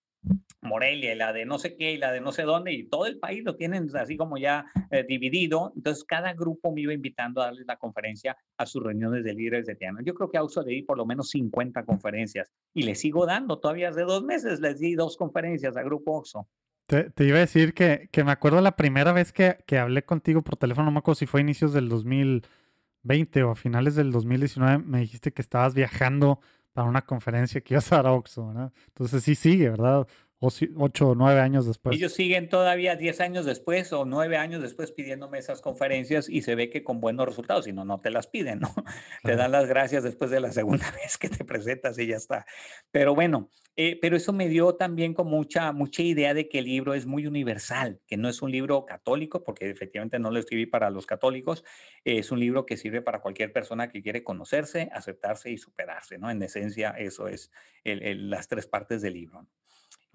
Morelia, 0.61 1.15
la 1.15 1.33
de 1.33 1.45
no 1.45 1.59
sé 1.59 1.75
qué, 1.75 1.97
la 1.97 2.11
de 2.11 2.21
no 2.21 2.31
sé 2.31 2.43
dónde, 2.43 2.73
y 2.73 2.87
todo 2.87 3.05
el 3.05 3.19
país 3.19 3.43
lo 3.43 3.55
tienen 3.55 3.89
así 3.95 4.17
como 4.17 4.37
ya 4.37 4.65
eh, 4.91 5.05
dividido. 5.07 5.73
Entonces, 5.75 6.03
cada 6.03 6.33
grupo 6.33 6.71
me 6.71 6.81
iba 6.81 6.93
invitando 6.93 7.41
a 7.41 7.45
darles 7.45 7.65
la 7.67 7.77
conferencia 7.77 8.37
a 8.57 8.65
sus 8.65 8.81
reuniones 8.81 9.23
de 9.23 9.33
líderes 9.33 9.65
de 9.65 9.75
tienda. 9.75 10.01
Yo 10.03 10.13
creo 10.13 10.29
que 10.29 10.37
a 10.37 10.43
uso 10.43 10.63
de 10.63 10.73
ir 10.73 10.85
por 10.85 10.97
lo 10.97 11.05
menos 11.05 11.29
50 11.29 11.83
conferencias, 11.85 12.51
y 12.73 12.83
le 12.83 12.95
sigo 12.95 13.25
dando, 13.25 13.59
todavía 13.59 13.89
hace 13.89 14.01
dos 14.01 14.23
meses 14.23 14.59
les 14.59 14.79
di 14.79 14.95
dos 14.95 15.17
conferencias 15.17 15.75
a 15.77 15.83
Grupo 15.83 16.17
Oxo. 16.17 16.47
Te, 16.85 17.11
iba 17.19 17.37
a 17.37 17.41
decir 17.41 17.73
que, 17.73 18.09
que, 18.11 18.23
me 18.23 18.31
acuerdo 18.31 18.59
la 18.61 18.75
primera 18.75 19.13
vez 19.13 19.31
que, 19.31 19.57
que, 19.65 19.79
hablé 19.79 20.03
contigo 20.03 20.41
por 20.41 20.57
teléfono, 20.57 20.91
no 20.91 21.15
si 21.15 21.25
fue 21.25 21.39
a 21.39 21.43
inicios 21.43 21.73
del 21.73 21.87
2020 21.89 23.43
o 23.43 23.51
a 23.51 23.55
finales 23.55 23.95
del 23.95 24.11
2019, 24.11 24.79
me 24.79 24.99
dijiste 24.99 25.31
que 25.31 25.41
estabas 25.41 25.73
viajando 25.73 26.41
para 26.73 26.87
una 26.87 27.03
conferencia 27.03 27.61
que 27.61 27.75
ibas 27.75 27.91
a 27.91 27.97
dar 27.97 28.07
a 28.07 28.13
Oxxo, 28.13 28.47
¿verdad? 28.47 28.73
Entonces 28.87 29.23
sí 29.23 29.35
sigue, 29.35 29.69
¿verdad? 29.69 30.07
O 30.45 30.49
ocho 30.75 31.07
o 31.07 31.15
nueve 31.15 31.39
años 31.39 31.65
después. 31.65 31.95
Ellos 31.95 32.11
siguen 32.11 32.49
todavía 32.49 32.97
diez 32.97 33.21
años 33.21 33.45
después 33.45 33.93
o 33.93 34.03
nueve 34.03 34.35
años 34.35 34.61
después 34.61 34.91
pidiéndome 34.91 35.37
esas 35.37 35.61
conferencias 35.61 36.27
y 36.27 36.41
se 36.41 36.55
ve 36.55 36.69
que 36.69 36.83
con 36.83 36.99
buenos 36.99 37.25
resultados, 37.25 37.63
si 37.63 37.71
no, 37.71 37.85
no 37.85 38.01
te 38.01 38.09
las 38.09 38.27
piden, 38.27 38.59
¿no? 38.59 38.75
Te 39.23 39.37
dan 39.37 39.53
las 39.53 39.67
gracias 39.67 40.03
después 40.03 40.31
de 40.31 40.41
la 40.41 40.51
segunda 40.51 40.91
vez 41.01 41.17
que 41.17 41.29
te 41.29 41.45
presentas 41.45 41.97
y 41.97 42.07
ya 42.07 42.17
está. 42.17 42.45
Pero 42.91 43.15
bueno, 43.15 43.51
eh, 43.77 43.97
pero 44.01 44.17
eso 44.17 44.33
me 44.33 44.49
dio 44.49 44.75
también 44.75 45.13
con 45.13 45.27
mucha, 45.27 45.71
mucha 45.71 46.03
idea 46.03 46.33
de 46.33 46.49
que 46.49 46.59
el 46.59 46.65
libro 46.65 46.93
es 46.93 47.05
muy 47.05 47.25
universal, 47.25 48.01
que 48.05 48.17
no 48.17 48.27
es 48.27 48.41
un 48.41 48.51
libro 48.51 48.85
católico, 48.85 49.45
porque 49.45 49.69
efectivamente 49.69 50.19
no 50.19 50.29
lo 50.29 50.39
escribí 50.39 50.65
para 50.65 50.89
los 50.89 51.05
católicos, 51.05 51.63
es 52.03 52.33
un 52.33 52.41
libro 52.41 52.65
que 52.65 52.75
sirve 52.75 53.01
para 53.01 53.21
cualquier 53.21 53.53
persona 53.53 53.87
que 53.87 54.03
quiere 54.03 54.25
conocerse, 54.25 54.89
aceptarse 54.91 55.51
y 55.51 55.57
superarse, 55.57 56.17
¿no? 56.17 56.29
En 56.29 56.43
esencia, 56.43 56.89
eso 56.89 57.29
es 57.29 57.49
las 57.85 58.49
tres 58.49 58.67
partes 58.67 59.01
del 59.01 59.13
libro. 59.13 59.47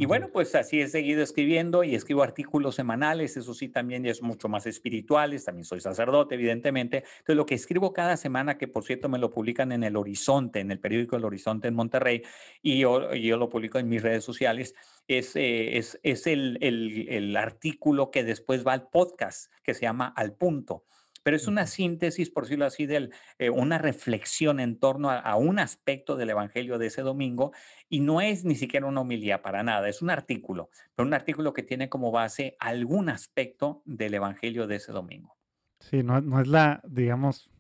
Y 0.01 0.07
bueno, 0.07 0.31
pues 0.33 0.55
así 0.55 0.81
he 0.81 0.87
seguido 0.87 1.25
escribiendo 1.25 1.83
y 1.83 1.97
escribo 1.97 2.23
artículos 2.23 2.77
semanales, 2.77 3.37
eso 3.37 3.53
sí, 3.53 3.69
también 3.69 4.07
es 4.07 4.23
mucho 4.23 4.49
más 4.49 4.65
espirituales, 4.65 5.45
también 5.45 5.65
soy 5.65 5.81
sacerdote, 5.81 6.37
evidentemente. 6.37 6.99
Entonces, 6.99 7.35
lo 7.35 7.47
que 7.47 7.57
escribo 7.57 7.93
cada 7.93 8.17
semana, 8.17 8.59
que 8.59 8.69
por 8.69 8.85
cierto 8.85 9.09
me 9.09 9.19
lo 9.19 9.31
publican 9.31 9.73
en 9.73 9.83
El 9.83 9.97
Horizonte, 9.97 10.61
en 10.61 10.71
el 10.71 10.79
periódico 10.79 11.17
El 11.17 11.25
Horizonte 11.25 11.67
en 11.67 11.75
Monterrey, 11.75 12.23
y 12.63 12.79
yo, 12.79 13.13
yo 13.13 13.37
lo 13.39 13.49
publico 13.49 13.81
en 13.81 13.89
mis 13.89 14.01
redes 14.01 14.23
sociales, 14.23 14.77
es, 15.09 15.35
eh, 15.35 15.79
es, 15.79 15.99
es 16.05 16.29
el, 16.29 16.59
el, 16.61 17.09
el 17.09 17.37
artículo 17.37 18.13
que 18.13 18.23
después 18.23 18.65
va 18.65 18.75
al 18.75 18.89
podcast, 18.91 19.53
que 19.65 19.75
se 19.75 19.81
llama 19.81 20.13
Al 20.15 20.33
Punto 20.33 20.85
pero 21.29 21.37
es 21.37 21.47
una 21.47 21.67
síntesis, 21.67 22.31
por 22.31 22.45
decirlo 22.45 22.65
así, 22.65 22.87
de 22.87 23.11
eh, 23.39 23.51
una 23.51 23.77
reflexión 23.77 24.61
en 24.61 24.79
torno 24.79 25.11
a, 25.11 25.37
un 25.37 25.59
aspecto 25.59 26.17
del 26.17 26.31
Evangelio 26.31 26.79
de 26.79 26.87
ese 26.87 27.03
domingo 27.03 27.53
y 27.91 28.01
no 28.01 28.23
es 28.23 28.47
ni 28.47 28.55
siquiera 28.55 28.87
una 28.87 29.03
homilía 29.03 29.43
para 29.43 29.63
nada, 29.63 29.91
es 29.91 30.01
un 30.01 30.09
artículo, 30.09 30.71
pero 30.97 31.07
un 31.07 31.13
artículo 31.13 31.53
que 31.53 31.63
tiene 31.63 31.91
como 31.91 32.11
base 32.11 32.57
algún 32.59 33.11
aspecto 33.11 33.83
del 33.85 34.15
Evangelio 34.15 34.67
de 34.67 34.77
ese 34.77 34.91
domingo. 34.91 35.37
Sí, 35.81 36.03
no, 36.03 36.23
no 36.23 36.41
es 36.41 36.49
la, 36.49 36.81
digamos, 36.89 37.51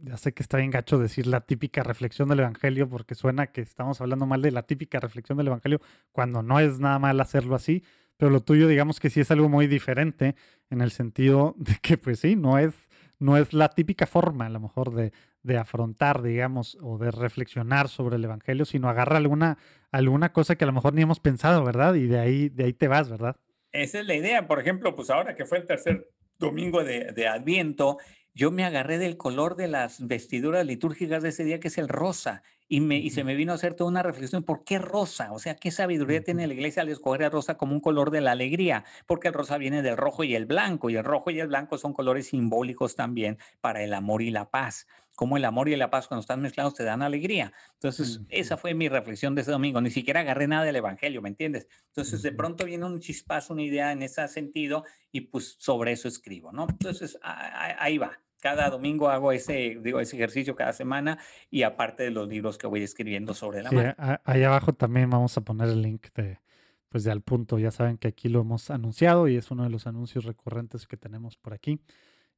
ya 0.00 0.16
sé 0.16 0.34
que 0.34 0.42
está 0.42 0.56
bien 0.56 0.72
gacho 0.72 0.98
decir 0.98 1.28
la 1.28 1.42
típica 1.42 1.84
reflexión 1.84 2.28
del 2.28 2.40
Evangelio 2.40 2.88
porque 2.88 3.14
suena 3.14 3.52
que 3.52 3.60
estamos 3.60 4.00
hablando 4.00 4.26
mal 4.26 4.42
de 4.42 4.50
la 4.50 4.64
típica 4.64 4.98
reflexión 4.98 5.38
del 5.38 5.46
Evangelio 5.46 5.80
cuando 6.10 6.42
no 6.42 6.58
es 6.58 6.80
nada 6.80 6.98
mal 6.98 7.20
hacerlo 7.20 7.54
así, 7.54 7.84
pero 8.16 8.32
lo 8.32 8.40
tuyo 8.40 8.66
digamos 8.66 8.98
que 8.98 9.10
sí 9.10 9.20
es 9.20 9.30
algo 9.30 9.48
muy 9.48 9.68
diferente 9.68 10.34
en 10.70 10.80
el 10.80 10.90
sentido 10.90 11.54
de 11.56 11.76
que 11.80 11.96
pues 11.98 12.18
sí, 12.18 12.34
no 12.34 12.58
es 12.58 12.88
no 13.22 13.36
es 13.36 13.52
la 13.52 13.68
típica 13.68 14.06
forma, 14.06 14.46
a 14.46 14.50
lo 14.50 14.60
mejor, 14.60 14.92
de, 14.92 15.12
de, 15.42 15.56
afrontar, 15.56 16.22
digamos, 16.22 16.76
o 16.82 16.98
de 16.98 17.10
reflexionar 17.10 17.88
sobre 17.88 18.16
el 18.16 18.24
Evangelio, 18.24 18.64
sino 18.64 18.88
agarra 18.88 19.16
alguna, 19.16 19.58
alguna 19.90 20.32
cosa 20.32 20.56
que 20.56 20.64
a 20.64 20.66
lo 20.66 20.72
mejor 20.72 20.92
ni 20.92 21.02
hemos 21.02 21.20
pensado, 21.20 21.64
¿verdad? 21.64 21.94
Y 21.94 22.06
de 22.06 22.18
ahí, 22.18 22.48
de 22.48 22.64
ahí 22.64 22.72
te 22.72 22.88
vas, 22.88 23.08
¿verdad? 23.08 23.36
Esa 23.70 24.00
es 24.00 24.06
la 24.06 24.14
idea. 24.14 24.46
Por 24.46 24.60
ejemplo, 24.60 24.94
pues 24.94 25.08
ahora 25.08 25.34
que 25.34 25.46
fue 25.46 25.58
el 25.58 25.66
tercer 25.66 26.10
domingo 26.38 26.84
de, 26.84 27.12
de 27.12 27.28
Adviento, 27.28 27.98
yo 28.34 28.50
me 28.50 28.64
agarré 28.64 28.98
del 28.98 29.16
color 29.16 29.56
de 29.56 29.68
las 29.68 30.06
vestiduras 30.06 30.66
litúrgicas 30.66 31.22
de 31.22 31.28
ese 31.28 31.44
día, 31.44 31.60
que 31.60 31.68
es 31.68 31.78
el 31.78 31.88
rosa, 31.88 32.42
y, 32.72 32.80
me, 32.80 32.96
y 32.96 33.10
se 33.10 33.22
me 33.22 33.34
vino 33.34 33.52
a 33.52 33.56
hacer 33.56 33.74
toda 33.74 33.90
una 33.90 34.02
reflexión, 34.02 34.44
¿por 34.44 34.64
qué 34.64 34.78
rosa? 34.78 35.30
O 35.32 35.38
sea, 35.38 35.56
¿qué 35.56 35.70
sabiduría 35.70 36.24
tiene 36.24 36.46
la 36.46 36.54
iglesia 36.54 36.80
al 36.80 36.88
escoger 36.88 37.20
el 37.20 37.30
rosa 37.30 37.58
como 37.58 37.74
un 37.74 37.80
color 37.80 38.10
de 38.10 38.22
la 38.22 38.32
alegría? 38.32 38.86
Porque 39.06 39.28
el 39.28 39.34
rosa 39.34 39.58
viene 39.58 39.82
del 39.82 39.98
rojo 39.98 40.24
y 40.24 40.34
el 40.34 40.46
blanco, 40.46 40.88
y 40.88 40.96
el 40.96 41.04
rojo 41.04 41.30
y 41.30 41.38
el 41.38 41.48
blanco 41.48 41.76
son 41.76 41.92
colores 41.92 42.28
simbólicos 42.28 42.96
también 42.96 43.36
para 43.60 43.82
el 43.82 43.92
amor 43.92 44.22
y 44.22 44.30
la 44.30 44.48
paz. 44.48 44.86
Como 45.14 45.36
el 45.36 45.44
amor 45.44 45.68
y 45.68 45.76
la 45.76 45.90
paz 45.90 46.08
cuando 46.08 46.22
están 46.22 46.40
mezclados 46.40 46.74
te 46.74 46.82
dan 46.82 47.02
alegría. 47.02 47.52
Entonces, 47.74 48.22
esa 48.30 48.56
fue 48.56 48.72
mi 48.72 48.88
reflexión 48.88 49.34
de 49.34 49.42
ese 49.42 49.50
domingo. 49.50 49.82
Ni 49.82 49.90
siquiera 49.90 50.20
agarré 50.20 50.48
nada 50.48 50.64
del 50.64 50.76
Evangelio, 50.76 51.20
¿me 51.20 51.28
entiendes? 51.28 51.68
Entonces, 51.88 52.22
de 52.22 52.32
pronto 52.32 52.64
viene 52.64 52.86
un 52.86 53.00
chispazo, 53.00 53.52
una 53.52 53.64
idea 53.64 53.92
en 53.92 54.00
ese 54.00 54.26
sentido, 54.28 54.84
y 55.10 55.20
pues 55.20 55.56
sobre 55.58 55.92
eso 55.92 56.08
escribo, 56.08 56.52
¿no? 56.52 56.66
Entonces, 56.70 57.18
ahí 57.20 57.98
va 57.98 58.18
cada 58.42 58.68
domingo 58.70 59.08
hago 59.08 59.30
ese, 59.30 59.78
digo, 59.80 60.00
ese 60.00 60.16
ejercicio 60.16 60.56
cada 60.56 60.72
semana 60.72 61.18
y 61.48 61.62
aparte 61.62 62.02
de 62.02 62.10
los 62.10 62.28
libros 62.28 62.58
que 62.58 62.66
voy 62.66 62.82
escribiendo 62.82 63.34
sobre 63.34 63.62
la 63.62 63.70
sí, 63.70 63.76
Ahí 64.24 64.42
abajo 64.42 64.72
también 64.72 65.08
vamos 65.08 65.36
a 65.36 65.42
poner 65.42 65.68
el 65.68 65.80
link 65.80 66.08
de, 66.16 66.40
pues 66.88 67.04
de 67.04 67.12
al 67.12 67.20
punto. 67.20 67.60
Ya 67.60 67.70
saben 67.70 67.98
que 67.98 68.08
aquí 68.08 68.28
lo 68.28 68.40
hemos 68.40 68.72
anunciado 68.72 69.28
y 69.28 69.36
es 69.36 69.52
uno 69.52 69.62
de 69.62 69.70
los 69.70 69.86
anuncios 69.86 70.24
recurrentes 70.24 70.88
que 70.88 70.96
tenemos 70.96 71.36
por 71.36 71.54
aquí. 71.54 71.80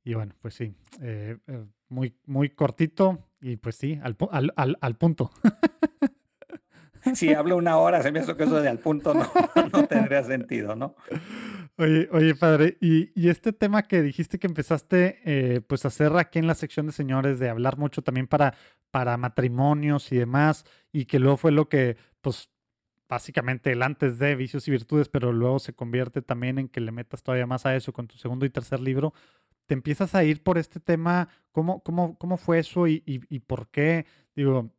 Y 0.05 0.13
bueno, 0.13 0.35
pues 0.43 0.53
sí, 0.53 0.75
eh, 1.01 1.39
eh, 1.47 1.65
muy, 1.89 2.15
muy 2.27 2.51
cortito 2.51 3.27
y 3.41 3.57
pues 3.57 3.77
sí, 3.77 3.99
al, 4.03 4.15
al, 4.57 4.77
al, 4.79 4.97
punto. 4.97 5.31
si 7.15 7.33
hablo 7.33 7.57
una 7.57 7.79
hora, 7.79 8.03
se 8.03 8.13
me 8.13 8.21
hace 8.21 8.37
que 8.37 8.45
eso 8.45 8.61
de 8.61 8.69
al 8.69 8.79
punto 8.79 9.15
no, 9.15 9.25
no 9.73 9.87
tendría 9.87 10.23
sentido, 10.23 10.77
¿no? 10.77 10.97
Oye, 11.77 12.09
oye, 12.13 12.37
padre, 12.37 12.77
y, 12.81 13.11
y, 13.21 13.31
este 13.31 13.53
tema 13.53 13.83
que 13.83 14.01
dijiste 14.01 14.39
que 14.39 14.47
empezaste 14.47 15.19
eh, 15.25 15.61
pues 15.61 15.85
a 15.85 15.89
hacer 15.89 16.17
aquí 16.17 16.39
en 16.39 16.47
la 16.47 16.55
sección 16.55 16.87
de 16.87 16.93
señores, 16.93 17.41
de 17.41 17.49
hablar 17.49 17.79
mucho 17.79 18.01
también 18.03 18.29
para, 18.29 18.55
para 18.93 19.17
matrimonios 19.17 20.13
y 20.13 20.17
demás, 20.17 20.65
y 20.93 21.07
que 21.07 21.19
luego 21.19 21.37
fue 21.37 21.51
lo 21.51 21.69
que, 21.69 21.97
pues, 22.21 22.49
básicamente 23.09 23.73
el 23.73 23.83
antes 23.83 24.21
de 24.21 24.37
vicios 24.37 24.69
y 24.69 24.71
virtudes, 24.71 25.09
pero 25.09 25.33
luego 25.33 25.59
se 25.59 25.75
convierte 25.75 26.23
también 26.23 26.59
en 26.61 26.69
que 26.69 26.81
le 26.81 26.93
metas 26.93 27.25
todavía 27.25 27.47
más 27.47 27.67
a 27.67 27.75
eso 27.75 27.93
con 27.93 28.07
tu 28.07 28.19
segundo 28.19 28.47
y 28.47 28.51
tercer 28.51 28.79
libro. 28.81 29.13
Te 29.67 29.75
empiezas 29.75 30.15
a 30.15 30.25
ir 30.25 30.43
por 30.45 30.59
este 30.59 30.79
tema, 30.81 31.29
¿cómo, 31.53 31.83
cómo, 31.83 32.17
cómo 32.19 32.37
fue 32.37 32.61
eso 32.61 32.87
y, 32.87 33.03
y, 33.07 33.21
y 33.35 33.41
por 33.41 33.69
qué? 33.69 34.07
Digo, 34.37 34.71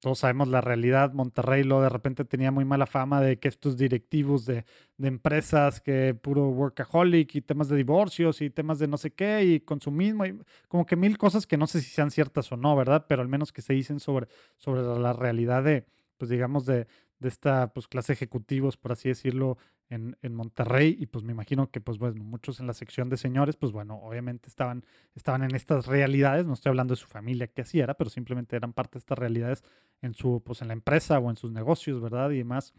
todos 0.00 0.20
sabemos 0.20 0.48
la 0.48 0.60
realidad, 0.60 1.12
Monterrey 1.12 1.64
lo 1.64 1.80
de 1.82 1.88
repente 1.88 2.24
tenía 2.24 2.50
muy 2.50 2.64
mala 2.64 2.86
fama 2.86 3.20
de 3.20 3.38
que 3.38 3.48
estos 3.48 3.76
directivos 3.76 4.46
de, 4.46 4.64
de, 4.96 5.08
empresas, 5.08 5.80
que 5.80 6.14
puro 6.14 6.48
workaholic 6.48 7.34
y 7.34 7.40
temas 7.40 7.68
de 7.68 7.76
divorcios 7.76 8.40
y 8.40 8.50
temas 8.50 8.78
de 8.78 8.86
no 8.86 8.96
sé 8.96 9.12
qué 9.12 9.44
y 9.44 9.60
consumismo 9.60 10.24
y 10.26 10.38
como 10.68 10.86
que 10.86 10.96
mil 10.96 11.18
cosas 11.18 11.46
que 11.46 11.56
no 11.56 11.66
sé 11.66 11.80
si 11.80 11.90
sean 11.90 12.10
ciertas 12.10 12.52
o 12.52 12.56
no, 12.56 12.76
¿verdad? 12.76 13.06
Pero 13.08 13.22
al 13.22 13.28
menos 13.28 13.52
que 13.52 13.62
se 13.62 13.72
dicen 13.72 13.98
sobre, 13.98 14.28
sobre 14.56 14.82
la 14.82 15.12
realidad 15.12 15.64
de, 15.64 15.84
pues 16.16 16.30
digamos, 16.30 16.64
de, 16.64 16.86
de 17.20 17.28
esta 17.28 17.72
pues, 17.72 17.88
clase 17.88 18.12
ejecutivos, 18.12 18.76
por 18.76 18.92
así 18.92 19.08
decirlo, 19.08 19.58
en, 19.90 20.16
en, 20.22 20.34
Monterrey 20.34 20.96
y 20.98 21.06
pues 21.06 21.24
me 21.24 21.32
imagino 21.32 21.70
que 21.70 21.80
pues 21.80 21.98
bueno, 21.98 22.22
muchos 22.22 22.60
en 22.60 22.66
la 22.66 22.74
sección 22.74 23.08
de 23.08 23.16
señores, 23.16 23.56
pues 23.56 23.72
bueno, 23.72 23.96
obviamente 24.02 24.48
estaban, 24.48 24.84
estaban 25.14 25.42
en 25.42 25.54
estas 25.54 25.86
realidades, 25.86 26.46
no 26.46 26.52
estoy 26.52 26.70
hablando 26.70 26.92
de 26.92 27.00
su 27.00 27.06
familia 27.06 27.46
que 27.46 27.62
así 27.62 27.80
era, 27.80 27.94
pero 27.94 28.10
simplemente 28.10 28.56
eran 28.56 28.72
parte 28.72 28.94
de 28.94 29.00
estas 29.00 29.18
realidades 29.18 29.64
en 30.02 30.14
su, 30.14 30.42
pues 30.44 30.62
en 30.62 30.68
la 30.68 30.74
empresa 30.74 31.18
o 31.18 31.30
en 31.30 31.36
sus 31.36 31.52
negocios, 31.52 32.00
¿verdad? 32.00 32.30
Y 32.30 32.38
demás. 32.38 32.74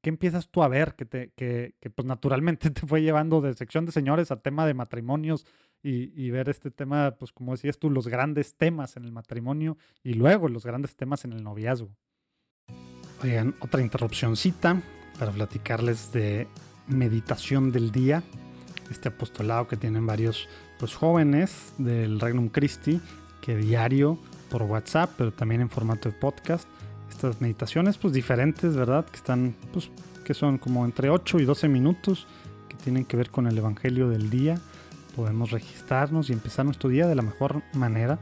¿Qué 0.00 0.10
empiezas 0.10 0.50
tú 0.50 0.62
a 0.62 0.68
ver 0.68 0.96
que, 0.96 1.06
te, 1.06 1.32
que, 1.32 1.76
que 1.80 1.90
pues 1.90 2.06
naturalmente 2.06 2.70
te 2.70 2.86
fue 2.86 3.02
llevando 3.02 3.40
de 3.40 3.54
sección 3.54 3.86
de 3.86 3.92
señores 3.92 4.30
a 4.30 4.40
tema 4.40 4.66
de 4.66 4.74
matrimonios 4.74 5.46
y, 5.82 6.12
y, 6.20 6.30
ver 6.30 6.48
este 6.48 6.70
tema, 6.70 7.16
pues 7.18 7.32
como 7.32 7.52
decías 7.52 7.78
tú, 7.78 7.90
los 7.90 8.08
grandes 8.08 8.56
temas 8.56 8.96
en 8.96 9.04
el 9.04 9.12
matrimonio 9.12 9.76
y 10.02 10.14
luego 10.14 10.48
los 10.48 10.64
grandes 10.64 10.96
temas 10.96 11.24
en 11.26 11.34
el 11.34 11.42
noviazgo? 11.42 11.94
Otra 13.60 13.80
interrupcióncita 13.80 14.82
para 15.18 15.32
platicarles 15.32 16.12
de 16.12 16.46
meditación 16.86 17.72
del 17.72 17.90
día, 17.90 18.22
este 18.90 19.08
apostolado 19.08 19.66
que 19.66 19.78
tienen 19.78 20.06
varios 20.06 20.46
pues, 20.78 20.94
jóvenes 20.94 21.72
del 21.78 22.20
Regnum 22.20 22.50
Christi, 22.50 23.00
que 23.40 23.56
diario 23.56 24.18
por 24.50 24.64
WhatsApp, 24.64 25.12
pero 25.16 25.32
también 25.32 25.62
en 25.62 25.70
formato 25.70 26.10
de 26.10 26.14
podcast, 26.14 26.68
estas 27.08 27.40
meditaciones 27.40 27.96
pues 27.96 28.12
diferentes, 28.12 28.76
¿verdad? 28.76 29.06
Que 29.06 29.16
están, 29.16 29.54
pues, 29.72 29.90
que 30.22 30.34
son 30.34 30.58
como 30.58 30.84
entre 30.84 31.08
8 31.08 31.38
y 31.38 31.46
12 31.46 31.66
minutos, 31.68 32.26
que 32.68 32.76
tienen 32.76 33.06
que 33.06 33.16
ver 33.16 33.30
con 33.30 33.46
el 33.46 33.56
Evangelio 33.56 34.10
del 34.10 34.28
día. 34.28 34.58
Podemos 35.16 35.50
registrarnos 35.50 36.28
y 36.28 36.34
empezar 36.34 36.66
nuestro 36.66 36.90
día 36.90 37.06
de 37.06 37.14
la 37.14 37.22
mejor 37.22 37.62
manera. 37.72 38.18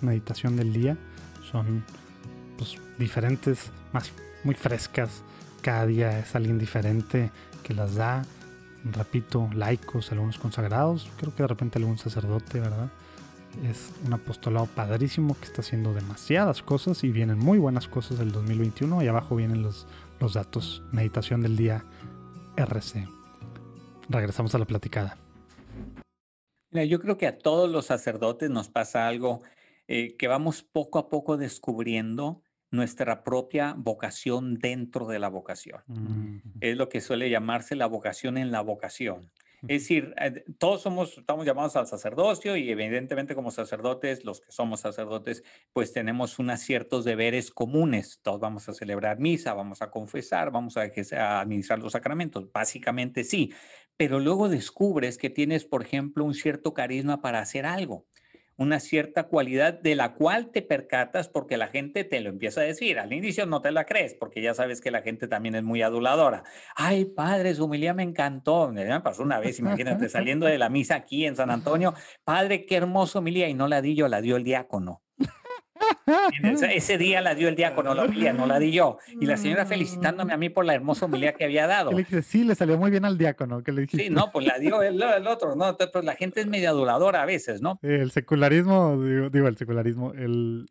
Meditación 0.00 0.56
del 0.56 0.72
día. 0.72 0.96
Son 1.50 1.84
pues, 2.56 2.78
diferentes, 2.98 3.70
más 3.92 4.10
muy 4.46 4.54
frescas. 4.54 5.22
Cada 5.60 5.84
día 5.86 6.20
es 6.20 6.34
alguien 6.34 6.58
diferente 6.58 7.30
que 7.62 7.74
las 7.74 7.96
da. 7.96 8.24
Repito, 8.84 9.50
laicos, 9.52 10.12
algunos 10.12 10.38
consagrados, 10.38 11.10
creo 11.18 11.34
que 11.34 11.42
de 11.42 11.48
repente 11.48 11.78
algún 11.78 11.98
sacerdote, 11.98 12.60
¿verdad? 12.60 12.88
Es 13.68 13.90
un 14.06 14.12
apostolado 14.12 14.66
padrísimo 14.66 15.36
que 15.36 15.46
está 15.46 15.62
haciendo 15.62 15.92
demasiadas 15.92 16.62
cosas 16.62 17.02
y 17.02 17.10
vienen 17.10 17.38
muy 17.38 17.58
buenas 17.58 17.88
cosas 17.88 18.18
del 18.18 18.30
2021. 18.30 19.02
Y 19.02 19.08
abajo 19.08 19.34
vienen 19.34 19.62
los, 19.62 19.88
los 20.20 20.34
datos. 20.34 20.82
Meditación 20.92 21.42
del 21.42 21.56
día 21.56 21.84
RC. 22.56 23.08
Regresamos 24.08 24.54
a 24.54 24.58
la 24.58 24.66
platicada. 24.66 25.18
Mira, 26.70 26.84
yo 26.84 27.00
creo 27.00 27.18
que 27.18 27.26
a 27.26 27.38
todos 27.38 27.68
los 27.68 27.86
sacerdotes 27.86 28.50
nos 28.50 28.68
pasa 28.68 29.08
algo 29.08 29.42
eh, 29.88 30.16
que 30.16 30.28
vamos 30.28 30.62
poco 30.62 31.00
a 31.00 31.08
poco 31.08 31.36
descubriendo 31.36 32.42
nuestra 32.70 33.22
propia 33.24 33.74
vocación 33.76 34.58
dentro 34.58 35.06
de 35.06 35.18
la 35.18 35.28
vocación. 35.28 35.82
Mm. 35.86 36.38
Es 36.60 36.76
lo 36.76 36.88
que 36.88 37.00
suele 37.00 37.30
llamarse 37.30 37.76
la 37.76 37.86
vocación 37.86 38.38
en 38.38 38.50
la 38.50 38.60
vocación. 38.60 39.30
Es 39.62 39.82
decir, 39.82 40.14
eh, 40.20 40.44
todos 40.58 40.82
somos, 40.82 41.18
estamos 41.18 41.44
llamados 41.44 41.76
al 41.76 41.86
sacerdocio 41.86 42.56
y 42.56 42.70
evidentemente 42.70 43.34
como 43.34 43.50
sacerdotes, 43.50 44.24
los 44.24 44.40
que 44.40 44.52
somos 44.52 44.80
sacerdotes, 44.80 45.42
pues 45.72 45.92
tenemos 45.92 46.38
unos 46.38 46.60
ciertos 46.60 47.04
deberes 47.04 47.50
comunes. 47.50 48.20
Todos 48.22 48.38
vamos 48.38 48.68
a 48.68 48.74
celebrar 48.74 49.18
misa, 49.18 49.54
vamos 49.54 49.82
a 49.82 49.90
confesar, 49.90 50.50
vamos 50.50 50.76
a, 50.76 50.82
a 50.82 51.40
administrar 51.40 51.78
los 51.78 51.92
sacramentos. 51.92 52.50
Básicamente 52.52 53.24
sí, 53.24 53.52
pero 53.96 54.20
luego 54.20 54.48
descubres 54.48 55.18
que 55.18 55.30
tienes, 55.30 55.64
por 55.64 55.82
ejemplo, 55.82 56.24
un 56.24 56.34
cierto 56.34 56.74
carisma 56.74 57.20
para 57.20 57.40
hacer 57.40 57.66
algo 57.66 58.06
una 58.56 58.80
cierta 58.80 59.24
cualidad 59.24 59.74
de 59.74 59.94
la 59.94 60.14
cual 60.14 60.50
te 60.50 60.62
percatas 60.62 61.28
porque 61.28 61.56
la 61.56 61.68
gente 61.68 62.04
te 62.04 62.20
lo 62.20 62.30
empieza 62.30 62.60
a 62.60 62.64
decir. 62.64 62.98
Al 62.98 63.12
inicio 63.12 63.46
no 63.46 63.60
te 63.60 63.70
la 63.70 63.84
crees 63.84 64.14
porque 64.14 64.42
ya 64.42 64.54
sabes 64.54 64.80
que 64.80 64.90
la 64.90 65.02
gente 65.02 65.28
también 65.28 65.54
es 65.54 65.62
muy 65.62 65.82
aduladora. 65.82 66.44
Ay, 66.74 67.04
padre, 67.04 67.54
su 67.54 67.64
humildad 67.66 67.94
me 67.94 68.02
encantó. 68.02 68.72
Me 68.72 69.00
pasó 69.00 69.22
una 69.22 69.38
vez, 69.38 69.58
imagínate, 69.58 70.08
saliendo 70.08 70.46
de 70.46 70.58
la 70.58 70.68
misa 70.68 70.96
aquí 70.96 71.26
en 71.26 71.36
San 71.36 71.50
Antonio. 71.50 71.94
Padre, 72.24 72.66
qué 72.66 72.76
hermoso 72.76 73.18
humildad. 73.18 73.48
Y 73.48 73.54
no 73.54 73.68
la 73.68 73.82
di 73.82 73.94
yo, 73.94 74.08
la 74.08 74.20
dio 74.20 74.36
el 74.36 74.44
diácono. 74.44 75.02
Ese 76.72 76.98
día 76.98 77.20
la 77.20 77.34
dio 77.34 77.48
el 77.48 77.56
diácono, 77.56 77.94
la 77.94 78.04
homilía, 78.04 78.32
no 78.32 78.46
la 78.46 78.58
di 78.58 78.72
yo. 78.72 78.98
Y 79.20 79.26
la 79.26 79.36
señora 79.36 79.66
felicitándome 79.66 80.32
a 80.32 80.36
mí 80.36 80.48
por 80.48 80.64
la 80.64 80.74
hermosa 80.74 81.06
homilía 81.06 81.32
que 81.32 81.44
había 81.44 81.66
dado. 81.66 81.90
le 81.90 81.98
dije, 81.98 82.22
sí, 82.22 82.44
le 82.44 82.54
salió 82.54 82.78
muy 82.78 82.90
bien 82.90 83.04
al 83.04 83.18
diácono. 83.18 83.62
que 83.62 83.72
le 83.72 83.86
Sí, 83.86 84.10
no, 84.10 84.30
pues 84.32 84.46
la 84.46 84.58
dio 84.58 84.82
el, 84.82 85.00
otro, 85.26 85.54
¿no? 85.54 85.76
Pues 85.76 86.04
la 86.04 86.14
gente 86.14 86.40
es 86.40 86.46
medio 86.46 86.70
aduladora 86.70 87.22
a 87.22 87.26
veces, 87.26 87.62
¿no? 87.62 87.78
El 87.82 88.10
secularismo, 88.10 89.00
digo 89.30 89.48
el 89.48 89.56
secularismo, 89.56 90.12
el, 90.12 90.66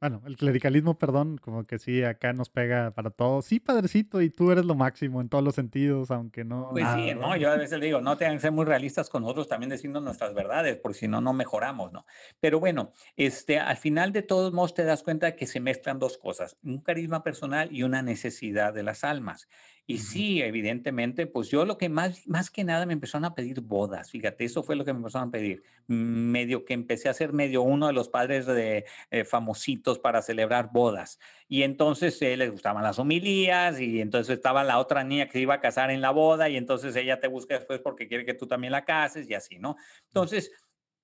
bueno, 0.00 0.22
el 0.26 0.38
clericalismo, 0.38 0.96
perdón, 0.96 1.36
como 1.36 1.64
que 1.64 1.78
sí, 1.78 2.02
acá 2.02 2.32
nos 2.32 2.48
pega 2.48 2.90
para 2.92 3.10
todos. 3.10 3.44
Sí, 3.44 3.60
padrecito, 3.60 4.22
y 4.22 4.30
tú 4.30 4.50
eres 4.50 4.64
lo 4.64 4.74
máximo 4.74 5.20
en 5.20 5.28
todos 5.28 5.44
los 5.44 5.54
sentidos, 5.54 6.10
aunque 6.10 6.42
no. 6.42 6.70
Pues 6.70 6.86
sí, 6.94 7.12
no, 7.14 7.36
yo 7.36 7.50
a 7.50 7.56
veces 7.56 7.78
digo, 7.82 8.00
no 8.00 8.16
tengan 8.16 8.36
que 8.36 8.40
ser 8.40 8.52
muy 8.52 8.64
realistas 8.64 9.10
con 9.10 9.22
nosotros, 9.22 9.46
también 9.46 9.68
diciendo 9.68 10.00
nuestras 10.00 10.32
verdades, 10.32 10.78
porque 10.78 11.00
si 11.00 11.08
no, 11.08 11.20
no 11.20 11.34
mejoramos, 11.34 11.92
¿no? 11.92 12.06
Pero 12.40 12.58
bueno, 12.60 12.94
este, 13.16 13.58
al 13.58 13.76
final 13.76 14.12
de 14.12 14.22
todos 14.22 14.54
modos 14.54 14.72
te 14.72 14.84
das 14.84 15.02
cuenta 15.02 15.36
que 15.36 15.46
se 15.46 15.60
mezclan 15.60 15.98
dos 15.98 16.16
cosas, 16.16 16.56
un 16.62 16.80
carisma 16.80 17.22
personal 17.22 17.68
y 17.70 17.82
una 17.82 18.00
necesidad 18.00 18.72
de 18.72 18.82
las 18.82 19.04
almas. 19.04 19.48
Y 19.90 19.98
sí, 19.98 20.40
evidentemente, 20.40 21.26
pues 21.26 21.48
yo 21.48 21.64
lo 21.64 21.76
que 21.76 21.88
más, 21.88 22.24
más 22.28 22.48
que 22.48 22.62
nada 22.62 22.86
me 22.86 22.92
empezaron 22.92 23.24
a 23.24 23.34
pedir 23.34 23.60
bodas, 23.60 24.12
fíjate, 24.12 24.44
eso 24.44 24.62
fue 24.62 24.76
lo 24.76 24.84
que 24.84 24.92
me 24.92 24.98
empezaron 25.00 25.30
a 25.30 25.32
pedir. 25.32 25.64
Medio 25.88 26.64
que 26.64 26.74
empecé 26.74 27.08
a 27.08 27.14
ser 27.14 27.32
medio 27.32 27.62
uno 27.62 27.88
de 27.88 27.92
los 27.92 28.08
padres 28.08 28.46
de 28.46 28.84
eh, 29.10 29.24
famositos 29.24 29.98
para 29.98 30.22
celebrar 30.22 30.70
bodas. 30.72 31.18
Y 31.48 31.64
entonces 31.64 32.22
eh, 32.22 32.36
les 32.36 32.52
gustaban 32.52 32.84
las 32.84 33.00
homilías 33.00 33.80
y 33.80 34.00
entonces 34.00 34.36
estaba 34.36 34.62
la 34.62 34.78
otra 34.78 35.02
niña 35.02 35.26
que 35.26 35.32
se 35.32 35.40
iba 35.40 35.54
a 35.54 35.60
casar 35.60 35.90
en 35.90 36.00
la 36.00 36.12
boda 36.12 36.48
y 36.48 36.56
entonces 36.56 36.94
ella 36.94 37.18
te 37.18 37.26
busca 37.26 37.54
después 37.54 37.80
porque 37.80 38.06
quiere 38.06 38.24
que 38.24 38.34
tú 38.34 38.46
también 38.46 38.70
la 38.70 38.84
cases 38.84 39.28
y 39.28 39.34
así, 39.34 39.58
¿no? 39.58 39.74
Entonces 40.06 40.52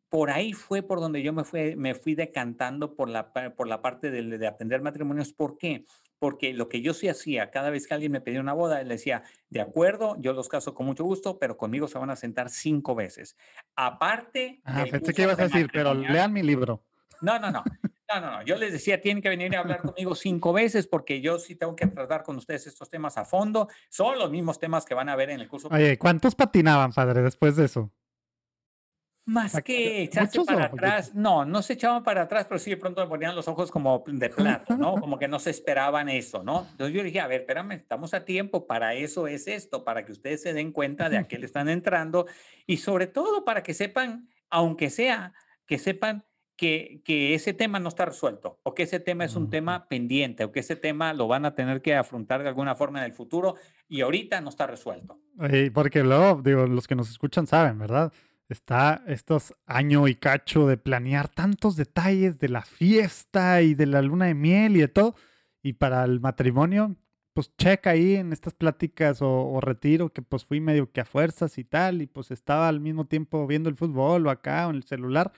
por 0.08 0.30
ahí 0.30 0.52
fue 0.52 0.84
por 0.84 1.00
donde 1.00 1.24
yo 1.24 1.32
me 1.32 1.42
fui, 1.42 1.74
me 1.74 1.96
fui 1.96 2.14
decantando 2.14 2.94
por 2.94 3.08
la, 3.08 3.32
por 3.32 3.66
la 3.66 3.82
parte 3.82 4.12
de, 4.12 4.38
de, 4.38 4.46
aprender 4.46 4.80
matrimonios. 4.80 5.32
¿Por 5.32 5.58
qué? 5.58 5.84
Porque 6.18 6.52
lo 6.52 6.68
que 6.68 6.80
yo 6.82 6.94
sí 6.94 7.08
hacía, 7.08 7.50
cada 7.50 7.70
vez 7.70 7.86
que 7.86 7.94
alguien 7.94 8.12
me 8.12 8.20
pedía 8.20 8.40
una 8.40 8.52
boda, 8.52 8.82
le 8.82 8.94
decía, 8.94 9.22
de 9.50 9.60
acuerdo, 9.60 10.16
yo 10.20 10.32
los 10.32 10.48
caso 10.48 10.74
con 10.74 10.86
mucho 10.86 11.04
gusto, 11.04 11.38
pero 11.38 11.56
conmigo 11.56 11.88
se 11.88 11.98
van 11.98 12.10
a 12.10 12.16
sentar 12.16 12.50
cinco 12.50 12.94
veces. 12.94 13.36
Aparte... 13.74 14.60
Ah, 14.64 14.84
pensé 14.90 15.12
que 15.12 15.22
ibas 15.22 15.38
a 15.38 15.44
decir, 15.44 15.68
pero 15.72 15.94
lean 15.94 16.32
mi 16.32 16.42
libro. 16.42 16.82
No, 17.20 17.38
no, 17.38 17.50
no. 17.50 17.62
No, 18.08 18.20
no, 18.20 18.30
no. 18.30 18.42
Yo 18.44 18.56
les 18.56 18.72
decía, 18.72 19.00
tienen 19.00 19.20
que 19.20 19.28
venir 19.28 19.56
a 19.56 19.60
hablar 19.60 19.82
conmigo 19.82 20.14
cinco 20.14 20.52
veces 20.52 20.86
porque 20.86 21.20
yo 21.20 21.38
sí 21.38 21.56
tengo 21.56 21.74
que 21.74 21.86
tratar 21.88 22.22
con 22.22 22.36
ustedes 22.36 22.66
estos 22.68 22.88
temas 22.88 23.18
a 23.18 23.24
fondo. 23.24 23.68
Son 23.88 24.16
los 24.16 24.30
mismos 24.30 24.60
temas 24.60 24.84
que 24.84 24.94
van 24.94 25.08
a 25.08 25.16
ver 25.16 25.30
en 25.30 25.40
el 25.40 25.48
curso. 25.48 25.68
Oye, 25.72 25.98
¿cuántos 25.98 26.36
patinaban, 26.36 26.92
padre, 26.92 27.22
después 27.22 27.56
de 27.56 27.64
eso? 27.64 27.90
Más 29.26 29.60
que 29.60 30.04
echarse 30.04 30.44
para 30.44 30.66
atrás, 30.66 31.12
no, 31.12 31.44
no 31.44 31.60
se 31.60 31.72
echaban 31.72 32.04
para 32.04 32.22
atrás, 32.22 32.46
pero 32.48 32.60
sí 32.60 32.70
de 32.70 32.76
pronto 32.76 33.00
me 33.02 33.08
ponían 33.08 33.34
los 33.34 33.48
ojos 33.48 33.72
como 33.72 34.04
de 34.06 34.30
plato, 34.30 34.76
¿no? 34.76 34.94
Como 35.00 35.18
que 35.18 35.26
no 35.26 35.40
se 35.40 35.50
esperaban 35.50 36.08
eso, 36.08 36.44
¿no? 36.44 36.64
Entonces 36.70 36.94
yo 36.94 37.02
dije, 37.02 37.18
a 37.18 37.26
ver, 37.26 37.40
espérame, 37.40 37.72
estamos 37.72 38.14
a 38.14 38.24
tiempo, 38.24 38.68
para 38.68 38.94
eso 38.94 39.26
es 39.26 39.48
esto, 39.48 39.82
para 39.82 40.04
que 40.04 40.12
ustedes 40.12 40.42
se 40.42 40.54
den 40.54 40.70
cuenta 40.70 41.08
de 41.08 41.18
a 41.18 41.24
qué 41.26 41.38
le 41.38 41.46
están 41.46 41.68
entrando 41.68 42.26
y 42.68 42.76
sobre 42.76 43.08
todo 43.08 43.44
para 43.44 43.64
que 43.64 43.74
sepan, 43.74 44.28
aunque 44.48 44.90
sea, 44.90 45.32
que 45.66 45.78
sepan 45.78 46.24
que, 46.56 47.02
que 47.04 47.34
ese 47.34 47.52
tema 47.52 47.80
no 47.80 47.88
está 47.88 48.04
resuelto 48.04 48.60
o 48.62 48.74
que 48.74 48.84
ese 48.84 49.00
tema 49.00 49.24
es 49.24 49.34
un 49.34 49.50
tema 49.50 49.88
pendiente 49.88 50.44
o 50.44 50.52
que 50.52 50.60
ese 50.60 50.76
tema 50.76 51.12
lo 51.12 51.26
van 51.26 51.44
a 51.44 51.54
tener 51.56 51.82
que 51.82 51.96
afrontar 51.96 52.42
de 52.42 52.48
alguna 52.48 52.76
forma 52.76 53.00
en 53.00 53.06
el 53.06 53.12
futuro 53.12 53.56
y 53.88 54.02
ahorita 54.02 54.40
no 54.40 54.50
está 54.50 54.66
resuelto. 54.66 55.20
porque 55.74 56.02
luego, 56.02 56.40
digo, 56.42 56.66
los 56.66 56.86
que 56.86 56.94
nos 56.94 57.10
escuchan 57.10 57.46
saben, 57.46 57.78
¿verdad? 57.78 58.12
Está 58.48 59.02
estos 59.06 59.54
año 59.66 60.08
y 60.08 60.14
cacho 60.14 60.66
de 60.66 60.76
planear 60.76 61.28
tantos 61.28 61.76
detalles 61.76 62.38
de 62.38 62.48
la 62.48 62.62
fiesta 62.62 63.62
y 63.62 63.74
de 63.74 63.86
la 63.86 64.02
luna 64.02 64.26
de 64.26 64.34
miel 64.34 64.76
y 64.76 64.80
de 64.80 64.88
todo. 64.88 65.14
Y 65.62 65.74
para 65.74 66.04
el 66.04 66.20
matrimonio, 66.20 66.96
pues 67.32 67.54
checa 67.56 67.90
ahí 67.90 68.14
en 68.14 68.32
estas 68.32 68.54
pláticas 68.54 69.18
o, 69.20 69.60
retiro 69.60 70.12
que 70.12 70.22
pues 70.22 70.44
fui 70.44 70.60
medio 70.60 70.90
que 70.92 71.00
a 71.00 71.04
fuerzas 71.04 71.58
y 71.58 71.64
tal. 71.64 72.02
Y 72.02 72.06
pues 72.06 72.30
estaba 72.30 72.68
al 72.68 72.80
mismo 72.80 73.06
tiempo 73.06 73.46
viendo 73.46 73.68
el 73.68 73.76
fútbol 73.76 74.26
o 74.26 74.30
acá 74.30 74.66
o 74.66 74.70
en 74.70 74.76
el 74.76 74.84
celular. 74.84 75.32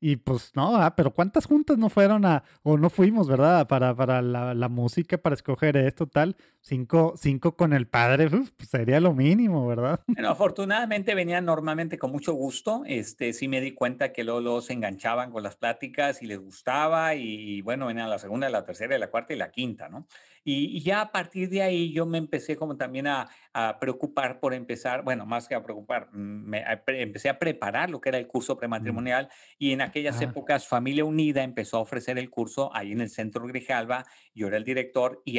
Y 0.00 0.16
pues 0.16 0.52
no, 0.56 0.76
ah, 0.76 0.96
pero 0.96 1.12
¿cuántas 1.12 1.46
juntas 1.46 1.78
no 1.78 1.88
fueron 1.88 2.24
a, 2.24 2.42
o 2.62 2.76
no 2.76 2.90
fuimos, 2.90 3.28
verdad? 3.28 3.68
Para, 3.68 3.94
para 3.94 4.20
la, 4.20 4.52
la 4.54 4.68
música, 4.68 5.18
para 5.18 5.34
escoger 5.34 5.76
esto, 5.76 6.06
tal. 6.08 6.36
Cinco, 6.64 7.14
cinco 7.16 7.56
con 7.56 7.72
el 7.72 7.88
padre, 7.88 8.30
pues 8.30 8.68
sería 8.70 9.00
lo 9.00 9.12
mínimo, 9.14 9.66
¿verdad? 9.66 10.00
Bueno, 10.06 10.28
afortunadamente 10.28 11.12
venían 11.16 11.44
normalmente 11.44 11.98
con 11.98 12.12
mucho 12.12 12.34
gusto. 12.34 12.84
Este, 12.86 13.32
sí 13.32 13.48
me 13.48 13.60
di 13.60 13.72
cuenta 13.72 14.12
que 14.12 14.22
luego, 14.22 14.60
se 14.60 14.72
enganchaban 14.72 15.32
con 15.32 15.42
las 15.42 15.56
pláticas 15.56 16.22
y 16.22 16.26
les 16.26 16.38
gustaba. 16.38 17.16
Y 17.16 17.62
bueno, 17.62 17.86
venían 17.86 18.08
la 18.08 18.20
segunda, 18.20 18.48
la 18.48 18.64
tercera, 18.64 18.96
la 18.96 19.10
cuarta 19.10 19.34
y 19.34 19.38
la 19.38 19.50
quinta, 19.50 19.88
¿no? 19.88 20.06
Y, 20.44 20.80
ya 20.82 21.00
a 21.00 21.12
partir 21.12 21.48
de 21.48 21.62
ahí 21.62 21.92
yo 21.92 22.04
me 22.04 22.18
empecé 22.18 22.56
como 22.56 22.76
también 22.76 23.06
a, 23.06 23.28
preocupar 23.80 24.40
por 24.40 24.54
empezar, 24.54 25.04
bueno, 25.04 25.26
más 25.26 25.46
que 25.46 25.54
a 25.54 25.62
preocupar, 25.62 26.08
mm, 26.10 26.54
empecé 26.86 27.28
a 27.28 27.38
preparar 27.38 27.90
lo 27.90 28.00
que 28.00 28.08
era 28.08 28.16
el 28.16 28.26
curso 28.26 28.56
prematrimonial 28.56 29.28
y 29.58 29.72
en 29.72 29.82
aquellas 29.82 30.22
ah. 30.22 30.24
épocas 30.24 30.66
Familia 30.66 31.04
Unida 31.04 31.42
empezó 31.42 31.76
a 31.76 31.80
ofrecer 31.80 32.18
el 32.18 32.30
curso 32.30 32.74
ahí 32.74 32.92
en 32.92 33.02
el 33.02 33.10
centro 33.10 33.46
Grijalva, 33.46 34.06
yo 34.34 34.48
era 34.48 34.56
el 34.56 34.64
director 34.64 35.22
y, 35.24 35.38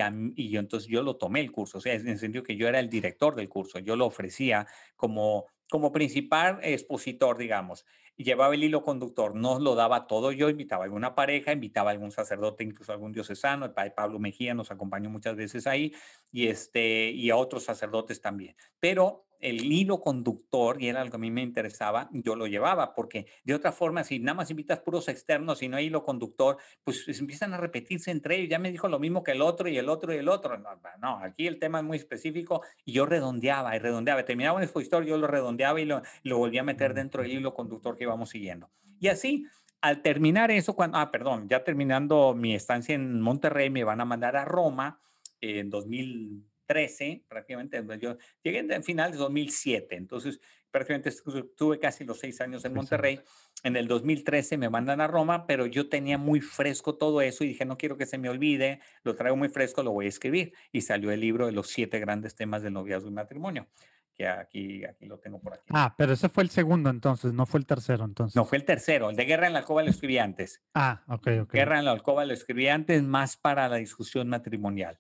yo 0.50 0.60
entonces 0.60 0.90
yo 0.90 1.04
lo 1.04 1.18
tomé 1.18 1.42
el 1.42 1.52
curso, 1.52 1.78
o 1.78 1.82
sea, 1.82 1.94
en 1.94 2.08
el 2.08 2.20
sentido 2.20 2.44
que 2.44 2.56
yo 2.56 2.68
era 2.68 2.80
el 2.80 2.90
director 2.90 3.36
del 3.36 3.50
curso, 3.50 3.80
yo 3.80 3.96
lo 3.96 4.06
ofrecía 4.06 4.68
como 4.96 5.46
como 5.70 5.92
principal 5.92 6.60
expositor, 6.62 7.36
digamos, 7.36 7.84
llevaba 8.16 8.54
el 8.54 8.64
hilo 8.64 8.84
conductor, 8.84 9.34
no 9.36 9.60
lo 9.60 9.74
daba 9.74 10.06
todo 10.06 10.32
yo, 10.32 10.50
invitaba 10.50 10.84
a 10.84 10.86
alguna 10.86 11.16
pareja, 11.16 11.52
invitaba 11.52 11.90
a 11.90 11.94
algún 11.94 12.12
sacerdote, 12.12 12.64
incluso 12.64 12.92
a 12.92 12.96
algún 12.96 13.12
diocesano, 13.12 13.66
el 13.66 13.74
padre 13.74 13.92
Pablo 13.92 14.20
Mejía 14.20 14.54
nos 14.54 14.70
acompañó 14.70 15.10
muchas 15.10 15.36
veces 15.36 15.66
ahí, 15.66 15.94
y, 16.32 16.48
este, 16.48 17.10
y 17.10 17.32
a 17.32 17.38
otros 17.38 17.64
sacerdotes 17.64 18.22
también. 18.22 18.56
Pero 18.80 19.26
el 19.44 19.72
hilo 19.72 20.00
conductor, 20.00 20.82
y 20.82 20.88
era 20.88 21.02
algo 21.02 21.12
que 21.12 21.16
a 21.18 21.20
mí 21.20 21.30
me 21.30 21.42
interesaba, 21.42 22.10
yo 22.14 22.36
lo 22.36 22.48
llevaba, 22.48 22.96
porque 22.96 23.28
de 23.44 23.54
otra 23.54 23.74
forma, 23.74 24.06
si 24.06 24.20
nada 24.20 24.36
más 24.36 24.50
invitas 24.50 24.80
puros 24.80 25.10
externos 25.10 25.62
y 25.62 25.68
no 25.68 25.76
hay 25.76 25.88
hilo 25.88 26.06
conductor, 26.06 26.58
pues 26.84 27.06
empiezan 27.20 27.54
a 27.54 27.58
repetirse 27.58 28.10
entre 28.10 28.38
ellos. 28.38 28.50
Ya 28.50 28.60
me 28.60 28.72
dijo 28.72 28.88
lo 28.88 29.00
mismo 29.00 29.22
que 29.22 29.32
el 29.32 29.42
otro 29.42 29.68
y 29.68 29.78
el 29.78 29.90
otro 29.90 30.14
y 30.14 30.18
el 30.18 30.30
otro. 30.30 30.58
No, 30.58 31.20
aquí 31.20 31.46
el 31.46 31.60
tema 31.60 31.80
es 31.80 31.84
muy 31.84 31.98
específico 31.98 32.64
y 32.86 32.94
yo 32.94 33.06
redondeaba 33.06 33.76
y 33.76 33.80
redondeaba. 33.80 34.24
Terminaba 34.24 34.58
un 34.58 34.64
expositor, 34.64 35.04
yo 35.04 35.18
lo 35.18 35.28
redondeaba 35.28 35.82
y 35.82 35.86
lo, 35.86 36.02
lo 36.24 36.38
volvía 36.38 36.62
a 36.62 36.64
meter 36.64 36.94
dentro 36.94 37.22
del 37.22 37.34
hilo 37.34 37.54
conductor 37.54 37.98
que 37.98 38.06
íbamos 38.06 38.30
siguiendo. 38.30 38.70
Y 39.02 39.10
así, 39.10 39.46
al 39.82 40.02
terminar 40.02 40.52
eso, 40.52 40.74
cuando, 40.74 40.98
ah, 40.98 41.12
perdón, 41.12 41.50
ya 41.50 41.66
terminando 41.66 42.34
mi 42.34 42.56
estancia 42.56 42.96
en 42.96 43.20
Monterrey, 43.20 43.70
me 43.70 43.84
van 43.84 44.00
a 44.00 44.06
mandar 44.06 44.38
a 44.38 44.46
Roma 44.46 45.02
en 45.42 45.70
2000 45.70 46.53
2013, 46.68 47.24
prácticamente, 47.28 47.84
yo 48.00 48.18
llegué 48.42 48.60
en 48.60 48.84
final 48.84 49.12
de 49.12 49.18
2007, 49.18 49.96
entonces 49.96 50.40
prácticamente 50.72 51.10
estuve 51.10 51.80
casi 51.80 52.04
los 52.04 52.20
seis 52.20 52.42
años 52.42 52.66
en 52.66 52.74
Monterrey. 52.74 53.20
En 53.64 53.76
el 53.76 53.88
2013 53.88 54.58
me 54.58 54.70
mandan 54.70 55.02
a 55.02 55.08
Roma, 55.08 55.46
pero 55.46 55.68
yo 55.68 55.88
tenía 55.88 56.18
muy 56.18 56.42
fresco 56.42 56.96
todo 56.96 57.22
eso 57.22 57.44
y 57.44 57.48
dije, 57.48 57.64
no 57.64 57.78
quiero 57.78 57.96
que 57.96 58.06
se 58.06 58.18
me 58.18 58.30
olvide, 58.30 58.80
lo 59.04 59.16
traigo 59.16 59.38
muy 59.38 59.50
fresco, 59.50 59.84
lo 59.84 59.92
voy 59.92 60.08
a 60.08 60.10
escribir. 60.10 60.54
Y 60.72 60.82
salió 60.82 61.12
el 61.12 61.20
libro 61.20 61.46
de 61.46 61.52
los 61.52 61.68
siete 61.68 62.00
grandes 62.00 62.36
temas 62.36 62.64
del 62.64 62.74
noviazgo 62.74 63.10
y 63.10 63.14
matrimonio 63.14 63.68
que 64.16 64.28
aquí, 64.28 64.86
aquí 64.86 65.06
lo 65.06 65.18
tengo 65.18 65.40
por 65.40 65.56
aquí. 65.56 65.64
Ah, 65.70 65.96
pero 65.98 66.14
ese 66.14 66.30
fue 66.30 66.44
el 66.44 66.50
segundo 66.50 66.90
entonces, 66.90 67.34
no 67.34 67.46
fue 67.46 67.60
el 67.60 67.66
tercero 67.66 68.06
entonces. 68.06 68.36
No, 68.36 68.46
fue 68.46 68.60
el 68.60 68.66
tercero. 68.66 69.10
El 69.10 69.16
de 69.16 69.26
Guerra 69.26 69.48
en 69.48 69.54
la 69.54 69.60
Alcoba 69.60 69.82
lo 69.82 69.90
escribí 69.90 70.20
antes. 70.20 70.62
Ah, 70.76 71.04
ok, 71.08 71.28
ok. 71.42 71.54
Guerra 71.54 71.80
en 71.80 71.86
la 71.86 71.92
Alcoba 71.92 72.26
lo 72.26 72.34
escribí 72.34 72.68
antes 72.68 73.02
más 73.02 73.38
para 73.38 73.68
la 73.68 73.78
discusión 73.78 74.30
matrimonial. 74.30 75.00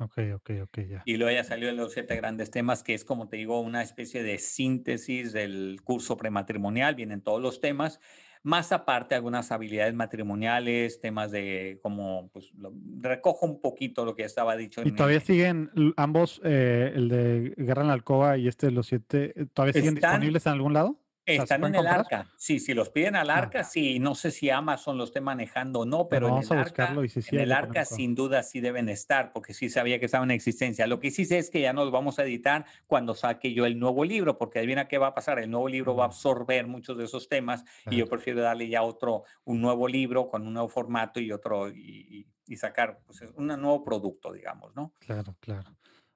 Ok, 0.00 0.18
ok, 0.34 0.50
ok, 0.62 0.78
ya. 0.88 1.02
Y 1.04 1.16
luego 1.16 1.32
ya 1.32 1.44
salió 1.44 1.70
los 1.72 1.92
siete 1.92 2.16
grandes 2.16 2.50
temas, 2.50 2.82
que 2.82 2.94
es 2.94 3.04
como 3.04 3.28
te 3.28 3.36
digo, 3.36 3.60
una 3.60 3.82
especie 3.82 4.22
de 4.22 4.38
síntesis 4.38 5.32
del 5.32 5.80
curso 5.84 6.16
prematrimonial, 6.16 6.94
vienen 6.94 7.20
todos 7.20 7.40
los 7.40 7.60
temas 7.60 8.00
más 8.42 8.72
aparte 8.72 9.14
algunas 9.14 9.52
habilidades 9.52 9.94
matrimoniales, 9.94 11.00
temas 11.00 11.30
de 11.30 11.78
como, 11.82 12.30
pues 12.32 12.52
recojo 13.00 13.46
un 13.46 13.60
poquito 13.60 14.04
lo 14.04 14.14
que 14.14 14.24
estaba 14.24 14.56
dicho. 14.56 14.82
¿Y 14.82 14.92
todavía 14.92 15.20
siguen 15.20 15.70
ambos, 15.96 16.40
eh, 16.44 16.92
el 16.94 17.08
de 17.08 17.54
Guerra 17.56 17.82
en 17.82 17.88
la 17.88 17.94
Alcoba 17.94 18.38
y 18.38 18.48
este 18.48 18.66
de 18.66 18.72
los 18.72 18.86
siete, 18.86 19.34
eh, 19.36 19.46
todavía 19.52 19.74
siguen 19.74 19.94
disponibles 19.94 20.46
en 20.46 20.52
algún 20.52 20.72
lado? 20.72 20.98
Están 21.36 21.64
en 21.64 21.74
el 21.74 21.86
arca. 21.86 22.26
Sí, 22.36 22.60
si 22.60 22.74
los 22.74 22.90
piden 22.90 23.16
al 23.16 23.30
ah, 23.30 23.36
arca, 23.36 23.64
sí. 23.64 23.98
No 23.98 24.14
sé 24.14 24.30
si 24.30 24.50
Amazon 24.50 24.98
lo 24.98 25.04
esté 25.04 25.20
manejando 25.20 25.80
o 25.80 25.84
no, 25.84 26.08
pero 26.08 26.28
en 26.28 26.42
el 26.42 26.58
arca, 26.58 26.94
en 26.94 27.40
el 27.40 27.52
arca 27.52 27.84
sin 27.84 28.14
duda 28.14 28.42
sí 28.42 28.60
deben 28.60 28.88
estar, 28.88 29.32
porque 29.32 29.54
sí 29.54 29.68
sabía 29.68 29.98
que 29.98 30.06
estaban 30.06 30.30
en 30.30 30.36
existencia. 30.36 30.86
Lo 30.86 31.00
que 31.00 31.10
sí 31.10 31.24
sé 31.24 31.38
es 31.38 31.50
que 31.50 31.60
ya 31.60 31.72
nos 31.72 31.90
vamos 31.90 32.18
a 32.18 32.24
editar 32.24 32.64
cuando 32.86 33.14
saque 33.14 33.52
yo 33.52 33.66
el 33.66 33.78
nuevo 33.78 34.04
libro, 34.04 34.38
porque 34.38 34.58
adivina 34.58 34.88
qué 34.88 34.98
va 34.98 35.08
a 35.08 35.14
pasar. 35.14 35.38
El 35.38 35.50
nuevo 35.50 35.68
libro 35.68 35.94
va 35.94 36.04
a 36.04 36.06
absorber 36.06 36.66
muchos 36.66 36.96
de 36.96 37.04
esos 37.04 37.28
temas 37.28 37.64
y 37.90 37.96
yo 37.96 38.06
prefiero 38.06 38.40
darle 38.40 38.68
ya 38.68 38.82
otro, 38.82 39.24
un 39.44 39.60
nuevo 39.60 39.88
libro 39.88 40.28
con 40.28 40.46
un 40.46 40.54
nuevo 40.54 40.68
formato 40.68 41.20
y 41.20 41.32
otro, 41.32 41.68
y, 41.68 42.26
sacar 42.56 42.98
pues, 43.06 43.22
un 43.36 43.46
nuevo 43.46 43.84
producto, 43.84 44.32
digamos, 44.32 44.74
¿no? 44.74 44.92
Claro, 44.98 45.36
claro. 45.38 45.70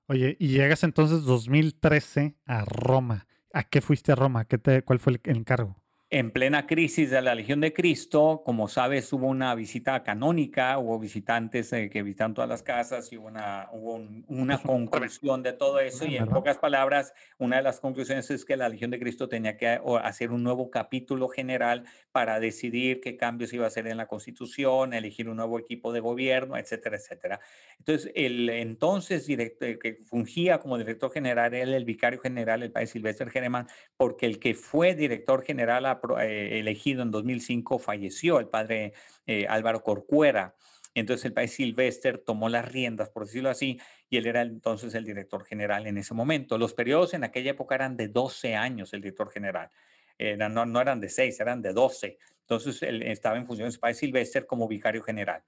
Oye, 0.06 0.36
y 0.38 0.48
llegas 0.48 0.84
entonces 0.84 1.22
2013 1.24 2.36
a 2.44 2.64
Roma. 2.64 3.26
¿A 3.58 3.62
qué 3.62 3.80
fuiste 3.80 4.12
a 4.12 4.16
Roma? 4.16 4.44
¿Qué 4.44 4.58
te, 4.58 4.82
¿Cuál 4.82 4.98
fue 4.98 5.14
el 5.14 5.20
encargo? 5.24 5.76
En 6.10 6.30
plena 6.30 6.66
crisis 6.66 7.10
de 7.10 7.20
la 7.22 7.34
Legión 7.34 7.60
de 7.60 7.72
Cristo, 7.72 8.42
como 8.44 8.68
sabes, 8.68 9.12
hubo 9.12 9.26
una 9.26 9.54
visita 9.54 10.02
canónica, 10.02 10.78
hubo 10.78 10.98
visitantes 10.98 11.72
eh, 11.72 11.90
que 11.90 12.02
visitan 12.02 12.34
todas 12.34 12.48
las 12.48 12.62
casas 12.62 13.12
y 13.12 13.16
hubo 13.16 13.26
una, 13.26 13.68
hubo 13.72 14.00
una 14.28 14.58
conclusión 14.62 15.42
de 15.42 15.52
todo 15.54 15.80
eso. 15.80 16.04
Y 16.06 16.16
en 16.16 16.26
pocas 16.26 16.58
palabras, 16.58 17.14
una 17.38 17.56
de 17.56 17.62
las 17.62 17.80
conclusiones 17.80 18.30
es 18.30 18.44
que 18.44 18.56
la 18.56 18.68
Legión 18.68 18.90
de 18.90 19.00
Cristo 19.00 19.28
tenía 19.28 19.56
que 19.56 19.80
hacer 20.02 20.30
un 20.30 20.42
nuevo 20.42 20.70
capítulo 20.70 21.28
general 21.28 21.84
para 22.12 22.38
decidir 22.38 23.00
qué 23.00 23.16
cambios 23.16 23.52
iba 23.52 23.64
a 23.64 23.68
hacer 23.68 23.86
en 23.86 23.96
la 23.96 24.06
Constitución, 24.06 24.94
elegir 24.94 25.28
un 25.28 25.36
nuevo 25.36 25.58
equipo 25.58 25.92
de 25.92 26.00
gobierno, 26.00 26.56
etcétera, 26.56 26.96
etcétera. 26.96 27.40
Entonces, 27.78 28.12
el 28.14 28.50
entonces 28.50 29.26
director 29.26 29.78
que 29.78 29.94
fungía 30.04 30.58
como 30.58 30.78
director 30.78 31.10
general 31.10 31.54
era 31.54 31.76
el 31.76 31.84
vicario 31.84 32.20
general, 32.20 32.62
el 32.62 32.70
país 32.70 32.90
Silvestre 32.90 33.30
Geneman, 33.30 33.66
porque 33.96 34.26
el 34.26 34.38
que 34.38 34.54
fue 34.54 34.94
director 34.94 35.42
general 35.42 35.86
a 35.86 35.93
eh, 36.20 36.58
elegido 36.58 37.02
en 37.02 37.10
2005 37.10 37.78
falleció, 37.78 38.38
el 38.38 38.48
padre 38.48 38.92
eh, 39.26 39.46
Álvaro 39.48 39.82
Corcuera. 39.82 40.54
Entonces 40.94 41.24
el 41.24 41.32
país 41.32 41.52
Silvestre 41.52 42.18
tomó 42.18 42.48
las 42.48 42.70
riendas, 42.70 43.10
por 43.10 43.26
decirlo 43.26 43.50
así, 43.50 43.80
y 44.08 44.16
él 44.16 44.26
era 44.26 44.42
entonces 44.42 44.94
el 44.94 45.04
director 45.04 45.44
general 45.44 45.86
en 45.86 45.98
ese 45.98 46.14
momento. 46.14 46.56
Los 46.56 46.72
periodos 46.72 47.14
en 47.14 47.24
aquella 47.24 47.50
época 47.50 47.74
eran 47.74 47.96
de 47.96 48.08
12 48.08 48.54
años 48.54 48.92
el 48.92 49.00
director 49.00 49.30
general. 49.30 49.70
no, 50.18 50.66
no, 50.66 50.80
eran 50.80 51.00
de 51.00 51.08
6, 51.08 51.40
eran 51.40 51.62
de 51.62 51.72
12. 51.72 52.18
Entonces 52.42 52.82
él 52.82 53.02
estaba 53.02 53.36
en 53.36 53.46
función 53.46 53.68
del 53.68 53.78
país 53.80 53.96
Silvestre 53.96 54.46
como 54.46 54.68
vicario 54.68 55.02
general. 55.02 55.42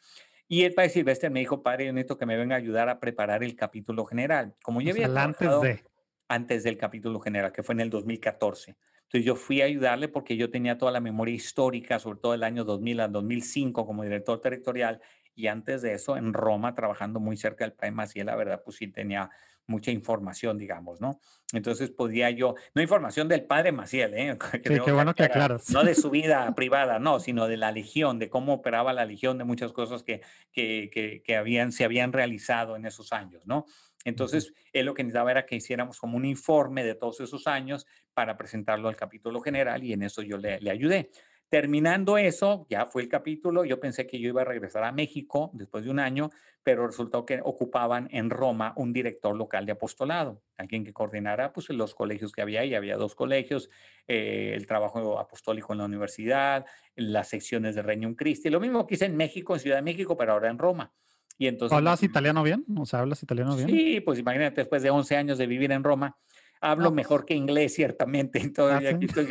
Y 0.48 0.64
el 0.64 0.74
país 0.74 0.92
Silvestre 0.92 1.30
me 1.30 1.40
dijo, 1.40 1.62
padre, 1.62 1.86
yo 1.86 1.92
necesito 1.92 2.18
que 2.18 2.26
me 2.26 2.36
venga 2.36 2.56
a 2.56 2.58
ayudar 2.58 2.88
a 2.88 2.98
preparar 2.98 3.44
el 3.44 3.54
capítulo 3.54 4.04
general. 4.04 4.54
Como 4.62 4.80
yo 4.80 4.90
había 4.92 5.06
antes 5.06 5.60
de 5.60 5.84
antes 6.28 6.64
del 6.64 6.76
capítulo 6.76 7.20
general, 7.20 7.52
que 7.52 7.62
fue 7.62 7.74
en 7.74 7.80
el 7.80 7.90
2014. 7.90 8.76
Entonces 9.06 9.24
yo 9.24 9.36
fui 9.36 9.62
a 9.62 9.66
ayudarle 9.66 10.08
porque 10.08 10.36
yo 10.36 10.50
tenía 10.50 10.78
toda 10.78 10.90
la 10.92 11.00
memoria 11.00 11.34
histórica, 11.34 11.98
sobre 11.98 12.18
todo 12.18 12.34
el 12.34 12.42
año 12.42 12.64
2000 12.64 13.00
al 13.00 13.12
2005 13.12 13.86
como 13.86 14.02
director 14.02 14.40
territorial 14.40 15.00
y 15.34 15.46
antes 15.46 15.82
de 15.82 15.92
eso 15.92 16.16
en 16.16 16.32
Roma 16.32 16.74
trabajando 16.74 17.20
muy 17.20 17.36
cerca 17.36 17.64
del 17.64 17.72
Padre 17.72 17.92
Maciel, 17.92 18.26
la 18.26 18.36
verdad 18.36 18.62
pues 18.64 18.78
sí 18.78 18.88
tenía 18.88 19.30
mucha 19.66 19.90
información, 19.90 20.58
digamos, 20.58 21.00
¿no? 21.00 21.20
Entonces 21.52 21.90
podía 21.90 22.30
yo, 22.30 22.54
no 22.74 22.82
información 22.82 23.28
del 23.28 23.44
Padre 23.44 23.72
Maciel, 23.72 24.14
¿eh? 24.14 24.38
sí, 24.64 24.80
qué 24.84 24.92
bueno 24.92 25.14
que 25.14 25.24
aclaras. 25.24 25.70
No 25.70 25.84
de 25.84 25.94
su 25.94 26.10
vida 26.10 26.52
privada, 26.54 26.98
no, 26.98 27.20
sino 27.20 27.46
de 27.48 27.56
la 27.56 27.72
Legión, 27.72 28.18
de 28.18 28.28
cómo 28.28 28.54
operaba 28.54 28.92
la 28.92 29.04
Legión, 29.04 29.38
de 29.38 29.44
muchas 29.44 29.72
cosas 29.72 30.02
que, 30.02 30.22
que, 30.52 30.88
que, 30.92 31.22
que 31.22 31.36
habían, 31.36 31.72
se 31.72 31.84
habían 31.84 32.12
realizado 32.12 32.76
en 32.76 32.86
esos 32.86 33.12
años, 33.12 33.42
¿no? 33.46 33.66
Entonces, 34.06 34.54
él 34.72 34.86
lo 34.86 34.94
que 34.94 35.02
necesitaba 35.02 35.32
era 35.32 35.44
que 35.44 35.56
hiciéramos 35.56 35.98
como 35.98 36.16
un 36.16 36.24
informe 36.24 36.84
de 36.84 36.94
todos 36.94 37.20
esos 37.20 37.48
años 37.48 37.86
para 38.14 38.36
presentarlo 38.36 38.88
al 38.88 38.94
capítulo 38.94 39.40
general 39.40 39.82
y 39.82 39.92
en 39.92 40.04
eso 40.04 40.22
yo 40.22 40.38
le, 40.38 40.60
ayudé. 40.70 41.10
Terminando 41.48 42.16
eso, 42.16 42.66
ya 42.70 42.86
fue 42.86 43.02
el 43.02 43.08
capítulo, 43.08 43.64
yo 43.64 43.80
pensé 43.80 44.06
que 44.06 44.20
yo 44.20 44.28
iba 44.28 44.42
a 44.42 44.44
regresar 44.44 44.84
a 44.84 44.92
México 44.92 45.50
después 45.54 45.82
de 45.82 45.90
un 45.90 45.98
año, 45.98 46.30
pero 46.62 46.86
resultó 46.86 47.26
que 47.26 47.40
ocupaban 47.42 48.08
en 48.12 48.30
Roma 48.30 48.74
un 48.76 48.92
director 48.92 49.34
local 49.34 49.66
de 49.66 49.72
apostolado, 49.72 50.40
alguien 50.56 50.84
que 50.84 50.92
coordinara 50.92 51.52
pues, 51.52 51.68
los 51.70 51.96
colegios 51.96 52.30
que 52.30 52.42
había 52.42 52.60
ahí, 52.60 52.76
había 52.76 52.96
dos 52.96 53.16
colegios, 53.16 53.70
eh, 54.06 54.52
el 54.54 54.68
trabajo 54.68 55.18
apostólico 55.18 55.72
en 55.72 55.80
la 55.80 55.84
universidad, 55.84 56.64
las 56.94 57.28
secciones 57.28 57.74
de 57.74 57.82
Reino 57.82 58.14
Christi, 58.14 58.50
lo 58.50 58.60
mismo 58.60 58.86
que 58.86 58.94
hice 58.94 59.06
en 59.06 59.16
México, 59.16 59.54
en 59.54 59.60
Ciudad 59.60 59.76
de 59.76 59.82
México, 59.82 60.16
pero 60.16 60.32
ahora 60.32 60.48
en 60.48 60.58
Roma. 60.58 60.92
Y 61.38 61.46
entonces, 61.48 61.76
¿Hablas 61.76 62.02
italiano 62.02 62.42
bien? 62.42 62.64
O 62.78 62.86
sea, 62.86 63.00
¿hablas 63.00 63.22
italiano 63.22 63.56
bien? 63.56 63.68
Sí, 63.68 64.00
pues 64.00 64.18
imagínate, 64.18 64.62
después 64.62 64.82
de 64.82 64.90
11 64.90 65.16
años 65.16 65.38
de 65.38 65.46
vivir 65.46 65.70
en 65.72 65.84
Roma, 65.84 66.16
hablo 66.60 66.90
pues 66.90 66.96
mejor 66.96 67.24
que 67.26 67.34
inglés, 67.34 67.74
ciertamente. 67.74 68.40
Todavía 68.54 68.90
aquí 68.90 69.06
estoy 69.06 69.26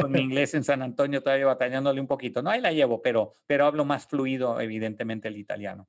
con 0.00 0.12
mi 0.12 0.20
inglés 0.20 0.54
en 0.54 0.64
San 0.64 0.82
Antonio, 0.82 1.22
todavía 1.22 1.46
batallándole 1.46 2.00
un 2.00 2.06
poquito. 2.06 2.42
No, 2.42 2.50
ahí 2.50 2.60
la 2.60 2.72
llevo, 2.72 3.02
pero, 3.02 3.34
pero 3.46 3.66
hablo 3.66 3.84
más 3.84 4.06
fluido, 4.06 4.60
evidentemente, 4.60 5.28
el 5.28 5.36
italiano. 5.36 5.88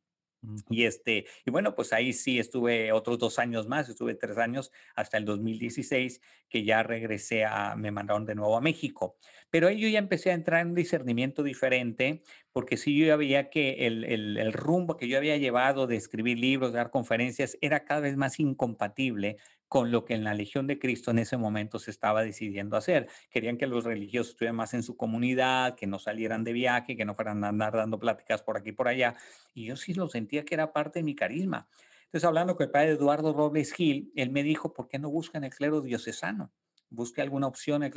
Y 0.69 0.85
este, 0.85 1.25
y 1.45 1.51
bueno, 1.51 1.75
pues 1.75 1.91
ahí 1.91 2.13
sí 2.13 2.39
estuve 2.39 2.93
otros 2.93 3.19
dos 3.19 3.39
años 3.39 3.67
más, 3.67 3.89
estuve 3.89 4.15
tres 4.15 4.37
años 4.37 4.71
hasta 4.95 5.17
el 5.17 5.25
2016, 5.25 6.21
que 6.47 6.63
ya 6.63 6.81
regresé 6.81 7.43
a, 7.43 7.75
me 7.75 7.91
mandaron 7.91 8.25
de 8.25 8.35
nuevo 8.35 8.55
a 8.55 8.61
México. 8.61 9.17
Pero 9.49 9.67
ahí 9.67 9.79
yo 9.79 9.89
ya 9.89 9.99
empecé 9.99 10.31
a 10.31 10.35
entrar 10.35 10.61
en 10.61 10.69
un 10.69 10.75
discernimiento 10.75 11.43
diferente, 11.43 12.23
porque 12.53 12.77
sí 12.77 12.97
yo 12.97 13.05
ya 13.05 13.17
veía 13.17 13.49
que 13.49 13.85
el, 13.87 14.05
el, 14.05 14.37
el 14.37 14.53
rumbo 14.53 14.95
que 14.95 15.09
yo 15.09 15.17
había 15.17 15.35
llevado 15.37 15.87
de 15.87 15.97
escribir 15.97 16.39
libros, 16.39 16.71
de 16.71 16.77
dar 16.77 16.89
conferencias, 16.89 17.57
era 17.59 17.83
cada 17.83 17.99
vez 18.01 18.15
más 18.15 18.39
incompatible 18.39 19.37
con 19.69 19.91
lo 19.91 20.03
que 20.03 20.15
en 20.15 20.23
la 20.23 20.33
Legión 20.33 20.67
de 20.67 20.79
Cristo 20.79 21.11
en 21.11 21.19
ese 21.19 21.37
momento 21.37 21.79
se 21.79 21.91
estaba 21.91 22.23
decidiendo 22.23 22.75
hacer. 22.75 23.07
Querían 23.29 23.57
que 23.57 23.67
los 23.67 23.85
religiosos 23.85 24.31
estuvieran 24.31 24.55
más 24.55 24.73
en 24.73 24.83
su 24.83 24.97
comunidad, 24.97 25.75
que 25.75 25.87
no 25.87 25.99
salieran 25.99 26.43
de 26.43 26.53
viaje, 26.53 26.97
que 26.97 27.05
no 27.05 27.15
fueran 27.15 27.43
a 27.43 27.49
andar 27.49 27.73
dando 27.73 27.99
pláticas 27.99 28.41
por 28.41 28.57
aquí 28.57 28.69
y 28.69 28.73
por 28.73 28.87
allá. 28.87 29.15
Y 29.53 29.65
yo 29.65 29.77
sí 29.77 29.93
lo 29.93 30.09
sentía 30.09 30.43
que 30.43 30.55
era 30.55 30.73
parte 30.73 30.99
de 30.99 31.03
mi 31.03 31.15
carisma. 31.15 31.69
Entonces, 32.05 32.25
hablando 32.25 32.55
con 32.55 32.65
el 32.65 32.71
padre 32.71 32.89
Eduardo 32.89 33.31
Robles 33.31 33.71
Gil, 33.71 34.11
él 34.15 34.31
me 34.31 34.41
dijo, 34.41 34.73
¿por 34.73 34.87
qué 34.87 34.97
no 34.97 35.11
buscan 35.11 35.43
el 35.43 35.51
clero 35.51 35.81
diocesano? 35.81 36.51
Busque 36.89 37.21
alguna 37.21 37.47
opción. 37.47 37.89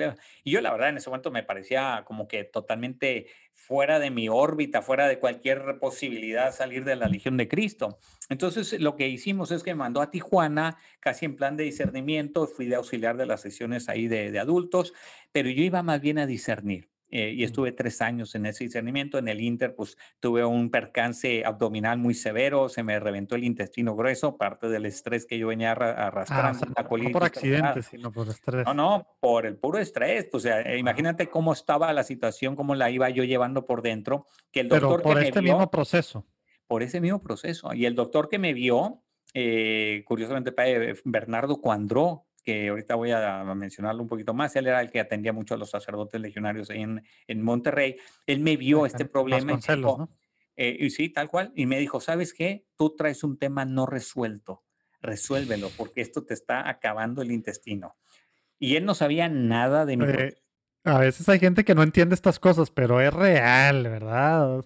Y 0.45 0.51
yo 0.51 0.61
la 0.61 0.71
verdad 0.73 0.91
en 0.91 0.99
ese 0.99 1.11
momento 1.11 1.31
me 1.31 1.43
parecía 1.43 2.05
como 2.07 2.29
que 2.29 2.45
totalmente 2.45 3.27
fuera 3.55 3.99
de 3.99 4.11
mi 4.11 4.29
órbita, 4.29 4.83
fuera 4.83 5.09
de 5.09 5.19
cualquier 5.19 5.79
posibilidad 5.81 6.55
salir 6.55 6.85
de 6.85 6.97
la 6.97 7.09
Legión 7.09 7.37
de 7.37 7.49
Cristo. 7.49 7.99
Entonces 8.29 8.79
lo 8.81 8.97
que 8.97 9.09
hicimos 9.09 9.51
es 9.51 9.63
que 9.63 9.73
me 9.73 9.79
mandó 9.79 10.01
a 10.01 10.11
Tijuana, 10.11 10.79
casi 11.01 11.25
en 11.25 11.37
plan 11.37 11.57
de 11.57 11.65
discernimiento, 11.65 12.47
fui 12.47 12.67
de 12.67 12.77
auxiliar 12.77 13.17
de 13.17 13.27
las 13.27 13.41
sesiones 13.41 13.89
ahí 13.89 14.09
de 14.09 14.39
adultos, 14.39 14.93
pero 15.33 15.49
yo 15.49 15.63
iba 15.63 15.83
más 15.83 16.01
bien 16.01 16.19
a 16.19 16.27
discernir. 16.27 16.92
Eh, 17.15 17.35
y 17.37 17.45
estuve 17.45 17.73
tres 17.73 18.01
años 18.01 18.35
en 18.35 18.47
ese 18.47 18.65
discernimiento. 18.65 19.19
En 19.19 19.29
el 19.29 19.39
Inter, 19.43 19.75
pues 19.75 19.99
tuve 20.19 20.47
un 20.47 20.71
percance 20.71 21.45
abdominal 21.45 21.99
muy 21.99 22.15
severo, 22.15 22.71
se 22.71 22.83
me 22.83 22.99
reventó 22.99 23.35
el 23.35 23.45
intestino 23.45 23.95
grueso, 23.95 24.39
parte 24.39 24.71
del 24.71 24.87
estrés 24.87 25.27
que 25.27 25.39
yo 25.39 25.49
venía 25.49 25.73
ah, 25.73 26.07
arrastrando. 26.07 26.67
no 26.75 27.11
por 27.13 27.25
accidente, 27.25 27.83
sino 27.83 28.11
por 28.11 28.29
estrés. 28.29 28.65
No, 28.65 28.73
no, 28.73 29.07
por 29.21 29.45
el 29.45 29.59
puro 29.59 29.79
estrés. 29.79 30.31
O 30.33 30.41
sea, 30.41 30.75
imagínate 30.75 31.29
cómo 31.29 31.53
estaba 31.53 31.93
la 31.93 32.03
situación, 32.03 32.57
cómo 32.57 32.75
la 32.75 32.91
iba 32.91 33.11
yo 33.11 33.25
llevando 33.25 33.67
por 33.67 33.83
dentro. 33.83 34.27
Que 34.51 34.61
el 34.61 34.71
doctor 34.71 35.03
por 35.03 35.23
este 35.23 35.43
mismo 35.43 35.71
proceso. 35.71 36.25
Por 36.67 36.83
ese 36.83 37.03
mismo 37.03 37.23
proceso. 37.23 37.75
Y 37.75 37.85
el 37.85 37.95
doctor 37.95 38.31
que 38.31 38.39
me 38.39 38.55
vio, 38.55 39.03
eh, 39.35 40.03
curiosamente, 40.07 40.55
Bernardo 41.05 41.61
Cuandró, 41.61 42.25
que 42.43 42.69
ahorita 42.69 42.95
voy 42.97 43.13
a 43.13 43.45
mencionarlo 43.55 44.03
un 44.03 44.09
poquito 44.09 44.35
más, 44.35 44.55
él 44.57 44.67
era 44.67 44.81
el 44.81 44.91
que 44.91 45.01
atendía 45.01 45.33
mucho 45.33 45.55
a 45.55 45.57
los 45.57 45.71
sacerdotes 45.71 46.21
legionarios 46.21 46.71
ahí 46.71 46.83
en, 46.83 47.03
en 47.27 47.43
Monterrey, 47.43 47.97
él 48.27 48.41
me 48.41 48.57
vio 48.57 48.85
este 48.85 49.05
problema. 49.05 49.53
Y, 49.53 49.77
¿no? 49.81 50.11
Eh, 50.57 50.77
y 50.81 50.91
sí, 50.91 51.09
tal 51.09 51.29
cual, 51.29 51.53
y 51.55 51.67
me 51.67 51.79
dijo, 51.79 52.01
¿sabes 52.01 52.35
qué? 52.35 52.67
Tú 52.77 52.95
traes 52.97 53.25
un 53.25 53.39
tema 53.39 53.65
no 53.65 53.87
resuelto. 53.87 54.65
resuélvelo, 55.03 55.69
porque 55.77 56.01
esto 56.01 56.25
te 56.25 56.35
está 56.35 56.69
acabando 56.69 57.23
el 57.23 57.33
intestino. 57.33 57.97
Y 58.59 58.77
él 58.77 58.85
no 58.85 58.95
sabía 58.95 59.29
nada 59.29 59.85
de 59.85 59.97
mi... 59.97 60.07
a 60.85 60.99
veces 60.99 61.29
hay 61.29 61.41
gente 61.41 61.65
que 61.65 61.75
no 61.75 61.83
entiende 61.83 62.15
estas 62.15 62.39
cosas, 62.39 62.71
pero 62.71 63.01
es 63.01 63.13
real, 63.13 63.83
¿verdad? 63.83 64.65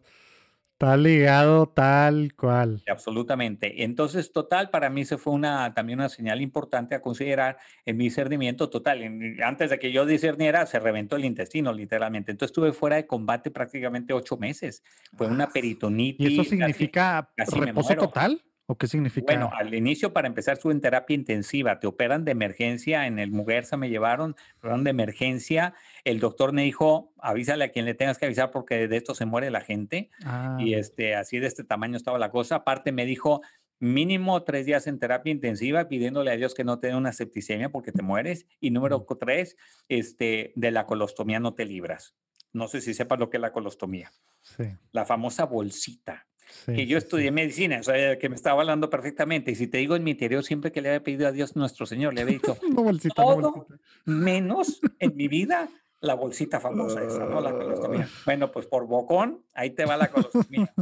Está 0.78 0.94
ligado 0.98 1.70
tal 1.70 2.34
cual. 2.34 2.82
Absolutamente. 2.86 3.82
Entonces, 3.84 4.30
total, 4.30 4.68
para 4.68 4.90
mí 4.90 5.06
se 5.06 5.16
fue 5.16 5.32
una, 5.32 5.72
también 5.72 6.00
una 6.00 6.10
señal 6.10 6.42
importante 6.42 6.94
a 6.94 7.00
considerar 7.00 7.56
en 7.86 7.96
mi 7.96 8.04
discernimiento 8.04 8.68
total. 8.68 9.00
antes 9.42 9.70
de 9.70 9.78
que 9.78 9.90
yo 9.90 10.04
discerniera, 10.04 10.66
se 10.66 10.78
reventó 10.78 11.16
el 11.16 11.24
intestino, 11.24 11.72
literalmente. 11.72 12.30
Entonces, 12.30 12.50
estuve 12.50 12.74
fuera 12.74 12.96
de 12.96 13.06
combate 13.06 13.50
prácticamente 13.50 14.12
ocho 14.12 14.36
meses. 14.36 14.82
Fue 15.16 15.28
una 15.28 15.48
peritonitis. 15.48 16.28
¿Y 16.28 16.34
eso 16.34 16.44
significa 16.44 17.30
reposo 17.38 17.96
total? 17.96 18.42
¿O 18.68 18.76
qué 18.76 18.88
significa? 18.88 19.32
Bueno, 19.32 19.50
al 19.56 19.72
inicio, 19.72 20.12
para 20.12 20.26
empezar, 20.26 20.54
estuve 20.54 20.72
en 20.72 20.80
terapia 20.80 21.14
intensiva. 21.14 21.78
Te 21.78 21.86
operan 21.86 22.24
de 22.24 22.32
emergencia. 22.32 23.06
En 23.06 23.20
el 23.20 23.30
Muguerza 23.30 23.76
me 23.76 23.88
llevaron, 23.88 24.34
operaron 24.58 24.82
de 24.82 24.90
emergencia. 24.90 25.72
El 26.06 26.20
doctor 26.20 26.52
me 26.52 26.62
dijo, 26.62 27.12
avísale 27.18 27.64
a 27.64 27.72
quien 27.72 27.84
le 27.84 27.94
tengas 27.94 28.16
que 28.16 28.26
avisar 28.26 28.52
porque 28.52 28.86
de 28.86 28.96
esto 28.96 29.12
se 29.12 29.26
muere 29.26 29.50
la 29.50 29.60
gente. 29.60 30.10
Ah. 30.24 30.56
Y 30.60 30.74
este, 30.74 31.16
así 31.16 31.40
de 31.40 31.48
este 31.48 31.64
tamaño 31.64 31.96
estaba 31.96 32.16
la 32.16 32.30
cosa. 32.30 32.54
Aparte 32.54 32.92
me 32.92 33.04
dijo, 33.04 33.42
mínimo 33.80 34.44
tres 34.44 34.66
días 34.66 34.86
en 34.86 35.00
terapia 35.00 35.32
intensiva, 35.32 35.88
pidiéndole 35.88 36.30
a 36.30 36.36
Dios 36.36 36.54
que 36.54 36.62
no 36.62 36.78
te 36.78 36.86
dé 36.86 36.94
una 36.94 37.12
septicemia 37.12 37.70
porque 37.70 37.90
te 37.90 38.02
mueres. 38.02 38.46
Y 38.60 38.70
número 38.70 39.04
tres, 39.18 39.56
este, 39.88 40.52
de 40.54 40.70
la 40.70 40.86
colostomía 40.86 41.40
no 41.40 41.54
te 41.54 41.64
libras. 41.64 42.14
No 42.52 42.68
sé 42.68 42.80
si 42.80 42.94
sepas 42.94 43.18
lo 43.18 43.28
que 43.28 43.38
es 43.38 43.40
la 43.40 43.52
colostomía. 43.52 44.12
Sí. 44.42 44.64
La 44.92 45.06
famosa 45.06 45.44
bolsita 45.44 46.28
que 46.64 46.86
yo 46.86 46.98
estudié 46.98 47.30
medicina, 47.30 47.80
o 47.80 47.82
sea, 47.82 48.18
que 48.18 48.28
me 48.28 48.36
estaba 48.36 48.60
hablando 48.60 48.90
perfectamente. 48.90 49.50
Y 49.50 49.54
si 49.54 49.66
te 49.66 49.78
digo 49.78 49.96
en 49.96 50.04
mi 50.04 50.12
interior, 50.12 50.44
siempre 50.44 50.72
que 50.72 50.80
le 50.80 50.88
había 50.90 51.02
pedido 51.02 51.26
a 51.26 51.32
Dios 51.32 51.56
nuestro 51.56 51.86
Señor, 51.86 52.14
le 52.14 52.22
había 52.22 52.34
dicho, 52.34 52.56
todo 53.16 53.66
menos 54.04 54.80
en 54.98 55.16
mi 55.16 55.28
vida 55.28 55.68
la 56.06 56.14
bolsita 56.14 56.60
famosa 56.60 57.02
esa, 57.02 57.24
¿no? 57.26 57.40
La 57.40 57.52
colostomía. 57.52 58.08
Bueno, 58.24 58.50
pues 58.50 58.66
por 58.66 58.86
bocón, 58.86 59.44
ahí 59.52 59.70
te 59.70 59.84
va 59.84 59.96
la 59.96 60.08
colostomía. 60.10 60.72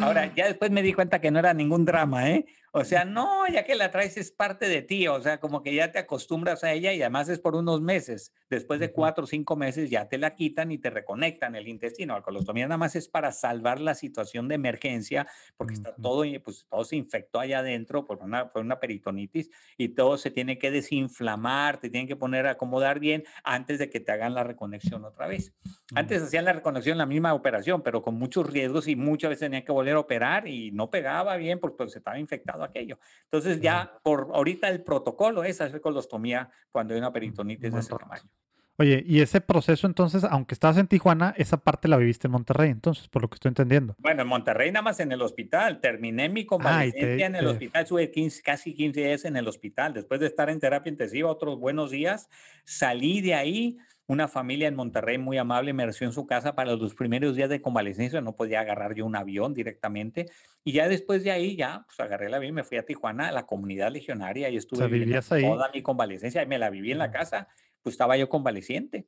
Ahora, 0.00 0.32
ya 0.36 0.46
después 0.46 0.70
me 0.70 0.82
di 0.82 0.92
cuenta 0.92 1.20
que 1.20 1.30
no 1.30 1.38
era 1.38 1.54
ningún 1.54 1.84
drama, 1.84 2.30
¿eh? 2.30 2.46
O 2.74 2.84
sea, 2.84 3.04
no, 3.04 3.46
ya 3.48 3.64
que 3.64 3.74
la 3.74 3.90
traes 3.90 4.16
es 4.16 4.32
parte 4.32 4.66
de 4.66 4.80
ti, 4.80 5.06
o 5.06 5.20
sea, 5.20 5.38
como 5.38 5.62
que 5.62 5.74
ya 5.74 5.92
te 5.92 5.98
acostumbras 5.98 6.64
a 6.64 6.72
ella 6.72 6.94
y 6.94 7.02
además 7.02 7.28
es 7.28 7.38
por 7.38 7.54
unos 7.54 7.82
meses. 7.82 8.32
Después 8.48 8.80
de 8.80 8.92
cuatro 8.92 9.24
o 9.24 9.26
cinco 9.26 9.56
meses 9.56 9.90
ya 9.90 10.08
te 10.08 10.16
la 10.16 10.34
quitan 10.34 10.72
y 10.72 10.78
te 10.78 10.88
reconectan 10.88 11.54
el 11.54 11.68
intestino. 11.68 12.14
La 12.14 12.22
colostomía 12.22 12.66
nada 12.66 12.78
más 12.78 12.96
es 12.96 13.08
para 13.08 13.30
salvar 13.30 13.78
la 13.78 13.94
situación 13.94 14.48
de 14.48 14.54
emergencia, 14.54 15.26
porque 15.58 15.74
está 15.74 15.94
todo, 15.96 16.24
pues 16.42 16.66
todo 16.66 16.82
se 16.84 16.96
infectó 16.96 17.40
allá 17.40 17.58
adentro 17.58 18.06
por 18.06 18.20
una, 18.22 18.50
por 18.50 18.62
una 18.62 18.80
peritonitis 18.80 19.50
y 19.76 19.88
todo 19.88 20.16
se 20.16 20.30
tiene 20.30 20.58
que 20.58 20.70
desinflamar, 20.70 21.78
te 21.78 21.90
tienen 21.90 22.08
que 22.08 22.16
poner 22.16 22.46
a 22.46 22.52
acomodar 22.52 23.00
bien 23.00 23.24
antes 23.44 23.80
de 23.80 23.90
que 23.90 24.00
te 24.00 24.12
hagan 24.12 24.32
la 24.32 24.44
reconexión 24.44 25.04
otra 25.04 25.26
vez. 25.26 25.52
Antes 25.94 26.22
hacían 26.22 26.46
la 26.46 26.54
reconexión 26.54 26.96
la 26.96 27.04
misma 27.04 27.34
operación, 27.34 27.82
pero 27.82 28.00
con 28.00 28.14
muchos 28.14 28.50
riesgos 28.50 28.88
y 28.88 28.96
muchas 28.96 29.28
veces 29.28 29.40
tenían 29.40 29.64
que 29.64 29.71
volver 29.72 29.96
a 29.96 30.00
operar 30.00 30.46
y 30.46 30.70
no 30.70 30.90
pegaba 30.90 31.36
bien 31.36 31.58
porque 31.58 31.76
pues, 31.78 31.92
se 31.92 31.98
estaba 31.98 32.18
infectado 32.18 32.62
aquello. 32.62 32.98
Entonces 33.24 33.60
ya 33.60 33.98
por 34.02 34.28
ahorita 34.32 34.68
el 34.68 34.82
protocolo 34.82 35.44
es 35.44 35.60
hacer 35.60 35.80
colostomía 35.80 36.50
cuando 36.70 36.94
hay 36.94 37.00
una 37.00 37.12
peritonitis 37.12 37.72
de 37.72 37.80
ese 37.80 37.94
tamaño. 37.94 38.30
Oye, 38.78 39.04
y 39.06 39.20
ese 39.20 39.40
proceso 39.40 39.86
entonces, 39.86 40.24
aunque 40.24 40.54
estabas 40.54 40.78
en 40.78 40.86
Tijuana, 40.86 41.34
esa 41.36 41.58
parte 41.58 41.88
la 41.88 41.98
viviste 41.98 42.26
en 42.26 42.32
Monterrey, 42.32 42.70
entonces, 42.70 43.06
por 43.06 43.20
lo 43.20 43.28
que 43.28 43.34
estoy 43.34 43.50
entendiendo. 43.50 43.94
Bueno, 43.98 44.22
en 44.22 44.28
Monterrey 44.28 44.72
nada 44.72 44.82
más 44.82 44.98
en 44.98 45.12
el 45.12 45.20
hospital. 45.20 45.80
Terminé 45.80 46.30
mi 46.30 46.46
convalecencia 46.46 47.26
en 47.26 47.36
el 47.36 47.46
hospital, 47.46 47.82
estuve 47.82 48.10
casi 48.42 48.74
15 48.74 49.00
días 49.00 49.24
en 49.26 49.36
el 49.36 49.46
hospital. 49.46 49.92
Después 49.92 50.20
de 50.20 50.26
estar 50.26 50.48
en 50.48 50.58
terapia 50.58 50.90
intensiva 50.90 51.30
otros 51.30 51.60
buenos 51.60 51.90
días, 51.90 52.30
salí 52.64 53.20
de 53.20 53.34
ahí, 53.34 53.78
una 54.12 54.28
familia 54.28 54.68
en 54.68 54.74
Monterrey 54.74 55.18
muy 55.18 55.38
amable 55.38 55.72
me 55.72 55.86
recibió 55.86 56.08
en 56.08 56.12
su 56.12 56.26
casa 56.26 56.54
para 56.54 56.76
los 56.76 56.94
primeros 56.94 57.34
días 57.34 57.48
de 57.48 57.62
convalecencia, 57.62 58.20
no 58.20 58.36
podía 58.36 58.60
agarrar 58.60 58.94
yo 58.94 59.06
un 59.06 59.16
avión 59.16 59.54
directamente. 59.54 60.26
Y 60.64 60.72
ya 60.72 60.88
después 60.88 61.24
de 61.24 61.30
ahí, 61.32 61.56
ya, 61.56 61.84
pues 61.86 61.98
agarré 61.98 62.26
el 62.26 62.34
avión, 62.34 62.54
me 62.54 62.62
fui 62.62 62.76
a 62.76 62.84
Tijuana, 62.84 63.28
a 63.28 63.32
la 63.32 63.46
comunidad 63.46 63.90
legionaria, 63.90 64.50
y 64.50 64.56
estuve 64.56 64.86
toda 65.26 65.70
mi 65.72 65.82
convalecencia, 65.82 66.42
y 66.42 66.46
me 66.46 66.58
la 66.58 66.70
viví 66.70 66.92
en 66.92 66.98
la 66.98 67.10
casa, 67.10 67.48
pues 67.82 67.94
estaba 67.94 68.16
yo 68.16 68.28
convaleciente. 68.28 69.06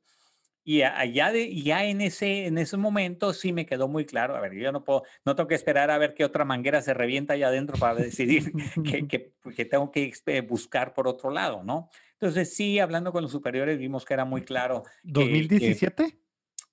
Y 0.67 0.81
allá 0.81 1.31
de, 1.31 1.61
ya 1.61 1.85
en 1.85 2.01
ese, 2.01 2.47
en 2.47 2.57
ese 2.57 2.75
momento 2.75 3.33
sí 3.33 3.53
me 3.53 3.67
quedó 3.67 3.87
muy 3.87 4.05
claro, 4.05 4.35
a 4.35 4.39
ver, 4.39 4.53
yo 4.55 4.71
no 4.71 4.83
puedo, 4.83 5.03
no 5.23 5.35
tengo 5.35 5.47
que 5.47 5.53
esperar 5.53 5.91
a 5.91 5.99
ver 5.99 6.15
qué 6.15 6.25
otra 6.25 6.43
manguera 6.43 6.81
se 6.81 6.95
revienta 6.95 7.35
allá 7.35 7.49
adentro 7.49 7.77
para 7.77 7.93
decidir 7.93 8.51
que, 8.83 9.07
que, 9.07 9.31
que, 9.55 9.65
tengo 9.65 9.91
que 9.91 10.11
eh, 10.25 10.41
buscar 10.41 10.95
por 10.95 11.07
otro 11.07 11.29
lado, 11.29 11.63
¿no? 11.63 11.91
Entonces, 12.25 12.55
sí, 12.55 12.79
hablando 12.79 13.11
con 13.11 13.21
los 13.21 13.31
superiores, 13.31 13.77
vimos 13.77 14.03
que 14.03 14.15
era 14.15 14.25
muy 14.25 14.41
claro. 14.41 14.81
¿2017? 15.03 16.17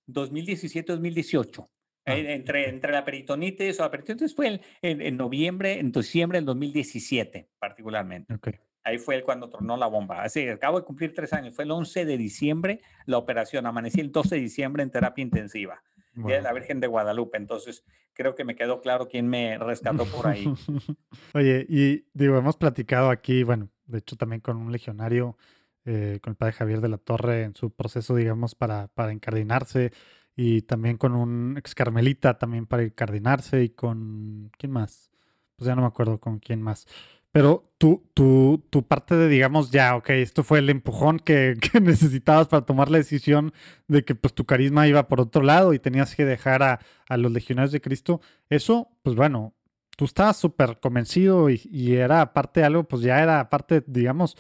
2017-2018. 0.09 1.69
Ah, 2.07 2.17
entre, 2.17 2.71
entre 2.71 2.91
la 2.91 3.05
peritonitis 3.05 3.79
o 3.79 3.83
la 3.83 3.91
peritonitis 3.91 4.35
fue 4.35 4.63
en, 4.81 5.17
noviembre, 5.19 5.79
en 5.79 5.93
diciembre 5.93 6.39
del 6.39 6.47
2017, 6.47 7.51
particularmente. 7.59 8.35
Ahí 8.83 8.97
fue 8.97 9.23
cuando 9.23 9.51
tornó 9.51 9.77
la 9.77 9.89
bomba. 9.89 10.23
Así, 10.23 10.49
acabo 10.49 10.81
de 10.81 10.87
cumplir 10.87 11.13
tres 11.13 11.35
años. 11.35 11.55
Fue 11.55 11.65
el 11.65 11.71
11 11.71 12.07
de 12.07 12.17
diciembre 12.17 12.81
la 13.05 13.19
operación. 13.19 13.67
Amanecí 13.67 14.01
el 14.01 14.11
12 14.11 14.37
de 14.37 14.41
diciembre 14.41 14.83
en 14.83 14.91
terapia 14.91 15.23
intensiva. 15.23 15.83
De 16.15 16.43
la 16.43 16.53
Virgen 16.53 16.81
de 16.81 16.87
Guadalupe. 16.87 17.37
Entonces, 17.37 17.85
creo 18.13 18.35
que 18.35 18.45
me 18.45 18.55
quedó 18.55 18.81
claro 18.81 19.09
quién 19.09 19.29
me 19.29 19.59
rescató 19.59 20.05
por 20.07 20.27
ahí. 20.27 20.45
Oye, 21.35 21.67
y 21.69 22.07
digo, 22.13 22.37
hemos 22.37 22.57
platicado 22.57 23.11
aquí, 23.11 23.43
bueno, 23.43 23.71
de 23.87 23.99
hecho 23.99 24.17
también 24.17 24.41
con 24.41 24.57
un 24.57 24.73
legionario, 24.73 25.37
eh, 25.85 26.21
con 26.23 26.33
el 26.33 26.37
padre 26.37 26.53
Javier 26.53 26.81
de 26.81 26.89
la 26.89 26.99
Torre 26.99 27.43
en 27.43 27.55
su 27.55 27.71
proceso, 27.71 28.15
digamos, 28.15 28.55
para, 28.55 28.89
para 28.89 29.13
encardinarse, 29.13 29.93
y 30.35 30.63
también 30.63 30.97
con 30.97 31.15
un 31.15 31.57
ex 31.59 31.75
carmelita 31.75 32.39
también 32.39 32.67
para 32.67 32.83
encardinarse, 32.83 33.63
y 33.63 33.71
con, 33.71 34.51
¿quién 34.59 34.73
más? 34.73 35.11
Pues 35.57 35.67
ya 35.67 35.75
no 35.75 35.83
me 35.83 35.89
acuerdo 35.89 36.19
con 36.19 36.39
quién 36.39 36.63
más. 36.63 36.87
Pero 37.33 37.73
tu, 37.79 38.09
tu, 38.15 38.65
tu 38.71 38.87
parte 38.87 39.17
de, 39.17 39.29
digamos, 39.29 39.71
ya, 39.71 39.97
ok, 39.97 40.11
esto 40.11 40.45
fue 40.45 40.59
el 40.59 40.71
empujón 40.71 41.19
que, 41.19 41.57
que, 41.73 41.81
necesitabas 41.81 42.49
para 42.49 42.65
tomar 42.67 42.91
la 42.91 42.99
decisión 42.99 43.53
de 43.89 44.05
que 44.05 44.15
pues 44.15 44.35
tu 44.35 44.45
carisma 44.45 44.87
iba 44.87 45.09
por 45.09 45.21
otro 45.21 45.43
lado 45.43 45.73
y 45.73 45.79
tenías 45.79 46.15
que 46.15 46.25
dejar 46.25 46.63
a, 46.63 46.81
a 47.09 47.17
los 47.17 47.33
legionarios 47.33 47.73
de 47.73 47.81
Cristo. 47.81 48.21
Eso, 48.51 48.91
pues 49.03 49.17
bueno, 49.17 49.55
tú 49.97 50.05
estabas 50.05 50.37
súper 50.37 50.79
convencido 50.81 51.49
y, 51.51 51.95
era 51.95 52.33
parte 52.33 52.61
de 52.61 52.67
algo, 52.67 52.85
pues 52.85 53.03
ya 53.03 53.23
era 53.23 53.49
parte, 53.49 53.83
digamos, 53.87 54.37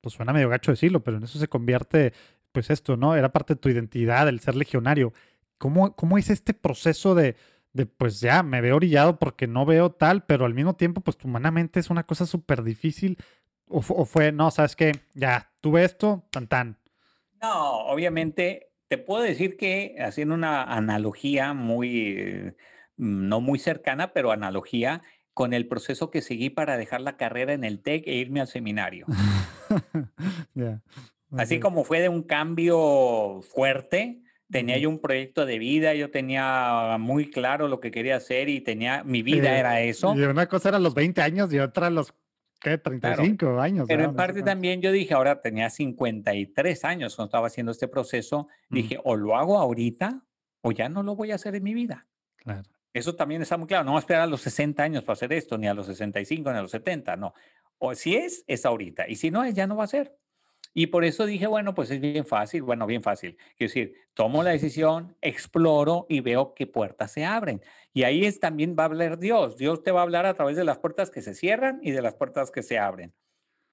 pues 0.00 0.14
suena 0.14 0.32
medio 0.32 0.48
gacho 0.48 0.70
decirlo, 0.70 1.02
pero 1.02 1.16
en 1.16 1.24
eso 1.24 1.38
se 1.38 1.48
convierte, 1.48 2.12
pues 2.52 2.70
esto, 2.70 2.96
¿no? 2.96 3.16
Era 3.16 3.32
parte 3.32 3.54
de 3.54 3.60
tu 3.60 3.68
identidad, 3.68 4.28
el 4.28 4.40
ser 4.40 4.54
legionario. 4.56 5.12
¿Cómo, 5.58 5.96
cómo 5.96 6.18
es 6.18 6.30
este 6.30 6.54
proceso 6.54 7.14
de, 7.14 7.36
de, 7.76 7.86
pues 7.86 8.20
ya, 8.20 8.42
me 8.42 8.60
veo 8.60 8.76
orillado 8.76 9.18
porque 9.18 9.46
no 9.46 9.66
veo 9.66 9.92
tal, 9.92 10.24
pero 10.24 10.44
al 10.44 10.54
mismo 10.54 10.74
tiempo, 10.74 11.00
pues 11.00 11.16
humanamente 11.22 11.78
es 11.78 11.90
una 11.90 12.04
cosa 12.04 12.26
súper 12.26 12.62
difícil? 12.62 13.18
O, 13.68 13.82
fue, 13.82 14.32
no, 14.32 14.50
sabes 14.50 14.76
qué, 14.76 14.92
ya, 15.14 15.52
tuve 15.60 15.84
esto, 15.84 16.24
tan 16.30 16.46
tan. 16.46 16.78
No, 17.42 17.80
obviamente, 17.86 18.70
te 18.88 18.96
puedo 18.96 19.22
decir 19.22 19.56
que 19.56 19.96
haciendo 20.00 20.34
una 20.34 20.62
analogía 20.62 21.52
muy... 21.52 22.54
Mm, 22.96 23.28
no 23.28 23.40
muy 23.40 23.58
cercana, 23.58 24.12
pero 24.12 24.32
analogía 24.32 25.02
con 25.34 25.52
el 25.52 25.68
proceso 25.68 26.10
que 26.10 26.22
seguí 26.22 26.48
para 26.48 26.78
dejar 26.78 27.02
la 27.02 27.18
carrera 27.18 27.52
en 27.52 27.64
el 27.64 27.82
TEC 27.82 28.06
e 28.06 28.14
irme 28.14 28.40
al 28.40 28.46
seminario. 28.46 29.06
Así 31.36 31.60
como 31.60 31.84
fue 31.84 32.00
de 32.00 32.08
un 32.08 32.22
cambio 32.22 33.42
fuerte, 33.42 34.22
tenía 34.50 34.78
yo 34.78 34.88
un 34.88 35.00
proyecto 35.00 35.46
de 35.46 35.58
vida, 35.58 35.94
yo 35.94 36.10
tenía 36.10 36.96
muy 36.98 37.30
claro 37.30 37.68
lo 37.68 37.80
que 37.80 37.90
quería 37.90 38.16
hacer 38.16 38.48
y 38.48 38.60
tenía, 38.60 39.04
mi 39.04 39.22
vida 39.22 39.58
era 39.58 39.80
eso. 39.80 40.14
Y 40.16 40.22
una 40.22 40.46
cosa 40.46 40.70
era 40.70 40.78
los 40.78 40.94
20 40.94 41.20
años 41.22 41.52
y 41.52 41.58
otra 41.58 41.90
los, 41.90 42.14
¿qué? 42.60 42.78
35 42.78 43.60
años. 43.60 43.86
Pero 43.88 44.04
en 44.04 44.14
parte 44.14 44.42
también 44.42 44.80
yo 44.80 44.92
dije, 44.92 45.14
ahora 45.14 45.40
tenía 45.40 45.70
53 45.70 46.84
años 46.84 47.16
cuando 47.16 47.28
estaba 47.28 47.46
haciendo 47.48 47.72
este 47.72 47.88
proceso, 47.88 48.48
dije, 48.70 48.98
o 49.04 49.16
lo 49.16 49.36
hago 49.36 49.58
ahorita 49.58 50.22
o 50.62 50.72
ya 50.72 50.88
no 50.88 51.02
lo 51.02 51.14
voy 51.14 51.32
a 51.32 51.36
hacer 51.36 51.54
en 51.54 51.62
mi 51.62 51.74
vida. 51.74 52.06
Claro. 52.36 52.62
Eso 52.92 53.14
también 53.14 53.42
está 53.42 53.58
muy 53.58 53.66
claro. 53.66 53.84
No 53.84 53.92
va 53.92 53.98
a 53.98 54.00
esperar 54.00 54.22
a 54.22 54.26
los 54.26 54.40
60 54.40 54.82
años 54.82 55.04
para 55.04 55.12
hacer 55.12 55.32
esto, 55.32 55.58
ni 55.58 55.68
a 55.68 55.74
los 55.74 55.86
65, 55.86 56.50
ni 56.50 56.58
a 56.58 56.62
los 56.62 56.70
70, 56.70 57.16
no. 57.16 57.34
O 57.78 57.94
si 57.94 58.16
es, 58.16 58.42
es 58.46 58.64
ahorita. 58.64 59.06
Y 59.06 59.16
si 59.16 59.30
no 59.30 59.44
es, 59.44 59.54
ya 59.54 59.66
no 59.66 59.76
va 59.76 59.84
a 59.84 59.88
ser. 59.88 60.16
Y 60.74 60.88
por 60.88 61.04
eso 61.04 61.26
dije, 61.26 61.46
bueno, 61.46 61.74
pues 61.74 61.90
es 61.90 62.00
bien 62.00 62.26
fácil, 62.26 62.62
bueno, 62.62 62.86
bien 62.86 63.02
fácil. 63.02 63.36
Quiero 63.56 63.72
decir, 63.72 63.94
tomo 64.14 64.42
la 64.42 64.50
decisión, 64.50 65.16
exploro 65.20 66.06
y 66.08 66.20
veo 66.20 66.54
qué 66.54 66.66
puertas 66.66 67.12
se 67.12 67.24
abren. 67.24 67.62
Y 67.92 68.02
ahí 68.02 68.24
es 68.24 68.40
también 68.40 68.76
va 68.78 68.84
a 68.84 68.86
hablar 68.86 69.18
Dios. 69.18 69.56
Dios 69.56 69.82
te 69.82 69.90
va 69.90 70.00
a 70.00 70.02
hablar 70.02 70.26
a 70.26 70.34
través 70.34 70.56
de 70.56 70.64
las 70.64 70.78
puertas 70.78 71.10
que 71.10 71.22
se 71.22 71.34
cierran 71.34 71.80
y 71.82 71.92
de 71.92 72.02
las 72.02 72.14
puertas 72.14 72.50
que 72.50 72.62
se 72.62 72.78
abren. 72.78 73.14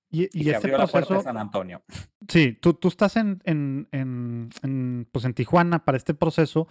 Y, 0.09 0.29
y, 0.31 0.43
se 0.43 0.55
abrió 0.55 0.77
la 0.77 0.85
puerta 0.85 1.15
de 1.15 1.23
San 1.23 1.37
Antonio. 1.37 1.83
Sí, 2.27 2.53
tú, 2.61 2.75
tú 2.75 2.87
estás 2.87 3.15
en, 3.17 3.41
en, 3.45 3.87
en, 3.91 5.07
pues 5.11 5.25
en 5.25 5.33
Tijuana 5.33 5.83
para 5.83 5.97
este 5.97 6.13
proceso 6.13 6.67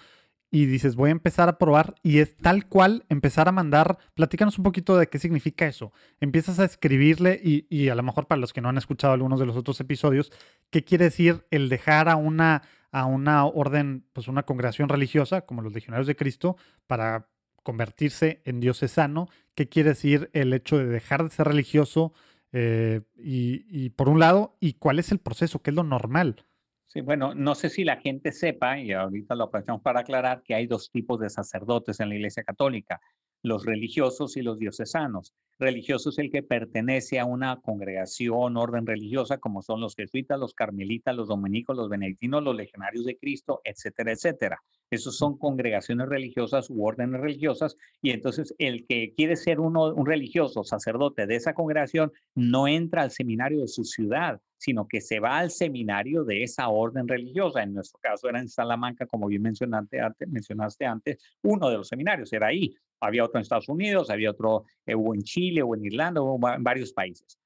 y 0.54 0.66
dices, 0.66 0.96
voy 0.96 1.08
a 1.08 1.12
empezar 1.12 1.48
a 1.48 1.56
probar 1.56 1.94
y 2.02 2.18
es 2.18 2.36
tal 2.36 2.68
cual 2.68 3.06
empezar 3.08 3.48
a 3.48 3.52
mandar, 3.52 3.96
platícanos 4.12 4.58
un 4.58 4.64
poquito 4.64 4.98
de 4.98 5.08
qué 5.08 5.18
significa 5.18 5.66
eso. 5.66 5.94
Empiezas 6.20 6.58
a 6.58 6.66
escribirle 6.66 7.40
y, 7.42 7.66
y, 7.70 7.88
a 7.88 7.94
lo 7.94 8.02
mejor 8.02 8.26
para 8.26 8.38
los 8.38 8.52
que 8.52 8.60
no 8.60 8.68
han 8.68 8.76
escuchado 8.76 9.14
algunos 9.14 9.40
de 9.40 9.46
los 9.46 9.56
otros 9.56 9.80
episodios, 9.80 10.30
¿qué 10.68 10.84
quiere 10.84 11.06
decir 11.06 11.46
el 11.50 11.70
dejar 11.70 12.10
a 12.10 12.16
una, 12.16 12.64
a 12.90 13.06
una 13.06 13.46
orden, 13.46 14.04
pues 14.12 14.28
una 14.28 14.42
congregación 14.42 14.90
religiosa 14.90 15.40
como 15.46 15.62
los 15.62 15.72
legionarios 15.72 16.06
de 16.06 16.16
Cristo 16.16 16.58
para 16.86 17.30
convertirse 17.62 18.42
en 18.44 18.60
diocesano? 18.60 19.30
¿Qué 19.54 19.70
quiere 19.70 19.90
decir 19.90 20.28
el 20.34 20.52
hecho 20.52 20.76
de 20.76 20.84
dejar 20.84 21.24
de 21.24 21.30
ser 21.30 21.48
religioso? 21.48 22.12
Eh, 22.52 23.00
y, 23.16 23.64
y 23.70 23.88
por 23.88 24.10
un 24.10 24.18
lado, 24.18 24.58
¿y 24.60 24.74
cuál 24.74 24.98
es 24.98 25.12
el 25.12 25.18
proceso? 25.18 25.62
¿Qué 25.62 25.70
es 25.70 25.76
lo 25.76 25.82
normal? 25.82 26.44
Sí, 26.93 27.01
bueno, 27.01 27.35
no 27.35 27.55
sé 27.55 27.70
si 27.70 27.85
la 27.85 27.97
gente 27.97 28.32
sepa, 28.32 28.78
y 28.78 28.93
ahorita 28.93 29.35
lo 29.35 29.44
aprovechamos 29.44 29.81
para 29.81 30.01
aclarar, 30.01 30.43
que 30.43 30.55
hay 30.55 30.66
dos 30.66 30.90
tipos 30.90 31.19
de 31.20 31.31
sacerdotes 31.31 32.01
en 32.01 32.10
la 32.10 32.16
Iglesia 32.16 32.44
Católica, 32.44 33.01
los 33.43 33.64
religiosos 33.64 34.36
y 34.36 34.43
los 34.43 34.59
diocesanos. 34.59 35.32
Religioso 35.59 36.10
es 36.10 36.19
el 36.19 36.31
que 36.31 36.43
pertenece 36.43 37.19
a 37.19 37.24
una 37.24 37.62
congregación, 37.62 38.59
orden 38.59 38.86
religiosa, 38.86 39.39
como 39.39 39.62
son 39.62 39.81
los 39.81 39.94
jesuitas, 39.94 40.39
los 40.39 40.52
carmelitas, 40.52 41.16
los 41.16 41.28
dominicos, 41.28 41.78
los 41.78 41.89
benedictinos, 41.89 42.43
los 42.43 42.55
legionarios 42.55 43.06
de 43.06 43.16
Cristo, 43.16 43.62
etcétera, 43.64 44.12
etcétera. 44.12 44.62
Esos 44.90 45.16
son 45.16 45.39
congregaciones 45.39 46.10
religiosas 46.10 46.69
u 46.69 46.85
órdenes 46.85 47.23
religiosas 47.23 47.78
y 48.02 48.10
entonces 48.10 48.55
el 48.59 48.85
que 48.86 49.14
quiere 49.16 49.36
ser 49.36 49.60
uno, 49.60 49.94
un 49.94 50.05
religioso, 50.05 50.62
sacerdote 50.62 51.27
de 51.27 51.36
esa 51.36 51.55
congregación, 51.55 52.12
no 52.35 52.69
entra 52.69 53.01
al 53.01 53.12
seminario 53.12 53.62
de 53.62 53.69
su 53.69 53.85
ciudad, 53.85 54.43
sino 54.62 54.86
que 54.86 55.01
se 55.01 55.18
va 55.18 55.39
al 55.39 55.51
seminario 55.51 56.22
de 56.22 56.44
esa 56.44 56.68
orden 56.68 57.09
religiosa. 57.09 57.64
En 57.64 57.74
nuestro 57.74 57.98
caso 58.01 58.28
era 58.28 58.39
en 58.39 58.48
Salamanca, 58.48 59.06
como 59.06 59.26
bien 59.26 59.43
mencionaste 59.43 60.01
antes, 60.01 60.28
mencionaste 60.28 60.86
antes 60.86 61.18
uno 61.43 61.68
de 61.68 61.78
los 61.78 61.89
seminarios 61.89 62.32
era 62.32 62.47
ahí. 62.47 62.72
Había 63.01 63.24
otro 63.24 63.39
en 63.39 63.43
Estados 63.43 63.68
Unidos, 63.68 64.09
había 64.09 64.30
otro 64.30 64.64
eh, 64.86 64.94
hubo 64.94 65.16
en 65.16 65.22
Chile 65.22 65.62
o 65.62 65.74
en 65.74 65.84
Irlanda 65.84 66.22
o 66.22 66.39
en 66.48 66.62
varios 66.62 66.93
países. 66.93 67.36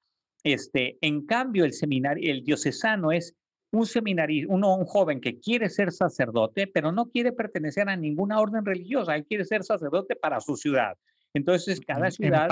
Este, 0.44 0.98
en 1.00 1.24
cambio, 1.24 1.64
el 1.64 1.72
seminario, 1.72 2.30
el 2.30 2.44
diocesano 2.44 3.10
es 3.12 3.34
un 3.72 3.86
seminario, 3.86 4.46
uno, 4.50 4.76
un 4.76 4.84
joven 4.84 5.18
que 5.18 5.40
quiere 5.40 5.70
ser 5.70 5.92
sacerdote, 5.92 6.66
pero 6.66 6.92
no 6.92 7.08
quiere 7.08 7.32
pertenecer 7.32 7.88
a 7.88 7.96
ninguna 7.96 8.38
orden 8.38 8.62
religiosa, 8.62 9.16
él 9.16 9.24
quiere 9.24 9.46
ser 9.46 9.64
sacerdote 9.64 10.16
para 10.16 10.38
su 10.40 10.54
ciudad. 10.54 10.98
Entonces, 11.32 11.80
cada 11.80 12.10
ciudad, 12.10 12.48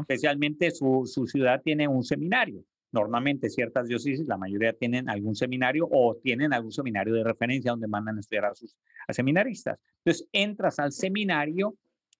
especialmente 0.00 0.70
su, 0.72 1.04
su 1.06 1.26
ciudad, 1.26 1.62
tiene 1.62 1.88
un 1.88 2.04
seminario. 2.04 2.64
Normalmente 2.94 3.50
ciertas 3.50 3.88
diócesis, 3.88 4.26
la 4.28 4.36
mayoría 4.36 4.72
tienen 4.72 5.10
algún 5.10 5.34
seminario 5.34 5.88
o 5.90 6.14
tienen 6.22 6.52
algún 6.52 6.70
seminario 6.70 7.12
de 7.12 7.24
referencia 7.24 7.72
donde 7.72 7.88
mandan 7.88 8.16
a 8.16 8.20
estudiar 8.20 8.44
a 8.44 8.54
sus 8.54 8.76
seminaristas. 9.08 9.80
Entonces, 9.98 10.28
entras 10.32 10.78
al 10.78 10.92
seminario, 10.92 11.74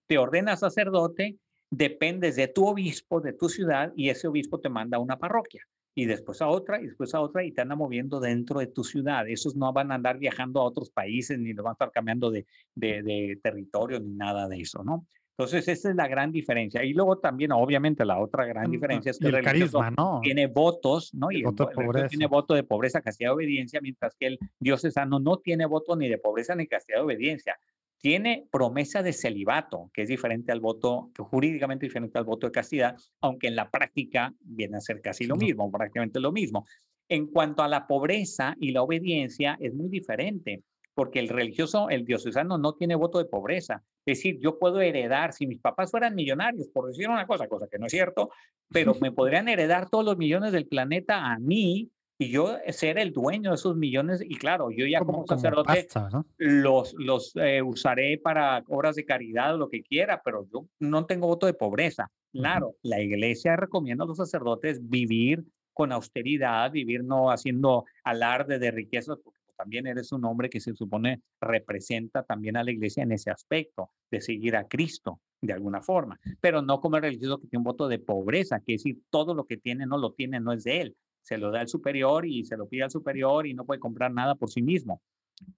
te 0.08 0.18
ordenas 0.18 0.60
sacerdote, 0.60 1.38
dependes 1.70 2.34
de 2.34 2.48
tu 2.48 2.66
obispo, 2.66 3.20
de 3.20 3.34
tu 3.34 3.48
ciudad, 3.48 3.92
y 3.94 4.08
ese 4.08 4.26
obispo 4.26 4.58
te 4.58 4.68
manda 4.68 4.96
a 4.96 5.00
una 5.00 5.16
parroquia 5.16 5.64
y 5.94 6.06
después 6.06 6.42
a 6.42 6.48
otra, 6.48 6.80
y 6.80 6.86
después 6.86 7.14
a 7.14 7.20
otra, 7.20 7.44
y 7.44 7.52
te 7.52 7.60
andan 7.60 7.78
moviendo 7.78 8.18
dentro 8.18 8.58
de 8.58 8.66
tu 8.66 8.82
ciudad. 8.82 9.28
Esos 9.28 9.54
no 9.54 9.72
van 9.72 9.92
a 9.92 9.94
andar 9.94 10.18
viajando 10.18 10.60
a 10.60 10.64
otros 10.64 10.90
países, 10.90 11.38
ni 11.38 11.52
van 11.52 11.68
a 11.68 11.72
estar 11.72 11.92
cambiando 11.92 12.30
de, 12.30 12.46
de, 12.74 13.38
territorio, 13.42 14.00
ni 14.00 14.12
nada 14.12 14.48
de 14.48 14.60
eso, 14.60 14.82
¿no? 14.82 15.06
Entonces, 15.36 15.66
esa 15.66 15.90
es 15.90 15.96
la 15.96 16.06
gran 16.06 16.30
diferencia. 16.30 16.84
Y 16.84 16.92
luego 16.92 17.18
también, 17.18 17.50
obviamente, 17.50 18.04
la 18.04 18.20
otra 18.20 18.44
gran 18.46 18.70
diferencia 18.70 19.10
es 19.10 19.18
que 19.18 19.28
el, 19.28 19.42
carisma, 19.42 19.90
¿no? 19.90 20.20
tiene 20.22 20.46
votos, 20.46 21.12
¿no? 21.12 21.32
y 21.32 21.42
voto 21.42 21.68
el, 21.70 22.08
tiene 22.08 22.28
voto 22.28 22.54
de 22.54 22.62
pobreza, 22.62 23.00
castidad 23.00 23.30
de 23.30 23.34
obediencia, 23.34 23.80
mientras 23.80 24.14
que 24.14 24.26
el 24.26 24.38
diocesano 24.60 25.18
no 25.18 25.38
tiene 25.38 25.66
voto 25.66 25.96
ni 25.96 26.08
de 26.08 26.18
pobreza 26.18 26.54
ni 26.54 26.68
castidad 26.68 26.98
de 26.98 27.04
obediencia 27.04 27.58
tiene 28.04 28.46
promesa 28.50 29.02
de 29.02 29.14
celibato, 29.14 29.90
que 29.94 30.02
es 30.02 30.08
diferente 30.10 30.52
al 30.52 30.60
voto, 30.60 31.10
jurídicamente 31.16 31.86
diferente 31.86 32.18
al 32.18 32.24
voto 32.24 32.46
de 32.46 32.52
castidad, 32.52 32.98
aunque 33.22 33.46
en 33.46 33.56
la 33.56 33.70
práctica 33.70 34.30
viene 34.40 34.76
a 34.76 34.80
ser 34.82 35.00
casi 35.00 35.24
lo 35.24 35.36
mismo, 35.36 35.72
prácticamente 35.72 36.20
lo 36.20 36.30
mismo. 36.30 36.66
En 37.08 37.28
cuanto 37.28 37.62
a 37.62 37.68
la 37.68 37.86
pobreza 37.86 38.56
y 38.60 38.72
la 38.72 38.82
obediencia, 38.82 39.56
es 39.58 39.72
muy 39.72 39.88
diferente, 39.88 40.62
porque 40.94 41.18
el 41.18 41.28
religioso, 41.28 41.90
el 41.90 42.04
diocesano, 42.04 42.58
no 42.58 42.74
tiene 42.74 42.94
voto 42.94 43.18
de 43.18 43.24
pobreza. 43.24 43.82
Es 44.06 44.18
decir, 44.18 44.38
yo 44.40 44.58
puedo 44.58 44.80
heredar, 44.80 45.32
si 45.32 45.46
mis 45.46 45.60
papás 45.60 45.90
fueran 45.90 46.14
millonarios, 46.14 46.68
por 46.68 46.86
decir 46.86 47.08
una 47.08 47.26
cosa, 47.26 47.48
cosa 47.48 47.68
que 47.68 47.78
no 47.78 47.86
es 47.86 47.92
cierto, 47.92 48.30
pero 48.70 48.94
me 49.00 49.12
podrían 49.12 49.48
heredar 49.48 49.90
todos 49.90 50.04
los 50.04 50.16
millones 50.16 50.52
del 50.52 50.66
planeta 50.66 51.32
a 51.32 51.38
mí, 51.38 51.90
y 52.16 52.30
yo 52.30 52.56
ser 52.68 52.98
el 52.98 53.12
dueño 53.12 53.50
de 53.50 53.56
esos 53.56 53.76
millones, 53.76 54.22
y 54.24 54.36
claro, 54.36 54.70
yo 54.70 54.86
ya 54.86 55.00
como, 55.00 55.26
sacerdote 55.26 55.88
los, 56.36 56.94
los 56.96 57.34
eh, 57.34 57.60
usaré 57.60 58.18
para 58.18 58.62
obras 58.68 58.94
de 58.94 59.04
caridad 59.04 59.54
o 59.54 59.58
lo 59.58 59.68
que 59.68 59.82
quiera, 59.82 60.22
pero 60.24 60.46
yo 60.52 60.66
no 60.78 61.06
tengo 61.06 61.26
voto 61.26 61.46
de 61.46 61.54
pobreza. 61.54 62.10
Claro, 62.32 62.76
la 62.82 63.00
iglesia 63.00 63.56
recomienda 63.56 64.04
a 64.04 64.06
los 64.06 64.16
sacerdotes 64.16 64.88
vivir 64.88 65.44
con 65.72 65.92
austeridad, 65.92 66.70
vivir 66.70 67.04
no 67.04 67.30
haciendo 67.30 67.84
alarde 68.04 68.58
de 68.58 68.70
riquezas, 68.70 69.18
también 69.56 69.86
eres 69.86 70.12
un 70.12 70.24
hombre 70.24 70.50
que 70.50 70.60
se 70.60 70.74
supone 70.74 71.22
representa 71.40 72.22
también 72.22 72.56
a 72.56 72.64
la 72.64 72.70
iglesia 72.70 73.02
en 73.02 73.12
ese 73.12 73.30
aspecto, 73.30 73.90
de 74.10 74.20
seguir 74.20 74.56
a 74.56 74.66
Cristo 74.68 75.20
de 75.40 75.52
alguna 75.52 75.82
forma, 75.82 76.18
pero 76.40 76.62
no 76.62 76.80
como 76.80 76.96
el 76.96 77.02
religioso 77.02 77.38
que 77.38 77.48
tiene 77.48 77.60
un 77.60 77.64
voto 77.64 77.88
de 77.88 77.98
pobreza, 77.98 78.60
que 78.60 78.72
decir, 78.74 78.98
todo 79.10 79.34
lo 79.34 79.44
que 79.44 79.56
tiene 79.56 79.86
no 79.86 79.98
lo 79.98 80.12
tiene, 80.12 80.40
no 80.40 80.52
es 80.52 80.64
de 80.64 80.80
él, 80.80 80.96
se 81.20 81.38
lo 81.38 81.50
da 81.50 81.60
al 81.60 81.68
superior 81.68 82.26
y 82.26 82.44
se 82.44 82.56
lo 82.56 82.68
pide 82.68 82.84
al 82.84 82.90
superior 82.90 83.46
y 83.46 83.54
no 83.54 83.64
puede 83.64 83.80
comprar 83.80 84.12
nada 84.12 84.34
por 84.34 84.50
sí 84.50 84.62
mismo. 84.62 85.02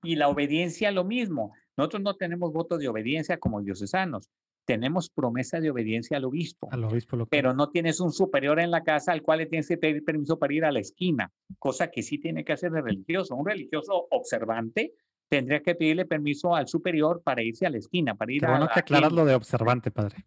Y 0.02 0.16
la 0.16 0.28
obediencia, 0.28 0.90
lo 0.90 1.05
mismo. 1.05 1.52
Nosotros 1.77 2.02
no 2.02 2.14
tenemos 2.14 2.52
votos 2.52 2.78
de 2.78 2.89
obediencia 2.89 3.39
como 3.39 3.60
diocesanos. 3.60 4.31
Tenemos 4.66 5.09
promesa 5.09 5.60
de 5.60 5.70
obediencia 5.70 6.16
al 6.16 6.24
obispo. 6.24 6.68
Al 6.72 6.84
obispo 6.84 7.16
lo 7.16 7.26
Pero 7.26 7.55
no 7.55 7.70
tienes 7.70 8.01
un 8.01 8.12
superior 8.12 8.60
en 8.60 8.70
la 8.70 8.82
casa 8.82 9.12
al 9.12 9.22
cual 9.22 9.38
le 9.38 9.47
tienes 9.47 9.68
que 9.68 9.78
pedir 9.78 10.05
permiso 10.05 10.38
para 10.38 10.52
ir 10.52 10.64
a 10.64 10.72
la 10.72 10.80
esquina, 10.80 11.32
cosa 11.59 11.90
que 11.90 12.02
sí 12.02 12.18
tiene 12.18 12.44
que 12.44 12.52
hacer 12.52 12.72
el 12.74 12.82
religioso. 12.82 13.34
Un 13.34 13.47
religioso 13.47 14.09
observante 14.10 14.93
tendría 15.28 15.62
que 15.62 15.74
pedirle 15.74 16.05
permiso 16.05 16.55
al 16.55 16.68
superior 16.68 17.22
para 17.22 17.43
irse 17.43 17.66
a 17.66 17.70
la 17.70 17.78
esquina, 17.78 18.14
para 18.14 18.32
ir 18.32 18.40
Qué 18.40 18.47
bueno 18.47 18.68
que 18.72 18.80
aclaras 18.80 19.12
lo 19.12 19.24
de 19.24 19.34
observante, 19.34 19.90
padre. 19.90 20.24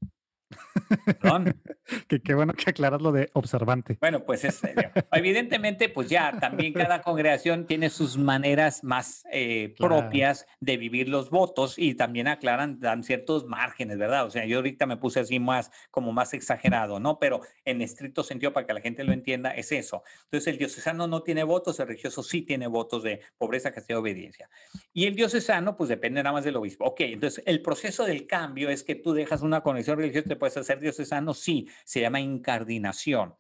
que 2.08 2.22
qué 2.22 2.34
bueno 2.34 2.54
que 2.54 2.70
aclaras 2.70 3.02
lo 3.02 3.12
de 3.12 3.30
observante. 3.34 3.98
Bueno, 4.00 4.26
pues 4.26 4.44
es, 4.44 4.62
evidentemente, 5.12 5.90
pues 5.90 6.10
ya 6.10 6.40
también 6.40 6.74
cada 6.74 7.02
congregación 7.02 7.66
tiene 7.66 7.90
sus 7.90 8.18
maneras 8.18 8.84
más 8.84 9.24
eh, 9.32 9.76
propias 9.78 10.46
de 10.60 10.78
vivir 10.78 11.10
los 11.10 11.30
votos 11.30 11.78
y 11.78 11.96
también 11.96 12.28
aclaran, 12.28 12.80
dan 12.80 13.04
ciertos 13.04 13.46
márgenes, 13.46 13.98
¿verdad? 13.98 14.26
O 14.26 14.32
sea, 14.32 14.46
yo 14.46 14.58
ahorita 14.58 14.86
me 14.86 14.98
puse 14.98 15.20
así 15.20 15.40
más, 15.40 15.72
como 15.92 16.12
más 16.12 16.34
exagerado, 16.34 17.00
¿no? 17.00 17.20
Pero 17.20 17.42
en 17.66 17.82
estricto 17.82 18.24
sentido, 18.24 18.54
para 18.54 18.66
que 18.66 18.74
la 18.74 18.82
gente 18.82 19.04
lo 19.04 19.14
entienda, 19.14 19.52
es 19.52 19.72
eso. 19.72 20.04
Entonces, 20.24 20.48
el 20.48 20.58
diocesano 20.58 21.08
no 21.08 21.24
tiene 21.24 21.44
votos, 21.44 21.80
el 21.80 21.88
religioso 21.88 22.24
sí 22.24 22.42
tiene 22.42 22.68
votos 22.68 23.04
de 23.04 23.22
pobreza, 23.38 23.72
castidad, 23.72 24.00
obediencia. 24.00 24.50
Y 24.94 25.06
el 25.06 25.16
diocesano, 25.16 25.78
pues 25.78 25.90
depende 25.90 26.24
nada 26.24 26.34
más 26.34 26.44
del 26.44 26.56
obispo. 26.56 26.86
Ok, 26.86 27.02
entonces 27.02 27.44
el 27.46 27.62
proceso 27.62 28.06
del 28.06 28.28
cambio 28.28 28.70
es 28.70 28.84
que 28.84 28.96
tú 28.96 29.14
dejas 29.14 29.42
una 29.42 29.62
conexión 29.62 29.98
religiosa, 29.98 30.39
puedes 30.40 30.58
hacer 30.58 30.80
diocesano, 30.80 31.34
sí, 31.34 31.68
se 31.86 32.02
llama 32.02 32.20
incardinación. 32.20 33.36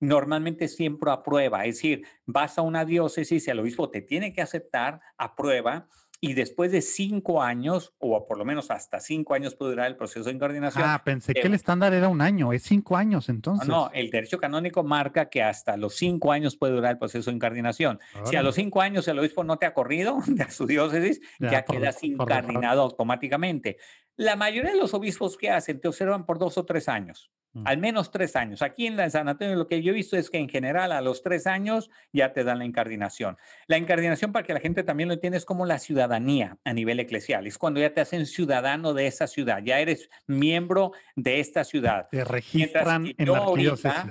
Normalmente 0.00 0.68
siempre 0.68 1.10
aprueba, 1.10 1.64
es 1.64 1.76
decir, 1.76 2.06
vas 2.24 2.58
a 2.58 2.62
una 2.62 2.84
diócesis 2.84 3.46
y 3.46 3.50
el 3.50 3.60
obispo 3.60 3.90
te 3.90 4.02
tiene 4.02 4.32
que 4.32 4.42
aceptar, 4.42 5.00
aprueba, 5.18 5.88
y 6.24 6.32
después 6.32 6.72
de 6.72 6.80
cinco 6.80 7.42
años, 7.42 7.92
o 7.98 8.26
por 8.26 8.38
lo 8.38 8.46
menos 8.46 8.70
hasta 8.70 8.98
cinco 8.98 9.34
años 9.34 9.54
puede 9.54 9.72
durar 9.72 9.88
el 9.88 9.96
proceso 9.96 10.24
de 10.24 10.32
incardinación. 10.32 10.82
Ah, 10.86 11.02
pensé 11.04 11.34
que 11.34 11.42
el 11.42 11.52
estándar 11.52 11.92
era 11.92 12.08
un 12.08 12.22
año, 12.22 12.54
es 12.54 12.62
cinco 12.62 12.96
años 12.96 13.28
entonces. 13.28 13.68
No, 13.68 13.90
el 13.92 14.10
derecho 14.10 14.38
canónico 14.38 14.82
marca 14.82 15.28
que 15.28 15.42
hasta 15.42 15.76
los 15.76 15.96
cinco 15.96 16.32
años 16.32 16.56
puede 16.56 16.72
durar 16.72 16.92
el 16.92 16.98
proceso 16.98 17.30
de 17.30 17.36
incardinación. 17.36 18.00
Si 18.24 18.36
a 18.36 18.42
los 18.42 18.54
cinco 18.54 18.80
años 18.80 19.06
el 19.06 19.18
obispo 19.18 19.44
no 19.44 19.58
te 19.58 19.66
ha 19.66 19.74
corrido 19.74 20.18
de 20.26 20.50
su 20.50 20.66
diócesis, 20.66 21.20
ya, 21.38 21.62
quedas 21.62 22.02
incardinado 22.02 22.80
automáticamente. 22.80 23.76
La 24.16 24.34
mayoría 24.34 24.70
de 24.70 24.78
los 24.78 24.94
obispos 24.94 25.36
que 25.36 25.50
hacen 25.50 25.78
te 25.78 25.88
observan 25.88 26.24
por 26.24 26.38
dos 26.38 26.56
o 26.56 26.64
tres 26.64 26.88
años. 26.88 27.30
Al 27.64 27.78
menos 27.78 28.10
tres 28.10 28.34
años. 28.34 28.62
Aquí 28.62 28.86
en 28.86 28.96
la 28.96 29.08
San 29.10 29.28
Antonio 29.28 29.54
lo 29.54 29.68
que 29.68 29.82
yo 29.82 29.92
he 29.92 29.94
visto 29.94 30.16
es 30.16 30.28
que 30.28 30.38
en 30.38 30.48
general 30.48 30.90
a 30.90 31.00
los 31.00 31.22
tres 31.22 31.46
años 31.46 31.90
ya 32.12 32.32
te 32.32 32.42
dan 32.42 32.58
la 32.58 32.64
incardinación. 32.64 33.36
La 33.66 33.78
incardinación, 33.78 34.32
para 34.32 34.44
que 34.44 34.54
la 34.54 34.60
gente 34.60 34.82
también 34.82 35.08
lo 35.08 35.14
entienda, 35.14 35.36
es 35.36 35.44
como 35.44 35.64
la 35.64 35.78
ciudadanía 35.78 36.58
a 36.64 36.72
nivel 36.72 36.98
eclesial. 36.98 37.46
Es 37.46 37.58
cuando 37.58 37.80
ya 37.80 37.94
te 37.94 38.00
hacen 38.00 38.26
ciudadano 38.26 38.92
de 38.92 39.06
esa 39.06 39.26
ciudad, 39.26 39.62
ya 39.62 39.78
eres 39.78 40.10
miembro 40.26 40.92
de 41.14 41.40
esta 41.40 41.64
ciudad. 41.64 42.08
Te 42.10 42.24
registran 42.24 43.14
en 43.16 43.30
la 43.30 43.38
ahorita, 43.38 44.06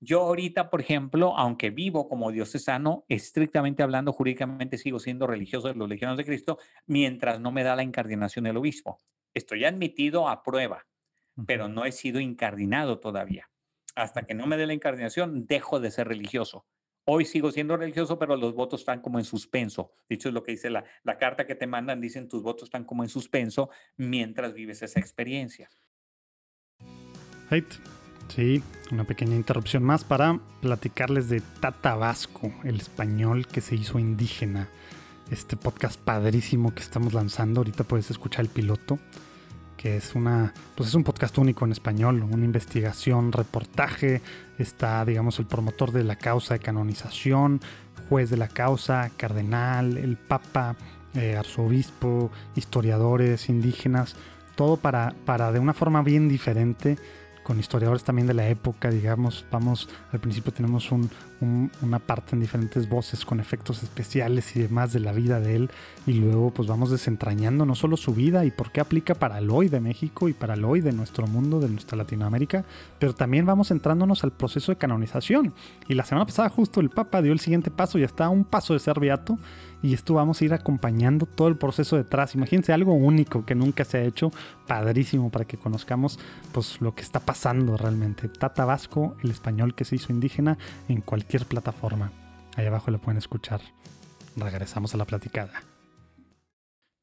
yo 0.00 0.20
ahorita, 0.22 0.70
por 0.70 0.80
ejemplo, 0.80 1.36
aunque 1.36 1.70
vivo 1.70 2.08
como 2.08 2.30
diocesano, 2.30 3.04
estrictamente 3.08 3.82
hablando, 3.82 4.12
jurídicamente 4.12 4.78
sigo 4.78 5.00
siendo 5.00 5.26
religioso 5.26 5.68
de 5.68 5.74
los 5.74 5.88
legiones 5.88 6.16
de 6.16 6.24
Cristo, 6.24 6.58
mientras 6.86 7.40
no 7.40 7.50
me 7.50 7.64
da 7.64 7.74
la 7.74 7.82
incardinación 7.82 8.46
el 8.46 8.56
obispo. 8.56 8.98
Estoy 9.34 9.64
admitido 9.64 10.28
a 10.28 10.42
prueba 10.42 10.86
pero 11.46 11.68
no 11.68 11.84
he 11.84 11.92
sido 11.92 12.20
incardinado 12.20 12.98
todavía. 12.98 13.50
Hasta 13.94 14.22
que 14.22 14.34
no 14.34 14.46
me 14.46 14.56
dé 14.56 14.66
la 14.66 14.74
incardinación, 14.74 15.46
dejo 15.46 15.80
de 15.80 15.90
ser 15.90 16.08
religioso. 16.08 16.66
Hoy 17.04 17.24
sigo 17.24 17.50
siendo 17.50 17.76
religioso, 17.76 18.18
pero 18.18 18.36
los 18.36 18.54
votos 18.54 18.80
están 18.80 19.00
como 19.00 19.18
en 19.18 19.24
suspenso. 19.24 19.92
Dicho 20.08 20.28
es 20.28 20.34
lo 20.34 20.42
que 20.42 20.52
dice 20.52 20.68
la, 20.68 20.84
la 21.04 21.16
carta 21.16 21.46
que 21.46 21.54
te 21.54 21.66
mandan, 21.66 22.00
dicen 22.00 22.28
tus 22.28 22.42
votos 22.42 22.64
están 22.64 22.84
como 22.84 23.02
en 23.02 23.08
suspenso 23.08 23.70
mientras 23.96 24.52
vives 24.52 24.82
esa 24.82 25.00
experiencia. 25.00 25.70
Sí, 28.28 28.62
una 28.92 29.04
pequeña 29.04 29.34
interrupción 29.36 29.82
más 29.82 30.04
para 30.04 30.38
platicarles 30.60 31.30
de 31.30 31.40
Tata 31.60 31.94
Vasco, 31.94 32.52
el 32.62 32.76
español 32.76 33.46
que 33.46 33.62
se 33.62 33.74
hizo 33.74 33.98
indígena. 33.98 34.68
Este 35.30 35.56
podcast 35.56 35.98
padrísimo 35.98 36.74
que 36.74 36.82
estamos 36.82 37.14
lanzando. 37.14 37.60
Ahorita 37.60 37.84
puedes 37.84 38.10
escuchar 38.10 38.44
el 38.44 38.50
piloto 38.50 38.98
que 39.78 39.96
es 39.96 40.14
una 40.14 40.52
pues 40.74 40.90
es 40.90 40.94
un 40.94 41.04
podcast 41.04 41.38
único 41.38 41.64
en 41.64 41.72
español, 41.72 42.22
una 42.22 42.44
investigación, 42.44 43.32
reportaje, 43.32 44.20
está 44.58 45.02
digamos 45.06 45.38
el 45.38 45.46
promotor 45.46 45.92
de 45.92 46.04
la 46.04 46.16
causa 46.16 46.54
de 46.54 46.60
canonización, 46.60 47.60
juez 48.10 48.28
de 48.28 48.36
la 48.36 48.48
causa, 48.48 49.10
cardenal, 49.16 49.96
el 49.96 50.18
papa, 50.18 50.76
eh, 51.14 51.36
arzobispo, 51.36 52.30
historiadores, 52.56 53.48
indígenas, 53.48 54.16
todo 54.56 54.76
para, 54.76 55.14
para 55.24 55.52
de 55.52 55.60
una 55.60 55.72
forma 55.72 56.02
bien 56.02 56.28
diferente 56.28 56.98
con 57.48 57.58
historiadores 57.58 58.04
también 58.04 58.28
de 58.28 58.34
la 58.34 58.46
época, 58.46 58.90
digamos, 58.90 59.46
vamos, 59.50 59.88
al 60.12 60.20
principio 60.20 60.52
tenemos 60.52 60.90
una 60.92 61.98
parte 61.98 62.36
en 62.36 62.42
diferentes 62.42 62.86
voces 62.86 63.24
con 63.24 63.40
efectos 63.40 63.82
especiales 63.82 64.54
y 64.54 64.60
demás 64.60 64.92
de 64.92 65.00
la 65.00 65.12
vida 65.12 65.40
de 65.40 65.56
él, 65.56 65.70
y 66.06 66.12
luego 66.12 66.50
pues 66.50 66.68
vamos 66.68 66.90
desentrañando 66.90 67.64
no 67.64 67.74
solo 67.74 67.96
su 67.96 68.12
vida 68.12 68.44
y 68.44 68.50
por 68.50 68.70
qué 68.70 68.82
aplica 68.82 69.14
para 69.14 69.38
el 69.38 69.48
hoy 69.48 69.70
de 69.70 69.80
México 69.80 70.28
y 70.28 70.34
para 70.34 70.52
el 70.52 70.64
hoy 70.66 70.82
de 70.82 70.92
nuestro 70.92 71.26
mundo, 71.26 71.58
de 71.58 71.70
nuestra 71.70 71.96
Latinoamérica, 71.96 72.66
pero 72.98 73.14
también 73.14 73.46
vamos 73.46 73.70
entrándonos 73.70 74.24
al 74.24 74.32
proceso 74.32 74.70
de 74.70 74.76
canonización. 74.76 75.54
Y 75.88 75.94
la 75.94 76.04
semana 76.04 76.26
pasada 76.26 76.50
justo 76.50 76.80
el 76.80 76.90
Papa 76.90 77.22
dio 77.22 77.32
el 77.32 77.40
siguiente 77.40 77.70
paso 77.70 77.98
y 77.98 78.02
está 78.02 78.26
a 78.26 78.28
un 78.28 78.44
paso 78.44 78.74
de 78.74 78.80
ser 78.80 79.00
beato 79.00 79.38
y 79.82 79.94
esto 79.94 80.14
vamos 80.14 80.40
a 80.40 80.44
ir 80.44 80.54
acompañando 80.54 81.26
todo 81.26 81.48
el 81.48 81.56
proceso 81.56 81.96
detrás. 81.96 82.34
Imagínense 82.34 82.72
algo 82.72 82.94
único 82.94 83.44
que 83.44 83.54
nunca 83.54 83.84
se 83.84 83.98
ha 83.98 84.02
hecho, 84.02 84.30
padrísimo 84.66 85.30
para 85.30 85.44
que 85.44 85.56
conozcamos 85.56 86.18
pues 86.52 86.80
lo 86.80 86.94
que 86.94 87.02
está 87.02 87.20
pasando 87.20 87.76
realmente. 87.76 88.28
Tata 88.28 88.64
Vasco, 88.64 89.16
el 89.22 89.30
español 89.30 89.74
que 89.74 89.84
se 89.84 89.96
hizo 89.96 90.12
indígena 90.12 90.58
en 90.88 91.00
cualquier 91.00 91.46
plataforma. 91.46 92.12
Ahí 92.56 92.66
abajo 92.66 92.90
lo 92.90 93.00
pueden 93.00 93.18
escuchar. 93.18 93.60
Regresamos 94.36 94.94
a 94.94 94.98
la 94.98 95.04
platicada. 95.04 95.52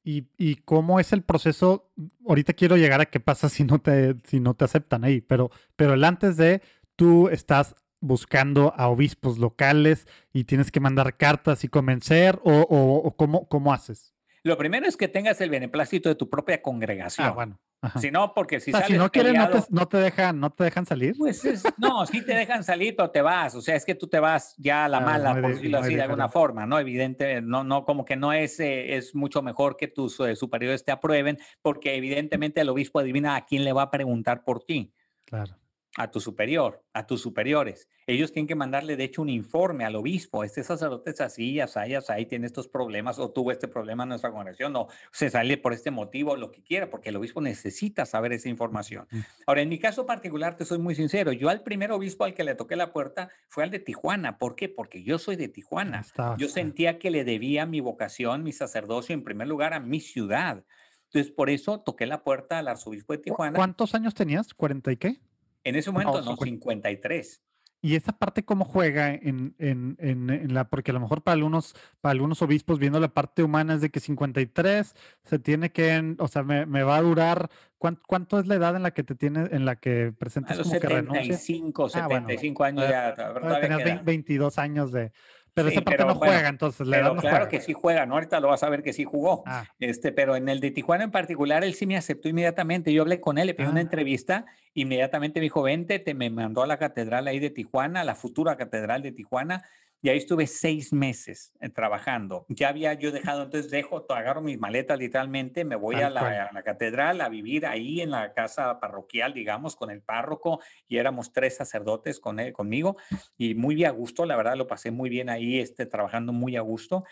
¿Y, 0.04 0.28
y 0.38 0.58
cómo 0.58 1.00
es 1.00 1.14
el 1.14 1.24
proceso? 1.24 1.92
Ahorita 2.28 2.54
quiero 2.54 2.78
llegar 2.78 3.02
a 3.02 3.08
qué 3.08 3.20
pasa 3.20 3.50
si 3.50 3.64
no 3.64 3.80
te, 3.80 4.16
si 4.26 4.40
no 4.40 4.54
te 4.54 4.66
aceptan 4.66 5.04
ahí, 5.04 5.22
pero, 5.22 5.50
pero 5.76 5.96
el 5.96 6.04
antes 6.04 6.38
de 6.38 6.62
tú 6.96 7.30
estás 7.30 7.76
buscando 8.00 8.74
a 8.78 8.88
obispos 8.88 9.38
locales 9.38 10.08
y 10.34 10.44
tienes 10.44 10.72
que 10.72 10.80
mandar 10.80 11.18
cartas 11.18 11.64
y 11.64 11.68
convencer 11.68 12.40
o, 12.44 12.62
o, 12.62 13.16
cómo, 13.16 13.48
cómo, 13.48 13.74
haces? 13.74 14.14
Lo 14.44 14.58
primero 14.58 14.86
es 14.86 14.98
que 14.98 15.08
tengas 15.08 15.42
el 15.42 15.50
beneplácito 15.50 16.10
de 16.10 16.16
tu 16.16 16.30
propia 16.30 16.62
congregación. 16.62 17.28
Ah, 17.28 17.32
bueno. 17.32 17.60
Si 18.00 18.10
no, 18.10 18.34
porque 18.34 18.60
si, 18.60 18.72
si 18.88 18.94
no 18.94 19.12
quieren, 19.12 19.36
no 19.70 19.88
te, 19.88 19.98
dejan, 19.98 20.40
no 20.40 20.50
te 20.50 20.64
dejan 20.64 20.86
salir. 20.86 21.16
Pues 21.18 21.44
no, 21.78 22.06
sí 22.08 22.24
te 22.24 22.34
dejan 22.34 22.64
salir, 22.64 22.96
pero 22.96 23.12
te 23.12 23.22
vas. 23.22 23.54
O 23.54 23.62
sea, 23.62 23.76
es 23.76 23.86
que 23.86 23.94
tú 23.94 24.08
te 24.08 24.20
vas 24.20 24.56
ya 24.58 24.86
a 24.86 24.90
la 24.90 25.00
mala, 25.00 25.34
por 25.40 25.54
decirlo 25.54 25.80
así, 25.80 25.94
de 25.96 26.02
alguna 26.02 26.30
forma, 26.30 26.66
¿no? 26.66 26.80
Evidente, 26.80 27.42
no, 27.42 27.64
no, 27.64 27.86
como 27.86 28.04
que 28.04 28.16
no 28.16 28.34
es, 28.34 28.60
eh, 28.60 28.96
es 28.96 29.14
mucho 29.14 29.42
mejor 29.44 29.78
que 29.78 29.88
tus 29.88 30.20
eh, 30.20 30.36
superiores 30.36 30.84
te 30.84 30.92
aprueben, 30.92 31.38
porque 31.62 31.96
evidentemente 31.96 32.62
el 32.62 32.70
obispo 32.70 33.00
adivina 33.00 33.36
a 33.36 33.46
quién 33.46 33.64
le 33.64 33.74
va 33.74 33.84
a 33.84 33.92
preguntar 33.92 34.44
por 34.44 34.64
ti. 34.64 34.92
Claro 35.26 35.56
a 35.98 36.12
tu 36.12 36.20
superior, 36.20 36.84
a 36.94 37.08
tus 37.08 37.22
superiores. 37.22 37.88
Ellos 38.06 38.34
tienen 38.34 38.48
que 38.48 38.56
mandarle, 38.56 38.98
de 38.98 39.06
hecho, 39.06 39.22
un 39.22 39.30
informe 39.30 39.86
al 39.86 39.96
obispo. 39.96 40.44
Este 40.44 40.64
sacerdote 40.64 41.12
es 41.12 41.22
así, 41.22 41.60
así, 41.60 41.80
ahí 42.10 42.26
tiene 42.26 42.48
estos 42.48 42.68
problemas, 42.68 43.18
o 43.18 43.32
tuvo 43.32 43.52
este 43.52 43.68
problema 43.68 44.04
en 44.04 44.10
nuestra 44.10 44.32
congregación, 44.32 44.76
o 44.76 44.88
se 45.12 45.30
sale 45.30 45.58
por 45.58 45.74
este 45.74 45.92
motivo, 45.92 46.36
lo 46.36 46.52
que 46.52 46.62
quiera, 46.62 46.90
porque 46.90 47.10
el 47.10 47.16
obispo 47.16 47.40
necesita 47.42 48.06
saber 48.06 48.34
esa 48.34 48.50
información. 48.50 49.08
Ahora, 49.48 49.62
en 49.62 49.70
mi 49.70 49.80
caso 49.80 50.06
particular, 50.06 50.58
te 50.58 50.66
soy 50.66 50.80
muy 50.80 50.96
sincero, 50.96 51.32
yo 51.32 51.50
al 51.50 51.64
primer 51.64 51.92
obispo 51.92 52.26
al 52.26 52.34
que 52.34 52.44
le 52.44 52.56
toqué 52.56 52.76
la 52.76 52.92
puerta 52.92 53.30
fue 53.48 53.64
al 53.64 53.72
de 53.72 53.80
Tijuana. 53.80 54.38
¿Por 54.38 54.56
qué? 54.56 54.68
Porque 54.68 55.02
yo 55.04 55.18
soy 55.18 55.38
de 55.38 55.48
Tijuana. 55.48 56.06
Yo 56.38 56.50
sentía 56.50 57.00
que 57.00 57.10
le 57.10 57.24
debía 57.24 57.66
mi 57.66 57.80
vocación, 57.80 58.44
mi 58.44 58.52
sacerdocio, 58.52 59.14
en 59.14 59.24
primer 59.24 59.48
lugar, 59.48 59.74
a 59.74 59.80
mi 59.80 60.02
ciudad. 60.02 60.66
Entonces, 61.06 61.32
por 61.32 61.50
eso 61.50 61.80
toqué 61.80 62.06
la 62.06 62.24
puerta 62.24 62.60
al 62.60 62.68
arzobispo 62.68 63.14
de 63.14 63.20
Tijuana. 63.20 63.56
¿Cuántos 63.56 63.96
años 63.96 64.14
tenías? 64.14 64.56
¿40 64.56 64.92
y 64.92 64.98
qué? 64.98 65.22
En 65.66 65.76
ese 65.76 65.92
momento 65.92 66.22
no, 66.22 66.38
53. 66.38 67.42
¿Y 67.82 67.96
esa 67.96 68.14
parte 68.14 68.44
cómo 68.44 68.66
juega 68.66 69.14
en, 69.14 69.54
en, 69.60 69.96
en, 70.00 70.54
la, 70.54 70.70
porque 70.70 70.90
a 70.90 70.94
lo 70.96 71.00
mejor 71.00 71.22
para 71.22 71.34
algunos, 71.34 71.76
para 72.02 72.14
algunos 72.14 72.42
obispos 72.42 72.80
viendo 72.80 73.00
la 73.00 73.10
parte 73.10 73.44
humana 73.44 73.76
es 73.76 73.82
de 73.82 73.92
que 73.92 74.00
53 74.00 74.96
se 75.24 75.40
tiene 75.40 75.72
que, 75.72 76.16
o 76.18 76.28
sea, 76.28 76.42
me, 76.42 76.66
me 76.66 76.82
va 76.82 76.98
a 76.98 77.02
durar, 77.04 77.50
¿cuánto, 77.78 78.40
es 78.40 78.48
la 78.48 78.56
edad 78.56 78.76
en 78.76 78.82
la 78.82 78.92
que 78.92 79.04
te 79.04 79.14
tiene, 79.14 79.50
en 79.52 79.66
la 79.66 79.76
que 79.76 80.12
presentas 80.18 80.58
como 80.58 80.72
75, 80.72 81.86
que 81.86 81.92
75 81.92 82.64
ah, 82.64 82.68
años 82.68 82.90
ya. 82.90 83.14
Tenías 83.62 84.04
22 84.04 84.58
años 84.58 84.92
de, 84.92 85.12
pero 85.56 85.70
esa 85.70 85.82
parte 85.82 86.04
no 86.04 86.16
juega, 86.16 86.50
entonces. 86.50 86.86
Pero 86.88 87.16
claro 87.16 87.48
que 87.48 87.62
sí 87.62 87.72
juega, 87.72 88.06
¿no? 88.06 88.16
Ahorita 88.16 88.42
lo 88.42 88.50
vas 88.50 88.62
a 88.62 88.70
ver 88.70 88.84
que 88.84 88.92
sí 88.92 89.06
jugó. 89.06 89.42
Ah. 89.48 89.66
Este, 89.80 90.12
pero 90.12 90.36
en 90.36 90.50
el 90.50 90.60
de 90.60 90.70
Tijuana 90.70 91.06
en 91.06 91.12
particular, 91.12 91.64
él 91.64 91.76
sí 91.76 91.88
me 91.88 91.96
aceptó 91.96 92.28
inmediatamente. 92.28 92.92
Yo 92.92 93.04
hablé 93.04 93.22
con 93.22 93.38
él, 93.38 93.48
le 93.48 93.54
pedí 93.54 93.68
una 93.68 93.80
ah. 93.80 93.84
entrevista, 93.84 94.46
inmediatamente 94.74 95.40
me 95.40 95.46
dijo, 95.46 95.62
vente, 95.64 95.98
te 96.00 96.14
me 96.14 96.30
mandó 96.30 96.62
a 96.62 96.68
la 96.68 96.78
catedral 96.78 97.28
ahí 97.28 97.40
de 97.40 97.52
Tijuana, 97.52 98.04
la 98.04 98.16
futura 98.16 98.58
catedral 98.58 99.02
de 99.02 99.14
Tijuana, 99.14 99.64
y 100.02 100.10
ahí 100.10 100.18
estuve 100.18 100.46
seis 100.48 100.94
meses 100.94 101.52
eh, 101.62 101.70
trabajando. 101.70 102.46
Ya 102.50 102.70
había 102.70 102.94
yo 102.94 103.12
dejado, 103.12 103.44
entonces 103.44 103.72
dejo, 103.72 104.06
agarro 104.10 104.42
mis 104.42 104.60
maletas 104.60 105.00
literalmente, 105.00 105.66
me 105.66 105.76
voy 105.76 105.96
a 105.96 106.10
la, 106.10 106.50
catedral 106.64 107.22
a 107.22 107.30
vivir 107.30 107.66
ahí 107.66 108.02
en 108.02 108.12
la 108.12 108.34
casa 108.34 108.80
parroquial, 108.80 109.34
digamos, 109.34 109.76
con 109.76 109.90
el 109.90 110.02
párroco, 110.02 110.60
y 110.88 110.98
éramos 110.98 111.34
tres 111.34 111.58
sacerdotes 111.58 112.20
con 112.20 112.40
él, 112.40 112.54
conmigo, 112.54 112.98
y 113.38 113.56
muy 113.56 113.84
a 113.84 113.90
gusto, 113.92 114.26
la 114.26 114.36
verdad 114.36 114.56
lo 114.56 114.68
pasé 114.68 114.92
muy 114.92 115.10
bien 115.10 115.30
ahí, 115.30 115.60
este, 115.60 115.86
trabajando 115.86 116.34
muy 116.34 116.56
a 116.56 116.62
gusto. 116.62 117.04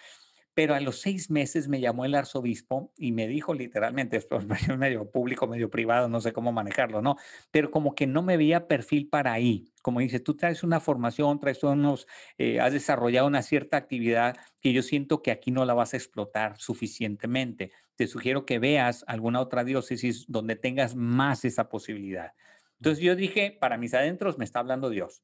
Pero 0.54 0.76
a 0.76 0.80
los 0.80 1.02
seis 1.02 1.30
meses 1.30 1.68
me 1.68 1.80
llamó 1.80 2.06
el 2.06 2.16
arzobispo 2.16 2.92
y 2.96 3.12
me 3.12 3.28
dijo 3.28 3.54
literalmente, 3.54 4.18
esto 4.18 4.38
es 4.38 4.78
medio 4.78 5.10
público, 5.10 5.48
medio 5.48 5.70
privado, 5.70 6.08
no 6.10 6.22
sé 6.22 6.34
cómo 6.34 6.52
manejarlo, 6.52 7.02
¿no? 7.02 7.16
Pero 7.52 7.72
como 7.72 7.96
que 7.96 8.08
no 8.08 8.22
me 8.22 8.38
veía 8.38 8.68
perfil 8.68 9.10
para 9.10 9.34
ahí. 9.34 9.66
Como 9.82 10.00
dice, 10.00 10.20
tú 10.20 10.36
traes 10.36 10.64
una 10.64 10.80
formación, 10.80 11.40
traes 11.40 11.64
unos, 11.64 12.08
eh, 12.38 12.60
has 12.60 12.74
desarrollado 12.74 13.28
una 13.28 13.42
cierta 13.42 13.78
actividad 13.78 14.38
que 14.62 14.74
yo 14.74 14.82
siento 14.84 15.22
que 15.22 15.32
aquí 15.32 15.52
no 15.52 15.66
la 15.66 15.74
vas 15.74 15.94
a 15.94 15.98
explotar 15.98 16.58
suficientemente. 16.58 17.72
Te 17.96 18.08
sugiero 18.08 18.46
que 18.46 18.60
veas 18.60 19.04
alguna 19.08 19.42
otra 19.42 19.64
diócesis 19.64 20.26
donde 20.28 20.56
tengas 20.56 20.96
más 20.96 21.46
esa 21.46 21.70
posibilidad. 21.70 22.34
Entonces 22.80 23.04
yo 23.04 23.16
dije, 23.16 23.58
para 23.60 23.78
mis 23.78 23.94
adentros 23.94 24.38
me 24.38 24.46
está 24.46 24.60
hablando 24.60 24.90
Dios. 24.90 25.24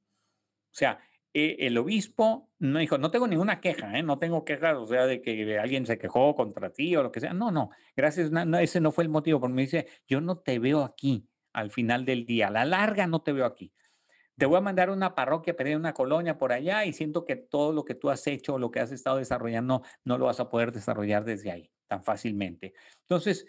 O 0.72 0.76
sea, 0.76 1.00
eh, 1.34 1.58
el 1.60 1.78
obispo 1.78 2.50
no 2.60 2.80
dijo, 2.80 2.98
no 2.98 3.12
tengo 3.12 3.28
ninguna 3.28 3.62
queja, 3.62 3.98
¿eh? 3.98 4.04
no 4.04 4.18
tengo 4.18 4.44
quejas, 4.44 4.76
o 4.78 4.88
sea, 4.88 5.06
de 5.06 5.22
que 5.22 5.60
alguien 5.60 5.86
se 5.86 5.98
quejó 5.98 6.36
contra 6.36 6.72
ti 6.72 6.96
o 6.96 7.04
lo 7.04 7.12
que 7.12 7.20
sea. 7.20 7.34
No, 7.34 7.52
no, 7.52 7.70
gracias, 7.96 8.32
no, 8.32 8.58
ese 8.58 8.82
no 8.82 8.92
fue 8.92 9.04
el 9.04 9.10
motivo, 9.10 9.40
porque 9.40 9.54
me 9.54 9.62
dice, 9.64 9.88
yo 10.08 10.22
no 10.22 10.40
te 10.40 10.60
veo 10.60 10.84
aquí 10.84 11.28
al 11.54 11.72
final 11.72 12.06
del 12.06 12.26
día, 12.26 12.48
a 12.48 12.52
la 12.52 12.66
larga 12.66 13.08
no 13.08 13.22
te 13.22 13.32
veo 13.32 13.46
aquí. 13.46 13.74
Te 14.38 14.46
voy 14.46 14.58
a 14.58 14.62
mandar 14.62 14.90
una 14.90 15.16
parroquia, 15.16 15.56
pedir 15.56 15.76
una 15.76 15.94
colonia 15.94 16.38
por 16.38 16.54
allá 16.54 16.86
y 16.86 16.94
siento 16.94 17.26
que 17.26 17.36
todo 17.36 17.74
lo 17.74 17.84
que 17.84 17.96
tú 17.96 18.10
has 18.10 18.26
hecho, 18.26 18.58
lo 18.58 18.72
que 18.72 18.80
has 18.80 18.92
estado 18.92 19.18
desarrollando, 19.18 19.84
no 20.06 20.18
lo 20.18 20.26
vas 20.26 20.40
a 20.40 20.50
poder 20.50 20.72
desarrollar 20.72 21.26
desde 21.26 21.52
ahí 21.52 21.72
tan 21.90 22.04
fácilmente. 22.04 22.74
Entonces, 23.02 23.46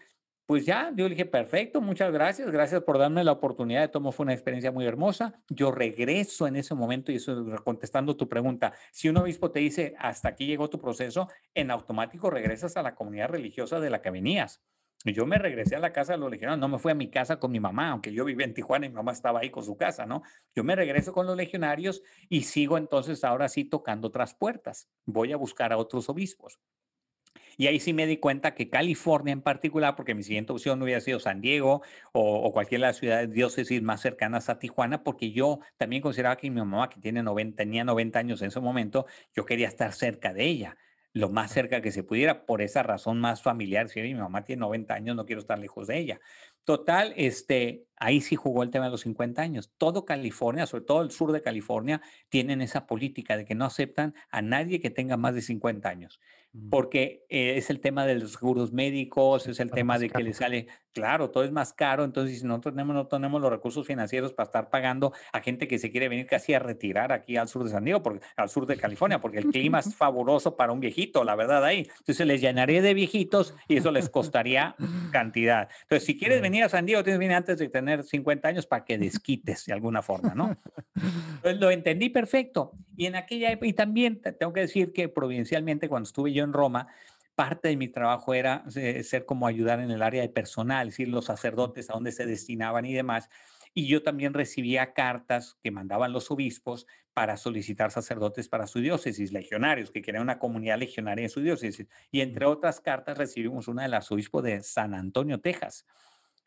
pues 0.50 0.66
ya, 0.66 0.90
yo 0.96 1.04
le 1.04 1.10
dije, 1.10 1.26
perfecto, 1.26 1.80
muchas 1.80 2.12
gracias, 2.12 2.50
gracias 2.50 2.82
por 2.82 2.98
darme 2.98 3.22
la 3.22 3.30
oportunidad, 3.30 3.82
de 3.82 3.88
tomo 3.88 4.10
fue 4.10 4.24
una 4.24 4.32
experiencia 4.32 4.72
muy 4.72 4.84
hermosa. 4.84 5.40
Yo 5.48 5.70
regreso 5.70 6.48
en 6.48 6.56
ese 6.56 6.74
momento, 6.74 7.12
y 7.12 7.14
eso 7.14 7.46
contestando 7.62 8.16
tu 8.16 8.28
pregunta, 8.28 8.72
si 8.90 9.08
un 9.08 9.16
obispo 9.18 9.52
te 9.52 9.60
dice, 9.60 9.94
hasta 9.96 10.30
aquí 10.30 10.46
llegó 10.46 10.68
tu 10.68 10.80
proceso, 10.80 11.28
en 11.54 11.70
automático 11.70 12.30
regresas 12.30 12.76
a 12.76 12.82
la 12.82 12.96
comunidad 12.96 13.28
religiosa 13.28 13.78
de 13.78 13.90
la 13.90 14.02
que 14.02 14.10
venías. 14.10 14.60
Yo 15.04 15.24
me 15.24 15.38
regresé 15.38 15.76
a 15.76 15.78
la 15.78 15.92
casa 15.92 16.14
de 16.14 16.18
los 16.18 16.28
legionarios, 16.28 16.58
no 16.58 16.66
me 16.66 16.80
fui 16.80 16.90
a 16.90 16.96
mi 16.96 17.10
casa 17.10 17.38
con 17.38 17.52
mi 17.52 17.60
mamá, 17.60 17.92
aunque 17.92 18.12
yo 18.12 18.24
vivía 18.24 18.44
en 18.44 18.52
Tijuana 18.52 18.86
y 18.86 18.88
mi 18.88 18.96
mamá 18.96 19.12
estaba 19.12 19.38
ahí 19.38 19.50
con 19.50 19.62
su 19.62 19.76
casa, 19.76 20.04
¿no? 20.04 20.24
Yo 20.52 20.64
me 20.64 20.74
regreso 20.74 21.12
con 21.12 21.28
los 21.28 21.36
legionarios 21.36 22.02
y 22.28 22.42
sigo 22.42 22.76
entonces 22.76 23.22
ahora 23.22 23.48
sí 23.48 23.66
tocando 23.66 24.08
otras 24.08 24.34
puertas. 24.34 24.88
Voy 25.06 25.30
a 25.30 25.36
buscar 25.36 25.72
a 25.72 25.76
otros 25.76 26.08
obispos. 26.08 26.58
Y 27.60 27.66
ahí 27.66 27.78
sí 27.78 27.92
me 27.92 28.06
di 28.06 28.16
cuenta 28.16 28.54
que 28.54 28.70
California 28.70 29.34
en 29.34 29.42
particular, 29.42 29.94
porque 29.94 30.14
mi 30.14 30.22
siguiente 30.22 30.50
opción 30.50 30.78
no 30.78 30.86
hubiera 30.86 31.02
sido 31.02 31.20
San 31.20 31.42
Diego 31.42 31.82
o, 32.12 32.36
o 32.36 32.52
cualquiera 32.52 32.86
de 32.86 32.88
las 32.88 32.96
ciudades 32.96 33.30
diócesis 33.30 33.82
más 33.82 34.00
cercanas 34.00 34.48
a 34.48 34.58
Tijuana, 34.58 35.04
porque 35.04 35.30
yo 35.32 35.60
también 35.76 36.00
consideraba 36.00 36.36
que 36.36 36.48
mi 36.48 36.56
mamá, 36.56 36.88
que 36.88 36.98
tiene 37.02 37.22
90, 37.22 37.56
tenía 37.56 37.84
90 37.84 38.18
años 38.18 38.40
en 38.40 38.48
ese 38.48 38.60
momento, 38.60 39.04
yo 39.34 39.44
quería 39.44 39.68
estar 39.68 39.92
cerca 39.92 40.32
de 40.32 40.44
ella 40.46 40.78
lo 41.12 41.28
más 41.28 41.52
cerca 41.52 41.82
que 41.82 41.90
se 41.92 42.02
pudiera, 42.02 42.46
por 42.46 42.62
esa 42.62 42.82
razón 42.82 43.20
más 43.20 43.42
familiar. 43.42 43.88
Si 43.90 44.00
mi 44.00 44.14
mamá 44.14 44.44
tiene 44.44 44.60
90 44.60 44.94
años, 44.94 45.16
no 45.16 45.26
quiero 45.26 45.40
estar 45.40 45.58
lejos 45.58 45.88
de 45.88 45.98
ella. 45.98 46.20
Total, 46.64 47.12
este, 47.16 47.84
ahí 48.00 48.20
sí 48.20 48.34
jugó 48.34 48.62
el 48.62 48.70
tema 48.70 48.86
de 48.86 48.90
los 48.90 49.02
50 49.02 49.40
años. 49.40 49.70
Todo 49.76 50.04
California, 50.04 50.66
sobre 50.66 50.84
todo 50.84 51.02
el 51.02 51.10
sur 51.10 51.32
de 51.32 51.42
California, 51.42 52.00
tienen 52.30 52.62
esa 52.62 52.86
política 52.86 53.36
de 53.36 53.44
que 53.44 53.54
no 53.54 53.66
aceptan 53.66 54.14
a 54.30 54.42
nadie 54.42 54.80
que 54.80 54.90
tenga 54.90 55.16
más 55.16 55.34
de 55.34 55.42
50 55.42 55.88
años, 55.88 56.18
mm. 56.52 56.70
porque 56.70 57.26
eh, 57.28 57.54
es 57.56 57.68
el 57.70 57.80
tema 57.80 58.06
de 58.06 58.16
los 58.16 58.32
seguros 58.32 58.72
médicos, 58.72 59.46
es 59.46 59.60
el 59.60 59.70
tema 59.70 59.98
de 59.98 60.08
que 60.08 60.22
le 60.22 60.32
sale, 60.32 60.66
claro, 60.94 61.30
todo 61.30 61.44
es 61.44 61.52
más 61.52 61.74
caro, 61.74 62.04
entonces 62.04 62.40
si 62.40 62.46
nosotros 62.46 62.74
tenemos, 62.74 62.94
no 62.94 63.06
tenemos 63.06 63.40
los 63.40 63.50
recursos 63.50 63.86
financieros 63.86 64.32
para 64.32 64.46
estar 64.46 64.70
pagando 64.70 65.12
a 65.32 65.40
gente 65.40 65.68
que 65.68 65.78
se 65.78 65.90
quiere 65.90 66.08
venir 66.08 66.26
casi 66.26 66.54
a 66.54 66.58
retirar 66.58 67.12
aquí 67.12 67.36
al 67.36 67.48
sur 67.48 67.64
de 67.64 67.70
San 67.70 67.84
Diego, 67.84 68.02
porque, 68.02 68.24
al 68.36 68.48
sur 68.48 68.64
de 68.64 68.78
California, 68.78 69.20
porque 69.20 69.38
el 69.38 69.46
clima 69.46 69.80
es 69.80 69.94
fabuloso 69.96 70.56
para 70.56 70.72
un 70.72 70.80
viejito, 70.80 71.22
la 71.22 71.34
verdad 71.34 71.62
ahí. 71.66 71.86
Entonces 71.98 72.26
les 72.26 72.40
llenaré 72.40 72.80
de 72.80 72.94
viejitos 72.94 73.54
y 73.68 73.76
eso 73.76 73.90
les 73.90 74.08
costaría 74.08 74.74
cantidad. 75.12 75.68
Entonces, 75.82 76.06
si 76.06 76.16
quieres 76.16 76.40
venir 76.40 76.64
a 76.64 76.70
San 76.70 76.86
Diego, 76.86 77.02
tienes 77.04 77.18
que 77.18 77.24
venir 77.24 77.36
antes 77.36 77.58
de 77.58 77.68
tener 77.68 77.89
50 77.98 78.48
años 78.48 78.66
para 78.66 78.84
que 78.84 78.98
desquites 78.98 79.66
de 79.66 79.72
alguna 79.72 80.02
forma, 80.02 80.34
¿no? 80.34 80.56
Entonces 80.94 81.60
lo 81.60 81.70
entendí 81.70 82.08
perfecto. 82.08 82.72
Y 82.96 83.06
en 83.06 83.16
aquella 83.16 83.50
época, 83.50 83.66
y 83.66 83.72
también 83.72 84.20
tengo 84.38 84.52
que 84.52 84.60
decir 84.60 84.92
que 84.92 85.08
provincialmente, 85.08 85.88
cuando 85.88 86.06
estuve 86.06 86.32
yo 86.32 86.44
en 86.44 86.52
Roma, 86.52 86.88
parte 87.34 87.68
de 87.68 87.76
mi 87.76 87.88
trabajo 87.88 88.34
era 88.34 88.64
eh, 88.76 89.02
ser 89.02 89.24
como 89.24 89.46
ayudar 89.46 89.80
en 89.80 89.90
el 89.90 90.02
área 90.02 90.20
de 90.22 90.28
personal, 90.28 90.88
es 90.88 90.94
decir, 90.94 91.08
los 91.08 91.24
sacerdotes 91.26 91.88
a 91.88 91.94
dónde 91.94 92.12
se 92.12 92.26
destinaban 92.26 92.84
y 92.84 92.92
demás. 92.92 93.30
Y 93.72 93.86
yo 93.86 94.02
también 94.02 94.34
recibía 94.34 94.92
cartas 94.92 95.56
que 95.62 95.70
mandaban 95.70 96.12
los 96.12 96.30
obispos 96.30 96.86
para 97.14 97.36
solicitar 97.36 97.90
sacerdotes 97.90 98.48
para 98.48 98.66
su 98.66 98.80
diócesis, 98.80 99.32
legionarios, 99.32 99.90
que 99.90 100.02
querían 100.02 100.22
una 100.22 100.38
comunidad 100.38 100.78
legionaria 100.78 101.24
en 101.24 101.30
su 101.30 101.40
diócesis. 101.40 101.86
Y 102.10 102.20
entre 102.20 102.46
otras 102.46 102.80
cartas 102.80 103.16
recibimos 103.16 103.68
una 103.68 103.82
del 103.82 103.94
arzobispo 103.94 104.42
de 104.42 104.62
San 104.62 104.94
Antonio, 104.94 105.40
Texas, 105.40 105.86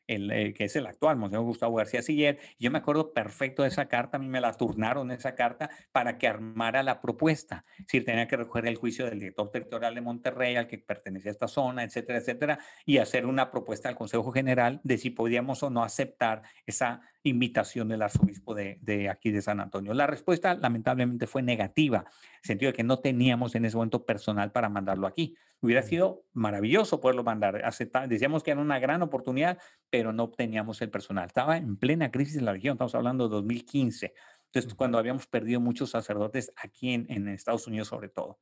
el, 0.08 0.32
eh, 0.32 0.54
que 0.54 0.66
es 0.66 0.76
el 0.76 0.86
actual, 0.86 1.18
Monseñor 1.18 1.44
Gustavo 1.46 1.76
García 1.76 2.02
Siller. 2.02 2.40
Yo 2.60 2.72
me 2.72 2.80
acuerdo 2.80 3.14
perfecto 3.14 3.64
de 3.64 3.70
esa 3.70 3.88
carta, 3.88 4.18
a 4.18 4.20
mí 4.20 4.28
me 4.28 4.42
la 4.42 4.54
turnaron 4.54 5.12
esa 5.12 5.36
carta 5.36 5.70
para 5.92 6.18
que 6.18 6.28
armara 6.28 6.84
la 6.84 7.02
propuesta. 7.02 7.66
Es 7.80 7.86
decir, 7.86 8.06
tenía 8.06 8.28
que 8.28 8.38
recoger 8.38 8.66
el 8.68 8.76
juicio 8.76 9.06
del 9.06 9.20
director 9.20 9.50
territorial 9.52 9.96
de 9.96 10.02
Monterrey, 10.02 10.56
al 10.56 10.68
que 10.68 10.78
pertenecía 10.78 11.32
esta 11.32 11.48
zona, 11.48 11.84
etcétera, 11.84 12.20
etcétera, 12.20 12.60
y 12.86 12.98
hacer 12.98 13.26
una 13.26 13.52
propuesta 13.52 13.90
al 13.90 13.96
Consejo 13.96 14.32
General 14.32 14.82
de 14.84 14.98
si 14.98 15.10
podíamos 15.10 15.64
o 15.64 15.70
no 15.70 15.84
aceptar 15.84 16.44
esa 16.66 17.02
invitación 17.24 17.88
del 17.88 18.02
arzobispo 18.02 18.54
de, 18.54 18.78
de, 18.82 19.10
aquí 19.10 19.32
de 19.32 19.41
San 19.41 19.60
Antonio. 19.60 19.94
La 19.94 20.08
respuesta 20.08 20.56
lamentablemente 20.56 21.26
fue 21.26 21.41
negativa, 21.41 22.00
en 22.00 22.40
el 22.41 22.45
sentido 22.45 22.72
de 22.72 22.76
que 22.76 22.84
no 22.84 23.00
teníamos 23.00 23.56
en 23.56 23.66
ese 23.66 23.78
momento 23.78 24.06
personal 24.06 24.52
para 24.52 24.70
mandarlo 24.70 25.08
aquí. 25.08 25.36
Hubiera 25.62 25.82
sido 25.82 26.26
maravilloso 26.34 27.00
poderlo 27.00 27.24
mandar. 27.24 27.64
decíamos 28.08 28.44
que 28.44 28.52
era 28.52 28.60
una 28.60 28.80
gran 28.80 29.02
oportunidad, 29.02 29.58
pero 29.90 30.12
no 30.12 30.30
teníamos 30.30 30.82
el 30.82 30.90
personal. 30.90 31.28
Estaba 31.28 31.56
en 31.58 31.78
plena 31.78 32.12
crisis 32.12 32.36
en 32.36 32.45
la 32.45 32.52
región, 32.52 32.74
estamos 32.74 32.95
hablando 32.95 33.30
de 33.30 33.36
2015. 33.36 34.14
Entonces, 34.48 34.76
cuando 34.76 34.98
habíamos 34.98 35.26
perdido 35.26 35.62
muchos 35.62 35.91
sacerdotes 35.91 36.52
aquí 36.58 36.94
en, 36.94 37.06
en 37.10 37.30
Estados 37.30 37.66
Unidos 37.68 37.88
sobre 37.88 38.10
todo. 38.10 38.40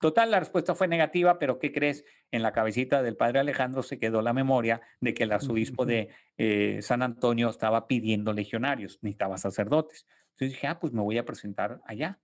Total, 0.00 0.30
la 0.30 0.40
respuesta 0.40 0.74
fue 0.74 0.88
negativa, 0.88 1.38
pero 1.38 1.58
¿qué 1.58 1.72
crees? 1.72 2.04
En 2.30 2.42
la 2.42 2.52
cabecita 2.52 3.02
del 3.02 3.16
padre 3.16 3.40
Alejandro 3.40 3.82
se 3.82 3.98
quedó 3.98 4.22
la 4.22 4.32
memoria 4.32 4.80
de 5.00 5.14
que 5.14 5.24
el 5.24 5.32
arzobispo 5.32 5.86
de 5.86 6.10
eh, 6.36 6.80
San 6.82 7.02
Antonio 7.02 7.48
estaba 7.48 7.86
pidiendo 7.86 8.32
legionarios, 8.32 8.98
necesitaba 9.02 9.38
sacerdotes. 9.38 10.06
Entonces 10.30 10.50
dije, 10.50 10.66
ah, 10.66 10.80
pues 10.80 10.92
me 10.92 11.02
voy 11.02 11.18
a 11.18 11.24
presentar 11.24 11.80
allá. 11.86 12.18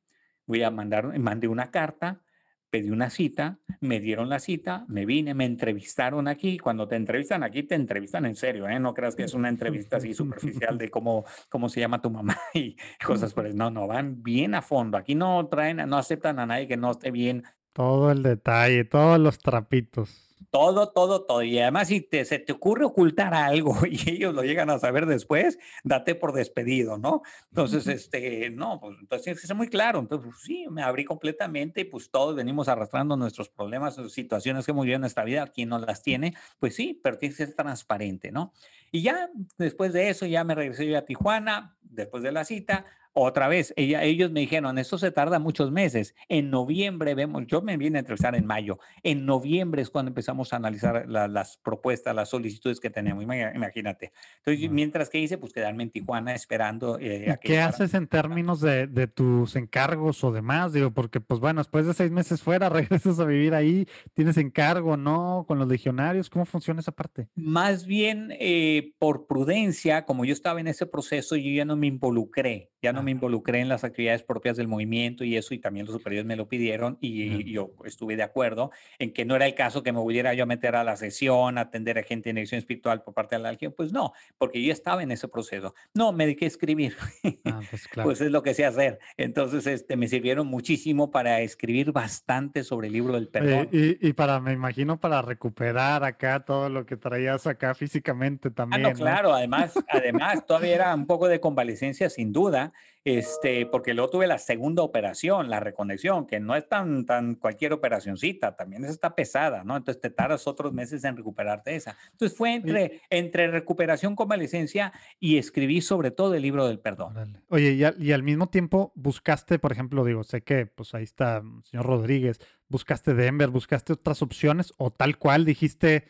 Voy 0.47 0.63
a 0.63 0.71
mandar, 0.71 1.17
mandé 1.19 1.47
una 1.47 1.71
carta, 1.71 2.23
pedí 2.71 2.91
una 2.91 3.11
cita, 3.11 3.59
me 3.81 4.01
dieron 4.01 4.29
la 4.29 4.39
cita, 4.39 4.85
me 4.89 5.05
vine, 5.05 5.35
me 5.35 5.45
entrevistaron 5.45 6.29
aquí. 6.29 6.59
Cuando 6.59 6.89
te 6.89 6.97
entrevistan 6.97 7.43
aquí, 7.43 7.65
te 7.65 7.75
entrevistan 7.75 8.27
en 8.27 8.37
serio, 8.37 8.69
¿eh? 8.69 8.79
No 8.79 8.95
creas 8.95 9.17
que 9.17 9.25
es 9.25 9.35
una 9.35 9.49
entrevista 9.49 9.97
así 9.99 10.15
superficial 10.15 10.79
de 10.79 10.89
cómo, 10.89 11.25
cómo 11.49 11.69
se 11.69 11.81
llama 11.81 12.01
tu 12.01 12.11
mamá 12.11 12.37
y 12.55 12.77
cosas 13.05 13.35
por 13.35 13.47
eso. 13.47 13.57
No, 13.57 13.71
no, 13.71 13.87
van 13.87 14.23
bien 14.23 14.55
a 14.55 14.63
fondo. 14.63 14.97
Aquí 14.97 15.15
no 15.15 15.47
traen, 15.49 15.77
no 15.89 15.99
aceptan 15.99 16.39
a 16.39 16.47
nadie 16.47 16.69
que 16.69 16.77
no 16.77 16.93
esté 16.93 17.11
bien 17.11 17.45
todo 17.81 18.11
el 18.11 18.23
detalle, 18.23 18.85
todos 18.85 19.19
los 19.19 19.39
trapitos. 19.39 20.11
Todo, 20.51 20.91
todo, 20.91 21.25
todo. 21.25 21.43
Y 21.43 21.59
además, 21.61 21.89
si 21.89 22.03
te, 22.03 22.27
se 22.27 22.39
te 22.39 22.53
ocurre 22.53 22.85
ocultar 22.85 23.33
algo 23.33 23.75
y 23.91 24.11
ellos 24.11 24.35
lo 24.35 24.43
llegan 24.43 24.69
a 24.69 24.79
saber 24.79 25.07
después, 25.07 25.59
date 25.83 26.15
por 26.15 26.35
despedido, 26.35 26.99
¿no? 26.99 27.23
Entonces, 27.49 27.87
este, 27.87 28.51
no, 28.51 28.81
pues 28.81 28.99
entonces 29.01 29.41
ser 29.41 29.57
muy 29.57 29.69
claro. 29.69 29.99
Entonces, 29.99 30.29
pues, 30.31 30.43
sí, 30.43 30.67
me 30.69 30.83
abrí 30.83 31.07
completamente 31.07 31.81
y 31.81 31.85
pues 31.85 32.11
todos 32.11 32.37
venimos 32.37 32.69
arrastrando 32.69 33.17
nuestros 33.17 33.49
problemas, 33.49 33.97
situaciones 34.13 34.67
que 34.67 34.73
hemos 34.73 34.85
vivido 34.85 34.97
en 34.97 35.03
nuestra 35.03 35.25
vida, 35.25 35.47
quien 35.47 35.71
no 35.71 35.79
las 35.79 36.03
tiene, 36.03 36.35
pues 36.59 36.75
sí, 36.75 37.01
pero 37.03 37.17
tiene 37.17 37.35
que 37.35 37.47
ser 37.47 37.55
transparente, 37.55 38.31
¿no? 38.31 38.53
Y 38.93 39.01
ya 39.01 39.31
después 39.57 39.95
de 39.95 40.11
eso, 40.11 40.27
ya 40.27 40.45
me 40.45 40.55
regresé 40.55 40.87
yo 40.87 40.99
a 40.99 41.07
Tijuana, 41.07 41.79
después 41.81 42.23
de 42.23 42.33
la 42.33 42.45
cita, 42.45 42.85
otra 43.13 43.49
vez, 43.49 43.75
ella, 43.77 44.05
ellos 44.05 44.31
me 44.31 44.41
dijeron, 44.41 44.79
esto 44.79 44.97
se 44.97 45.11
tarda 45.11 45.39
muchos 45.39 45.73
meses. 45.73 46.15
En 46.29 46.51
noviembre 46.51 47.15
vemos, 47.15 47.47
yo 47.47 47.61
me 47.61 47.77
vine 47.77 47.99
a 47.99 48.01
entrevistar 48.01 48.35
en 48.35 48.47
mayo. 48.47 48.79
En 49.03 49.27
noviembre 49.27 49.83
es 49.83 49.91
cuando 49.91 50.11
empezamos 50.11 50.53
a 50.53 50.57
analizar 50.57 51.09
las 51.09 51.57
propuestas, 51.59 52.15
las 52.15 52.29
solicitudes 52.29 52.79
que 52.79 52.91
tenemos. 52.91 53.25
Imagínate. 53.25 54.13
Entonces, 54.39 54.71
mientras 54.71 55.11
que 55.11 55.19
hice, 55.19 55.39
pues 55.39 55.53
quedarme 55.53 55.83
en 55.83 55.91
Tijuana 55.91 56.35
esperando. 56.35 56.99
Eh, 57.01 57.37
¿Qué 57.41 57.59
haces 57.61 57.95
en 57.95 58.07
términos 58.07 58.61
de, 58.61 58.87
de, 58.87 59.07
tus 59.09 59.57
encargos 59.57 60.23
o 60.23 60.31
demás? 60.31 60.73
Digo, 60.73 60.93
porque, 60.93 61.21
pues 61.21 61.41
bueno, 61.41 61.61
después 61.61 61.87
de 61.87 61.95
seis 61.95 62.11
meses 62.11 62.43
fuera, 62.43 62.69
regresas 62.69 63.19
a 63.19 63.25
vivir 63.25 63.55
ahí, 63.55 63.87
tienes 64.15 64.37
encargo, 64.37 64.97
¿no? 64.97 65.45
Con 65.49 65.59
los 65.59 65.69
legionarios, 65.69 66.31
¿cómo 66.31 66.45
funciona 66.45 66.81
esa 66.81 66.93
parte? 66.93 67.29
Más 67.35 67.87
bien, 67.87 68.33
eh, 68.39 68.93
por 68.99 69.27
prudencia, 69.27 70.05
como 70.05 70.25
yo 70.25 70.33
estaba 70.33 70.61
en 70.61 70.69
ese 70.69 70.87
proceso, 70.87 71.37
yo 71.37 71.51
ya 71.51 71.65
no 71.65 71.77
me 71.77 71.87
involucré, 71.89 72.71
ya 72.83 72.93
no 72.93 73.00
me 73.03 73.11
involucré 73.11 73.61
en 73.61 73.69
las 73.69 73.85
actividades 73.85 74.23
propias 74.23 74.57
del 74.57 74.69
movimiento 74.69 75.25
y 75.25 75.37
eso, 75.37 75.55
y 75.55 75.59
también 75.59 75.87
los 75.87 75.95
superiores 75.95 76.27
me 76.27 76.37
lo 76.37 76.49
pidieron 76.49 76.99
y, 77.01 77.51
yo 77.51 77.73
estuve 77.85 78.17
de 78.17 78.23
acuerdo 78.23 78.71
en 78.99 79.13
que 79.13 79.25
no 79.25 79.35
era 79.35 79.47
el 79.47 79.55
caso 79.55 79.83
que 79.83 79.93
me 79.93 80.01
pudiera 80.01 80.35
yo 80.35 80.47
meter 80.47 80.77
a 80.77 80.85
la 80.85 80.97
sesión, 80.97 81.59
atender 81.59 81.99
a 81.99 82.03
gente 82.03 82.31
en 82.31 82.37
dirección 82.37 82.59
espiritual 82.59 83.03
por 83.03 83.15
parte 83.15 83.37
de 83.37 83.43
la 83.43 83.49
religión, 83.49 83.75
pues 83.77 83.93
no, 83.93 84.13
porque 84.39 84.63
yo 84.63 84.73
estaba 84.73 85.03
en 85.03 85.11
ese 85.11 85.29
proceso. 85.29 85.75
No, 85.95 86.13
me 86.13 86.25
dediqué 86.25 86.45
a 86.45 86.49
escribir. 86.49 86.97
Ah, 87.45 87.61
pues, 87.71 87.89
claro. 87.89 88.09
pues, 88.09 88.21
es 88.21 88.31
lo 88.31 88.43
que 88.43 88.55
sé 88.55 88.65
hacer. 88.65 88.99
Entonces, 89.17 89.67
este, 89.67 89.97
me 89.97 90.09
sirvieron 90.09 90.47
muchísimo 90.47 91.11
para 91.11 91.41
escribir 91.41 91.93
bastante 91.93 92.63
sobre 92.65 92.89
el 92.89 92.93
libro 92.93 93.15
del 93.15 93.29
perdón. 93.29 93.69
y, 93.73 94.07
y, 94.07 94.13
para, 94.13 94.41
me 94.41 94.53
imagino, 94.53 95.01
para 95.01 95.23
recuperar 95.23 96.05
acá 96.05 96.45
todo 96.45 96.69
lo 96.69 96.87
que 96.87 96.97
traías 96.97 97.47
acá 97.47 97.75
físicamente 97.75 98.51
también. 98.51 98.87
Ah, 98.87 98.91
no, 98.91 98.95
claro, 98.95 99.35
además, 99.35 99.75
además, 99.89 100.45
todavía 100.47 100.75
era 100.75 100.95
un 100.95 101.07
poco 101.07 101.29
de 101.29 101.41
convalecencia 101.41 102.11
sin 102.11 102.33
duda 102.33 102.73
este, 103.05 103.67
porque 103.67 103.95
luego 103.95 104.11
tuve 104.11 104.27
la 104.27 104.39
segunda 104.39 104.83
operación, 104.83 105.49
la 105.49 105.61
reconexión, 105.61 106.27
que 106.27 106.41
no 106.41 106.55
es 106.55 106.69
tan, 106.69 107.07
tan 107.07 107.35
cualquier 107.35 107.73
operacioncita, 107.73 108.57
también 108.57 108.85
está 108.85 109.15
pesada, 109.15 109.65
¿no? 109.65 109.77
Entonces 109.77 110.01
te 110.01 110.11
tardas 110.11 110.47
otros 110.47 110.73
meses 110.73 111.05
en 111.05 111.17
recuperarte 111.17 111.75
esa. 111.75 111.97
Entonces 112.13 112.37
fue 112.37 112.55
entre, 112.55 113.01
entre 113.09 113.49
recuperación, 113.49 114.15
convalecencia 114.15 114.93
y 115.19 115.39
escribí 115.39 115.81
sobre 115.81 116.11
todo 116.11 116.35
el 116.35 116.43
libro 116.43 116.67
del 116.67 116.79
perdón. 116.79 117.43
Oye, 117.49 117.73
y 117.73 118.11
y 118.11 118.13
al 118.13 118.23
mismo 118.23 118.49
tiempo 118.49 118.93
buscaste, 118.95 119.59
por 119.59 119.73
ejemplo, 119.73 120.05
digo, 120.05 120.25
sé 120.25 120.43
que 120.43 120.67
pues 120.67 120.95
ahí 120.95 121.05
está 121.05 121.39
el 121.39 121.65
señor 121.65 121.87
Rodríguez, 121.87 122.39
buscaste 122.69 123.15
Denver, 123.15 123.49
buscaste 123.49 123.93
otras 123.93 124.23
opciones 124.23 124.73
o 124.79 124.91
tal 124.91 125.19
cual 125.19 125.45
dijiste 125.45 126.07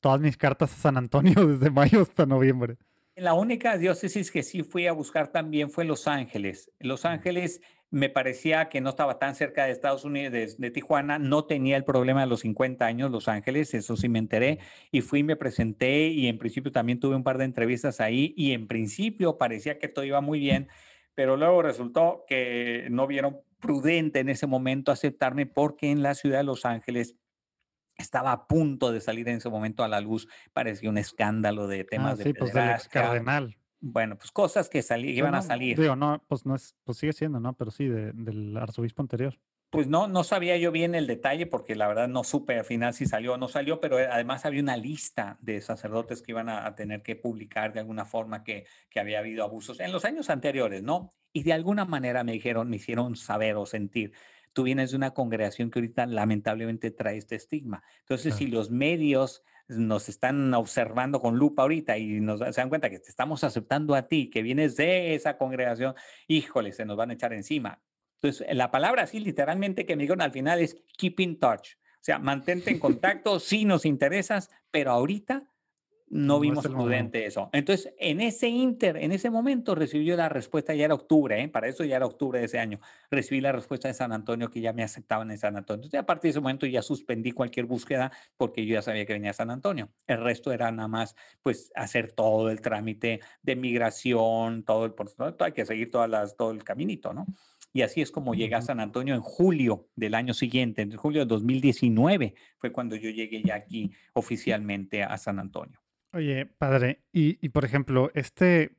todas 0.00 0.20
mis 0.20 0.36
cartas 0.36 0.72
a 0.72 0.76
San 0.76 0.96
Antonio 0.96 1.34
desde 1.46 1.70
mayo 1.70 2.02
hasta 2.02 2.26
noviembre. 2.26 2.76
La 3.16 3.34
única 3.34 3.78
diócesis 3.78 4.32
que 4.32 4.42
sí 4.42 4.64
fui 4.64 4.88
a 4.88 4.92
buscar 4.92 5.28
también 5.28 5.70
fue 5.70 5.84
Los 5.84 6.08
Ángeles. 6.08 6.72
Los 6.80 7.04
Ángeles 7.04 7.60
me 7.90 8.08
parecía 8.08 8.68
que 8.68 8.80
no 8.80 8.90
estaba 8.90 9.20
tan 9.20 9.36
cerca 9.36 9.66
de 9.66 9.70
Estados 9.70 10.04
Unidos, 10.04 10.56
de, 10.58 10.70
Tijuana, 10.72 11.20
no 11.20 11.44
tenía 11.44 11.76
el 11.76 11.84
problema 11.84 12.22
de 12.22 12.26
los 12.26 12.40
50 12.40 12.84
años, 12.84 13.12
Los 13.12 13.28
Ángeles, 13.28 13.72
eso 13.72 13.96
sí 13.96 14.08
me 14.08 14.18
enteré, 14.18 14.58
y 14.90 15.00
fui, 15.00 15.22
me 15.22 15.36
presenté 15.36 16.08
y 16.08 16.26
en 16.26 16.38
principio 16.38 16.72
también 16.72 16.98
tuve 16.98 17.14
un 17.14 17.22
par 17.22 17.38
de 17.38 17.44
entrevistas 17.44 18.00
ahí 18.00 18.34
y 18.36 18.50
en 18.50 18.66
principio 18.66 19.38
parecía 19.38 19.78
que 19.78 19.86
todo 19.86 20.04
iba 20.04 20.20
muy 20.20 20.40
bien, 20.40 20.66
pero 21.14 21.36
luego 21.36 21.62
resultó 21.62 22.24
que 22.26 22.88
no 22.90 23.06
vieron 23.06 23.40
prudente 23.60 24.18
en 24.18 24.28
ese 24.28 24.48
momento 24.48 24.90
aceptarme 24.90 25.46
porque 25.46 25.92
en 25.92 26.02
la 26.02 26.16
ciudad 26.16 26.38
de 26.38 26.44
Los 26.44 26.64
Ángeles 26.64 27.14
estaba 27.96 28.32
a 28.32 28.46
punto 28.46 28.92
de 28.92 29.00
salir 29.00 29.28
en 29.28 29.36
ese 29.36 29.48
momento 29.48 29.84
a 29.84 29.88
la 29.88 30.00
luz, 30.00 30.28
parecía 30.52 30.90
un 30.90 30.98
escándalo 30.98 31.66
de 31.66 31.84
temas 31.84 32.20
ah, 32.20 32.24
de 32.24 32.34
pues 32.34 32.52
del 32.52 32.70
cardenal. 32.90 33.56
Bueno, 33.80 34.16
pues 34.16 34.30
cosas 34.30 34.70
que 34.70 34.82
salí, 34.82 35.10
iban 35.10 35.34
a 35.34 35.42
salir. 35.42 35.78
Digo, 35.78 35.94
no, 35.94 36.22
pues 36.26 36.46
no 36.46 36.54
es, 36.54 36.74
pues 36.84 36.96
sigue 36.96 37.12
siendo, 37.12 37.38
¿no? 37.38 37.52
Pero 37.52 37.70
sí, 37.70 37.86
del 37.86 38.56
arzobispo 38.56 39.02
anterior. 39.02 39.38
Pues 39.74 39.88
no, 39.88 40.06
no 40.06 40.22
sabía 40.22 40.56
yo 40.56 40.70
bien 40.70 40.94
el 40.94 41.08
detalle 41.08 41.46
porque 41.46 41.74
la 41.74 41.88
verdad 41.88 42.06
no 42.06 42.22
supe 42.22 42.56
al 42.56 42.64
final 42.64 42.94
si 42.94 43.06
salió 43.06 43.34
o 43.34 43.36
no 43.36 43.48
salió, 43.48 43.80
pero 43.80 43.98
eh, 43.98 44.06
además 44.10 44.46
había 44.46 44.62
una 44.62 44.76
lista 44.76 45.36
de 45.40 45.60
sacerdotes 45.60 46.22
que 46.22 46.30
iban 46.30 46.48
a, 46.48 46.74
tener 46.76 47.02
que 47.02 47.16
publicar 47.16 47.72
de 47.72 47.80
alguna 47.80 48.04
forma 48.04 48.44
que, 48.44 48.66
que, 48.88 49.00
había 49.00 49.18
habido 49.18 49.42
abusos 49.42 49.80
en 49.80 49.90
los 49.90 50.04
años 50.04 50.30
anteriores, 50.30 50.84
¿no? 50.84 51.10
Y 51.32 51.42
de 51.42 51.52
alguna 51.52 51.84
manera 51.84 52.22
me 52.22 52.30
dijeron, 52.30 52.70
me 52.70 52.76
hicieron 52.76 53.16
saber 53.16 53.56
o 53.56 53.66
sentir 53.66 54.12
tú 54.54 54.62
vienes 54.62 54.92
de 54.92 54.96
una 54.96 55.12
congregación 55.12 55.70
que 55.70 55.80
ahorita 55.80 56.06
lamentablemente 56.06 56.90
trae 56.90 57.18
este 57.18 57.34
estigma. 57.34 57.82
Entonces, 58.00 58.36
si 58.36 58.46
los 58.46 58.70
medios 58.70 59.42
nos 59.68 60.08
están 60.08 60.52
observando 60.54 61.20
con 61.20 61.36
lupa 61.36 61.62
ahorita 61.62 61.98
y 61.98 62.20
nos 62.20 62.40
se 62.40 62.60
dan 62.60 62.68
cuenta 62.68 62.90
que 62.90 62.98
te 62.98 63.08
estamos 63.08 63.44
aceptando 63.44 63.94
a 63.94 64.08
ti, 64.08 64.30
que 64.30 64.42
vienes 64.42 64.76
de 64.76 65.14
esa 65.14 65.36
congregación, 65.36 65.94
híjole, 66.28 66.72
se 66.72 66.84
nos 66.84 66.96
van 66.96 67.10
a 67.10 67.14
echar 67.14 67.32
encima. 67.32 67.82
Entonces, 68.22 68.46
la 68.56 68.70
palabra 68.70 69.02
así 69.02 69.20
literalmente 69.20 69.84
que 69.84 69.96
me 69.96 70.02
dijeron 70.04 70.22
al 70.22 70.32
final 70.32 70.60
es 70.60 70.76
keep 70.96 71.20
in 71.20 71.38
touch. 71.38 71.74
O 71.74 72.04
sea, 72.04 72.18
mantente 72.18 72.70
en 72.70 72.78
contacto, 72.80 73.40
sí 73.40 73.64
nos 73.64 73.84
interesas, 73.84 74.50
pero 74.70 74.92
ahorita 74.92 75.50
no, 76.08 76.38
vimos 76.38 76.66
prudente 76.66 77.26
eso. 77.26 77.50
Entonces, 77.52 77.92
en 77.98 78.20
ese 78.20 78.48
inter, 78.48 78.96
en 78.98 79.10
ese 79.10 79.30
momento 79.30 79.74
recibió 79.74 80.16
la 80.16 80.28
respuesta, 80.28 80.74
ya 80.74 80.84
era 80.84 80.94
octubre, 80.94 81.40
¿eh? 81.40 81.48
para 81.48 81.66
eso 81.66 81.82
ya 81.84 81.96
era 81.96 82.06
octubre 82.06 82.38
de 82.38 82.44
ese 82.44 82.58
año, 82.58 82.78
recibí 83.10 83.40
la 83.40 83.52
respuesta 83.52 83.88
de 83.88 83.94
San 83.94 84.12
Antonio 84.12 84.50
que 84.50 84.60
ya 84.60 84.72
me 84.72 84.82
aceptaban 84.82 85.30
en 85.30 85.38
San 85.38 85.56
Antonio. 85.56 85.84
Entonces, 85.84 86.00
a 86.00 86.06
partir 86.06 86.28
de 86.28 86.30
ese 86.30 86.40
momento 86.40 86.66
ya 86.66 86.82
suspendí 86.82 87.32
cualquier 87.32 87.66
búsqueda 87.66 88.12
porque 88.36 88.64
yo 88.66 88.74
ya 88.74 88.82
sabía 88.82 89.06
que 89.06 89.14
venía 89.14 89.30
a 89.30 89.34
San 89.34 89.50
Antonio. 89.50 89.90
El 90.06 90.22
resto 90.22 90.52
era 90.52 90.70
nada 90.70 90.88
más, 90.88 91.16
pues, 91.42 91.72
hacer 91.74 92.12
todo 92.12 92.50
el 92.50 92.60
trámite 92.60 93.20
de 93.42 93.56
migración, 93.56 94.62
todo 94.62 94.84
el 94.84 94.92
proceso, 94.92 95.34
hay 95.40 95.52
que 95.52 95.66
seguir 95.66 95.90
todas 95.90 96.08
las, 96.08 96.36
todo 96.36 96.50
el 96.50 96.62
caminito, 96.64 97.12
¿no? 97.12 97.26
Y 97.72 97.82
así 97.82 98.00
es 98.00 98.12
como 98.12 98.34
llegué 98.34 98.54
a 98.54 98.62
San 98.62 98.78
Antonio 98.78 99.16
en 99.16 99.20
julio 99.20 99.88
del 99.96 100.14
año 100.14 100.32
siguiente, 100.32 100.82
en 100.82 100.96
julio 100.96 101.22
de 101.22 101.26
2019 101.26 102.34
fue 102.58 102.70
cuando 102.70 102.94
yo 102.94 103.10
llegué 103.10 103.42
ya 103.42 103.56
aquí 103.56 103.90
oficialmente 104.12 105.02
a 105.02 105.18
San 105.18 105.40
Antonio. 105.40 105.83
Oye, 106.14 106.46
padre, 106.46 107.00
y, 107.12 107.48
por 107.48 107.64
ejemplo, 107.64 108.12
este, 108.14 108.76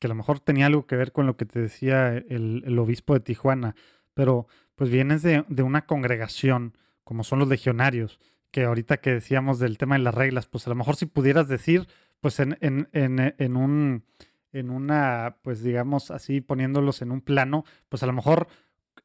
que 0.00 0.06
a 0.06 0.08
lo 0.08 0.14
mejor 0.14 0.40
tenía 0.40 0.64
algo 0.64 0.86
que 0.86 0.96
ver 0.96 1.12
con 1.12 1.26
lo 1.26 1.36
que 1.36 1.44
te 1.44 1.60
decía 1.60 2.16
el, 2.16 2.78
obispo 2.78 3.12
de 3.12 3.20
Tijuana, 3.20 3.74
pero 4.14 4.46
pues 4.74 4.88
vienes 4.88 5.22
de, 5.22 5.44
una 5.62 5.84
congregación, 5.84 6.78
como 7.04 7.24
son 7.24 7.40
los 7.40 7.48
legionarios, 7.48 8.18
que 8.50 8.64
ahorita 8.64 9.02
que 9.02 9.12
decíamos 9.12 9.58
del 9.58 9.76
tema 9.76 9.96
de 9.96 10.02
las 10.02 10.14
reglas, 10.14 10.46
pues 10.46 10.66
a 10.66 10.70
lo 10.70 10.76
mejor 10.76 10.96
si 10.96 11.04
pudieras 11.04 11.46
decir, 11.46 11.86
pues 12.20 12.40
en, 12.40 12.56
en, 12.62 12.88
en, 12.94 13.34
en 13.36 13.56
un, 13.56 14.04
en 14.52 14.70
una, 14.70 15.36
pues 15.42 15.62
digamos 15.62 16.10
así, 16.10 16.40
poniéndolos 16.40 17.02
en 17.02 17.12
un 17.12 17.20
plano, 17.20 17.66
pues 17.90 18.02
a 18.02 18.06
lo 18.06 18.14
mejor 18.14 18.48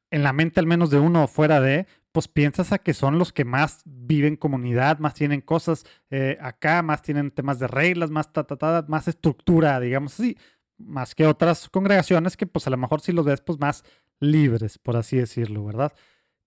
en 0.10 0.24
la 0.24 0.32
mente 0.32 0.62
al 0.62 0.68
menos 0.68 0.90
de 0.90 1.00
uno 1.00 1.28
fuera 1.28 1.60
de, 1.60 1.86
pues 2.14 2.28
piensas 2.28 2.72
a 2.72 2.78
que 2.78 2.94
son 2.94 3.18
los 3.18 3.34
que 3.34 3.44
más 3.44 3.82
viven 3.86 4.38
comunidad, 4.38 5.00
más 5.00 5.16
tienen 5.16 5.42
cosas 5.42 5.84
eh, 6.12 6.38
acá, 6.40 6.84
más 6.84 7.02
tienen 7.02 7.32
temas 7.32 7.58
de 7.58 7.68
reglas, 7.68 8.12
más 8.12 8.32
ta, 8.32 8.86
más 8.88 9.08
estructura, 9.08 9.80
digamos 9.80 10.14
así, 10.14 10.38
más 10.78 11.16
que 11.16 11.26
otras 11.26 11.70
congregaciones 11.70 12.38
que 12.38 12.46
pues 12.46 12.68
a 12.68 12.70
lo 12.70 12.78
mejor 12.78 13.02
si 13.02 13.12
los 13.14 13.26
ves 13.26 13.42
pues 13.42 13.60
más 13.60 13.84
libres, 14.20 14.78
por 14.78 14.96
así 14.96 15.18
decirlo, 15.18 15.66
¿verdad? 15.66 15.92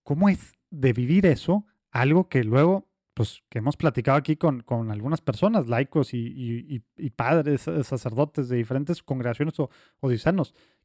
¿Cómo 0.04 0.28
es 0.28 0.54
de 0.70 0.92
vivir 0.92 1.26
eso? 1.26 1.66
Algo 1.90 2.28
que 2.28 2.44
luego, 2.44 2.88
pues 3.12 3.42
que 3.48 3.58
hemos 3.58 3.76
platicado 3.76 4.18
aquí 4.18 4.36
con, 4.36 4.62
con 4.62 4.92
algunas 4.92 5.20
personas, 5.20 5.66
laicos 5.66 6.14
y, 6.14 6.84
y, 6.96 7.10
padres, 7.10 7.62
sacerdotes 7.82 8.48
de 8.48 8.56
diferentes 8.56 9.02
congregaciones 9.02 9.58
o, 9.58 9.68
o 9.98 10.08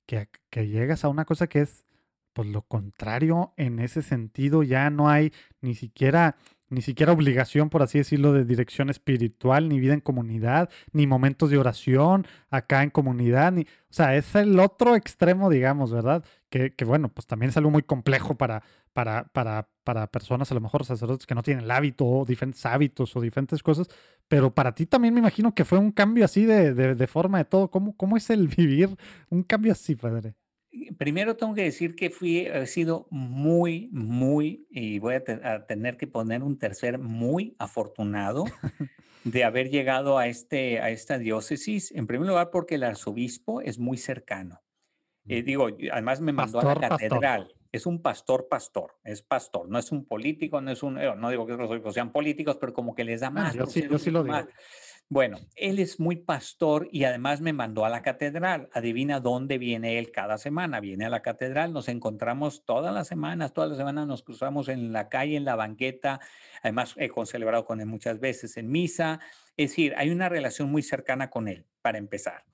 que, 0.07 0.27
que 0.49 0.67
llegas 0.67 1.05
a 1.05 1.09
una 1.09 1.25
cosa 1.25 1.45
que 1.45 1.61
es 1.61 1.85
pues 2.33 2.47
lo 2.47 2.61
contrario, 2.63 3.53
en 3.57 3.79
ese 3.79 4.01
sentido 4.01 4.63
ya 4.63 4.89
no 4.89 5.09
hay 5.09 5.31
ni 5.61 5.75
siquiera 5.75 6.35
ni 6.71 6.81
siquiera 6.81 7.11
obligación, 7.11 7.69
por 7.69 7.83
así 7.83 7.97
decirlo, 7.97 8.31
de 8.31 8.45
dirección 8.45 8.89
espiritual, 8.89 9.67
ni 9.67 9.79
vida 9.79 9.93
en 9.93 9.99
comunidad, 9.99 10.69
ni 10.93 11.05
momentos 11.05 11.49
de 11.49 11.57
oración 11.57 12.25
acá 12.49 12.81
en 12.81 12.89
comunidad, 12.89 13.51
ni, 13.51 13.63
o 13.63 13.65
sea, 13.93 14.15
es 14.15 14.33
el 14.35 14.57
otro 14.57 14.95
extremo, 14.95 15.49
digamos, 15.49 15.91
¿verdad? 15.91 16.23
Que, 16.49 16.73
bueno, 16.85 17.09
pues 17.09 17.27
también 17.27 17.49
es 17.49 17.57
algo 17.57 17.71
muy 17.71 17.83
complejo 17.83 18.35
para, 18.35 18.63
para, 18.93 19.25
para, 19.33 19.69
para, 19.83 20.07
personas, 20.07 20.49
a 20.51 20.55
lo 20.55 20.61
mejor 20.61 20.85
sacerdotes 20.85 21.27
que 21.27 21.35
no 21.35 21.43
tienen 21.43 21.65
el 21.65 21.71
hábito 21.71 22.05
o 22.05 22.25
diferentes 22.25 22.65
hábitos 22.65 23.15
o 23.17 23.21
diferentes 23.21 23.61
cosas, 23.61 23.87
pero 24.29 24.53
para 24.55 24.73
ti 24.73 24.85
también 24.85 25.13
me 25.13 25.19
imagino 25.19 25.53
que 25.53 25.65
fue 25.65 25.77
un 25.77 25.91
cambio 25.91 26.23
así 26.23 26.45
de, 26.45 26.73
de, 26.73 26.95
de 26.95 27.07
forma 27.07 27.37
de 27.39 27.45
todo. 27.45 27.69
¿Cómo, 27.69 27.97
¿Cómo 27.97 28.15
es 28.15 28.29
el 28.29 28.47
vivir 28.57 28.95
un 29.29 29.43
cambio 29.43 29.73
así, 29.73 29.95
padre? 29.95 30.35
Primero 30.97 31.35
tengo 31.35 31.53
que 31.53 31.63
decir 31.63 31.95
que 31.95 32.09
fui, 32.09 32.39
he 32.39 32.65
sido 32.65 33.07
muy, 33.09 33.89
muy, 33.91 34.67
y 34.69 34.99
voy 34.99 35.15
a, 35.15 35.65
tener 35.65 35.97
que 35.97 36.07
poner 36.07 36.43
un 36.43 36.57
tercer, 36.57 36.97
muy 36.97 37.55
afortunado 37.59 38.45
de 39.25 39.43
haber 39.43 39.69
llegado 39.69 40.17
a, 40.17 40.27
este, 40.27 40.79
a 40.79 40.89
esta 40.89 41.17
diócesis. 41.17 41.91
En 41.91 42.07
primer 42.07 42.29
lugar, 42.29 42.51
porque 42.51 42.75
el 42.75 42.83
arzobispo 42.83 43.61
es 43.61 43.79
muy 43.79 43.97
cercano. 43.97 44.61
Eh, 45.27 45.41
mm. 45.41 45.45
digo, 45.45 45.67
además 45.91 46.21
me 46.21 46.31
mandó 46.31 46.59
a 46.61 46.63
la 46.63 46.75
catedral. 46.75 47.53
Es 47.71 47.85
un 47.85 48.01
pastor, 48.01 48.47
pastor, 48.49 48.97
es 49.03 49.21
pastor, 49.21 49.69
no 49.69 49.79
es 49.79 49.93
un 49.93 50.05
político, 50.05 50.59
no 50.59 50.71
es 50.71 50.83
un, 50.83 50.95
no 50.95 51.29
digo 51.29 51.45
que 51.47 51.53
los 51.53 51.69
obispos 51.69 51.93
sean 51.93 52.11
políticos, 52.11 52.57
pero 52.59 52.73
como 52.73 52.93
que 52.93 53.05
les 53.05 53.21
da 53.21 53.27
ah, 53.27 53.31
más. 53.31 53.53
yo, 53.55 53.65
sí, 53.65 53.87
yo 53.89 53.97
sí 53.97 54.11
lo 54.11 54.23
digo. 54.23 54.35
Bueno, 55.11 55.39
él 55.57 55.79
es 55.79 55.99
muy 55.99 56.15
pastor 56.15 56.87
y 56.89 57.03
además 57.03 57.41
me 57.41 57.51
mandó 57.51 57.83
a 57.83 57.89
la 57.89 58.01
catedral. 58.01 58.69
Adivina 58.71 59.19
dónde 59.19 59.57
viene 59.57 59.99
él 59.99 60.09
cada 60.09 60.37
semana. 60.37 60.79
Viene 60.79 61.03
a 61.03 61.09
la 61.09 61.21
catedral, 61.21 61.73
nos 61.73 61.89
encontramos 61.89 62.63
todas 62.63 62.93
las 62.93 63.09
semanas, 63.09 63.51
todas 63.51 63.69
las 63.69 63.77
semanas 63.77 64.07
nos 64.07 64.23
cruzamos 64.23 64.69
en 64.69 64.93
la 64.93 65.09
calle, 65.09 65.35
en 65.35 65.43
la 65.43 65.57
banqueta. 65.57 66.21
Además, 66.63 66.95
he 66.95 67.09
celebrado 67.25 67.65
con 67.65 67.81
él 67.81 67.87
muchas 67.87 68.21
veces 68.21 68.55
en 68.55 68.71
misa. 68.71 69.19
Es 69.57 69.71
decir, 69.71 69.93
hay 69.97 70.11
una 70.11 70.29
relación 70.29 70.71
muy 70.71 70.81
cercana 70.81 71.29
con 71.29 71.49
él, 71.49 71.65
para 71.81 71.97
empezar. 71.97 72.45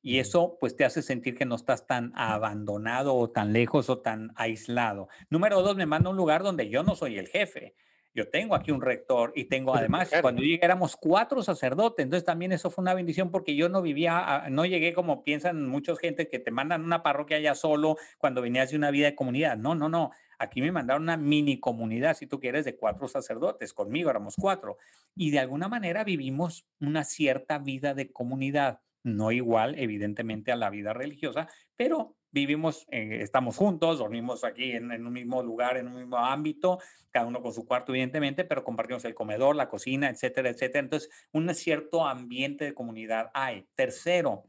Y 0.00 0.18
eso 0.18 0.56
pues 0.58 0.74
te 0.74 0.86
hace 0.86 1.02
sentir 1.02 1.34
que 1.34 1.44
no 1.44 1.56
estás 1.56 1.86
tan 1.86 2.12
abandonado 2.14 3.14
o 3.14 3.28
tan 3.28 3.52
lejos 3.52 3.90
o 3.90 3.98
tan 3.98 4.32
aislado. 4.36 5.08
Número 5.28 5.60
dos, 5.60 5.76
me 5.76 5.84
manda 5.84 6.08
a 6.08 6.12
un 6.12 6.16
lugar 6.16 6.42
donde 6.42 6.70
yo 6.70 6.82
no 6.82 6.96
soy 6.96 7.18
el 7.18 7.28
jefe 7.28 7.74
yo 8.16 8.30
tengo 8.30 8.54
aquí 8.54 8.70
un 8.70 8.80
rector 8.80 9.30
y 9.36 9.44
tengo 9.44 9.76
además, 9.76 10.10
cuando 10.22 10.40
llegué 10.40 10.64
éramos 10.64 10.96
cuatro 10.96 11.42
sacerdotes, 11.42 12.02
entonces 12.02 12.24
también 12.24 12.50
eso 12.50 12.70
fue 12.70 12.80
una 12.80 12.94
bendición 12.94 13.30
porque 13.30 13.54
yo 13.54 13.68
no 13.68 13.82
vivía, 13.82 14.46
no 14.48 14.64
llegué 14.64 14.94
como 14.94 15.22
piensan 15.22 15.68
muchos 15.68 15.98
gente 15.98 16.26
que 16.26 16.38
te 16.38 16.50
mandan 16.50 16.82
una 16.82 17.02
parroquia 17.02 17.38
ya 17.40 17.54
solo 17.54 17.98
cuando 18.16 18.40
venías 18.40 18.70
de 18.70 18.78
una 18.78 18.90
vida 18.90 19.04
de 19.04 19.14
comunidad. 19.14 19.58
No, 19.58 19.74
no, 19.74 19.90
no. 19.90 20.12
Aquí 20.38 20.62
me 20.62 20.72
mandaron 20.72 21.02
una 21.02 21.18
mini 21.18 21.60
comunidad, 21.60 22.16
si 22.16 22.26
tú 22.26 22.40
quieres, 22.40 22.64
de 22.64 22.76
cuatro 22.76 23.06
sacerdotes. 23.06 23.74
Conmigo 23.74 24.08
éramos 24.08 24.34
cuatro. 24.38 24.78
Y 25.14 25.30
de 25.30 25.38
alguna 25.38 25.68
manera 25.68 26.02
vivimos 26.02 26.66
una 26.80 27.04
cierta 27.04 27.58
vida 27.58 27.92
de 27.92 28.12
comunidad. 28.12 28.80
No 29.02 29.30
igual, 29.30 29.78
evidentemente, 29.78 30.52
a 30.52 30.56
la 30.56 30.70
vida 30.70 30.94
religiosa, 30.94 31.48
pero 31.76 32.15
vivimos, 32.30 32.86
eh, 32.90 33.18
estamos 33.22 33.56
juntos, 33.56 33.98
dormimos 33.98 34.44
aquí 34.44 34.72
en, 34.72 34.90
un 34.90 35.12
mismo 35.12 35.42
lugar, 35.42 35.76
en 35.76 35.88
un 35.88 35.96
mismo 35.96 36.18
ámbito, 36.18 36.78
cada 37.10 37.26
uno 37.26 37.40
con 37.40 37.52
su 37.52 37.66
cuarto, 37.66 37.92
evidentemente, 37.92 38.44
pero 38.44 38.64
compartimos 38.64 39.04
el 39.04 39.14
comedor, 39.14 39.56
la 39.56 39.68
cocina, 39.68 40.08
etcétera, 40.10 40.50
etcétera. 40.50 40.80
Entonces, 40.80 41.10
un 41.32 41.52
cierto 41.54 42.06
ambiente 42.06 42.64
de 42.64 42.74
comunidad 42.74 43.30
hay. 43.34 43.66
Tercero, 43.74 44.44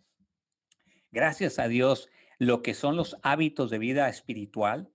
gracias 1.11 1.59
a 1.59 1.67
Dios, 1.67 2.09
lo 2.39 2.61
que 2.61 2.73
son 2.73 2.95
los 2.95 3.17
hábitos 3.23 3.69
de 3.69 3.79
vida 3.79 4.09
espiritual 4.09 4.91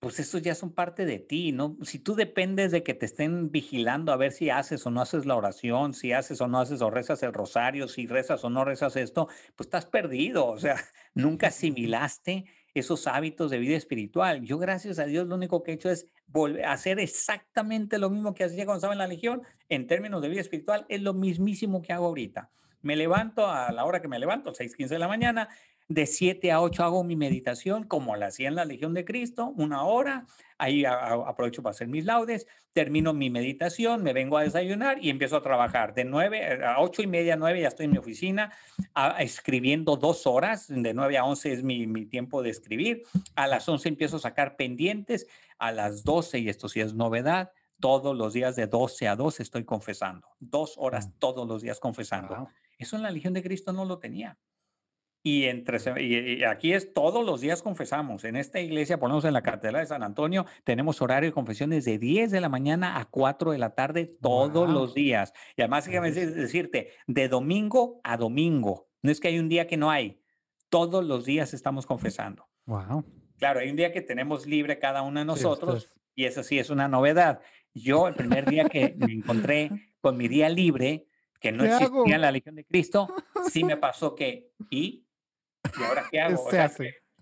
pues 0.00 0.20
estos 0.20 0.42
ya 0.42 0.54
son 0.54 0.72
parte 0.72 1.04
de 1.04 1.18
ti, 1.18 1.50
¿no? 1.50 1.76
Si 1.82 1.98
tú 1.98 2.14
dependes 2.14 2.70
de 2.70 2.84
que 2.84 2.94
te 2.94 3.06
estén 3.06 3.50
vigilando 3.50 4.12
a 4.12 4.16
ver 4.16 4.30
si 4.30 4.48
haces 4.48 4.86
o 4.86 4.90
no 4.90 5.00
haces 5.00 5.26
la 5.26 5.34
oración, 5.34 5.92
si 5.92 6.12
haces 6.12 6.40
o 6.40 6.46
no 6.46 6.60
haces 6.60 6.82
o 6.82 6.90
rezas 6.90 7.22
el 7.24 7.32
rosario, 7.32 7.88
si 7.88 8.06
rezas 8.06 8.44
o 8.44 8.50
no 8.50 8.64
rezas 8.64 8.94
esto, 8.96 9.26
pues 9.56 9.66
estás 9.66 9.86
perdido, 9.86 10.46
o 10.46 10.58
sea, 10.58 10.76
nunca 11.14 11.48
asimilaste 11.48 12.44
esos 12.74 13.08
hábitos 13.08 13.50
de 13.50 13.58
vida 13.58 13.76
espiritual. 13.76 14.42
Yo, 14.42 14.58
gracias 14.58 15.00
a 15.00 15.04
Dios, 15.06 15.26
lo 15.26 15.34
único 15.34 15.64
que 15.64 15.72
he 15.72 15.74
hecho 15.74 15.90
es 15.90 16.06
volver 16.26 16.64
a 16.64 16.72
hacer 16.72 17.00
exactamente 17.00 17.98
lo 17.98 18.08
mismo 18.08 18.34
que 18.34 18.44
hacía 18.44 18.66
cuando 18.66 18.78
estaba 18.78 18.94
en 18.94 18.98
la 19.00 19.08
Legión 19.08 19.42
en 19.68 19.88
términos 19.88 20.22
de 20.22 20.28
vida 20.28 20.42
espiritual, 20.42 20.86
es 20.88 21.02
lo 21.02 21.12
mismísimo 21.12 21.82
que 21.82 21.92
hago 21.92 22.06
ahorita. 22.06 22.50
Me 22.82 22.94
levanto 22.94 23.48
a 23.48 23.72
la 23.72 23.84
hora 23.84 24.00
que 24.00 24.06
me 24.06 24.20
levanto, 24.20 24.54
6:15 24.54 24.90
de 24.90 24.98
la 25.00 25.08
mañana, 25.08 25.48
de 25.88 26.06
7 26.06 26.52
a 26.52 26.60
8 26.60 26.84
hago 26.84 27.02
mi 27.02 27.16
meditación 27.16 27.84
como 27.84 28.14
la 28.14 28.26
hacía 28.26 28.48
en 28.48 28.54
la 28.54 28.66
Legión 28.66 28.92
de 28.94 29.04
Cristo, 29.04 29.52
una 29.56 29.84
hora. 29.84 30.26
Ahí 30.58 30.84
aprovecho 30.84 31.62
para 31.62 31.70
hacer 31.70 31.88
mis 31.88 32.04
laudes, 32.04 32.46
termino 32.72 33.14
mi 33.14 33.30
meditación, 33.30 34.02
me 34.02 34.12
vengo 34.12 34.36
a 34.36 34.42
desayunar 34.42 35.02
y 35.02 35.08
empiezo 35.08 35.36
a 35.36 35.42
trabajar. 35.42 35.94
De 35.94 36.04
9 36.04 36.64
a 36.64 36.80
8 36.80 37.02
y 37.02 37.06
media, 37.06 37.36
9 37.36 37.62
ya 37.62 37.68
estoy 37.68 37.86
en 37.86 37.92
mi 37.92 37.98
oficina 37.98 38.52
escribiendo 39.18 39.96
dos 39.96 40.26
horas. 40.26 40.66
De 40.68 40.92
9 40.92 41.18
a 41.18 41.24
11 41.24 41.52
es 41.52 41.62
mi, 41.62 41.86
mi 41.86 42.06
tiempo 42.06 42.42
de 42.42 42.50
escribir. 42.50 43.04
A 43.34 43.46
las 43.46 43.68
11 43.68 43.88
empiezo 43.88 44.16
a 44.16 44.20
sacar 44.20 44.56
pendientes. 44.56 45.26
A 45.58 45.72
las 45.72 46.04
12, 46.04 46.40
y 46.40 46.48
esto 46.48 46.68
sí 46.68 46.80
es 46.80 46.94
novedad, 46.94 47.50
todos 47.80 48.16
los 48.16 48.32
días 48.32 48.56
de 48.56 48.66
12 48.66 49.08
a 49.08 49.16
2 49.16 49.40
estoy 49.40 49.64
confesando. 49.64 50.28
Dos 50.38 50.74
horas 50.76 51.08
mm. 51.08 51.12
todos 51.18 51.48
los 51.48 51.62
días 51.62 51.80
confesando. 51.80 52.48
Eso 52.78 52.96
en 52.96 53.02
la 53.02 53.10
Legión 53.10 53.32
de 53.32 53.42
Cristo 53.42 53.72
no 53.72 53.84
lo 53.84 53.98
tenía. 53.98 54.38
Y, 55.28 55.44
entre, 55.44 55.78
y, 56.02 56.42
aquí 56.44 56.72
es 56.72 56.94
todos 56.94 57.22
los 57.22 57.42
días 57.42 57.60
confesamos. 57.60 58.24
En 58.24 58.34
esta 58.34 58.60
iglesia, 58.60 58.98
ponemos 58.98 59.26
en 59.26 59.34
la 59.34 59.42
Catedral 59.42 59.82
de 59.82 59.86
San 59.86 60.02
Antonio, 60.02 60.46
tenemos 60.64 61.02
horario 61.02 61.28
de 61.28 61.34
confesiones 61.34 61.84
de 61.84 61.98
10 61.98 62.30
de 62.30 62.40
la 62.40 62.48
mañana 62.48 62.98
a 62.98 63.04
4 63.04 63.50
de 63.50 63.58
la 63.58 63.74
tarde 63.74 64.06
todos 64.22 64.70
los 64.70 64.94
días. 64.94 65.34
Y 65.54 65.60
además, 65.60 65.84
déjame 65.84 66.12
decirte, 66.12 66.92
de 67.06 67.28
domingo 67.28 68.00
a 68.04 68.16
domingo. 68.16 68.88
No 69.02 69.10
es 69.10 69.20
que 69.20 69.28
hay 69.28 69.38
un 69.38 69.50
día 69.50 69.66
que 69.66 69.76
no 69.76 69.90
hay. 69.90 70.22
Todos 70.70 71.04
los 71.04 71.26
días 71.26 71.52
estamos 71.52 71.84
confesando. 71.84 72.48
Wow. 72.64 73.04
Claro, 73.36 73.60
hay 73.60 73.68
un 73.68 73.76
día 73.76 73.92
que 73.92 74.00
tenemos 74.00 74.46
libre 74.46 74.78
cada 74.78 75.02
uno 75.02 75.20
de 75.20 75.26
nosotros 75.26 75.90
y 76.14 76.24
eso 76.24 76.42
sí 76.42 76.58
es 76.58 76.70
una 76.70 76.88
novedad. 76.88 77.42
Yo 77.74 78.08
el 78.08 78.14
primer 78.14 78.48
día 78.48 78.64
que 78.64 78.94
me 78.96 79.12
encontré 79.12 79.92
con 80.00 80.16
mi 80.16 80.26
día 80.26 80.48
libre, 80.48 81.06
que 81.38 81.52
no 81.52 81.64
existía 81.64 82.14
en 82.14 82.22
la 82.22 82.32
Legión 82.32 82.54
de 82.54 82.64
Cristo, 82.64 83.14
sí 83.50 83.62
me 83.62 83.76
pasó 83.76 84.14
que, 84.14 84.52
¿y? 84.70 85.04
¿Y 85.78 85.82
ahora 85.82 86.06
qué 86.10 86.20
hago? 86.20 86.44
O 86.44 86.50
sea, 86.50 86.70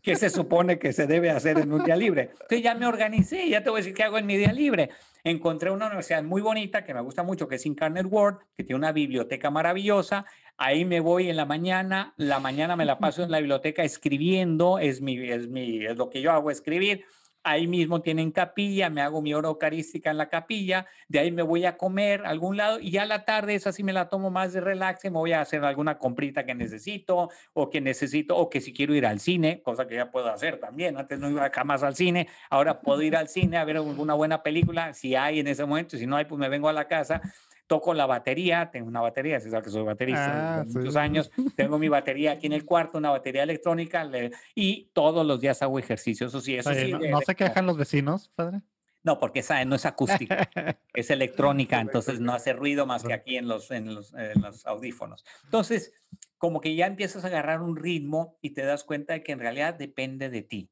¿Qué 0.06 0.14
se 0.14 0.30
supone 0.30 0.78
que 0.78 0.92
se 0.92 1.08
debe 1.08 1.30
hacer 1.30 1.58
en 1.58 1.72
un 1.72 1.82
día 1.82 1.96
libre? 1.96 2.30
Entonces 2.30 2.62
ya 2.62 2.76
me 2.76 2.86
organicé, 2.86 3.48
ya 3.48 3.64
te 3.64 3.70
voy 3.70 3.78
a 3.78 3.80
decir 3.80 3.92
qué 3.92 4.04
hago 4.04 4.18
en 4.18 4.26
mi 4.26 4.36
día 4.36 4.52
libre. 4.52 4.90
Encontré 5.24 5.72
una 5.72 5.86
universidad 5.86 6.22
muy 6.22 6.40
bonita 6.42 6.84
que 6.84 6.94
me 6.94 7.00
gusta 7.00 7.24
mucho, 7.24 7.48
que 7.48 7.56
es 7.56 7.66
Incarnate 7.66 8.06
World, 8.06 8.38
que 8.56 8.62
tiene 8.62 8.78
una 8.78 8.92
biblioteca 8.92 9.50
maravillosa. 9.50 10.24
Ahí 10.56 10.84
me 10.84 11.00
voy 11.00 11.28
en 11.28 11.34
la 11.34 11.44
mañana, 11.44 12.14
la 12.18 12.38
mañana 12.38 12.76
me 12.76 12.84
la 12.84 13.00
paso 13.00 13.24
en 13.24 13.32
la 13.32 13.38
biblioteca 13.38 13.82
escribiendo, 13.82 14.78
es, 14.78 15.00
mi, 15.00 15.28
es, 15.28 15.48
mi, 15.48 15.84
es 15.84 15.96
lo 15.96 16.08
que 16.08 16.22
yo 16.22 16.30
hago, 16.30 16.52
escribir 16.52 17.04
ahí 17.47 17.68
mismo 17.68 18.02
tienen 18.02 18.32
capilla, 18.32 18.90
me 18.90 19.01
hago 19.01 19.23
mi 19.23 19.32
hora 19.32 19.48
eucarística 19.48 20.10
en 20.10 20.18
la 20.18 20.28
capilla, 20.28 20.85
de 21.06 21.20
ahí 21.20 21.31
me 21.31 21.43
voy 21.43 21.64
a 21.64 21.77
comer 21.77 22.27
a 22.27 22.31
algún 22.31 22.56
lado 22.56 22.81
y 22.81 22.90
ya 22.90 23.06
la 23.06 23.24
tarde 23.24 23.55
esa 23.55 23.73
sí 23.73 23.85
me 23.85 23.93
la 23.93 24.09
tomo 24.09 24.31
más 24.31 24.52
de 24.52 24.60
relax 24.60 25.05
y 25.05 25.10
me 25.10 25.18
voy 25.18 25.32
a 25.32 25.43
hacer 25.43 25.64
alguna 25.64 25.97
comprita 25.97 26.44
que 26.44 26.56
necesito 26.56 27.31
o 27.52 27.70
que 27.70 27.81
necesito 27.81 28.36
o 28.36 28.51
que 28.51 28.60
si 28.60 28.73
quiero 28.73 28.97
ir 28.97 29.06
al 29.06 29.20
cine, 29.20 29.62
cosa 29.62 29.86
que 29.86 29.94
ya 29.94 30.10
puedo 30.10 30.28
hacer 30.28 30.59
también, 30.59 30.98
antes 30.98 31.20
no 31.20 31.31
iba 31.31 31.48
jamás 31.55 31.85
al 31.85 31.94
cine, 31.94 32.27
ahora 32.51 32.81
puedo 32.81 33.01
ir 33.02 33.14
al 33.14 33.28
cine 33.28 33.59
a 33.59 33.64
ver 33.64 33.77
alguna 33.77 34.14
buena 34.14 34.43
película, 34.43 34.93
si 34.93 35.14
hay 35.14 35.39
en 35.39 35.47
ese 35.47 35.64
momento, 35.64 35.97
si 35.97 36.06
no 36.06 36.16
hay 36.16 36.24
pues 36.24 36.40
me 36.40 36.48
vengo 36.48 36.68
a 36.68 36.73
la 36.73 36.89
casa 36.89 37.23
toco 37.66 37.94
la 37.94 38.06
batería, 38.06 38.70
tengo 38.70 38.88
una 38.88 39.01
batería, 39.01 39.40
si 39.40 39.51
sabes 39.51 39.64
que 39.64 39.70
soy 39.70 39.82
baterista 39.82 40.60
ah, 40.60 40.64
muchos 40.66 40.97
años, 40.97 41.30
tengo 41.56 41.78
mi 41.78 41.88
batería 41.88 42.32
aquí 42.32 42.47
en 42.47 42.52
el 42.52 42.64
cuarto, 42.64 42.98
una 42.98 43.10
batería 43.10 43.43
electrónica 43.43 44.09
y 44.55 44.90
todos 44.93 45.26
los 45.26 45.40
días 45.40 45.62
hago 45.62 45.78
ejercicio, 45.78 46.28
eso 46.28 46.40
sí, 46.40 46.56
eso 46.56 46.72
sí. 46.72 46.93
¿No, 46.93 47.20
se 47.20 47.34
quejan 47.34 47.66
los 47.66 47.76
vecinos, 47.76 48.30
padre? 48.34 48.60
No, 49.02 49.20
porque 49.20 49.40
esa 49.40 49.64
no 49.64 49.76
es 49.76 49.86
acústica, 49.86 50.51
es 50.94 51.10
electrónica, 51.10 51.80
entonces 51.80 52.20
no 52.20 52.32
hace 52.32 52.52
ruido 52.52 52.86
más 52.86 53.05
que 53.05 53.14
aquí 53.14 53.36
en 53.36 53.47
los, 53.47 53.70
en 53.70 53.94
los, 53.94 54.12
en 54.14 54.43
los 54.43 54.66
audífonos. 54.66 55.24
Entonces, 55.44 55.93
como 56.38 56.60
que 56.60 56.74
ya 56.74 56.86
empiezas 56.86 57.24
a 57.24 57.28
agarrar 57.28 57.62
un 57.62 57.76
ritmo 57.76 58.36
y 58.43 58.51
te 58.51 58.64
das 58.64 58.84
cuenta 58.84 59.14
de 59.14 59.22
que 59.22 59.32
en 59.32 59.38
realidad 59.38 59.74
depende 59.74 60.28
de 60.28 60.43
ti 60.43 60.70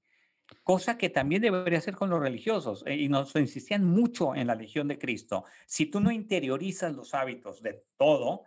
cosa 0.63 0.97
que 0.99 1.11
también 1.11 1.43
debería 1.43 1.81
ser 1.81 1.95
con 1.95 2.11
los 2.11 2.21
religiosos, 2.21 2.85
eh, 2.87 2.97
y 2.97 3.09
nos 3.09 3.35
insistían 3.37 3.85
mucho 3.85 4.35
en 4.35 4.47
la 4.47 4.55
Legión 4.55 4.89
de 4.89 4.99
Cristo. 4.99 5.45
Si 5.67 5.87
tú 5.87 6.01
no 6.01 6.11
interiorizas 6.11 6.95
los 6.95 7.15
hábitos 7.15 7.63
de 7.63 7.85
todo 7.97 8.45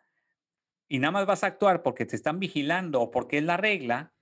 y 0.88 1.00
nada 1.00 1.12
más 1.12 1.26
vas 1.26 1.44
a 1.44 1.48
actuar 1.48 1.84
porque 1.84 2.06
te 2.06 2.16
están 2.16 2.40
vigilando 2.40 3.02
o 3.02 3.12
porque 3.12 3.38
es 3.38 3.44
la 3.44 3.58
regla, 3.58 4.14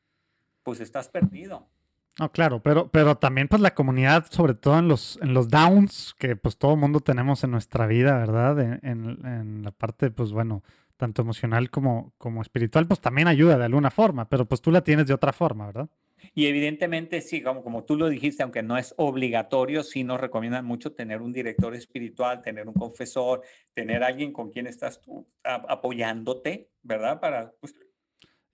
pues 0.64 0.80
estás 0.80 1.10
perdido. 1.10 1.70
No, 2.18 2.32
claro, 2.32 2.64
pero, 2.64 2.90
pero 2.90 3.18
también 3.18 3.50
pues 3.50 3.62
la 3.62 3.74
comunidad, 3.74 4.26
sobre 4.30 4.54
todo 4.54 4.80
en 4.80 4.88
los, 4.88 5.20
en 5.22 5.34
los 5.34 5.50
downs 5.50 6.16
que 6.18 6.38
pues 6.38 6.58
todo 6.58 6.78
mundo 6.78 7.02
tenemos 7.02 7.44
en 7.44 7.52
nuestra 7.52 7.88
vida, 7.88 8.18
¿verdad? 8.18 8.60
En, 8.60 8.80
en, 9.26 9.64
la 9.64 9.72
parte, 9.72 10.12
pues 10.12 10.32
bueno, 10.32 10.64
tanto 10.96 11.24
emocional 11.24 11.70
como, 11.70 12.14
como 12.18 12.42
espiritual, 12.42 12.88
pues 12.88 13.02
también 13.02 13.28
ayuda 13.28 13.58
de 13.58 13.66
alguna 13.66 13.92
forma, 13.92 14.30
pero 14.30 14.46
pues 14.46 14.62
tú 14.62 14.72
la 14.72 14.82
tienes 14.82 15.08
de 15.08 15.14
otra 15.14 15.34
forma, 15.34 15.66
¿verdad? 15.66 15.90
Y 16.34 16.48
evidentemente, 16.48 17.22
sí, 17.22 17.42
como, 17.42 17.64
como 17.64 17.84
tú 17.84 17.96
lo 17.96 18.10
dijiste, 18.10 18.44
aunque 18.44 18.64
no 18.64 18.78
es 18.78 18.94
obligatorio, 18.98 19.84
sí 19.84 20.04
nos 20.04 20.20
recomiendan 20.20 20.66
mucho 20.66 20.94
tener 20.94 21.22
un 21.22 21.32
director 21.32 21.76
espiritual, 21.76 22.42
tener 22.42 22.68
un 22.68 22.74
confesor, 22.74 23.42
tener 23.74 24.04
alguien 24.04 24.34
con 24.34 24.50
quien 24.50 24.68
estás 24.68 25.02
tú 25.02 25.28
apoyándote, 25.44 26.70
¿verdad? 26.82 27.20
Para, 27.20 27.54
pues 27.60 27.76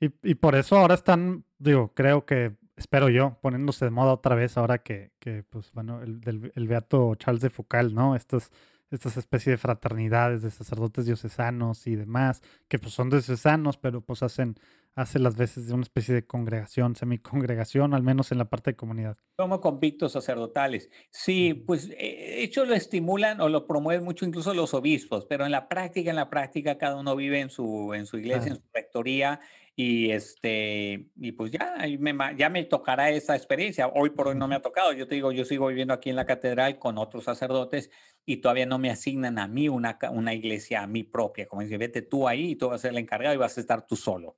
y, 0.01 0.09
y, 0.23 0.35
por 0.35 0.55
eso 0.55 0.77
ahora 0.77 0.95
están, 0.95 1.45
digo, 1.59 1.93
creo 1.93 2.25
que, 2.25 2.55
espero 2.75 3.07
yo, 3.09 3.37
poniéndose 3.39 3.85
de 3.85 3.91
moda 3.91 4.13
otra 4.13 4.33
vez 4.33 4.57
ahora 4.57 4.79
que, 4.79 5.11
que 5.19 5.43
pues 5.43 5.71
bueno, 5.73 6.01
el, 6.01 6.21
del, 6.21 6.51
el 6.55 6.67
beato 6.67 7.13
Charles 7.15 7.43
de 7.43 7.51
Foucault, 7.51 7.93
¿no? 7.93 8.15
Estas, 8.15 8.51
estas 8.89 9.17
especies 9.17 9.53
de 9.53 9.57
fraternidades 9.57 10.41
de 10.41 10.49
sacerdotes 10.49 11.05
diocesanos 11.05 11.85
y 11.85 11.95
demás, 11.95 12.41
que 12.67 12.79
pues 12.79 12.93
son 12.93 13.11
diocesanos, 13.11 13.77
pero 13.77 14.01
pues 14.01 14.23
hacen 14.23 14.55
hace 14.95 15.19
las 15.19 15.35
veces 15.35 15.67
de 15.67 15.73
una 15.73 15.83
especie 15.83 16.13
de 16.13 16.25
congregación, 16.25 16.95
semicongregación, 16.95 17.93
al 17.93 18.03
menos 18.03 18.31
en 18.31 18.37
la 18.37 18.49
parte 18.49 18.71
de 18.71 18.75
comunidad. 18.75 19.17
Como 19.37 19.61
convictos 19.61 20.13
sacerdotales. 20.13 20.89
Sí, 21.09 21.53
pues 21.53 21.89
eh, 21.97 22.35
de 22.35 22.43
hecho 22.43 22.65
lo 22.65 22.73
estimulan 22.73 23.41
o 23.41 23.49
lo 23.49 23.65
promueven 23.65 24.03
mucho 24.03 24.25
incluso 24.25 24.53
los 24.53 24.73
obispos, 24.73 25.25
pero 25.25 25.45
en 25.45 25.51
la 25.51 25.69
práctica, 25.69 26.09
en 26.09 26.17
la 26.17 26.29
práctica 26.29 26.77
cada 26.77 26.97
uno 26.97 27.15
vive 27.15 27.39
en 27.39 27.49
su, 27.49 27.93
en 27.93 28.05
su 28.05 28.17
iglesia, 28.17 28.51
en 28.51 28.57
su 28.57 28.63
rectoría 28.73 29.39
y 29.75 30.11
este 30.11 31.09
y 31.15 31.31
pues 31.31 31.51
ya 31.51 31.75
me, 31.99 32.13
ya 32.35 32.49
me 32.49 32.63
tocará 32.65 33.09
esa 33.09 33.35
experiencia. 33.35 33.87
Hoy 33.87 34.11
por 34.11 34.27
hoy 34.27 34.35
no 34.35 34.47
me 34.47 34.55
ha 34.55 34.61
tocado. 34.61 34.93
Yo 34.93 35.07
te 35.07 35.15
digo, 35.15 35.31
yo 35.31 35.45
sigo 35.45 35.67
viviendo 35.67 35.93
aquí 35.93 36.09
en 36.09 36.15
la 36.15 36.25
catedral 36.25 36.77
con 36.77 36.97
otros 36.97 37.23
sacerdotes 37.23 37.89
y 38.25 38.37
todavía 38.37 38.65
no 38.65 38.77
me 38.77 38.89
asignan 38.91 39.39
a 39.39 39.47
mí 39.47 39.69
una, 39.69 39.97
una 40.11 40.33
iglesia 40.33 40.83
a 40.83 40.87
mí 40.87 41.03
propia. 41.03 41.47
Como 41.47 41.61
dice, 41.61 41.77
vete 41.77 42.01
tú 42.01 42.27
ahí 42.27 42.51
y 42.51 42.55
tú 42.55 42.67
vas 42.67 42.75
a 42.75 42.81
ser 42.81 42.91
el 42.91 42.97
encargado 42.97 43.33
y 43.33 43.37
vas 43.37 43.57
a 43.57 43.61
estar 43.61 43.85
tú 43.87 43.95
solo. 43.95 44.37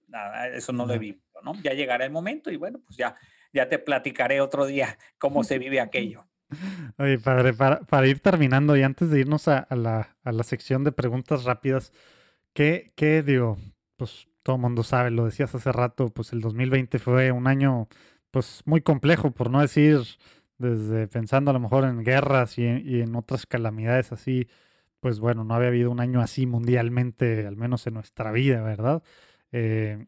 Eso 0.54 0.72
no 0.72 0.86
lo 0.86 0.94
he 0.94 1.00
vivido, 1.00 1.22
¿no? 1.44 1.54
Ya 1.64 1.74
llegará 1.74 2.06
el 2.06 2.12
momento 2.12 2.52
y 2.52 2.58
bueno, 2.58 2.80
pues 2.86 2.96
ya, 2.98 3.16
ya 3.52 3.68
te 3.68 3.80
platicaré 3.80 4.40
otro 4.40 4.66
día 4.66 4.98
cómo 5.18 5.44
se 5.44 5.58
vive 5.58 5.80
aquello. 5.82 6.26
Oye, 7.00 7.18
padre, 7.18 7.54
para, 7.54 7.80
para 7.82 8.06
ir 8.08 8.20
terminando 8.20 8.78
y 8.78 8.84
antes 8.84 9.10
de 9.10 9.20
irnos 9.20 9.48
a, 9.48 9.58
a, 9.58 9.76
la, 9.76 10.16
a 10.24 10.32
la 10.32 10.44
sección 10.44 10.84
de 10.84 10.92
preguntas 10.92 11.46
rápidas, 11.46 11.92
¿qué, 12.54 12.94
qué 12.96 13.24
digo? 13.24 13.58
Pues 13.98 14.28
todo 14.44 14.58
el 14.58 14.62
mundo 14.62 14.84
sabe, 14.84 15.12
lo 15.12 15.26
decías 15.26 15.56
hace 15.56 15.72
rato, 15.72 16.10
pues 16.10 16.34
el 16.34 16.42
2020 16.42 17.00
fue 17.00 17.32
un 17.32 17.48
año 17.48 17.88
pues 18.32 18.62
muy 18.66 18.82
complejo, 18.82 19.32
por 19.32 19.50
no 19.50 19.62
decir 19.62 20.02
desde 20.58 21.08
pensando 21.08 21.52
a 21.52 21.54
lo 21.54 21.60
mejor 21.60 21.86
en 21.86 22.04
guerras 22.04 22.58
y 22.58 22.66
en, 22.66 23.16
otras 23.16 23.46
calamidades 23.46 24.12
así, 24.12 24.48
pues 25.00 25.20
bueno, 25.20 25.44
no 25.44 25.56
había 25.56 25.70
habido 25.70 25.92
un 25.92 26.00
año 26.00 26.22
así 26.22 26.46
mundialmente, 26.46 27.46
al 27.48 27.58
menos 27.58 27.88
en 27.88 27.96
nuestra 27.96 28.32
vida, 28.32 28.62
¿verdad? 28.62 29.04
Eh, 29.52 30.08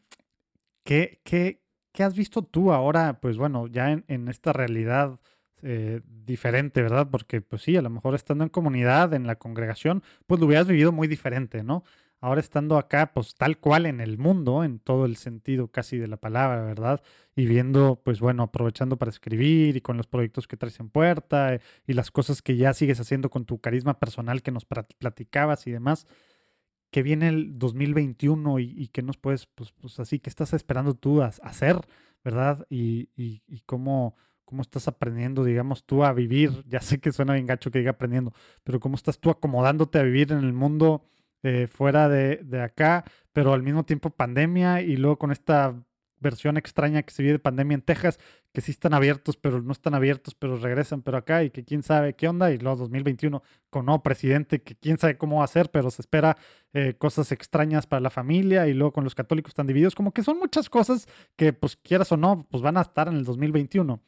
¿qué, 0.84 1.20
qué, 1.24 1.62
qué, 1.92 2.02
has 2.04 2.14
visto 2.16 2.42
tú 2.42 2.72
ahora, 2.72 3.20
pues 3.20 3.36
bueno, 3.38 3.66
ya 3.68 3.92
en, 3.92 4.28
esta 4.28 4.52
realidad 4.52 5.20
eh, 5.62 6.00
diferente, 6.06 6.82
¿verdad? 6.82 7.08
Porque 7.10 7.40
pues 7.40 7.62
sí, 7.62 7.76
a 7.76 7.82
lo 7.82 7.90
mejor 7.90 8.14
estando 8.14 8.44
en 8.44 8.50
comunidad, 8.50 9.14
en 9.14 9.26
la 9.26 9.36
congregación, 9.36 10.02
pues 10.26 10.40
lo 10.40 10.46
hubieras 10.46 10.66
vivido 10.68 10.92
muy 10.92 11.08
diferente, 11.08 11.62
¿no? 11.62 11.84
Ahora 12.26 12.40
estando 12.40 12.76
acá, 12.76 13.12
pues 13.14 13.36
tal 13.36 13.58
cual 13.58 13.86
en 13.86 14.00
el 14.00 14.18
mundo, 14.18 14.64
en 14.64 14.80
todo 14.80 15.06
el 15.06 15.16
sentido 15.16 15.68
casi 15.68 15.96
de 15.96 16.08
la 16.08 16.16
palabra, 16.16 16.64
¿verdad? 16.64 17.00
Y 17.36 17.46
viendo, 17.46 18.00
pues 18.04 18.18
bueno, 18.18 18.42
aprovechando 18.42 18.96
para 18.98 19.10
escribir 19.10 19.76
y 19.76 19.80
con 19.80 19.96
los 19.96 20.08
proyectos 20.08 20.48
que 20.48 20.56
traes 20.56 20.80
en 20.80 20.88
puerta 20.88 21.54
eh, 21.54 21.60
y 21.86 21.92
las 21.92 22.10
cosas 22.10 22.42
que 22.42 22.56
ya 22.56 22.74
sigues 22.74 22.98
haciendo 22.98 23.30
con 23.30 23.44
tu 23.44 23.60
carisma 23.60 24.00
personal 24.00 24.42
que 24.42 24.50
nos 24.50 24.64
platicabas 24.64 25.68
y 25.68 25.70
demás, 25.70 26.08
que 26.90 27.04
viene 27.04 27.28
el 27.28 27.60
2021 27.60 28.58
y, 28.58 28.74
y 28.76 28.88
que 28.88 29.02
nos 29.02 29.18
puedes, 29.18 29.46
pues, 29.46 29.70
pues 29.70 30.00
así, 30.00 30.18
que 30.18 30.28
estás 30.28 30.52
esperando 30.52 30.94
tú 30.94 31.22
a, 31.22 31.26
hacer, 31.26 31.76
¿verdad? 32.24 32.66
Y, 32.68 33.08
y, 33.16 33.44
y 33.46 33.60
cómo 33.66 34.16
cómo 34.44 34.62
estás 34.62 34.86
aprendiendo, 34.86 35.42
digamos, 35.42 35.84
tú 35.84 36.04
a 36.04 36.12
vivir. 36.12 36.64
Ya 36.68 36.80
sé 36.80 37.00
que 37.00 37.10
suena 37.12 37.34
bien 37.34 37.46
gacho 37.46 37.72
que 37.72 37.80
diga 37.80 37.90
aprendiendo, 37.92 38.32
pero 38.62 38.78
cómo 38.78 38.94
estás 38.94 39.18
tú 39.18 39.30
acomodándote 39.30 39.98
a 39.98 40.04
vivir 40.04 40.30
en 40.30 40.38
el 40.38 40.52
mundo 40.52 41.02
eh, 41.42 41.66
fuera 41.66 42.08
de, 42.08 42.60
acá, 42.62 43.04
pero 43.32 43.52
al 43.52 43.62
mismo 43.62 43.84
tiempo 43.84 44.10
pandemia 44.10 44.80
y 44.82 44.96
luego 44.96 45.18
con 45.18 45.30
esta 45.30 45.74
versión 46.18 46.56
extraña 46.56 47.02
que 47.02 47.12
se 47.12 47.22
vive 47.22 47.34
de 47.34 47.38
pandemia 47.38 47.74
en 47.74 47.82
Texas, 47.82 48.18
que 48.52 48.62
sí 48.62 48.70
están 48.70 48.94
abiertos, 48.94 49.36
pero 49.36 49.60
no 49.60 49.72
están 49.72 49.94
abiertos, 49.94 50.34
pero 50.34 50.56
regresan, 50.56 51.02
pero 51.02 51.18
acá 51.18 51.44
y 51.44 51.50
que 51.50 51.64
quién 51.64 51.82
sabe 51.82 52.14
qué 52.14 52.26
onda, 52.26 52.50
y 52.50 52.58
luego 52.58 52.78
2021 52.78 53.42
con 53.68 53.84
nuevo 53.84 54.02
presidente, 54.02 54.62
que 54.62 54.76
quién 54.76 54.98
sabe 54.98 55.18
cómo 55.18 55.38
va 55.38 55.44
a 55.44 55.48
ser, 55.48 55.70
pero 55.70 55.90
se 55.90 56.02
espera 56.02 56.36
eh, 56.72 56.94
cosas 56.96 57.32
extrañas 57.32 57.86
para 57.86 58.00
la 58.00 58.10
familia 58.10 58.66
y 58.66 58.72
luego 58.72 58.92
con 58.92 59.04
los 59.04 59.14
católicos 59.14 59.50
están 59.50 59.66
divididos, 59.66 59.94
como 59.94 60.12
que 60.12 60.22
son 60.22 60.38
muchas 60.38 60.70
cosas 60.70 61.06
que 61.36 61.52
pues 61.52 61.76
quieras 61.76 62.10
o 62.12 62.16
no, 62.16 62.46
pues 62.50 62.62
van 62.62 62.78
a 62.78 62.82
estar 62.82 63.08
en 63.08 63.16
el 63.16 63.24
2021. 63.24 64.00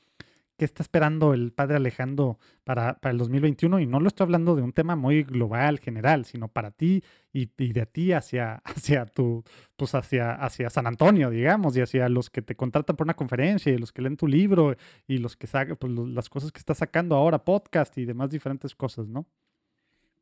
¿Qué 0.58 0.64
está 0.64 0.82
esperando 0.82 1.34
el 1.34 1.52
padre 1.52 1.76
Alejandro 1.76 2.40
para, 2.64 2.98
para, 2.98 3.12
el 3.12 3.18
2021? 3.18 3.78
Y 3.78 3.86
no 3.86 4.00
lo 4.00 4.08
estoy 4.08 4.24
hablando 4.24 4.56
de 4.56 4.62
un 4.62 4.72
tema 4.72 4.96
muy 4.96 5.22
global, 5.22 5.78
general, 5.78 6.24
sino 6.24 6.48
para 6.48 6.72
ti 6.72 7.04
y, 7.32 7.46
de 7.46 7.86
ti 7.86 8.10
hacia, 8.10 8.54
hacia 8.64 9.06
tu, 9.06 9.44
pues 9.76 9.94
hacia, 9.94 10.32
hacia 10.32 10.68
San 10.68 10.88
Antonio, 10.88 11.30
digamos, 11.30 11.76
y 11.76 11.80
hacia 11.80 12.08
los 12.08 12.28
que 12.28 12.42
te 12.42 12.56
contratan 12.56 12.96
por 12.96 13.06
una 13.06 13.14
conferencia, 13.14 13.72
y 13.72 13.78
los 13.78 13.92
que 13.92 14.02
leen 14.02 14.16
tu 14.16 14.26
libro, 14.26 14.74
y 15.06 15.18
los 15.18 15.36
que 15.36 15.46
sacan, 15.46 15.76
pues, 15.76 15.92
las 15.92 16.28
cosas 16.28 16.50
que 16.50 16.58
estás 16.58 16.78
sacando 16.78 17.14
ahora, 17.14 17.44
podcast 17.44 17.96
y 17.96 18.04
demás 18.04 18.30
diferentes 18.30 18.74
cosas, 18.74 19.06
¿no? 19.06 19.28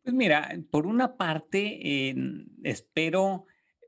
Pues 0.02 0.14
mira, 0.14 0.54
por 0.70 0.86
una 0.86 1.16
parte, 1.16 2.14
espero 2.62 3.46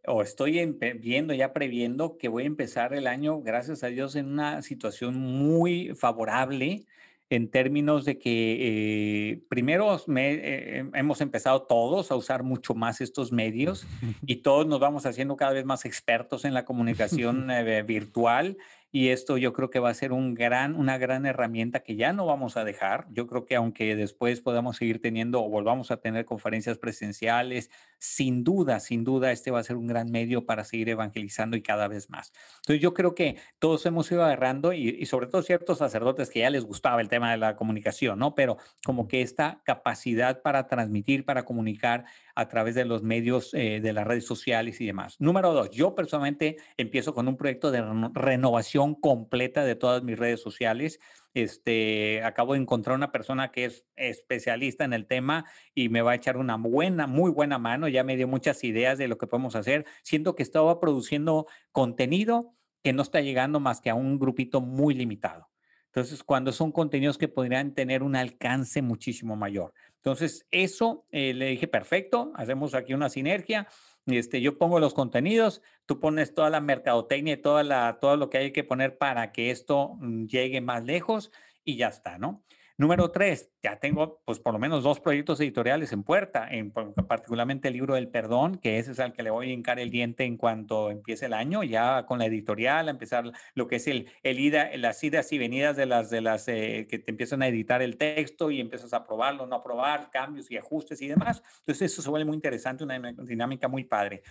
o 0.09 0.23
estoy 0.23 0.77
viendo, 1.01 1.35
ya 1.35 1.53
previendo 1.53 2.17
que 2.19 2.29
voy 2.29 2.45
a 2.45 2.47
empezar 2.47 2.95
el 2.95 3.07
año, 3.07 3.41
gracias 3.41 3.83
a 3.85 3.89
Dios, 3.89 4.17
en 4.17 4.27
una 4.27 4.63
situación 4.63 5.17
muy 5.17 5.95
favorable 5.95 6.87
en 7.31 7.51
términos 7.51 8.05
de 8.05 8.19
que 8.19 8.57
eh, 8.61 9.43
primero 9.49 10.01
me, 10.07 10.33
eh, 10.33 10.79
em, 10.79 10.91
hemos 10.95 11.21
empezado 11.21 11.63
todos 11.63 12.11
a 12.11 12.17
usar 12.17 12.43
mucho 12.43 12.75
más 12.75 13.01
estos 13.01 13.33
medios 13.33 13.87
y 14.27 14.37
todos 14.37 14.67
nos 14.67 14.81
vamos 14.81 15.05
haciendo 15.05 15.37
cada 15.37 15.53
vez 15.53 15.65
más 15.65 15.85
expertos 15.85 16.45
en 16.45 16.55
la 16.55 16.65
comunicación 16.65 17.51
eh, 17.51 17.83
virtual 17.83 18.57
y 18.91 19.09
esto 19.09 19.37
yo 19.37 19.53
creo 19.53 19.69
que 19.69 19.81
va 19.81 19.91
a 19.91 19.95
ser 19.95 20.13
un 20.13 20.35
gran, 20.35 20.75
una 20.75 20.97
gran 20.97 21.27
herramienta 21.27 21.81
que 21.81 21.97
ya 21.97 22.13
no 22.13 22.25
vamos 22.25 22.57
a 22.57 22.65
dejar. 22.65 23.07
Yo 23.11 23.27
creo 23.27 23.45
que 23.45 23.55
aunque 23.55 23.95
después 23.97 24.41
podamos 24.41 24.79
seguir 24.79 25.01
teniendo 25.01 25.43
o 25.45 25.49
volvamos 25.51 25.91
a 25.91 25.99
tener 25.99 26.25
conferencias 26.25 26.79
presenciales, 26.79 27.71
sin 27.99 28.45
duda, 28.45 28.81
sin 28.81 29.05
duda, 29.05 29.31
este 29.31 29.51
va 29.51 29.59
a 29.59 29.65
ser 29.65 29.77
un 29.77 29.89
gran 29.89 30.11
medio 30.11 30.47
para 30.47 30.65
seguir 30.65 30.89
evangelizando 30.89 31.57
y 31.57 31.63
cada 31.63 31.87
vez 31.89 32.09
más. 32.09 32.33
Entonces 32.63 32.81
yo 32.81 32.95
creo 32.95 33.15
que 33.15 33.37
todos 33.59 33.85
hemos 33.85 34.11
ido 34.11 34.25
agarrando 34.25 34.73
y, 34.73 34.89
y 34.89 35.07
sobre 35.07 35.27
todo 35.27 35.43
ciertos 35.43 35.79
sacerdotes 35.79 36.31
que 36.31 36.41
ya 36.41 36.51
les 36.51 36.65
gustaba 36.65 37.01
el 37.03 37.09
tema 37.09 37.31
de 37.31 37.37
la 37.37 37.57
comunicación, 37.57 38.19
¿no? 38.19 38.35
Pero 38.35 38.57
como 38.85 39.07
que 39.07 39.21
esta 39.21 39.61
capacidad 39.65 40.41
para 40.41 40.67
transmitir, 40.67 41.27
para 41.27 41.45
comunicar 41.45 42.07
a 42.39 42.47
través 42.47 42.77
de 42.77 42.85
los 42.85 43.03
medios 43.03 43.53
eh, 43.53 43.81
de 43.81 43.93
las 43.93 44.07
redes 44.07 44.25
sociales 44.25 44.81
y 44.81 44.87
demás. 44.87 45.17
Número 45.19 45.53
dos, 45.53 45.73
yo 45.73 45.97
personalmente 45.97 46.57
empiezo 46.77 47.13
con 47.13 47.27
un 47.27 47.37
proyecto 47.37 47.73
de 47.73 47.83
renovación 48.15 48.95
completa 48.95 49.65
de 49.65 49.75
todas 49.75 50.05
mis 50.05 50.17
redes 50.17 50.41
sociales. 50.41 51.01
Este, 51.35 52.23
acabo 52.23 52.53
de 52.53 52.61
encontrar 52.61 52.95
una 52.95 53.11
persona 53.11 53.51
que 53.51 53.65
es 53.65 53.85
especialista 53.97 54.85
en 54.85 54.93
el 54.93 55.09
tema 55.09 55.47
y 55.75 55.89
me 55.89 56.01
va 56.01 56.13
a 56.13 56.15
echar 56.15 56.37
una 56.37 56.57
buena, 56.57 57.09
muy 57.09 57.33
buena 57.33 57.59
mano. 57.59 57.89
Ya 57.89 58.05
me 58.05 58.15
dio 58.15 58.29
muchas 58.29 58.63
ideas 58.63 58.99
de 58.99 59.09
lo 59.09 59.19
que 59.19 59.27
podemos 59.27 59.57
hacer. 59.57 59.85
Siento 60.05 60.37
que 60.37 60.45
estaba 60.45 60.79
produciendo 60.79 61.49
contenido 61.73 62.55
que 62.85 62.93
no 62.93 63.03
está 63.03 63.21
llegando 63.21 63.59
más 63.59 63.81
que 63.81 63.91
a 63.91 63.97
un 63.97 64.17
grupito 64.17 64.61
muy 64.61 64.95
limitado. 64.95 65.49
Entonces, 65.87 66.23
cuando 66.23 66.53
son 66.53 66.71
contenidos 66.71 67.19
que 67.19 67.27
podrían 67.27 67.75
tener 67.75 68.05
un 68.05 68.15
alcance 68.15 68.81
muchísimo 68.83 69.35
mayor. 69.35 69.73
Entonces, 69.99 70.47
eso 70.51 71.07
eh, 71.11 71.35
le 71.35 71.47
dije, 71.47 71.69
perfecto, 71.69 72.33
hacemos 72.35 72.75
aquí 72.75 72.95
una 72.95 73.09
sinergia. 73.09 73.69
Este, 74.07 74.41
yo 74.41 74.57
pongo 74.57 74.81
los 74.81 74.95
contenidos, 74.95 75.61
tú 75.85 76.01
pones 76.01 76.35
toda 76.35 76.51
la 76.51 76.61
mercadotecnia 76.61 77.35
y 77.35 77.43
toda 77.43 77.63
la, 77.63 77.99
todo 78.01 78.17
lo 78.17 78.31
que 78.31 78.39
hay 78.39 78.53
que 78.53 78.65
poner 78.65 78.97
para 78.97 79.33
que 79.33 79.51
esto 79.51 79.97
mm, 80.01 80.27
llegue 80.27 80.61
más 80.61 80.85
lejos 80.85 81.31
y 81.65 81.77
ya 81.77 81.89
está, 81.89 82.17
¿no? 82.17 82.43
Número 82.81 83.11
tres, 83.11 83.51
ya 83.61 83.81
tengo 83.81 84.23
pues 84.25 84.39
por 84.39 84.53
lo 84.53 84.61
menos 84.61 84.85
dos 84.85 85.01
proyectos 85.01 85.41
editoriales 85.41 85.93
en 85.93 86.05
puerta, 86.05 86.47
en, 86.49 86.71
particularmente 86.71 87.67
el 87.67 87.75
libro 87.75 87.97
del 87.97 88.09
perdón, 88.09 88.55
que 88.59 88.79
ese 88.79 88.93
es 88.93 89.01
al 89.01 89.13
que 89.13 89.25
le 89.25 89.31
voy 89.31 89.51
a 89.51 89.53
hincar 89.53 89.81
el 89.81 89.91
diente 89.91 90.23
en 90.23 90.37
cuanto 90.37 90.89
empiece 90.93 91.27
el 91.27 91.33
año, 91.33 91.65
ya 91.65 92.07
con 92.07 92.21
la 92.21 92.27
editorial, 92.27 92.89
empezar 92.89 93.33
lo 93.57 93.67
que 93.67 93.77
es 93.77 93.89
el, 93.89 94.07
ida, 94.23 94.71
las 94.77 95.03
idas 95.03 95.33
y 95.33 95.39
venidas 95.39 95.77
de 95.77 95.87
las, 95.87 96.47
eh, 96.47 96.87
que 96.89 97.01
te 97.01 97.11
empiezan 97.11 97.43
a 97.43 97.49
editar 97.49 97.83
el 97.83 97.97
texto 97.97 98.49
y 98.53 98.61
empiezas 98.61 98.93
a 98.93 98.99
aprobarlo, 98.99 99.45
no 99.49 99.57
aprobar, 99.57 100.09
cambios 100.13 100.49
y 100.49 100.57
ajustes 100.57 101.03
y 101.03 101.09
demás. 101.09 101.43
Entonces 101.59 101.91
eso 101.91 102.01
se 102.01 102.11
vuelve 102.11 102.27
muy 102.27 102.37
interesante, 102.37 102.85
una 102.85 103.13
dinámica 103.25 103.67
muy 103.67 103.83
padre. 103.83 104.23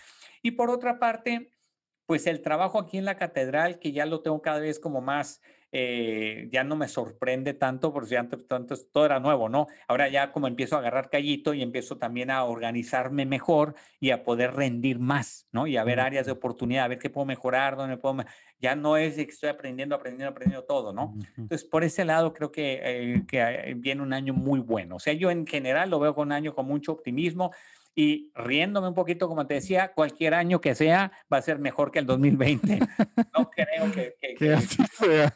Y 0.42 0.52
por 0.52 0.70
otra 0.70 1.00
parte, 1.00 1.52
pues 2.06 2.26
el 2.28 2.42
trabajo 2.42 2.80
aquí 2.80 2.98
en 2.98 3.04
la 3.04 3.18
catedral, 3.18 3.78
que 3.80 3.92
ya 3.92 4.06
lo 4.06 4.22
tengo 4.22 4.42
cada 4.42 4.60
vez 4.60 4.80
como 4.80 5.02
más 5.02 5.42
eh, 5.72 6.48
ya 6.52 6.64
no 6.64 6.76
me 6.76 6.88
sorprende 6.88 7.54
tanto 7.54 7.92
porque 7.92 8.18
antes, 8.18 8.48
tanto, 8.48 8.76
todo 8.92 9.06
era 9.06 9.20
nuevo, 9.20 9.50
¿no? 9.50 9.68
Ahora 9.88 10.08
ya 10.08 10.32
como 10.32 10.48
empiezo 10.48 10.76
a 10.76 10.80
agarrar 10.80 11.10
callito 11.10 11.54
y 11.54 11.62
empiezo 11.62 11.98
también 11.98 12.32
a 12.32 12.44
organizarme 12.46 13.26
mejor 13.26 13.76
y 14.00 14.12
a 14.12 14.24
poder 14.24 14.54
rendir 14.54 15.00
más, 15.00 15.48
¿no? 15.52 15.68
Y 15.68 15.78
a 15.78 15.84
ver 15.84 16.00
áreas 16.00 16.26
de 16.26 16.32
oportunidad, 16.32 16.86
a 16.86 16.88
ver 16.88 17.00
qué 17.00 17.10
puedo 17.10 17.26
mejorar, 17.26 17.76
dónde 17.76 17.98
puedo... 17.98 18.24
Ya 18.60 18.76
no 18.76 18.98
es 18.98 19.16
que 19.16 19.22
estoy 19.22 19.50
aprendiendo, 19.50 19.94
aprendiendo, 19.96 20.32
aprendiendo 20.32 20.66
todo, 20.66 20.92
¿no? 20.94 21.16
Entonces, 21.38 21.64
por 21.68 21.84
ese 21.84 22.06
lado 22.06 22.34
creo 22.34 22.52
que, 22.52 22.80
eh, 22.84 23.24
que 23.28 23.40
eh, 23.40 23.74
viene 23.76 24.02
un 24.02 24.14
año 24.14 24.34
muy 24.34 24.60
bueno. 24.60 24.96
O 24.96 25.00
sea, 25.00 25.14
yo 25.14 25.30
en 25.30 25.46
general 25.46 25.92
lo 25.92 26.00
veo 26.00 26.16
con 26.16 26.30
un 26.30 26.32
año 26.32 26.56
con 26.56 26.66
mucho 26.66 26.92
optimismo 26.94 27.52
y 28.00 28.32
riéndome 28.36 28.90
un 28.90 28.94
poquito, 28.94 29.28
como 29.28 29.48
te 29.48 29.56
decía, 29.56 29.92
cualquier 29.92 30.36
año 30.36 30.62
que 30.62 30.76
sea 30.76 31.12
va 31.34 31.38
a 31.38 31.42
ser 31.42 31.58
mejor 31.58 31.90
que 31.92 31.98
el 31.98 32.06
2020. 32.06 32.80
No 33.38 33.50
creo 33.50 33.92
que, 33.92 34.16
que, 34.38 34.54
así 34.54 34.84
sea. 34.94 35.34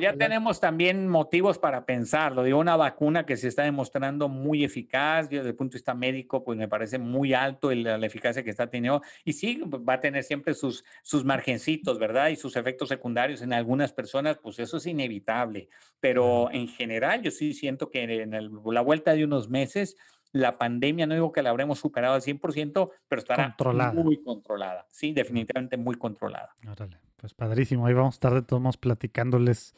ya 0.00 0.16
tenemos 0.16 0.60
también 0.60 1.08
motivos 1.08 1.58
para 1.58 1.84
pensarlo. 1.84 2.42
Digo, 2.42 2.58
una 2.58 2.76
vacuna 2.76 3.24
que 3.24 3.36
se 3.36 3.48
está 3.48 3.62
demostrando 3.62 4.28
muy 4.28 4.64
eficaz, 4.64 5.28
desde 5.30 5.48
el 5.48 5.54
punto 5.54 5.74
de 5.74 5.78
vista 5.78 5.94
médico, 5.94 6.44
pues 6.44 6.58
me 6.58 6.68
parece 6.68 6.98
muy 6.98 7.34
alto 7.34 7.72
la, 7.72 7.98
la, 7.98 8.06
eficacia 8.06 8.42
que 8.42 8.50
está 8.50 8.68
teniendo. 8.68 9.02
Y 9.24 9.32
sí, 9.32 9.62
va 9.66 9.94
a 9.94 10.00
tener 10.00 10.24
siempre 10.24 10.54
sus, 10.54 10.84
sus 11.02 11.24
margencitos, 11.24 11.98
¿verdad? 11.98 12.28
Y 12.28 12.36
sus 12.36 12.56
efectos 12.56 12.88
secundarios 12.88 13.42
en 13.42 13.52
algunas 13.52 13.92
personas, 13.92 14.38
pues 14.38 14.58
eso 14.58 14.76
es 14.78 14.86
inevitable. 14.86 15.68
Pero 16.00 16.50
en 16.52 16.68
general, 16.68 17.22
yo 17.22 17.30
sí 17.30 17.52
siento 17.54 17.90
que 17.90 18.02
en 18.02 18.34
el, 18.34 18.50
la 18.64 18.80
vuelta 18.80 19.14
de 19.14 19.24
unos 19.24 19.48
meses 19.48 19.96
la 20.32 20.58
pandemia, 20.58 21.06
no 21.06 21.14
digo 21.14 21.32
que 21.32 21.42
la 21.42 21.50
habremos 21.50 21.78
superado 21.78 22.14
al 22.14 22.22
100%, 22.22 22.90
pero 23.08 23.20
estará 23.20 23.56
muy 23.92 24.22
controlada. 24.22 24.86
Sí, 24.90 25.12
definitivamente 25.12 25.76
muy 25.76 25.96
controlada. 25.96 26.54
Órale, 26.70 26.98
pues 27.16 27.34
padrísimo. 27.34 27.86
Ahí 27.86 27.94
vamos 27.94 28.14
a 28.14 28.16
estar 28.16 28.34
de 28.34 28.42
todos 28.42 28.62
modos 28.62 28.76
platicándoles 28.76 29.74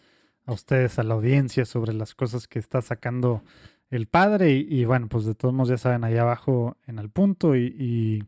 a 0.46 0.52
ustedes, 0.52 0.98
a 0.98 1.02
la 1.02 1.14
audiencia, 1.14 1.64
sobre 1.64 1.92
las 1.92 2.14
cosas 2.14 2.48
que 2.48 2.58
está 2.58 2.82
sacando 2.82 3.42
el 3.90 4.06
padre. 4.06 4.52
Y, 4.52 4.84
bueno, 4.84 5.08
pues 5.08 5.24
de 5.24 5.34
todos 5.34 5.54
modos 5.54 5.68
ya 5.68 5.78
saben, 5.78 6.04
ahí 6.04 6.16
abajo 6.16 6.76
en 6.86 6.98
el 6.98 7.10
punto 7.10 7.56
y, 7.56 8.24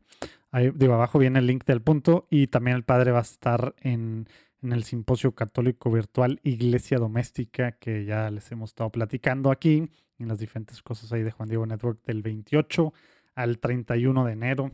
ahí, 0.51 0.71
digo, 0.75 0.95
abajo 0.95 1.19
viene 1.19 1.39
el 1.39 1.47
link 1.47 1.65
del 1.65 1.83
punto 1.83 2.27
y 2.31 2.47
también 2.47 2.77
el 2.77 2.85
padre 2.85 3.11
va 3.13 3.19
a 3.19 3.23
estar 3.23 3.75
en, 3.81 4.29
en 4.63 4.73
el 4.73 4.85
simposio 4.85 5.35
católico 5.35 5.91
virtual 5.91 6.41
Iglesia 6.43 6.99
Doméstica 6.99 7.73
que 7.73 8.05
ya 8.05 8.31
les 8.31 8.51
hemos 8.53 8.71
estado 8.71 8.91
platicando 8.91 9.51
aquí 9.51 9.91
en 10.23 10.29
las 10.29 10.39
diferentes 10.39 10.83
cosas 10.83 11.13
ahí 11.13 11.23
de 11.23 11.31
Juan 11.31 11.49
Diego 11.49 11.67
Network 11.67 12.03
del 12.05 12.23
28 12.23 12.93
al 13.35 13.59
31 13.59 14.25
de 14.25 14.33
enero. 14.33 14.73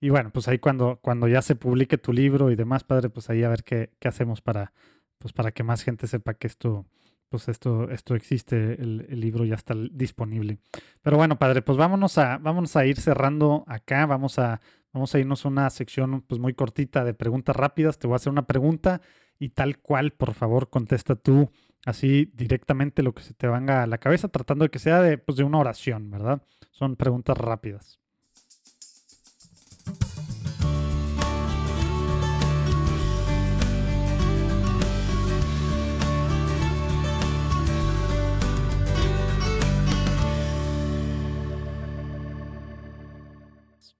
Y 0.00 0.10
bueno, 0.10 0.30
pues 0.30 0.48
ahí 0.48 0.58
cuando, 0.58 0.98
cuando 1.02 1.28
ya 1.28 1.42
se 1.42 1.56
publique 1.56 1.98
tu 1.98 2.12
libro 2.12 2.50
y 2.50 2.56
demás, 2.56 2.84
padre, 2.84 3.08
pues 3.08 3.30
ahí 3.30 3.42
a 3.42 3.48
ver 3.48 3.64
qué, 3.64 3.90
qué 3.98 4.08
hacemos 4.08 4.42
para, 4.42 4.72
pues 5.18 5.32
para 5.32 5.52
que 5.52 5.62
más 5.62 5.82
gente 5.82 6.06
sepa 6.06 6.34
que 6.34 6.46
esto, 6.46 6.86
pues 7.28 7.48
esto, 7.48 7.90
esto 7.90 8.14
existe, 8.14 8.80
el, 8.80 9.20
libro 9.20 9.44
ya 9.44 9.54
está 9.54 9.74
disponible. 9.92 10.58
Pero 11.02 11.16
bueno, 11.16 11.38
padre, 11.38 11.62
pues 11.62 11.78
vámonos 11.78 12.18
a, 12.18 12.38
vámonos 12.38 12.76
a 12.76 12.86
ir 12.86 13.00
cerrando 13.00 13.64
acá, 13.66 14.06
vamos 14.06 14.38
a, 14.38 14.60
vamos 14.92 15.14
a 15.14 15.18
irnos 15.18 15.44
a 15.44 15.48
una 15.48 15.70
sección 15.70 16.22
pues 16.22 16.40
muy 16.40 16.54
cortita 16.54 17.04
de 17.04 17.14
preguntas 17.14 17.56
rápidas. 17.56 17.98
Te 17.98 18.06
voy 18.06 18.14
a 18.14 18.16
hacer 18.16 18.30
una 18.30 18.46
pregunta 18.46 19.00
y 19.38 19.50
tal 19.50 19.78
cual, 19.78 20.12
por 20.12 20.34
favor, 20.34 20.70
contesta 20.70 21.16
tú 21.16 21.50
así 21.86 22.30
directamente 22.34 23.02
lo 23.02 23.14
que 23.14 23.22
se 23.22 23.32
te 23.32 23.48
venga 23.48 23.82
a 23.82 23.86
la 23.86 23.98
cabeza, 23.98 24.28
tratando 24.28 24.64
de 24.64 24.70
que 24.70 24.78
sea 24.78 25.00
de, 25.00 25.18
pues, 25.18 25.38
de 25.38 25.44
una 25.44 25.58
oración, 25.58 26.10
¿verdad? 26.10 26.42
Son 26.72 26.96
preguntas 26.96 27.38
rápidas. 27.38 28.00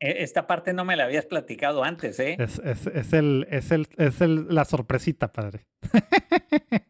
E, 0.01 0.23
esta 0.25 0.47
parte 0.49 0.73
no 0.73 0.85
me 0.85 0.97
la 0.97 1.05
habías 1.05 1.25
platicado 1.25 1.85
antes, 1.85 2.19
¿eh? 2.19 2.37
Es, 2.39 2.59
es, 2.59 2.89
es 2.89 3.13
el, 3.13 3.47
es, 3.49 3.71
el, 3.71 3.87
es 3.97 4.21
el, 4.21 4.47
la 4.53 4.65
sorpresita, 4.65 5.33
padre. 5.33 5.67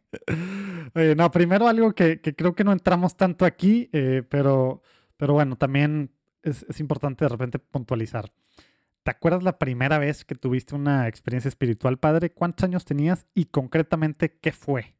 no, 1.16 1.30
primero 1.30 1.68
algo 1.68 1.94
que, 1.94 2.20
que, 2.20 2.34
creo 2.34 2.54
que 2.54 2.64
no 2.64 2.72
entramos 2.72 3.16
tanto 3.16 3.44
aquí, 3.44 3.90
eh, 3.92 4.22
pero, 4.28 4.82
pero 5.16 5.34
bueno, 5.34 5.56
también 5.56 6.10
es, 6.42 6.64
es, 6.68 6.80
importante 6.80 7.24
de 7.24 7.28
repente 7.28 7.58
puntualizar. 7.58 8.32
¿Te 9.02 9.10
acuerdas 9.10 9.42
la 9.42 9.58
primera 9.58 9.98
vez 9.98 10.24
que 10.24 10.34
tuviste 10.34 10.74
una 10.74 11.06
experiencia 11.06 11.48
espiritual, 11.48 11.98
padre? 11.98 12.30
¿Cuántos 12.30 12.64
años 12.64 12.84
tenías 12.84 13.26
y 13.34 13.46
concretamente 13.46 14.38
qué 14.40 14.52
fue? 14.52 14.96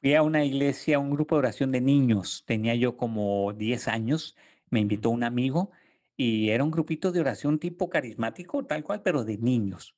Fui 0.00 0.14
a 0.14 0.22
una 0.22 0.44
iglesia, 0.44 0.98
un 0.98 1.10
grupo 1.10 1.36
de 1.36 1.40
oración 1.40 1.72
de 1.72 1.80
niños. 1.80 2.44
Tenía 2.46 2.74
yo 2.74 2.96
como 2.96 3.52
10 3.52 3.88
años. 3.88 4.36
Me 4.68 4.80
invitó 4.80 5.10
un 5.10 5.24
amigo 5.24 5.70
y 6.16 6.50
era 6.50 6.64
un 6.64 6.70
grupito 6.70 7.12
de 7.12 7.20
oración 7.20 7.58
tipo 7.58 7.88
carismático, 7.88 8.64
tal 8.64 8.82
cual, 8.82 9.02
pero 9.02 9.24
de 9.24 9.38
niños. 9.38 9.94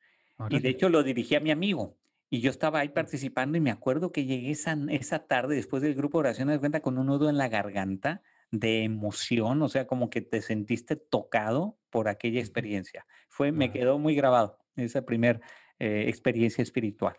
Y 0.51 0.61
de 0.61 0.69
hecho 0.69 0.89
lo 0.89 1.03
dirigía 1.03 1.39
a 1.39 1.41
mi 1.41 1.51
amigo. 1.51 1.97
Y 2.35 2.41
yo 2.41 2.51
estaba 2.51 2.81
ahí 2.81 2.89
participando 2.89 3.57
y 3.57 3.61
me 3.61 3.71
acuerdo 3.71 4.11
que 4.11 4.25
llegué 4.25 4.51
esa, 4.51 4.77
esa 4.89 5.21
tarde 5.21 5.55
después 5.55 5.85
del 5.85 5.95
grupo 5.95 6.19
de 6.19 6.31
oración, 6.31 6.49
de 6.49 6.59
cuenta 6.59 6.81
con 6.81 6.99
un 6.99 7.07
nudo 7.07 7.31
en 7.31 7.39
la 7.39 7.47
garganta 7.47 8.23
de 8.51 8.83
emoción, 8.83 9.63
o 9.63 9.69
sea, 9.69 9.87
como 9.87 10.11
que 10.11 10.21
te 10.21 10.43
sentiste 10.43 10.97
tocado 10.97 11.79
por 11.91 12.09
aquella 12.09 12.41
experiencia. 12.41 13.07
Fue, 13.29 13.53
me 13.53 13.71
quedó 13.71 14.01
muy 14.01 14.17
grabado 14.17 14.59
esa 14.75 15.03
primera 15.03 15.41
eh, 15.79 16.07
experiencia 16.09 16.61
espiritual. 16.61 17.17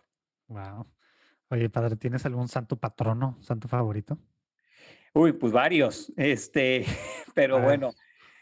Wow. 0.48 0.86
Oye, 1.48 1.70
padre, 1.70 1.96
¿tienes 1.96 2.26
algún 2.26 2.48
santo 2.48 2.76
patrono, 2.78 3.38
santo 3.40 3.68
favorito? 3.68 4.18
Uy, 5.14 5.32
pues 5.32 5.50
varios, 5.50 6.12
este, 6.18 6.84
pero 7.34 7.58
bueno. 7.62 7.94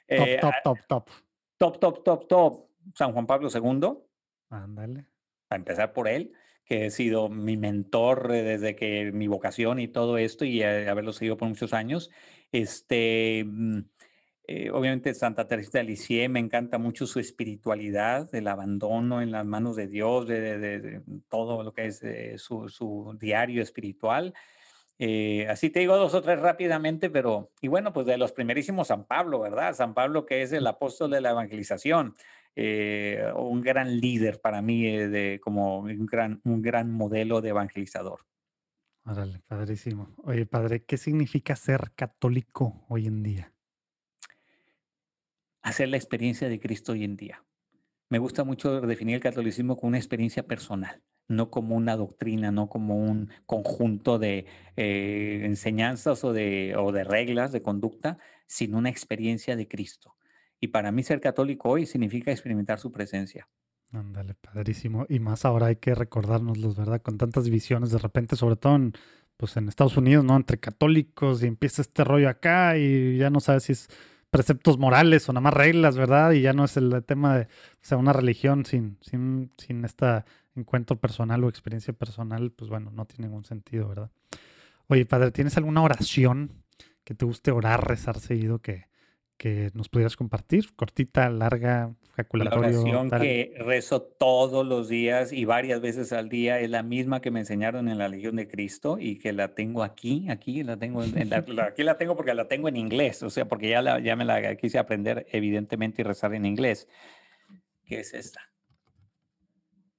Eh, 0.09 0.41
top, 0.41 0.55
top, 0.65 0.77
top, 0.89 1.09
top. 1.57 1.79
Top, 1.79 2.03
top, 2.03 2.27
top, 2.27 2.69
San 2.97 3.13
Juan 3.13 3.29
Pablo 3.29 3.49
II. 3.49 3.97
Ándale. 4.51 5.07
A 5.51 5.55
empezar 5.55 5.93
por 5.93 6.09
él, 6.09 6.35
que 6.65 6.86
ha 6.86 6.91
sido 6.91 7.28
mi 7.28 7.57
mentor 7.57 8.28
desde 8.28 8.77
que 8.77 9.12
mi 9.12 9.27
vocación 9.27 9.81
y 9.81 9.89
todo 9.89 10.19
esto 10.19 10.45
y 10.45 10.62
haberlo 10.62 11.12
seguido 11.12 11.36
por 11.36 11.49
muchos 11.49 11.73
años. 11.73 12.11
Este, 12.53 13.45
mm, 13.47 13.81
Eh, 14.47 14.70
obviamente 14.70 15.15
Santa 15.15 15.47
Teresa 15.49 15.78
de 15.78 15.85
Lisieux 15.85 16.28
me 16.31 16.39
encanta 16.39 16.77
mucho 16.77 17.07
su 17.07 17.19
espiritualidad, 17.19 18.32
el 18.35 18.47
abandono 18.49 19.23
en 19.23 19.31
las 19.32 19.47
manos 19.47 19.74
de 19.74 19.86
Dios, 19.86 20.27
de, 20.27 21.01
todo 21.31 21.62
lo 21.62 21.73
que 21.73 21.86
es 21.86 22.03
eh, 22.03 22.36
su, 22.36 23.16
diario 23.19 23.62
espiritual. 23.62 24.35
Eh, 24.99 25.47
así 25.49 25.70
te 25.70 25.81
digo 25.81 25.97
dos 25.97 26.12
o 26.12 26.20
tres 26.20 26.41
rápidamente, 26.41 27.09
pero, 27.09 27.53
y 27.62 27.69
bueno, 27.69 27.93
pues 27.95 28.07
de 28.07 28.19
los 28.19 28.32
primerísimos 28.32 28.89
San 28.89 29.07
Pablo, 29.07 29.41
¿verdad? 29.41 29.74
San 29.74 29.95
Pablo 29.95 30.27
que 30.27 30.43
es 30.43 30.53
el 30.53 30.66
apóstol 30.66 31.11
de 31.11 31.23
la 31.23 31.31
evangelización, 31.31 32.15
un 32.56 33.60
gran 33.60 34.01
líder 34.01 34.40
para 34.40 34.62
mí, 34.62 34.85
de, 34.86 35.40
como 35.43 35.81
un 35.81 36.06
gran, 36.06 36.40
un 36.44 36.62
gran 36.62 36.93
modelo 36.93 37.40
de 37.40 37.51
evangelizador. 37.51 38.20
Órale, 39.05 39.40
padrísimo. 39.47 40.14
Oye, 40.24 40.47
padre, 40.47 40.85
¿qué 40.85 40.97
significa 40.97 41.56
ser 41.56 41.93
católico 41.94 42.86
hoy 42.89 43.06
en 43.06 43.22
día? 43.22 43.55
hacer 45.64 45.89
la 45.89 45.97
experiencia 45.97 46.48
de 46.48 46.60
Cristo 46.60 46.93
hoy 46.93 47.05
en 47.05 47.16
día. 47.16 47.43
Me 48.10 48.18
gusta 48.18 48.44
mucho 48.44 48.82
definir 48.82 49.16
el 49.16 49.22
catolicismo 49.22 49.76
como 49.76 49.89
una 49.89 49.97
experiencia 49.97 50.47
personal, 50.47 51.02
no 51.26 51.51
como 51.51 51.74
una 51.74 51.97
doctrina, 51.97 52.52
no 52.52 52.68
como 52.68 52.97
un 52.97 53.31
conjunto 53.47 54.18
de 54.18 54.47
eh, 54.76 55.40
enseñanzas 55.43 56.22
o 56.22 56.35
de, 56.35 56.76
o 56.76 56.93
de 56.93 57.02
reglas 57.02 57.51
de 57.51 57.62
conducta, 57.62 58.18
sino 58.47 58.76
una 58.76 58.90
experiencia 58.90 59.56
de 59.56 59.66
Cristo. 59.66 60.14
Y 60.65 60.69
para 60.69 60.91
mí 60.93 61.03
ser 61.03 61.20
católico 61.20 61.69
hoy 61.69 61.85
significa 61.85 62.31
experimentar 62.31 62.81
su 62.81 62.91
presencia. 62.91 63.47
Ándale, 63.93 64.32
padrísimo. 64.32 65.05
Y 65.11 65.19
más 65.20 65.45
ahora 65.45 65.66
hay 65.66 65.77
que 65.77 65.95
recordárnoslos, 65.95 66.74
¿verdad? 66.74 67.03
Con 67.03 67.19
tantas 67.19 67.45
divisiones 67.45 67.91
de 67.91 67.99
repente, 67.99 68.35
sobre 68.35 68.57
todo 68.57 68.77
en, 68.77 68.95
pues 69.36 69.59
en 69.59 69.69
Estados 69.69 69.99
Unidos, 69.99 70.24
¿no? 70.24 70.35
Entre 70.36 70.59
católicos 70.59 71.43
y 71.43 71.49
empieza 71.49 71.82
este 71.82 72.03
rollo 72.03 72.31
acá 72.31 72.78
y 72.78 73.19
ya 73.19 73.28
no 73.28 73.41
sabes 73.41 73.65
si 73.65 73.73
es 73.73 73.89
preceptos 74.31 74.78
morales 74.78 75.28
o 75.28 75.35
nada 75.35 75.43
más 75.43 75.53
reglas, 75.53 75.99
¿verdad? 75.99 76.32
Y 76.32 76.41
ya 76.41 76.55
no 76.55 76.65
es 76.65 76.78
el 76.78 77.05
tema 77.05 77.36
de, 77.36 77.49
sea, 77.82 77.99
una 77.99 78.15
religión 78.15 78.65
sin, 78.65 78.97
sin, 79.03 79.53
sin 79.59 79.85
este 79.85 80.24
encuentro 80.57 80.97
personal 80.99 81.45
o 81.45 81.51
experiencia 81.51 81.93
personal, 81.93 82.53
pues 82.53 82.70
bueno, 82.70 82.91
no 82.91 83.05
tiene 83.05 83.27
ningún 83.27 83.45
sentido, 83.45 83.86
¿verdad? 83.86 84.11
Oye, 84.86 85.05
padre, 85.05 85.31
¿tienes 85.31 85.59
alguna 85.59 85.82
oración 85.82 86.65
que 87.05 87.15
te 87.15 87.27
guste 87.27 87.51
orar, 87.51 87.86
rezar 87.86 88.19
seguido 88.19 88.62
que, 88.62 88.86
que 89.36 89.70
nos 89.74 89.89
pudieras 89.89 90.16
compartir? 90.16 90.74
Cortita, 90.77 91.28
larga, 91.28 91.94
jaculatorio. 92.16 92.62
La 92.62 92.69
oración 92.69 93.11
que 93.11 93.55
rezo 93.59 94.02
todos 94.02 94.66
los 94.66 94.89
días 94.89 95.32
y 95.32 95.44
varias 95.44 95.81
veces 95.81 96.12
al 96.12 96.28
día 96.28 96.61
es 96.61 96.70
la 96.70 96.82
misma 96.82 97.20
que 97.20 97.31
me 97.31 97.40
enseñaron 97.40 97.89
en 97.89 97.98
la 97.98 98.09
Legión 98.09 98.36
de 98.36 98.48
Cristo 98.48 98.98
y 98.98 99.19
que 99.19 99.32
la 99.32 99.55
tengo 99.55 99.82
aquí, 99.82 100.28
aquí 100.31 100.62
la 100.62 100.77
tengo, 100.77 101.02
en, 101.02 101.32
aquí 101.61 101.82
la 101.82 101.98
tengo 101.98 102.16
porque 102.16 102.35
la 102.35 102.48
tengo 102.48 102.69
en 102.69 102.77
inglés, 102.77 103.23
o 103.23 103.31
sea, 103.31 103.47
porque 103.47 103.69
ya, 103.69 103.82
la, 103.82 104.01
ya 104.01 104.16
me 104.16 104.24
la 104.24 104.56
quise 104.56 104.78
aprender 104.78 105.27
evidentemente 105.31 106.02
y 106.02 106.05
rezar 106.05 106.35
en 106.35 106.47
inglés. 106.47 106.89
¿Qué 107.85 108.01
es 108.01 108.15
esta? 108.15 108.40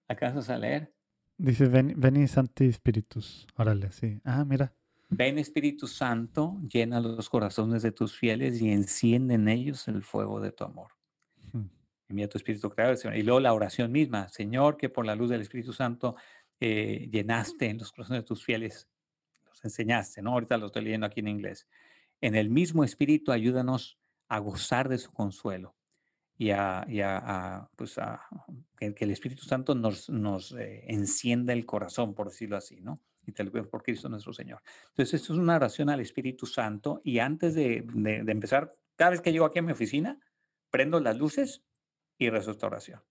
¿Acaso 0.08 0.52
a 0.52 0.58
leer? 0.58 0.94
Dice, 1.38 1.66
ven, 1.66 1.94
veni 1.98 2.28
Santi 2.28 2.72
Spiritus. 2.72 3.48
Órale, 3.58 3.92
sí. 3.92 4.22
Ah, 4.24 4.46
mira. 4.46 4.74
Ven 5.10 5.38
Espíritu 5.38 5.88
Santo, 5.88 6.58
llena 6.68 7.00
los 7.00 7.30
corazones 7.30 7.84
de 7.84 7.92
tus 7.92 8.18
fieles 8.18 8.62
y 8.62 8.72
enciende 8.72 9.36
en 9.36 9.48
ellos 9.48 9.88
el 9.88 10.04
fuego 10.04 10.40
de 10.40 10.52
tu 10.52 10.64
amor. 10.64 10.92
Envía 12.08 12.30
tu 12.30 12.38
Espíritu 12.38 12.70
Creador. 12.70 13.16
Y 13.16 13.24
luego 13.24 13.40
la 13.40 13.54
oración 13.54 13.92
misma, 13.92 14.30
Señor, 14.30 14.78
que 14.78 14.90
por 14.90 15.06
la 15.06 15.16
luz 15.16 15.30
del 15.30 15.42
Espíritu 15.42 15.74
Santo 15.74 16.16
eh, 16.60 17.10
llenaste 17.12 17.68
en 17.68 17.80
los 17.80 17.92
corazones 17.92 18.24
de 18.24 18.28
tus 18.28 18.44
fieles, 18.44 18.88
los 19.46 19.64
enseñaste, 19.64 20.22
¿no? 20.22 20.34
Ahorita 20.34 20.58
lo 20.58 20.68
estoy 20.68 20.84
leyendo 20.84 21.08
aquí 21.08 21.20
en 21.20 21.28
inglés. 21.28 21.68
En 22.22 22.36
el 22.36 22.50
mismo 22.50 22.84
Espíritu 22.84 23.32
ayúdanos 23.32 23.98
a 24.28 24.40
gozar 24.40 24.90
de 24.90 24.98
su 24.98 25.12
consuelo 25.12 25.76
y 26.38 26.52
a, 26.52 27.70
pues 27.76 27.96
que, 28.78 28.96
el 29.00 29.12
Espíritu 29.12 29.44
Santo 29.44 29.74
nos, 29.74 30.10
nos 30.10 30.52
eh, 30.52 30.84
encienda 30.88 31.54
el 31.54 31.66
corazón, 31.66 32.14
por 32.14 32.30
decirlo 32.30 32.58
así, 32.58 32.82
¿no? 32.82 33.00
Y 33.26 33.32
te 33.32 33.44
lo 33.44 33.70
por 33.70 33.84
Cristo 33.84 34.10
nuestro 34.10 34.34
Señor. 34.34 34.62
Entonces, 34.90 35.22
esto 35.22 35.34
es 35.34 35.40
una 35.40 35.56
oración 35.56 35.90
al 35.90 36.00
Espíritu 36.00 36.46
Santo 36.46 37.02
y 37.04 37.20
antes 37.20 37.56
de, 37.56 37.86
de, 37.94 38.32
empezar, 38.32 38.76
cada 38.96 39.12
vez 39.12 39.22
que 39.22 39.32
llego 39.32 39.46
aquí 39.46 39.60
a 39.60 39.64
mi 39.64 39.72
oficina, 39.72 40.20
prendo 40.70 41.00
las 41.00 41.18
luces 41.18 41.64
y 42.18 42.30
rezo 42.30 42.52
esta 42.52 42.68
oración 42.68 43.02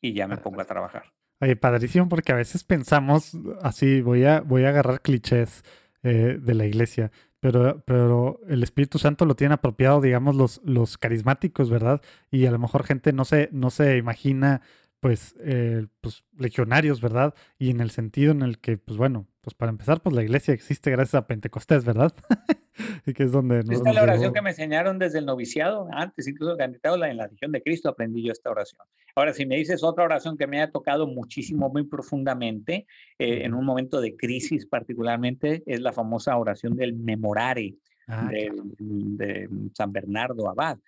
y 0.00 0.14
ya 0.14 0.26
me 0.26 0.38
pongo 0.38 0.60
a 0.60 0.64
trabajar. 0.64 1.12
Oye, 1.40 1.56
padrísimo, 1.56 2.08
porque 2.08 2.32
a 2.32 2.36
veces 2.36 2.64
pensamos 2.64 3.36
así, 3.62 4.02
voy 4.02 4.24
a, 4.24 4.40
voy 4.40 4.64
a 4.64 4.70
agarrar 4.70 5.00
clichés 5.00 5.62
eh, 6.02 6.38
de 6.40 6.54
la 6.54 6.66
iglesia, 6.66 7.10
pero, 7.40 7.82
pero 7.86 8.40
el 8.48 8.62
Espíritu 8.62 8.98
Santo 8.98 9.24
lo 9.24 9.34
tiene 9.34 9.54
apropiado, 9.54 10.00
digamos, 10.00 10.36
los, 10.36 10.60
los 10.64 10.98
carismáticos, 10.98 11.70
¿verdad? 11.70 12.02
Y 12.30 12.44
a 12.44 12.50
lo 12.50 12.58
mejor 12.58 12.84
gente 12.84 13.12
no 13.12 13.24
se, 13.24 13.48
no 13.52 13.70
se 13.70 13.96
imagina 13.96 14.60
pues, 15.00 15.34
eh, 15.40 15.86
pues 16.02 16.24
legionarios, 16.38 17.00
¿verdad? 17.00 17.34
Y 17.58 17.70
en 17.70 17.80
el 17.80 17.90
sentido 17.90 18.32
en 18.32 18.42
el 18.42 18.58
que, 18.58 18.76
pues 18.76 18.98
bueno, 18.98 19.26
pues 19.40 19.54
para 19.54 19.70
empezar, 19.70 20.02
pues 20.02 20.14
la 20.14 20.22
iglesia 20.22 20.52
existe 20.52 20.90
gracias 20.90 21.14
a 21.14 21.26
Pentecostés, 21.26 21.84
¿verdad? 21.84 22.12
y 23.06 23.14
que 23.14 23.22
es 23.22 23.32
donde... 23.32 23.60
esta 23.60 23.88
es 23.88 23.94
la 23.94 24.02
oración 24.02 24.34
que 24.34 24.42
me 24.42 24.50
enseñaron 24.50 24.98
desde 24.98 25.18
el 25.18 25.26
noviciado, 25.26 25.88
antes 25.92 26.28
incluso 26.28 26.56
en 26.60 27.16
la 27.16 27.26
región 27.26 27.50
de 27.50 27.62
Cristo 27.62 27.88
aprendí 27.88 28.22
yo 28.22 28.32
esta 28.32 28.50
oración. 28.50 28.86
Ahora, 29.16 29.32
si 29.32 29.46
me 29.46 29.56
dices 29.56 29.82
otra 29.82 30.04
oración 30.04 30.36
que 30.36 30.46
me 30.46 30.60
ha 30.60 30.70
tocado 30.70 31.06
muchísimo, 31.06 31.70
muy 31.70 31.84
profundamente, 31.84 32.86
eh, 33.18 33.44
en 33.44 33.54
un 33.54 33.64
momento 33.64 34.02
de 34.02 34.16
crisis 34.16 34.66
particularmente, 34.66 35.62
es 35.64 35.80
la 35.80 35.92
famosa 35.92 36.36
oración 36.36 36.76
del 36.76 36.92
memorare 36.92 37.74
ah, 38.06 38.28
de, 38.30 38.52
de 38.78 39.48
San 39.72 39.92
Bernardo 39.92 40.48
Abad 40.50 40.78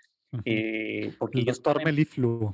eh, 0.44 1.12
porque 1.18 1.44
yo 1.44 1.52
estaba 1.52 1.82
en, 1.82 1.98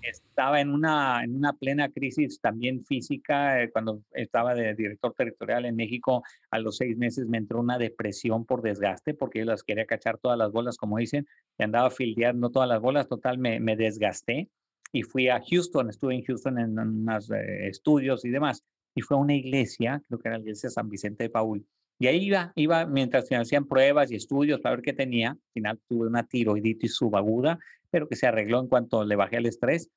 estaba 0.03 0.61
en 0.61 0.71
una, 0.71 1.23
en 1.23 1.37
una 1.37 1.53
plena 1.53 1.89
crisis 1.91 2.41
también 2.41 2.85
física, 2.85 3.63
eh, 3.63 3.71
cuando 3.71 4.03
estaba 4.13 4.55
de 4.55 4.75
director 4.75 5.15
territorial 5.15 5.65
en 5.65 5.77
México, 5.77 6.25
a 6.51 6.59
los 6.59 6.77
seis 6.77 6.97
meses 6.97 7.27
me 7.27 7.39
entró 7.39 7.61
una 7.61 7.79
depresión 7.79 8.45
por 8.45 8.63
desgaste, 8.63 9.15
porque 9.15 9.41
yo 9.41 9.45
las 9.45 9.63
quería 9.63 9.87
cachar 9.87 10.19
todas 10.19 10.37
las 10.37 10.51
bolas, 10.51 10.77
como 10.77 10.99
dicen, 10.99 11.27
y 11.59 11.63
andaba 11.63 11.91
fildeando 11.91 12.51
todas 12.51 12.69
las 12.69 12.81
bolas, 12.81 13.09
total, 13.09 13.39
me, 13.39 13.61
me 13.61 13.77
desgasté 13.77 14.49
y 14.93 15.03
fui 15.03 15.29
a 15.29 15.41
Houston, 15.41 15.91
estuve 15.91 16.15
en 16.15 16.25
Houston 16.25 16.59
en 16.59 16.79
unos 16.79 17.31
eh, 17.31 17.69
estudios 17.69 18.25
y 18.25 18.31
demás, 18.31 18.65
y 18.95 19.03
fue 19.03 19.17
a 19.17 19.21
una 19.21 19.35
iglesia, 19.35 20.03
creo 20.09 20.19
que 20.19 20.29
era 20.29 20.39
la 20.39 20.43
iglesia 20.43 20.71
San 20.71 20.89
Vicente 20.89 21.25
de 21.25 21.31
Paul, 21.31 21.65
y 21.99 22.07
ahí 22.07 22.27
iba, 22.27 22.53
iba 22.55 22.87
mientras 22.87 23.27
se 23.27 23.35
hacían 23.35 23.67
pruebas 23.67 24.13
y 24.13 24.17
estudios 24.17 24.61
para 24.61 24.77
ver 24.77 24.85
qué 24.85 24.93
tenía. 24.93 25.31
Al 25.31 25.53
final 25.53 25.81
tuve 25.89 26.07
una 26.07 26.27
tiroiditis 26.27 26.95
subaguda, 26.95 27.59
pero 27.91 28.09
que 28.09 28.15
se 28.15 28.27
arregló 28.27 28.61
en 28.61 28.69
cuanto 28.69 29.05
le 29.05 29.17
bajé 29.17 29.39
el 29.39 29.47
estrés. 29.47 29.91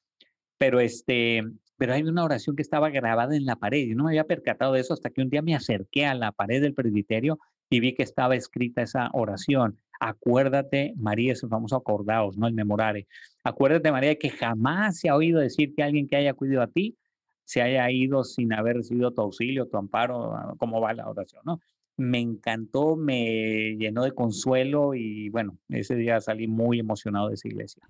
Pero, 0.58 0.80
este, 0.80 1.44
pero 1.78 1.94
hay 1.94 2.04
una 2.04 2.24
oración 2.24 2.56
que 2.56 2.64
estaba 2.64 2.90
grabada 2.90 3.36
en 3.36 3.46
la 3.46 3.56
pared 3.56 3.80
y 3.80 3.94
no 3.94 4.06
me 4.06 4.12
había 4.12 4.26
percatado 4.26 4.74
de 4.74 4.82
eso 4.82 4.94
hasta 4.94 5.12
que 5.12 5.22
un 5.22 5.30
día 5.30 5.42
me 5.42 5.56
acerqué 5.56 6.06
a 6.06 6.16
la 6.16 6.32
pared 6.32 6.62
del 6.62 6.74
presbiterio 6.74 7.40
y 7.70 7.80
vi 7.80 7.94
que 7.94 8.04
estaba 8.04 8.36
escrita 8.36 8.82
esa 8.82 9.10
oración. 9.14 9.78
Acuérdate, 10.00 10.94
María, 10.98 11.34
es 11.34 11.42
famoso 11.42 11.76
acordaos, 11.76 12.36
¿no? 12.36 12.48
El 12.48 12.54
memorare. 12.54 13.08
Acuérdate, 13.44 13.92
María, 13.92 14.16
que 14.16 14.32
jamás 14.32 15.00
se 15.00 15.10
ha 15.10 15.16
oído 15.16 15.40
decir 15.40 15.74
que 15.76 15.84
alguien 15.84 16.08
que 16.08 16.16
haya 16.16 16.34
cuidado 16.34 16.64
a 16.64 16.68
ti 16.68 16.98
se 17.46 17.62
haya 17.62 17.90
ido 17.92 18.24
sin 18.24 18.54
haber 18.54 18.78
recibido 18.78 19.12
tu 19.12 19.22
auxilio, 19.22 19.68
tu 19.68 19.78
amparo, 19.78 20.56
cómo 20.58 20.82
va 20.82 20.94
la 20.94 21.08
oración, 21.08 21.42
¿no? 21.46 21.60
Me 22.02 22.20
encantó, 22.20 22.96
me 22.96 23.76
llenó 23.78 24.04
de 24.04 24.12
consuelo 24.12 24.94
y 24.94 25.30
bueno, 25.30 25.58
ese 25.70 25.96
día 25.96 26.20
salí 26.20 26.48
muy 26.48 26.80
emocionado 26.80 27.30
de 27.30 27.36
esa 27.36 27.48
iglesia. 27.48 27.88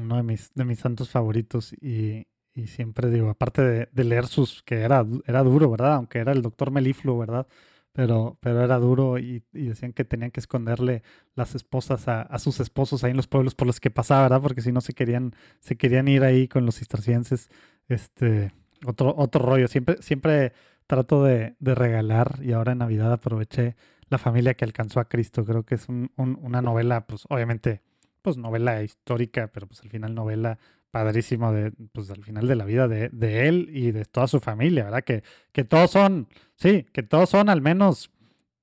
Uno 0.00 0.16
de 0.16 0.22
mis, 0.22 0.52
de 0.54 0.64
mis 0.64 0.80
santos 0.80 1.10
favoritos 1.10 1.72
y, 1.74 2.26
y 2.54 2.66
siempre 2.66 3.10
digo, 3.10 3.30
aparte 3.30 3.88
de, 3.90 4.04
leer 4.04 4.26
sus, 4.26 4.62
que 4.62 4.76
era, 4.80 5.06
era 5.26 5.42
duro, 5.42 5.70
¿verdad? 5.70 5.94
Aunque 5.94 6.18
era 6.18 6.32
el 6.32 6.42
doctor 6.42 6.70
Melifluo, 6.70 7.18
¿verdad? 7.18 7.46
Pero, 7.92 8.38
pero 8.40 8.64
era 8.64 8.78
duro 8.78 9.18
y, 9.18 9.44
y, 9.52 9.66
decían 9.66 9.92
que 9.92 10.04
tenían 10.04 10.32
que 10.32 10.40
esconderle 10.40 11.02
las 11.36 11.54
esposas 11.54 12.08
a, 12.08 12.22
a, 12.22 12.40
sus 12.40 12.58
esposos 12.58 13.04
ahí 13.04 13.12
en 13.12 13.16
los 13.16 13.28
pueblos 13.28 13.54
por 13.54 13.68
los 13.68 13.78
que 13.78 13.90
pasaba, 13.90 14.22
¿verdad? 14.22 14.42
Porque 14.42 14.62
si 14.62 14.72
no 14.72 14.80
se 14.80 14.94
querían, 14.94 15.34
se 15.60 15.76
querían 15.76 16.08
ir 16.08 16.24
ahí 16.24 16.48
con 16.48 16.66
los 16.66 16.78
cistercienses. 16.78 17.50
Este, 17.88 18.52
otro, 18.84 19.14
otro 19.16 19.44
rollo. 19.44 19.68
Siempre, 19.68 20.00
siempre 20.00 20.52
trato 20.86 21.24
de, 21.24 21.56
regalar 21.60 22.40
y 22.42 22.52
ahora 22.52 22.72
en 22.72 22.78
Navidad 22.78 23.12
aproveché 23.12 23.76
La 24.10 24.18
familia 24.18 24.54
que 24.54 24.64
alcanzó 24.64 25.00
a 25.00 25.08
Cristo. 25.08 25.44
Creo 25.44 25.64
que 25.64 25.76
es 25.76 25.86
una 25.88 26.62
novela, 26.62 27.06
pues 27.06 27.24
obviamente, 27.28 27.82
pues 28.22 28.36
novela 28.36 28.82
histórica, 28.82 29.48
pero 29.48 29.66
pues 29.66 29.80
al 29.82 29.90
final 29.90 30.14
novela 30.14 30.58
padrísimo 30.90 31.52
de, 31.52 31.72
pues 31.92 32.08
al 32.10 32.22
final 32.22 32.46
de 32.46 32.54
la 32.54 32.64
vida 32.64 32.86
de, 32.86 33.48
él 33.48 33.68
y 33.72 33.90
de 33.90 34.04
toda 34.04 34.28
su 34.28 34.38
familia, 34.38 34.84
¿verdad? 34.84 35.02
Que, 35.02 35.24
que 35.52 35.64
todos 35.64 35.90
son, 35.90 36.28
sí, 36.54 36.86
que 36.92 37.02
todos 37.02 37.30
son 37.30 37.48
al 37.48 37.60
menos, 37.60 38.12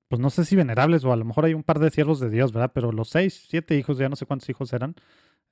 pues 0.08 0.18
no 0.18 0.30
sé 0.30 0.46
si 0.46 0.56
venerables 0.56 1.04
o 1.04 1.12
a 1.12 1.16
lo 1.16 1.26
mejor 1.26 1.44
hay 1.44 1.52
un 1.52 1.62
par 1.62 1.78
de 1.78 1.90
siervos 1.90 2.20
de 2.20 2.30
Dios, 2.30 2.52
¿verdad? 2.52 2.72
Pero 2.74 2.90
los 2.90 3.10
seis, 3.10 3.46
siete 3.48 3.76
hijos, 3.76 3.98
ya 3.98 4.08
no 4.08 4.16
sé 4.16 4.24
cuántos 4.24 4.48
hijos 4.48 4.72
eran, 4.72 4.94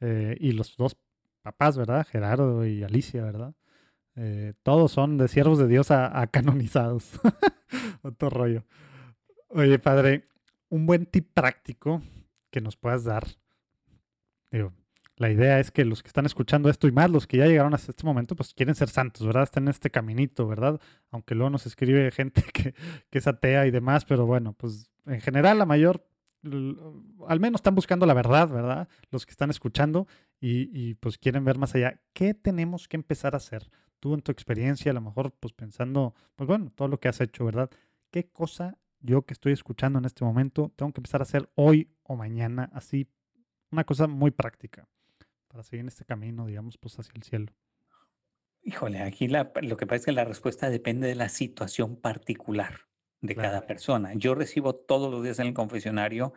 eh, 0.01 0.37
y 0.41 0.53
los 0.53 0.77
dos 0.77 0.97
papás, 1.43 1.77
¿verdad? 1.77 2.07
Gerardo 2.07 2.65
y 2.67 2.83
Alicia, 2.83 3.23
¿verdad? 3.23 3.55
Eh, 4.17 4.55
todos 4.63 4.93
son 4.93 5.19
de 5.19 5.29
siervos 5.29 5.59
de 5.59 5.69
Dios 5.69 5.91
a, 5.91 6.27
canonizados. 6.29 7.21
Otro 8.03 8.31
rollo. 8.31 8.65
Oye, 9.49 9.79
padre, 9.79 10.29
un 10.69 10.87
buen 10.87 11.07
tip 11.07 11.33
práctico 11.33 12.03
que 12.51 12.61
nos 12.61 12.77
puedas 12.77 13.05
dar 13.05 13.25
digo, 14.51 14.73
la 15.17 15.31
idea 15.31 15.61
es 15.61 15.71
que 15.71 15.85
los 15.85 16.03
que 16.03 16.09
están 16.09 16.27
escuchando 16.27 16.71
esto 16.71 16.89
y 16.89 16.93
más 16.93 17.11
los 17.11 17.27
que 17.27 17.39
ya 17.39 17.47
llegaron 17.47 17.75
hasta 17.75 17.93
este 17.93 18.05
momento, 18.05 18.35
pues 18.35 18.55
quieren 18.55 18.75
ser 18.75 18.89
santos, 18.89 19.27
¿verdad? 19.27 19.43
Están 19.45 19.65
en 19.65 19.69
este 19.71 19.91
caminito, 19.91 20.47
¿verdad? 20.47 20.81
Aunque 21.11 21.35
luego 21.35 21.51
nos 21.51 21.67
escribe 21.67 22.11
gente 22.11 22.43
que, 22.53 22.75
que 23.11 23.19
es 23.19 23.27
atea 23.27 23.67
y 23.67 23.71
demás, 23.71 24.05
pero 24.05 24.27
bueno, 24.27 24.55
pues 24.55 24.91
en 25.07 25.21
general 25.21 25.59
la 25.59 25.67
mayor, 25.67 26.07
al 26.43 27.41
menos 27.41 27.59
están 27.59 27.75
buscando 27.75 28.07
la 28.07 28.15
verdad, 28.15 28.49
¿verdad? 28.49 28.89
Los 29.11 29.27
que 29.27 29.33
están 29.33 29.51
escuchando 29.51 30.07
y, 30.41 30.71
y 30.73 30.95
pues 30.95 31.19
quieren 31.19 31.45
ver 31.45 31.59
más 31.59 31.75
allá. 31.75 32.01
¿Qué 32.15 32.33
tenemos 32.35 32.89
que 32.89 32.97
empezar 32.97 33.35
a 33.35 33.39
hacer? 33.39 33.71
Tú 34.01 34.15
en 34.15 34.23
tu 34.23 34.33
experiencia, 34.33 34.91
a 34.91 34.95
lo 34.95 35.01
mejor 35.01 35.33
pues 35.33 35.53
pensando, 35.53 36.15
pues 36.35 36.49
bueno, 36.49 36.73
todo 36.75 36.89
lo 36.89 36.99
que 36.99 37.09
has 37.09 37.21
hecho, 37.21 37.45
¿verdad? 37.45 37.71
¿Qué 38.11 38.29
cosa 38.29 38.79
yo 39.01 39.23
que 39.23 39.35
estoy 39.35 39.53
escuchando 39.53 39.99
en 39.99 40.05
este 40.05 40.25
momento 40.25 40.73
tengo 40.75 40.93
que 40.93 41.01
empezar 41.01 41.21
a 41.21 41.23
hacer 41.23 41.51
hoy 41.55 41.91
o 42.03 42.17
mañana? 42.17 42.71
Así, 42.73 43.09
una 43.71 43.85
cosa 43.85 44.07
muy 44.07 44.31
práctica 44.31 44.89
para 45.51 45.63
seguir 45.63 45.81
en 45.81 45.89
este 45.89 46.05
camino, 46.05 46.47
digamos, 46.47 46.79
pues 46.79 46.99
hacia 46.99 47.13
el 47.15 47.23
cielo? 47.23 47.53
Híjole, 48.63 49.01
aquí 49.01 49.27
la, 49.27 49.53
lo 49.63 49.77
que 49.77 49.87
pasa 49.87 49.97
es 49.97 50.05
que 50.07 50.13
la 50.13 50.25
respuesta 50.25 50.71
depende 50.71 51.09
de 51.09 51.15
la 51.15 51.29
situación 51.29 51.97
particular 51.97 52.81
de 53.21 53.35
cada 53.35 53.67
persona. 53.67 54.15
Yo 54.15 54.35
recibo 54.35 54.75
todos 54.75 55.11
los 55.11 55.23
días 55.23 55.39
en 55.41 55.49
el 55.49 55.55
confesionario 55.55 56.33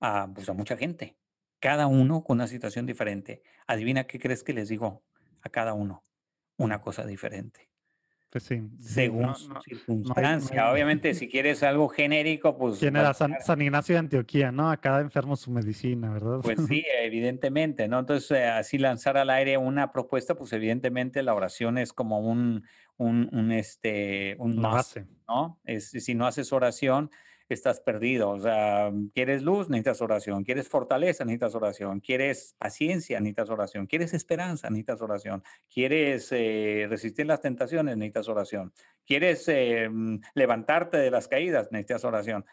a, 0.00 0.28
pues, 0.32 0.48
a 0.48 0.52
mucha 0.52 0.76
gente, 0.76 1.16
cada 1.60 1.86
uno 1.86 2.24
con 2.24 2.38
una 2.38 2.46
situación 2.46 2.86
diferente. 2.86 3.42
Adivina 3.66 4.04
qué 4.04 4.18
crees 4.18 4.42
que 4.42 4.52
les 4.52 4.68
digo 4.68 5.02
a 5.42 5.48
cada 5.50 5.74
uno, 5.74 6.02
una 6.56 6.80
cosa 6.80 7.04
diferente. 7.04 7.68
Pues 8.34 8.42
sí, 8.42 8.60
según 8.80 9.32
su 9.36 9.54
circunstancia. 9.64 10.72
Obviamente, 10.72 11.14
si 11.14 11.28
quieres 11.28 11.62
algo 11.62 11.88
genérico, 11.88 12.58
pues. 12.58 12.80
Tiene 12.80 12.98
a 12.98 13.14
San, 13.14 13.62
Ignacio 13.62 13.94
de 13.94 14.00
Antioquía, 14.00 14.50
¿no? 14.50 14.72
A 14.72 14.76
cada 14.76 15.02
enfermo 15.02 15.36
su 15.36 15.52
medicina, 15.52 16.12
¿verdad? 16.12 16.40
Pues 16.42 16.58
sí, 16.66 16.84
evidentemente, 17.00 17.86
¿no? 17.86 18.00
Entonces, 18.00 18.32
eh, 18.32 18.46
así 18.46 18.76
lanzar 18.76 19.16
al 19.18 19.30
aire 19.30 19.56
una 19.56 19.92
propuesta, 19.92 20.34
pues 20.34 20.52
evidentemente 20.52 21.22
la 21.22 21.32
oración 21.32 21.78
es 21.78 21.92
como 21.92 22.18
un, 22.18 22.64
un, 22.96 23.28
un 23.32 23.52
este, 23.52 24.34
un 24.40 24.60
base, 24.60 25.06
¿no? 25.28 25.60
Es, 25.62 25.90
si 25.90 26.16
no 26.16 26.26
haces 26.26 26.52
oración, 26.52 27.12
estás 27.48 27.80
perdido. 27.80 28.30
O 28.30 28.40
sea, 28.40 28.90
quieres 29.12 29.42
luz, 29.42 29.68
necesitas 29.68 30.00
oración. 30.00 30.44
Quieres 30.44 30.68
fortaleza, 30.68 31.24
necesitas 31.24 31.54
oración. 31.54 32.00
Quieres 32.00 32.54
paciencia, 32.58 33.20
necesitas 33.20 33.50
oración. 33.50 33.86
Quieres 33.86 34.14
esperanza, 34.14 34.70
necesitas 34.70 35.02
oración. 35.02 35.42
Quieres 35.72 36.32
eh, 36.32 36.86
resistir 36.88 37.26
las 37.26 37.40
tentaciones, 37.40 37.96
necesitas 37.96 38.28
oración. 38.28 38.72
Quieres 39.04 39.46
eh, 39.48 39.88
mm, 39.90 40.20
levantarte 40.34 40.96
de 40.96 41.10
las 41.10 41.28
caídas, 41.28 41.70
necesitas 41.70 42.04
oración. 42.04 42.44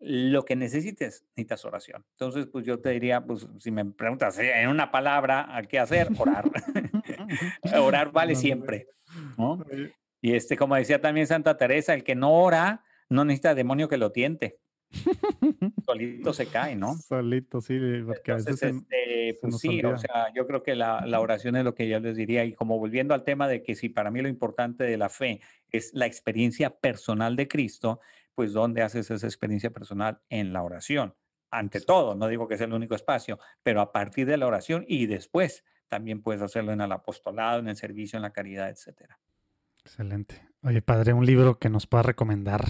Lo 0.00 0.44
que 0.44 0.54
necesites, 0.54 1.24
necesitas 1.30 1.64
oración. 1.64 2.04
Entonces, 2.12 2.46
pues 2.46 2.64
yo 2.64 2.78
te 2.78 2.90
diría, 2.90 3.24
pues 3.24 3.48
si 3.58 3.72
me 3.72 3.84
preguntas 3.84 4.38
eh, 4.38 4.62
en 4.62 4.68
una 4.68 4.92
palabra, 4.92 5.60
¿qué 5.68 5.80
hacer? 5.80 6.08
Orar. 6.16 6.44
orar 7.74 8.12
vale 8.12 8.34
siempre. 8.36 8.86
¿no? 9.36 9.64
Y 10.20 10.34
este, 10.34 10.56
como 10.56 10.76
decía 10.76 11.00
también 11.00 11.26
Santa 11.26 11.56
Teresa, 11.56 11.94
el 11.94 12.04
que 12.04 12.14
no 12.14 12.32
ora, 12.32 12.84
no 13.08 13.24
necesita 13.24 13.54
demonio 13.54 13.88
que 13.88 13.96
lo 13.96 14.12
tiente. 14.12 14.60
Solito 15.84 16.32
se 16.32 16.46
cae, 16.46 16.74
¿no? 16.74 16.96
Solito, 16.96 17.60
sí, 17.60 17.78
porque 18.06 18.32
a 18.32 18.36
veces 18.36 18.62
este, 18.62 19.38
pues 19.40 19.58
sí, 19.58 19.84
o 19.84 19.98
sea, 19.98 20.32
yo 20.34 20.46
creo 20.46 20.62
que 20.62 20.74
la, 20.74 21.04
la, 21.06 21.20
oración 21.20 21.56
es 21.56 21.64
lo 21.64 21.74
que 21.74 21.88
yo 21.88 22.00
les 22.00 22.16
diría. 22.16 22.44
Y 22.44 22.54
como 22.54 22.78
volviendo 22.78 23.14
al 23.14 23.24
tema 23.24 23.48
de 23.48 23.62
que 23.62 23.74
si 23.74 23.88
para 23.88 24.10
mí 24.10 24.22
lo 24.22 24.28
importante 24.28 24.84
de 24.84 24.96
la 24.96 25.08
fe 25.08 25.40
es 25.70 25.92
la 25.94 26.06
experiencia 26.06 26.70
personal 26.70 27.36
de 27.36 27.48
Cristo, 27.48 28.00
pues 28.34 28.52
¿dónde 28.52 28.82
haces 28.82 29.10
esa 29.10 29.26
experiencia 29.26 29.70
personal? 29.70 30.20
En 30.28 30.52
la 30.52 30.62
oración. 30.62 31.14
Ante 31.50 31.80
todo, 31.80 32.14
no 32.14 32.28
digo 32.28 32.46
que 32.46 32.56
sea 32.56 32.66
el 32.66 32.72
único 32.72 32.94
espacio, 32.94 33.38
pero 33.62 33.80
a 33.80 33.90
partir 33.90 34.26
de 34.26 34.36
la 34.36 34.46
oración 34.46 34.84
y 34.86 35.06
después 35.06 35.64
también 35.88 36.22
puedes 36.22 36.42
hacerlo 36.42 36.72
en 36.72 36.80
el 36.80 36.92
apostolado, 36.92 37.60
en 37.60 37.68
el 37.68 37.76
servicio, 37.76 38.16
en 38.16 38.22
la 38.22 38.32
caridad, 38.32 38.68
etcétera. 38.68 39.18
Excelente. 39.80 40.46
Oye, 40.62 40.82
padre, 40.82 41.14
un 41.14 41.24
libro 41.24 41.58
que 41.58 41.70
nos 41.70 41.86
pueda 41.86 42.02
recomendar 42.02 42.64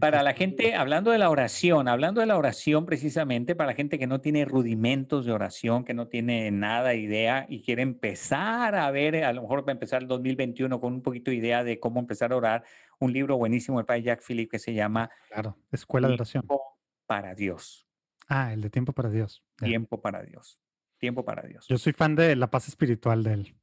para 0.00 0.22
la 0.22 0.32
gente, 0.32 0.74
hablando 0.74 1.10
de 1.10 1.18
la 1.18 1.28
oración, 1.28 1.88
hablando 1.88 2.20
de 2.20 2.26
la 2.26 2.38
oración 2.38 2.86
precisamente, 2.86 3.54
para 3.54 3.68
la 3.68 3.74
gente 3.74 3.98
que 3.98 4.06
no 4.06 4.20
tiene 4.20 4.44
rudimentos 4.44 5.26
de 5.26 5.32
oración, 5.32 5.84
que 5.84 5.94
no 5.94 6.08
tiene 6.08 6.50
nada 6.50 6.90
de 6.90 6.98
idea 6.98 7.46
y 7.48 7.62
quiere 7.62 7.82
empezar 7.82 8.74
a 8.74 8.90
ver, 8.90 9.24
a 9.24 9.32
lo 9.32 9.42
mejor 9.42 9.64
para 9.64 9.72
empezar 9.72 10.02
el 10.02 10.08
2021 10.08 10.80
con 10.80 10.94
un 10.94 11.02
poquito 11.02 11.30
de 11.30 11.36
idea 11.36 11.62
de 11.62 11.78
cómo 11.78 12.00
empezar 12.00 12.32
a 12.32 12.36
orar, 12.36 12.64
un 12.98 13.12
libro 13.12 13.36
buenísimo 13.36 13.78
del 13.78 13.86
padre 13.86 14.02
Jack 14.02 14.22
Philip 14.26 14.50
que 14.50 14.58
se 14.58 14.72
llama 14.72 15.10
Claro, 15.28 15.58
Escuela 15.70 16.08
de 16.08 16.14
Oración. 16.14 16.42
Tiempo 16.42 16.62
para 17.06 17.34
Dios. 17.34 17.86
Ah, 18.28 18.52
el 18.52 18.62
de 18.62 18.70
Tiempo 18.70 18.92
para 18.92 19.10
Dios. 19.10 19.44
Tiempo 19.58 20.00
para 20.00 20.22
Dios. 20.22 20.58
Tiempo 20.98 21.24
para 21.24 21.42
Dios. 21.42 21.66
Yo 21.68 21.76
soy 21.76 21.92
fan 21.92 22.16
de 22.16 22.34
la 22.36 22.50
paz 22.50 22.68
espiritual 22.68 23.22
de 23.22 23.32
él. 23.34 23.56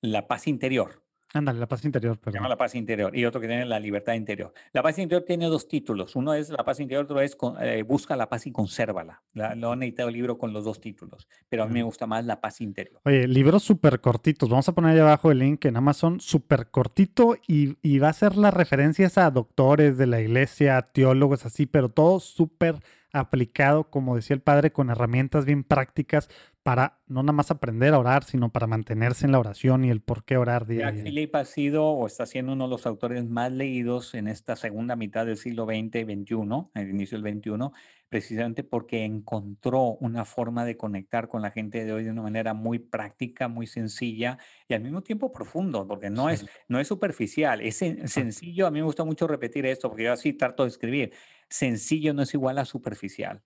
La 0.00 0.28
paz 0.28 0.46
interior. 0.46 1.05
Ándale, 1.34 1.58
la 1.58 1.66
paz 1.66 1.84
interior. 1.84 2.18
Se 2.24 2.32
llama 2.32 2.48
La 2.48 2.56
paz 2.56 2.74
interior 2.74 3.16
y 3.16 3.24
otro 3.24 3.40
que 3.40 3.48
tiene 3.48 3.66
la 3.66 3.78
libertad 3.78 4.14
interior. 4.14 4.52
La 4.72 4.82
paz 4.82 4.98
interior 4.98 5.24
tiene 5.26 5.46
dos 5.46 5.68
títulos. 5.68 6.16
Uno 6.16 6.34
es 6.34 6.50
La 6.50 6.64
paz 6.64 6.80
interior, 6.80 7.04
otro 7.04 7.20
es 7.20 7.36
eh, 7.60 7.82
Busca 7.82 8.16
la 8.16 8.28
paz 8.28 8.46
y 8.46 8.52
consérvala. 8.52 9.22
lo 9.34 9.72
han 9.72 9.82
editado 9.82 10.08
el 10.08 10.14
libro 10.14 10.38
con 10.38 10.52
los 10.52 10.64
dos 10.64 10.80
títulos, 10.80 11.28
pero 11.48 11.64
a 11.64 11.66
mí 11.66 11.74
me 11.74 11.82
gusta 11.82 12.06
más 12.06 12.24
La 12.24 12.40
paz 12.40 12.60
interior. 12.60 13.00
Oye, 13.04 13.26
libros 13.26 13.62
súper 13.62 14.00
cortitos. 14.00 14.48
Vamos 14.48 14.68
a 14.68 14.74
poner 14.74 14.92
ahí 14.92 14.98
abajo 14.98 15.30
el 15.30 15.40
link 15.40 15.64
en 15.64 15.76
Amazon, 15.76 16.20
súper 16.20 16.70
cortito 16.70 17.36
y, 17.46 17.76
y, 17.82 17.98
va 17.98 18.08
a 18.08 18.12
ser 18.12 18.36
las 18.36 18.54
referencias 18.54 19.18
a 19.18 19.30
doctores 19.30 19.98
de 19.98 20.06
la 20.06 20.20
iglesia, 20.20 20.80
teólogos 20.92 21.44
así, 21.44 21.66
pero 21.66 21.88
todo 21.88 22.20
súper 22.20 22.76
aplicado, 23.16 23.90
como 23.90 24.16
decía 24.16 24.34
el 24.34 24.42
padre, 24.42 24.72
con 24.72 24.90
herramientas 24.90 25.44
bien 25.44 25.64
prácticas 25.64 26.28
para 26.66 26.98
no 27.06 27.22
nada 27.22 27.32
más 27.32 27.52
aprender 27.52 27.94
a 27.94 27.98
orar, 28.00 28.24
sino 28.24 28.50
para 28.50 28.66
mantenerse 28.66 29.24
en 29.24 29.30
la 29.30 29.38
oración 29.38 29.84
y 29.84 29.90
el 29.90 30.00
por 30.00 30.24
qué 30.24 30.36
orar 30.36 30.66
día 30.66 30.88
a 30.88 30.90
día. 30.90 31.04
Philip 31.04 31.32
ha 31.36 31.44
sido 31.44 31.84
o 31.84 32.08
está 32.08 32.26
siendo 32.26 32.54
uno 32.54 32.64
de 32.64 32.70
los 32.70 32.86
autores 32.86 33.24
más 33.24 33.52
leídos 33.52 34.14
en 34.14 34.26
esta 34.26 34.56
segunda 34.56 34.96
mitad 34.96 35.26
del 35.26 35.36
siglo 35.36 35.64
XX 35.64 35.94
y 35.94 36.02
XXI, 36.02 36.70
el 36.74 36.90
inicio 36.90 37.20
del 37.20 37.34
XXI, 37.36 37.70
precisamente 38.08 38.64
porque 38.64 39.04
encontró 39.04 39.96
una 40.00 40.24
forma 40.24 40.64
de 40.64 40.76
conectar 40.76 41.28
con 41.28 41.40
la 41.40 41.52
gente 41.52 41.84
de 41.84 41.92
hoy 41.92 42.02
de 42.02 42.10
una 42.10 42.22
manera 42.22 42.52
muy 42.52 42.80
práctica, 42.80 43.46
muy 43.46 43.68
sencilla 43.68 44.38
y 44.68 44.74
al 44.74 44.82
mismo 44.82 45.02
tiempo 45.02 45.32
profundo, 45.32 45.86
porque 45.86 46.10
no, 46.10 46.30
es, 46.30 46.46
no 46.66 46.80
es 46.80 46.88
superficial, 46.88 47.60
es 47.60 47.76
sencillo. 47.76 48.66
A 48.66 48.72
mí 48.72 48.80
me 48.80 48.86
gusta 48.86 49.04
mucho 49.04 49.28
repetir 49.28 49.66
esto, 49.66 49.88
porque 49.88 50.04
yo 50.04 50.12
así 50.12 50.32
trato 50.32 50.64
de 50.64 50.70
escribir. 50.70 51.12
Sencillo 51.48 52.14
no 52.14 52.22
es 52.22 52.34
igual 52.34 52.58
a 52.58 52.64
superficial. 52.64 53.42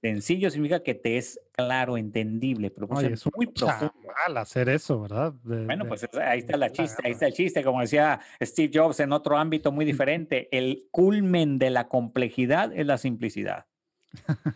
Sencillo 0.00 0.50
significa 0.50 0.82
que 0.82 0.94
te 0.94 1.16
es 1.16 1.40
claro, 1.52 1.96
entendible, 1.96 2.70
pero 2.70 2.86
pues 2.86 3.04
es 3.04 3.24
muy 3.34 3.46
profundo. 3.48 3.92
Al 4.24 4.36
hacer 4.38 4.68
eso, 4.68 5.00
¿verdad? 5.00 5.34
bueno, 5.42 5.86
pues 5.86 6.08
ahí 6.14 6.38
está 6.38 6.56
la 6.56 6.70
chiste, 6.70 7.02
ahí 7.04 7.12
está 7.12 7.26
el 7.26 7.32
chiste, 7.32 7.62
como 7.64 7.80
decía 7.80 8.20
Steve 8.40 8.70
Jobs 8.72 9.00
en 9.00 9.12
otro 9.12 9.36
ámbito 9.36 9.72
muy 9.72 9.84
diferente, 10.06 10.48
el 10.56 10.86
culmen 10.90 11.58
de 11.58 11.70
la 11.70 11.88
complejidad 11.88 12.72
es 12.72 12.86
la 12.86 12.98
simplicidad. 12.98 13.66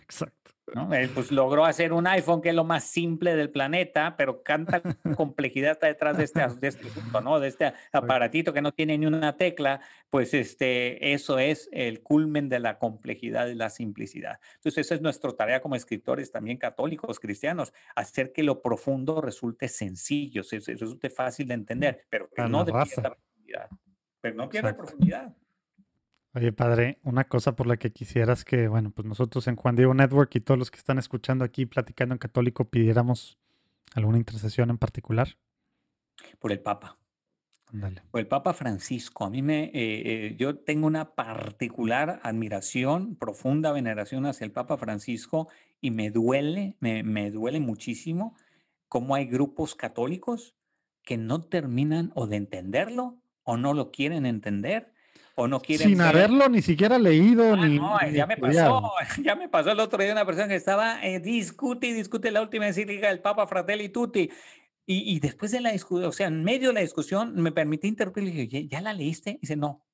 Exacto. 0.03 0.40
Él 0.93 1.11
pues 1.15 1.33
logró 1.33 1.65
hacer 1.65 1.93
un 1.93 2.07
iPhone 2.07 2.41
que 2.41 2.51
es 2.51 2.55
lo 2.55 2.65
más 2.65 2.85
simple 2.85 3.35
del 3.35 3.51
planeta, 3.51 4.15
pero 4.17 4.43
canta 4.43 4.83
complejidad 5.17 5.73
está 5.73 5.87
detrás 5.87 6.17
de 6.17 6.25
este, 6.25 6.47
de 6.61 6.69
este 6.69 6.87
¿no? 7.23 7.41
De 7.41 7.49
este 7.49 7.73
aparatito 7.93 8.53
que 8.53 8.63
no 8.63 8.73
tiene 8.73 8.97
ni 8.99 9.07
una 9.07 9.37
tecla, 9.37 9.81
pues 10.11 10.35
este, 10.35 11.13
eso 11.13 11.39
es 11.39 11.69
el 11.73 12.03
culmen 12.03 12.49
de 12.49 12.61
la 12.61 12.79
complejidad 12.79 13.49
y 13.49 13.55
la 13.55 13.71
simplicidad. 13.71 14.41
Entonces, 14.57 14.87
esa 14.87 14.95
es 14.95 15.01
nuestra 15.01 15.33
tarea 15.33 15.61
como 15.61 15.77
escritores, 15.77 16.31
también 16.31 16.57
católicos, 16.57 17.21
cristianos, 17.21 17.73
hacer 17.95 18.33
que 18.33 18.43
lo 18.43 18.63
profundo 18.63 19.21
resulte 19.21 19.69
sencillo, 19.69 20.43
resulte 20.51 21.11
fácil 21.11 21.49
de 21.49 21.55
entender, 21.55 22.05
pero 22.09 22.29
que 22.29 22.43
no 22.43 22.65
pierda 22.65 23.15
profundidad. 23.15 23.69
Pero 24.21 24.35
no 24.35 24.49
pierda 24.49 24.77
profundidad. 24.77 25.35
Oye, 26.33 26.53
padre, 26.53 26.99
una 27.03 27.25
cosa 27.25 27.57
por 27.57 27.67
la 27.67 27.77
que 27.77 27.93
quisieras 27.93 28.45
que, 28.45 28.69
bueno, 28.69 28.93
pues 28.93 29.05
nosotros 29.05 29.49
en 29.49 29.57
Juan 29.57 29.75
Diego 29.75 29.95
Network 29.95 30.35
y 30.37 30.41
todos 30.41 30.59
los 30.59 30.71
que 30.71 30.79
están 30.79 30.99
escuchando 30.99 31.45
aquí 31.45 31.67
platicando 31.67 32.15
en 32.15 32.21
católico 32.21 32.67
pidiéramos 32.67 33.37
alguna 33.95 34.19
intercesión 34.19 34.71
en 34.71 34.79
particular. 34.79 35.37
Por 36.39 36.53
el 36.53 36.61
Papa. 36.61 36.99
Ándale. 37.73 38.03
Por 38.13 38.21
el 38.21 38.29
Papa 38.29 38.53
Francisco. 38.53 39.25
A 39.25 39.31
mí 39.31 39.43
me, 39.43 39.65
eh, 39.65 39.71
eh, 39.75 40.37
yo 40.39 40.57
tengo 40.59 40.87
una 40.87 41.15
particular 41.17 42.21
admiración, 42.23 43.17
profunda 43.17 43.73
veneración 43.73 44.25
hacia 44.27 44.45
el 44.45 44.53
Papa 44.53 44.77
Francisco 44.77 45.49
y 45.81 45.91
me 45.91 46.11
duele, 46.11 46.77
me, 46.79 47.03
me 47.03 47.33
duele 47.33 47.59
muchísimo 47.59 48.37
cómo 48.89 49.17
hay 49.17 49.27
grupos 49.27 49.75
católicos 49.75 50.55
que 51.03 51.17
no 51.17 51.43
terminan 51.43 52.13
o 52.15 52.29
de 52.29 52.37
entenderlo 52.37 53.21
o 53.43 53.57
no 53.57 53.75
lo 53.75 53.91
quieren 53.91 54.27
entender 54.27 54.93
no 55.49 55.61
Sin 55.61 56.01
haberlo 56.01 56.49
ni 56.49 56.63
siquiera 56.63 56.99
leído. 56.99 57.55
Ah, 57.55 57.57
ni, 57.57 57.79
no, 57.79 57.99
ya 58.11 58.27
me 58.27 58.37
pasó, 58.37 58.93
ya 59.23 59.37
me 59.37 59.49
pasó 59.49 59.73
el 59.73 59.81
otro 59.81 60.03
día 60.03 60.13
una 60.13 60.25
persona 60.25 60.49
que 60.49 60.57
estaba 60.57 61.05
eh, 61.05 61.21
discute 61.21 61.89
y 61.89 61.93
discute 61.93 62.31
la 62.31 62.43
última 62.43 62.67
encíclica 62.67 63.09
del 63.09 63.21
Papa 63.21 63.47
Fratelli 63.47 63.89
Tutti. 63.89 64.31
Y, 64.87 65.15
y 65.15 65.21
después 65.21 65.53
de 65.53 65.61
la 65.61 65.73
discusión, 65.73 66.09
o 66.09 66.13
sea, 66.13 66.27
en 66.27 66.43
medio 66.43 66.69
de 66.69 66.75
la 66.75 66.81
discusión, 66.81 67.35
me 67.37 67.53
permití 67.53 67.87
interrumpir 67.87 68.25
y 68.25 68.31
dije, 68.31 68.67
¿ya 68.67 68.81
la 68.81 68.93
leíste? 68.93 69.31
Y 69.31 69.39
dice, 69.43 69.57
no. 69.57 69.85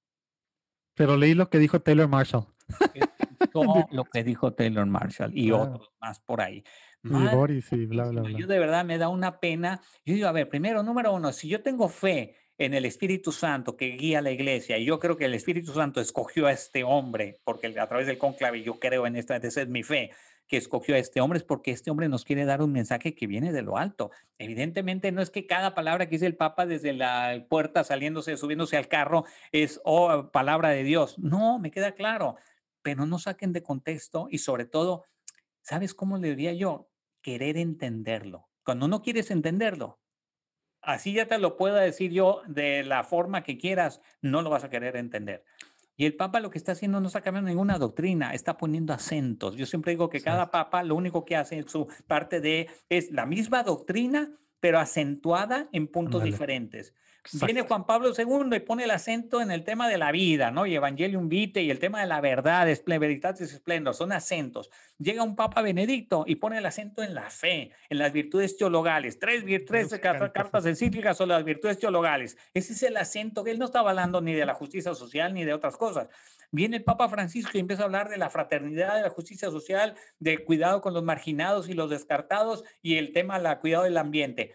Pero 0.94 1.16
leí 1.16 1.34
lo 1.34 1.50
que 1.50 1.58
dijo 1.58 1.80
Taylor 1.80 2.08
Marshall. 2.08 2.46
lo 3.90 4.04
que 4.04 4.24
dijo 4.24 4.52
Taylor 4.54 4.86
Marshall 4.86 5.36
y 5.36 5.52
otros 5.52 5.92
más 6.00 6.20
por 6.20 6.40
ahí. 6.40 6.64
y 7.02 7.08
Boris 7.08 7.72
y 7.72 7.86
bla, 7.86 8.08
bla, 8.08 8.22
bla. 8.22 8.38
Yo 8.38 8.46
de 8.46 8.58
verdad 8.58 8.84
me 8.84 8.98
da 8.98 9.08
una 9.08 9.38
pena. 9.38 9.80
Yo 10.04 10.14
digo, 10.14 10.28
a 10.28 10.32
ver, 10.32 10.48
primero, 10.48 10.82
número 10.82 11.12
uno, 11.12 11.32
si 11.32 11.48
yo 11.48 11.62
tengo 11.62 11.88
fe 11.88 12.36
en 12.58 12.74
el 12.74 12.84
Espíritu 12.84 13.32
Santo 13.32 13.76
que 13.76 13.88
guía 13.88 14.20
a 14.20 14.22
la 14.22 14.30
iglesia, 14.30 14.78
y 14.78 14.84
yo 14.86 14.98
creo 14.98 15.16
que 15.16 15.26
el 15.26 15.34
Espíritu 15.34 15.72
Santo 15.72 16.00
escogió 16.00 16.46
a 16.46 16.52
este 16.52 16.84
hombre, 16.84 17.38
porque 17.44 17.66
a 17.78 17.86
través 17.86 18.06
del 18.06 18.18
conclave 18.18 18.62
yo 18.62 18.78
creo 18.78 19.06
en 19.06 19.16
esta, 19.16 19.36
esa 19.36 19.62
es 19.62 19.68
mi 19.68 19.82
fe, 19.82 20.10
que 20.46 20.56
escogió 20.56 20.94
a 20.94 20.98
este 20.98 21.20
hombre 21.20 21.38
es 21.38 21.44
porque 21.44 21.72
este 21.72 21.90
hombre 21.90 22.08
nos 22.08 22.24
quiere 22.24 22.44
dar 22.44 22.62
un 22.62 22.72
mensaje 22.72 23.14
que 23.14 23.26
viene 23.26 23.52
de 23.52 23.62
lo 23.62 23.78
alto. 23.78 24.10
Evidentemente 24.38 25.10
no 25.10 25.20
es 25.20 25.30
que 25.30 25.46
cada 25.46 25.74
palabra 25.74 26.06
que 26.06 26.16
dice 26.16 26.26
el 26.26 26.36
Papa 26.36 26.66
desde 26.66 26.92
la 26.92 27.46
puerta 27.48 27.84
saliéndose, 27.84 28.36
subiéndose 28.36 28.76
al 28.76 28.88
carro 28.88 29.24
es 29.50 29.80
oh, 29.84 30.30
palabra 30.32 30.70
de 30.70 30.84
Dios. 30.84 31.18
No, 31.18 31.58
me 31.58 31.70
queda 31.70 31.92
claro, 31.92 32.36
pero 32.82 33.06
no 33.06 33.18
saquen 33.18 33.52
de 33.52 33.62
contexto 33.62 34.28
y 34.30 34.38
sobre 34.38 34.66
todo, 34.66 35.04
¿sabes 35.62 35.94
cómo 35.94 36.18
le 36.18 36.30
diría 36.30 36.52
yo? 36.52 36.88
Querer 37.22 37.56
entenderlo. 37.56 38.48
Cuando 38.64 38.86
no 38.86 39.02
quieres 39.02 39.30
entenderlo, 39.30 39.98
así 40.86 41.12
ya 41.12 41.26
te 41.26 41.38
lo 41.38 41.56
puedo 41.56 41.74
decir 41.76 42.12
yo 42.12 42.42
de 42.46 42.82
la 42.84 43.04
forma 43.04 43.42
que 43.42 43.58
quieras, 43.58 44.00
no 44.22 44.42
lo 44.42 44.50
vas 44.50 44.64
a 44.64 44.70
querer 44.70 44.96
entender. 44.96 45.44
Y 45.96 46.04
el 46.04 46.14
Papa 46.14 46.40
lo 46.40 46.50
que 46.50 46.58
está 46.58 46.72
haciendo 46.72 47.00
no 47.00 47.06
está 47.06 47.22
cambiando 47.22 47.48
ninguna 47.48 47.78
doctrina, 47.78 48.34
está 48.34 48.56
poniendo 48.58 48.92
acentos. 48.92 49.56
Yo 49.56 49.66
siempre 49.66 49.92
digo 49.92 50.10
que 50.10 50.20
cada 50.20 50.50
Papa 50.50 50.82
lo 50.82 50.94
único 50.94 51.24
que 51.24 51.36
hace 51.36 51.56
en 51.56 51.68
su 51.68 51.88
parte 52.06 52.40
de 52.40 52.68
es 52.88 53.10
la 53.12 53.26
misma 53.26 53.62
doctrina, 53.62 54.30
pero 54.60 54.78
acentuada 54.78 55.68
en 55.72 55.88
puntos 55.88 56.22
diferentes. 56.22 56.94
Viene 57.32 57.62
Juan 57.62 57.86
Pablo 57.86 58.12
II 58.16 58.56
y 58.56 58.60
pone 58.60 58.84
el 58.84 58.90
acento 58.90 59.40
en 59.40 59.50
el 59.50 59.64
tema 59.64 59.88
de 59.88 59.98
la 59.98 60.12
vida, 60.12 60.50
¿no? 60.50 60.66
Y 60.66 60.74
Evangelium 60.74 61.28
Vitae 61.28 61.62
y 61.62 61.70
el 61.70 61.78
tema 61.78 62.00
de 62.00 62.06
la 62.06 62.20
verdad, 62.20 62.66
Veritatis 62.86 63.50
Splendor, 63.50 63.94
son 63.94 64.12
acentos. 64.12 64.70
Llega 64.98 65.22
un 65.22 65.36
Papa 65.36 65.62
Benedicto 65.62 66.24
y 66.26 66.36
pone 66.36 66.58
el 66.58 66.66
acento 66.66 67.02
en 67.02 67.14
la 67.14 67.30
fe, 67.30 67.72
en 67.88 67.98
las 67.98 68.12
virtudes 68.12 68.56
teologales. 68.56 69.18
Tres, 69.18 69.44
tres 69.66 69.98
cartas 70.00 70.66
encíclicas 70.66 71.16
son 71.16 71.28
las 71.28 71.44
virtudes 71.44 71.78
teologales. 71.78 72.36
Ese 72.54 72.72
es 72.72 72.82
el 72.82 72.96
acento 72.96 73.44
que 73.44 73.50
él 73.50 73.58
no 73.58 73.66
estaba 73.66 73.90
hablando 73.90 74.20
ni 74.20 74.32
de 74.32 74.46
la 74.46 74.54
justicia 74.54 74.94
social 74.94 75.34
ni 75.34 75.44
de 75.44 75.52
otras 75.52 75.76
cosas. 75.76 76.08
Viene 76.52 76.76
el 76.76 76.84
Papa 76.84 77.08
Francisco 77.08 77.50
y 77.54 77.60
empieza 77.60 77.82
a 77.82 77.86
hablar 77.86 78.08
de 78.08 78.18
la 78.18 78.30
fraternidad, 78.30 78.96
de 78.96 79.02
la 79.02 79.10
justicia 79.10 79.50
social, 79.50 79.94
de 80.18 80.44
cuidado 80.44 80.80
con 80.80 80.94
los 80.94 81.02
marginados 81.02 81.68
y 81.68 81.74
los 81.74 81.90
descartados 81.90 82.64
y 82.82 82.96
el 82.96 83.12
tema 83.12 83.38
del 83.38 83.58
cuidado 83.58 83.84
del 83.84 83.98
ambiente. 83.98 84.54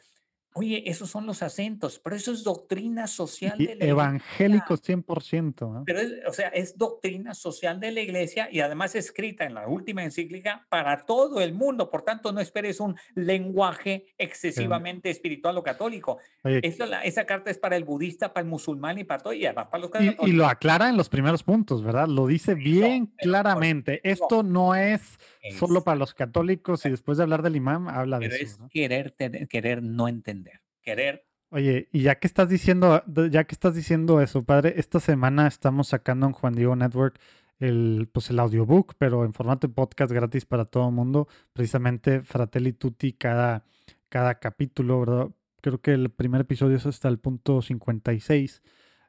Oye, 0.53 0.83
esos 0.89 1.09
son 1.09 1.25
los 1.25 1.41
acentos, 1.43 1.99
pero 1.99 2.15
eso 2.15 2.33
es 2.33 2.43
doctrina 2.43 3.07
social 3.07 3.57
de 3.57 3.75
la 3.75 3.85
evangélico 3.85 4.75
100%. 4.75 5.83
Pero, 5.85 6.01
o 6.27 6.33
sea, 6.33 6.49
es 6.49 6.77
doctrina 6.77 7.33
social 7.33 7.79
de 7.79 7.91
la 7.91 8.01
iglesia 8.01 8.49
y 8.51 8.59
además 8.59 8.95
escrita 8.95 9.45
en 9.45 9.53
la 9.53 9.67
última 9.67 10.03
encíclica 10.03 10.65
para 10.69 11.05
todo 11.05 11.41
el 11.41 11.53
mundo. 11.53 11.89
Por 11.89 12.01
tanto, 12.01 12.33
no 12.33 12.41
esperes 12.41 12.81
un 12.81 12.97
lenguaje 13.15 14.07
excesivamente 14.17 15.09
espiritual 15.09 15.57
o 15.57 15.63
católico. 15.63 16.17
esa 16.43 17.25
carta 17.25 17.49
es 17.49 17.57
para 17.57 17.77
el 17.77 17.85
budista, 17.85 18.33
para 18.33 18.43
el 18.43 18.49
musulmán 18.49 18.99
y 18.99 19.03
para 19.05 19.23
todo, 19.23 19.33
y 19.33 19.45
además 19.45 19.67
para 19.67 19.81
los 19.81 19.91
católicos. 19.91 20.27
Y, 20.27 20.31
lo 20.33 20.47
aclara 20.47 20.89
en 20.89 20.97
los 20.97 21.09
primeros 21.09 21.43
puntos, 21.43 21.83
¿verdad? 21.83 22.07
Lo 22.07 22.27
dice 22.27 22.55
bien 22.55 23.07
claramente. 23.17 24.01
Esto 24.03 24.43
no 24.43 24.75
es 24.75 25.19
solo 25.57 25.83
para 25.83 25.97
los 25.97 26.13
católicos 26.13 26.85
y 26.85 26.89
después 26.89 27.17
de 27.17 27.23
hablar 27.23 27.41
del 27.41 27.55
imán, 27.55 27.87
habla 27.87 28.19
de 28.19 28.27
eso. 28.27 28.35
Es 28.35 28.59
querer, 28.69 29.15
querer 29.49 29.81
no 29.81 30.07
entender, 30.07 30.40
querer. 30.81 31.25
Oye, 31.49 31.89
y 31.91 32.03
ya 32.03 32.15
que 32.15 32.27
estás 32.27 32.47
diciendo, 32.47 33.03
ya 33.29 33.43
que 33.43 33.53
estás 33.53 33.75
diciendo 33.75 34.21
eso, 34.21 34.43
padre, 34.43 34.75
esta 34.77 34.99
semana 34.99 35.47
estamos 35.47 35.89
sacando 35.89 36.25
en 36.25 36.31
Juan 36.31 36.53
Diego 36.53 36.75
Network 36.75 37.19
el, 37.59 38.09
pues 38.11 38.29
el 38.29 38.39
audiobook, 38.39 38.95
pero 38.97 39.23
en 39.25 39.33
formato 39.33 39.67
de 39.67 39.73
podcast 39.73 40.11
gratis 40.11 40.45
para 40.45 40.65
todo 40.65 40.87
el 40.87 40.95
mundo, 40.95 41.27
precisamente 41.53 42.21
Fratelli 42.21 42.73
Tutti 42.73 43.13
cada, 43.13 43.65
cada 44.09 44.39
capítulo, 44.39 44.99
¿verdad? 45.01 45.29
Creo 45.61 45.79
que 45.79 45.91
el 45.91 46.09
primer 46.09 46.41
episodio 46.41 46.77
es 46.77 46.85
hasta 46.85 47.07
el 47.07 47.19
punto 47.19 47.61
56. 47.61 48.63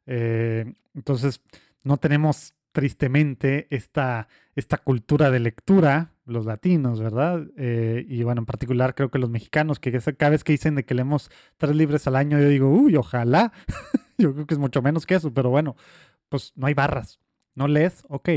Eh, 0.06 0.74
entonces, 0.94 1.40
no 1.82 1.96
tenemos 1.96 2.54
tristemente 2.72 3.68
esta, 3.70 4.28
esta 4.56 4.78
cultura 4.78 5.30
de 5.30 5.40
lectura, 5.40 6.12
los 6.24 6.46
latinos, 6.46 7.00
¿verdad? 7.00 7.46
Eh, 7.56 8.04
y 8.08 8.22
bueno, 8.22 8.40
en 8.40 8.46
particular 8.46 8.94
creo 8.94 9.10
que 9.10 9.18
los 9.18 9.30
mexicanos, 9.30 9.78
que 9.78 9.92
cada 10.16 10.30
vez 10.30 10.42
que 10.42 10.52
dicen 10.52 10.74
de 10.74 10.84
que 10.84 10.94
leemos 10.94 11.30
tres 11.58 11.76
libros 11.76 12.06
al 12.06 12.16
año, 12.16 12.38
yo 12.38 12.48
digo, 12.48 12.70
uy, 12.70 12.96
ojalá. 12.96 13.52
yo 14.18 14.32
creo 14.32 14.46
que 14.46 14.54
es 14.54 14.58
mucho 14.58 14.82
menos 14.82 15.06
que 15.06 15.14
eso, 15.14 15.32
pero 15.32 15.50
bueno, 15.50 15.76
pues 16.28 16.52
no 16.56 16.66
hay 16.66 16.74
barras. 16.74 17.20
No 17.54 17.68
lees, 17.68 18.04
ok. 18.08 18.28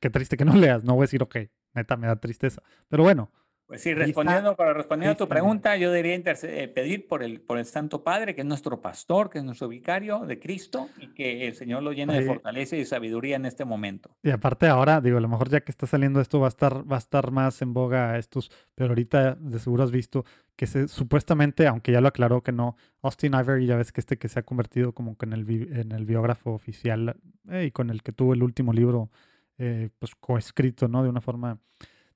Qué 0.00 0.10
triste 0.10 0.36
que 0.36 0.44
no 0.44 0.54
leas, 0.56 0.84
no 0.84 0.94
voy 0.94 1.02
a 1.02 1.06
decir, 1.06 1.22
ok, 1.22 1.36
neta, 1.74 1.96
me 1.96 2.06
da 2.06 2.16
tristeza. 2.16 2.62
Pero 2.88 3.02
bueno, 3.02 3.30
pues 3.68 3.82
sí, 3.82 3.92
respondiendo, 3.92 4.56
para 4.56 4.72
responder 4.72 5.10
a 5.10 5.14
tu 5.14 5.28
pregunta, 5.28 5.76
yo 5.76 5.92
debería 5.92 6.14
eh, 6.24 6.68
pedir 6.68 7.06
por 7.06 7.22
el, 7.22 7.38
por 7.38 7.58
el 7.58 7.66
Santo 7.66 8.02
Padre, 8.02 8.34
que 8.34 8.40
es 8.40 8.46
nuestro 8.46 8.80
pastor, 8.80 9.28
que 9.28 9.38
es 9.38 9.44
nuestro 9.44 9.68
vicario 9.68 10.20
de 10.20 10.38
Cristo, 10.38 10.88
y 10.98 11.08
que 11.08 11.46
el 11.46 11.54
Señor 11.54 11.82
lo 11.82 11.92
llene 11.92 12.18
de 12.18 12.24
fortaleza 12.24 12.76
y 12.76 12.86
sabiduría 12.86 13.36
en 13.36 13.44
este 13.44 13.66
momento. 13.66 14.16
Y 14.22 14.30
aparte 14.30 14.68
ahora, 14.68 15.02
digo, 15.02 15.18
a 15.18 15.20
lo 15.20 15.28
mejor 15.28 15.50
ya 15.50 15.60
que 15.60 15.70
está 15.70 15.86
saliendo 15.86 16.22
esto 16.22 16.40
va 16.40 16.46
a 16.46 16.48
estar, 16.48 16.90
va 16.90 16.96
a 16.96 16.98
estar 16.98 17.30
más 17.30 17.60
en 17.60 17.74
boga 17.74 18.16
estos, 18.16 18.50
pero 18.74 18.92
ahorita 18.92 19.34
de 19.34 19.58
seguro 19.58 19.82
has 19.82 19.90
visto 19.90 20.24
que 20.56 20.66
se, 20.66 20.88
supuestamente, 20.88 21.66
aunque 21.66 21.92
ya 21.92 22.00
lo 22.00 22.08
aclaró 22.08 22.42
que 22.42 22.52
no, 22.52 22.74
Austin 23.02 23.34
Ivory, 23.34 23.66
ya 23.66 23.76
ves 23.76 23.92
que 23.92 24.00
este 24.00 24.16
que 24.16 24.28
se 24.28 24.40
ha 24.40 24.44
convertido 24.44 24.92
como 24.92 25.18
que 25.18 25.26
en 25.26 25.34
el, 25.34 25.68
en 25.78 25.92
el 25.92 26.06
biógrafo 26.06 26.52
oficial 26.52 27.16
eh, 27.50 27.66
y 27.66 27.70
con 27.70 27.90
el 27.90 28.02
que 28.02 28.12
tuvo 28.12 28.32
el 28.32 28.42
último 28.42 28.72
libro, 28.72 29.10
eh, 29.58 29.90
pues 29.98 30.14
coescrito, 30.14 30.88
¿no? 30.88 31.02
De 31.02 31.10
una 31.10 31.20
forma 31.20 31.60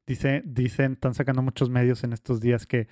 Dice, 0.06 0.42
dicen, 0.44 0.92
están 0.92 1.14
sacando 1.14 1.42
muchos 1.42 1.70
medios 1.70 2.02
en 2.04 2.12
estos 2.12 2.40
días 2.40 2.66
que, 2.66 2.88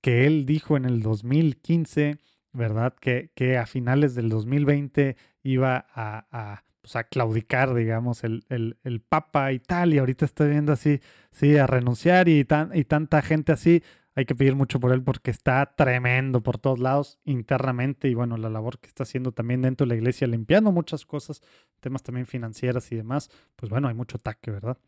que 0.00 0.26
él 0.26 0.46
dijo 0.46 0.76
en 0.76 0.84
el 0.86 1.02
2015, 1.02 2.18
¿verdad? 2.52 2.94
Que, 2.98 3.30
que 3.34 3.58
a 3.58 3.66
finales 3.66 4.14
del 4.14 4.28
2020 4.30 5.16
iba 5.42 5.86
a, 5.94 6.26
a, 6.30 6.64
pues 6.80 6.96
a 6.96 7.04
claudicar, 7.04 7.74
digamos, 7.74 8.24
el, 8.24 8.44
el, 8.48 8.78
el, 8.84 9.00
Papa 9.00 9.52
y 9.52 9.58
tal, 9.58 9.94
y 9.94 9.98
ahorita 9.98 10.24
estoy 10.24 10.50
viendo 10.50 10.72
así, 10.72 11.00
sí, 11.30 11.56
a 11.56 11.66
renunciar 11.66 12.28
y, 12.28 12.44
tan, 12.44 12.76
y 12.76 12.84
tanta 12.84 13.22
gente 13.22 13.52
así. 13.52 13.82
Hay 14.14 14.26
que 14.26 14.34
pedir 14.34 14.54
mucho 14.54 14.78
por 14.78 14.92
él 14.92 15.02
porque 15.02 15.30
está 15.30 15.74
tremendo 15.76 16.42
por 16.42 16.58
todos 16.58 16.78
lados 16.78 17.18
internamente 17.24 18.08
y 18.08 18.14
bueno, 18.14 18.36
la 18.36 18.48
labor 18.48 18.78
que 18.78 18.86
está 18.86 19.02
haciendo 19.02 19.32
también 19.32 19.62
dentro 19.62 19.86
de 19.86 19.88
la 19.88 19.94
iglesia, 19.96 20.26
limpiando 20.26 20.70
muchas 20.72 21.04
cosas, 21.04 21.42
temas 21.80 22.02
también 22.02 22.26
financieras 22.26 22.92
y 22.92 22.96
demás, 22.96 23.30
pues 23.56 23.70
bueno, 23.70 23.88
hay 23.88 23.94
mucho 23.94 24.18
ataque, 24.18 24.50
¿verdad? 24.50 24.78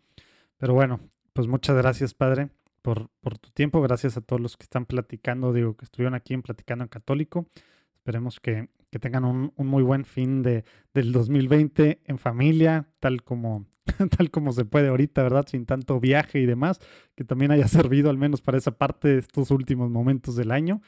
Pero 0.59 0.75
bueno, 0.75 1.01
pues 1.37 1.49
muchas 1.49 1.77
gracias, 1.77 2.15
Padre, 2.15 2.49
por, 2.81 3.11
por, 3.21 3.37
tu 3.37 3.51
tiempo. 3.51 3.83
Gracias 3.83 4.17
a 4.17 4.23
todos 4.23 4.41
los 4.41 4.57
que 4.57 4.63
están 4.63 4.87
platicando, 4.87 5.53
digo, 5.53 5.77
que 5.77 5.85
estuvieron 5.85 6.15
aquí 6.15 6.33
en 6.33 6.41
Platicando 6.41 6.83
en 6.83 6.89
Católico. 6.89 7.47
Esperemos 7.95 8.41
que, 8.41 8.71
que 8.91 8.99
tengan 8.99 9.27
un, 9.27 9.53
un, 9.55 9.67
muy 9.67 9.83
buen 9.83 10.07
fin 10.07 10.43
de, 10.43 10.65
del 10.95 11.13
2020 11.13 12.01
en 12.07 12.19
familia, 12.19 12.89
tal 13.01 13.23
como, 13.23 13.67
tal 14.17 14.31
como 14.31 14.51
se 14.53 14.65
puede 14.65 14.89
ahorita, 14.89 15.23
¿verdad? 15.23 15.47
Sin 15.47 15.67
tanto 15.67 16.01
viaje 16.01 16.41
y 16.41 16.47
demás, 16.47 16.81
que 17.15 17.25
también 17.25 17.51
haya 17.51 17.69
servido 17.69 18.09
al 18.09 18.17
menos 18.17 18.41
para 18.41 18.57
esa 18.57 18.71
parte 18.71 19.09
de 19.09 19.19
estos 19.19 19.51
últimos 19.51 19.91
momentos 19.91 20.37
del 20.37 20.51
año. 20.51 20.81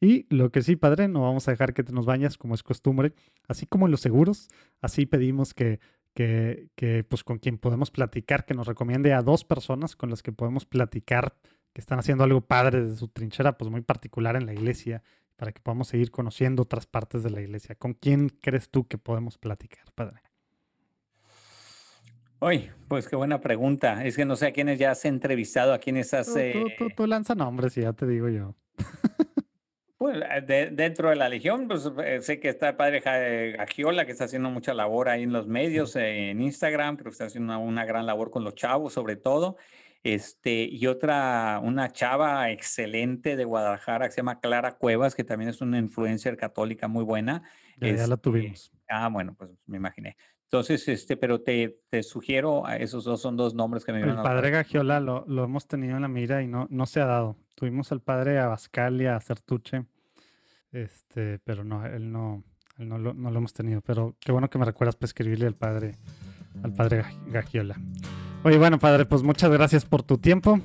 Y 0.00 0.32
lo 0.32 0.52
que 0.52 0.62
sí, 0.62 0.76
padre, 0.76 1.08
no 1.08 1.22
vamos 1.22 1.48
a 1.48 1.50
dejar 1.50 1.74
que 1.74 1.82
te 1.82 1.92
nos 1.92 2.06
bañas 2.06 2.38
como 2.38 2.54
es 2.54 2.62
costumbre, 2.62 3.12
así 3.48 3.66
como 3.66 3.86
en 3.86 3.90
los 3.90 4.02
seguros, 4.02 4.50
así 4.80 5.04
pedimos 5.04 5.52
que 5.52 5.80
que, 6.16 7.04
pues 7.08 7.22
con 7.22 7.38
quien 7.38 7.58
podemos 7.58 7.90
platicar, 7.90 8.46
que 8.46 8.54
nos 8.54 8.66
recomiende 8.66 9.12
a 9.12 9.20
dos 9.20 9.44
personas 9.44 9.94
con 9.94 10.08
las 10.08 10.22
que 10.22 10.32
podemos 10.32 10.64
platicar, 10.64 11.36
que 11.74 11.80
están 11.82 11.98
haciendo 11.98 12.24
algo 12.24 12.40
padre 12.40 12.86
de 12.86 12.96
su 12.96 13.08
trinchera, 13.08 13.58
pues 13.58 13.70
muy 13.70 13.82
particular 13.82 14.34
en 14.34 14.46
la 14.46 14.54
iglesia, 14.54 15.02
para 15.36 15.52
que 15.52 15.60
podamos 15.60 15.88
seguir 15.88 16.10
conociendo 16.10 16.62
otras 16.62 16.86
partes 16.86 17.22
de 17.22 17.30
la 17.30 17.42
iglesia. 17.42 17.74
¿Con 17.74 17.92
quién 17.92 18.30
crees 18.30 18.70
tú 18.70 18.88
que 18.88 18.96
podemos 18.96 19.36
platicar, 19.36 19.84
padre? 19.94 20.22
Uy, 22.40 22.70
pues 22.88 23.08
qué 23.08 23.16
buena 23.16 23.42
pregunta. 23.42 24.06
Es 24.06 24.16
que 24.16 24.24
no 24.24 24.36
sé 24.36 24.46
a 24.46 24.52
quiénes 24.52 24.78
ya 24.78 24.92
has 24.92 25.04
entrevistado, 25.04 25.74
a 25.74 25.78
quiénes 25.78 26.14
has... 26.14 26.32
Tú, 26.32 26.68
tú, 26.78 26.88
tú 26.96 27.06
lanza 27.06 27.34
nombres 27.34 27.76
y 27.76 27.82
ya 27.82 27.92
te 27.92 28.06
digo 28.06 28.30
yo. 28.30 28.54
Pues 29.98 30.18
de, 30.46 30.70
dentro 30.72 31.08
de 31.08 31.16
la 31.16 31.28
Legión, 31.30 31.68
pues 31.68 31.90
eh, 32.04 32.20
sé 32.20 32.38
que 32.38 32.50
está 32.50 32.68
el 32.68 32.76
padre 32.76 33.02
Agiola, 33.58 34.04
que 34.04 34.12
está 34.12 34.24
haciendo 34.24 34.50
mucha 34.50 34.74
labor 34.74 35.08
ahí 35.08 35.22
en 35.22 35.32
los 35.32 35.46
medios, 35.46 35.96
en 35.96 36.42
Instagram, 36.42 36.98
pero 36.98 37.08
está 37.08 37.24
haciendo 37.24 37.58
una, 37.58 37.86
gran 37.86 38.04
labor 38.04 38.30
con 38.30 38.44
los 38.44 38.54
chavos, 38.54 38.92
sobre 38.92 39.16
todo. 39.16 39.56
Este, 40.02 40.68
y 40.70 40.86
otra, 40.86 41.60
una 41.62 41.90
chava 41.92 42.50
excelente 42.50 43.36
de 43.36 43.44
Guadalajara 43.44 44.06
que 44.06 44.12
se 44.12 44.18
llama 44.18 44.38
Clara 44.38 44.72
Cuevas, 44.72 45.14
que 45.14 45.24
también 45.24 45.48
es 45.48 45.62
una 45.62 45.78
influencer 45.78 46.36
católica 46.36 46.88
muy 46.88 47.02
buena. 47.02 47.42
Ya, 47.78 47.88
la 47.88 48.02
este, 48.02 48.16
tuvimos. 48.18 48.72
Ah, 48.88 49.08
bueno, 49.08 49.34
pues 49.34 49.50
me 49.66 49.78
imaginé. 49.78 50.16
Entonces, 50.46 50.86
este, 50.86 51.16
pero 51.16 51.40
te, 51.40 51.80
te 51.90 52.04
sugiero, 52.04 52.68
esos 52.68 53.04
dos 53.04 53.20
son 53.20 53.36
dos 53.36 53.54
nombres 53.54 53.84
que 53.84 53.92
me 53.92 54.00
El 54.00 54.14
padre 54.14 54.50
Gagiola 54.50 55.00
lo, 55.00 55.24
lo, 55.26 55.42
hemos 55.42 55.66
tenido 55.66 55.96
en 55.96 56.02
la 56.02 56.08
mira 56.08 56.40
y 56.40 56.46
no, 56.46 56.68
no 56.70 56.86
se 56.86 57.00
ha 57.00 57.06
dado. 57.06 57.36
Tuvimos 57.56 57.90
al 57.90 58.00
padre 58.00 58.38
Abascal 58.38 59.02
y 59.02 59.06
a 59.06 59.18
Certuche, 59.20 59.86
este, 60.70 61.40
pero 61.40 61.64
no, 61.64 61.84
él 61.84 62.12
no, 62.12 62.44
él 62.78 62.88
no, 62.88 62.96
lo, 62.96 63.12
no 63.12 63.30
lo 63.32 63.38
hemos 63.38 63.54
tenido. 63.54 63.80
Pero 63.80 64.14
qué 64.20 64.30
bueno 64.30 64.48
que 64.48 64.58
me 64.58 64.64
recuerdas 64.64 64.94
para 64.94 65.06
escribirle 65.06 65.46
al 65.48 65.56
padre, 65.56 65.96
al 66.62 66.72
padre 66.72 67.04
Gagiola. 67.26 67.76
Oye, 68.44 68.58
bueno, 68.58 68.78
padre, 68.78 69.04
pues 69.04 69.24
muchas 69.24 69.50
gracias 69.50 69.84
por 69.84 70.04
tu 70.04 70.18
tiempo. 70.18 70.60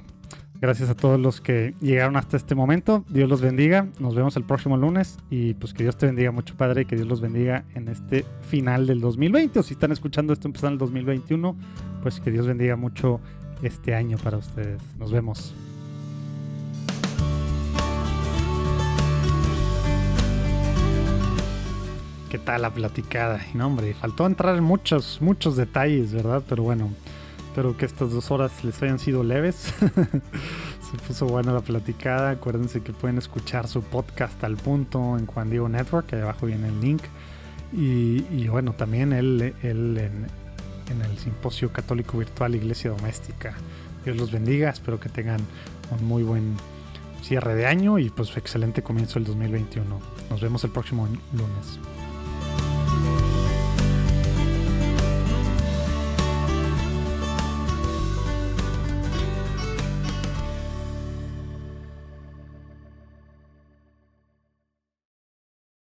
Gracias 0.61 0.91
a 0.91 0.95
todos 0.95 1.19
los 1.19 1.41
que 1.41 1.73
llegaron 1.81 2.15
hasta 2.17 2.37
este 2.37 2.53
momento. 2.53 3.03
Dios 3.09 3.27
los 3.27 3.41
bendiga. 3.41 3.87
Nos 3.97 4.13
vemos 4.13 4.37
el 4.37 4.43
próximo 4.43 4.77
lunes. 4.77 5.17
Y 5.31 5.55
pues 5.55 5.73
que 5.73 5.81
Dios 5.81 5.97
te 5.97 6.05
bendiga 6.05 6.29
mucho, 6.29 6.55
Padre. 6.55 6.83
Y 6.83 6.85
que 6.85 6.95
Dios 6.95 7.07
los 7.07 7.19
bendiga 7.19 7.63
en 7.73 7.87
este 7.87 8.25
final 8.41 8.85
del 8.85 9.01
2020. 9.01 9.57
O 9.57 9.63
si 9.63 9.73
están 9.73 9.91
escuchando 9.91 10.33
esto 10.33 10.47
empezando 10.47 10.73
el 10.73 10.77
2021, 10.77 11.55
pues 12.03 12.19
que 12.19 12.29
Dios 12.29 12.45
bendiga 12.45 12.75
mucho 12.75 13.19
este 13.63 13.95
año 13.95 14.19
para 14.19 14.37
ustedes. 14.37 14.83
Nos 14.99 15.11
vemos. 15.11 15.55
¿Qué 22.29 22.37
tal 22.37 22.61
la 22.61 22.69
platicada? 22.69 23.41
No, 23.55 23.65
hombre, 23.65 23.95
faltó 23.95 24.27
entrar 24.27 24.55
en 24.55 24.63
muchos, 24.63 25.17
muchos 25.21 25.57
detalles, 25.57 26.13
¿verdad? 26.13 26.43
Pero 26.47 26.61
bueno, 26.61 26.91
espero 27.51 27.75
que 27.75 27.85
estas 27.85 28.13
dos 28.13 28.31
horas 28.31 28.63
les 28.63 28.81
hayan 28.81 28.97
sido 28.97 29.25
leves. 29.25 29.55
Se 30.89 30.97
puso 31.05 31.25
buena 31.25 31.51
la 31.51 31.59
platicada. 31.59 32.29
Acuérdense 32.29 32.81
que 32.81 32.93
pueden 32.93 33.17
escuchar 33.17 33.67
su 33.67 33.83
podcast 33.83 34.41
al 34.45 34.55
punto 34.55 35.17
en 35.17 35.25
Juan 35.25 35.49
Diego 35.49 35.67
Network. 35.67 36.13
Ahí 36.13 36.21
abajo 36.21 36.45
viene 36.45 36.69
el 36.69 36.79
link. 36.79 37.03
Y, 37.73 38.47
bueno, 38.47 38.71
también 38.71 39.11
él, 39.11 39.53
él 39.63 39.97
en, 39.97 40.27
en 40.91 41.01
el 41.01 41.17
Simposio 41.17 41.73
Católico 41.73 42.17
Virtual 42.17 42.55
Iglesia 42.55 42.91
Doméstica. 42.91 43.53
Dios 44.05 44.15
los 44.15 44.31
bendiga. 44.31 44.69
Espero 44.69 44.97
que 45.01 45.09
tengan 45.09 45.41
un 45.91 46.07
muy 46.07 46.23
buen 46.23 46.55
cierre 47.21 47.53
de 47.55 47.65
año 47.65 47.99
y 47.99 48.09
pues 48.09 48.37
excelente 48.37 48.81
comienzo 48.81 49.15
del 49.15 49.25
2021. 49.25 49.99
Nos 50.29 50.39
vemos 50.39 50.63
el 50.63 50.71
próximo 50.71 51.05
lunes. 51.33 51.90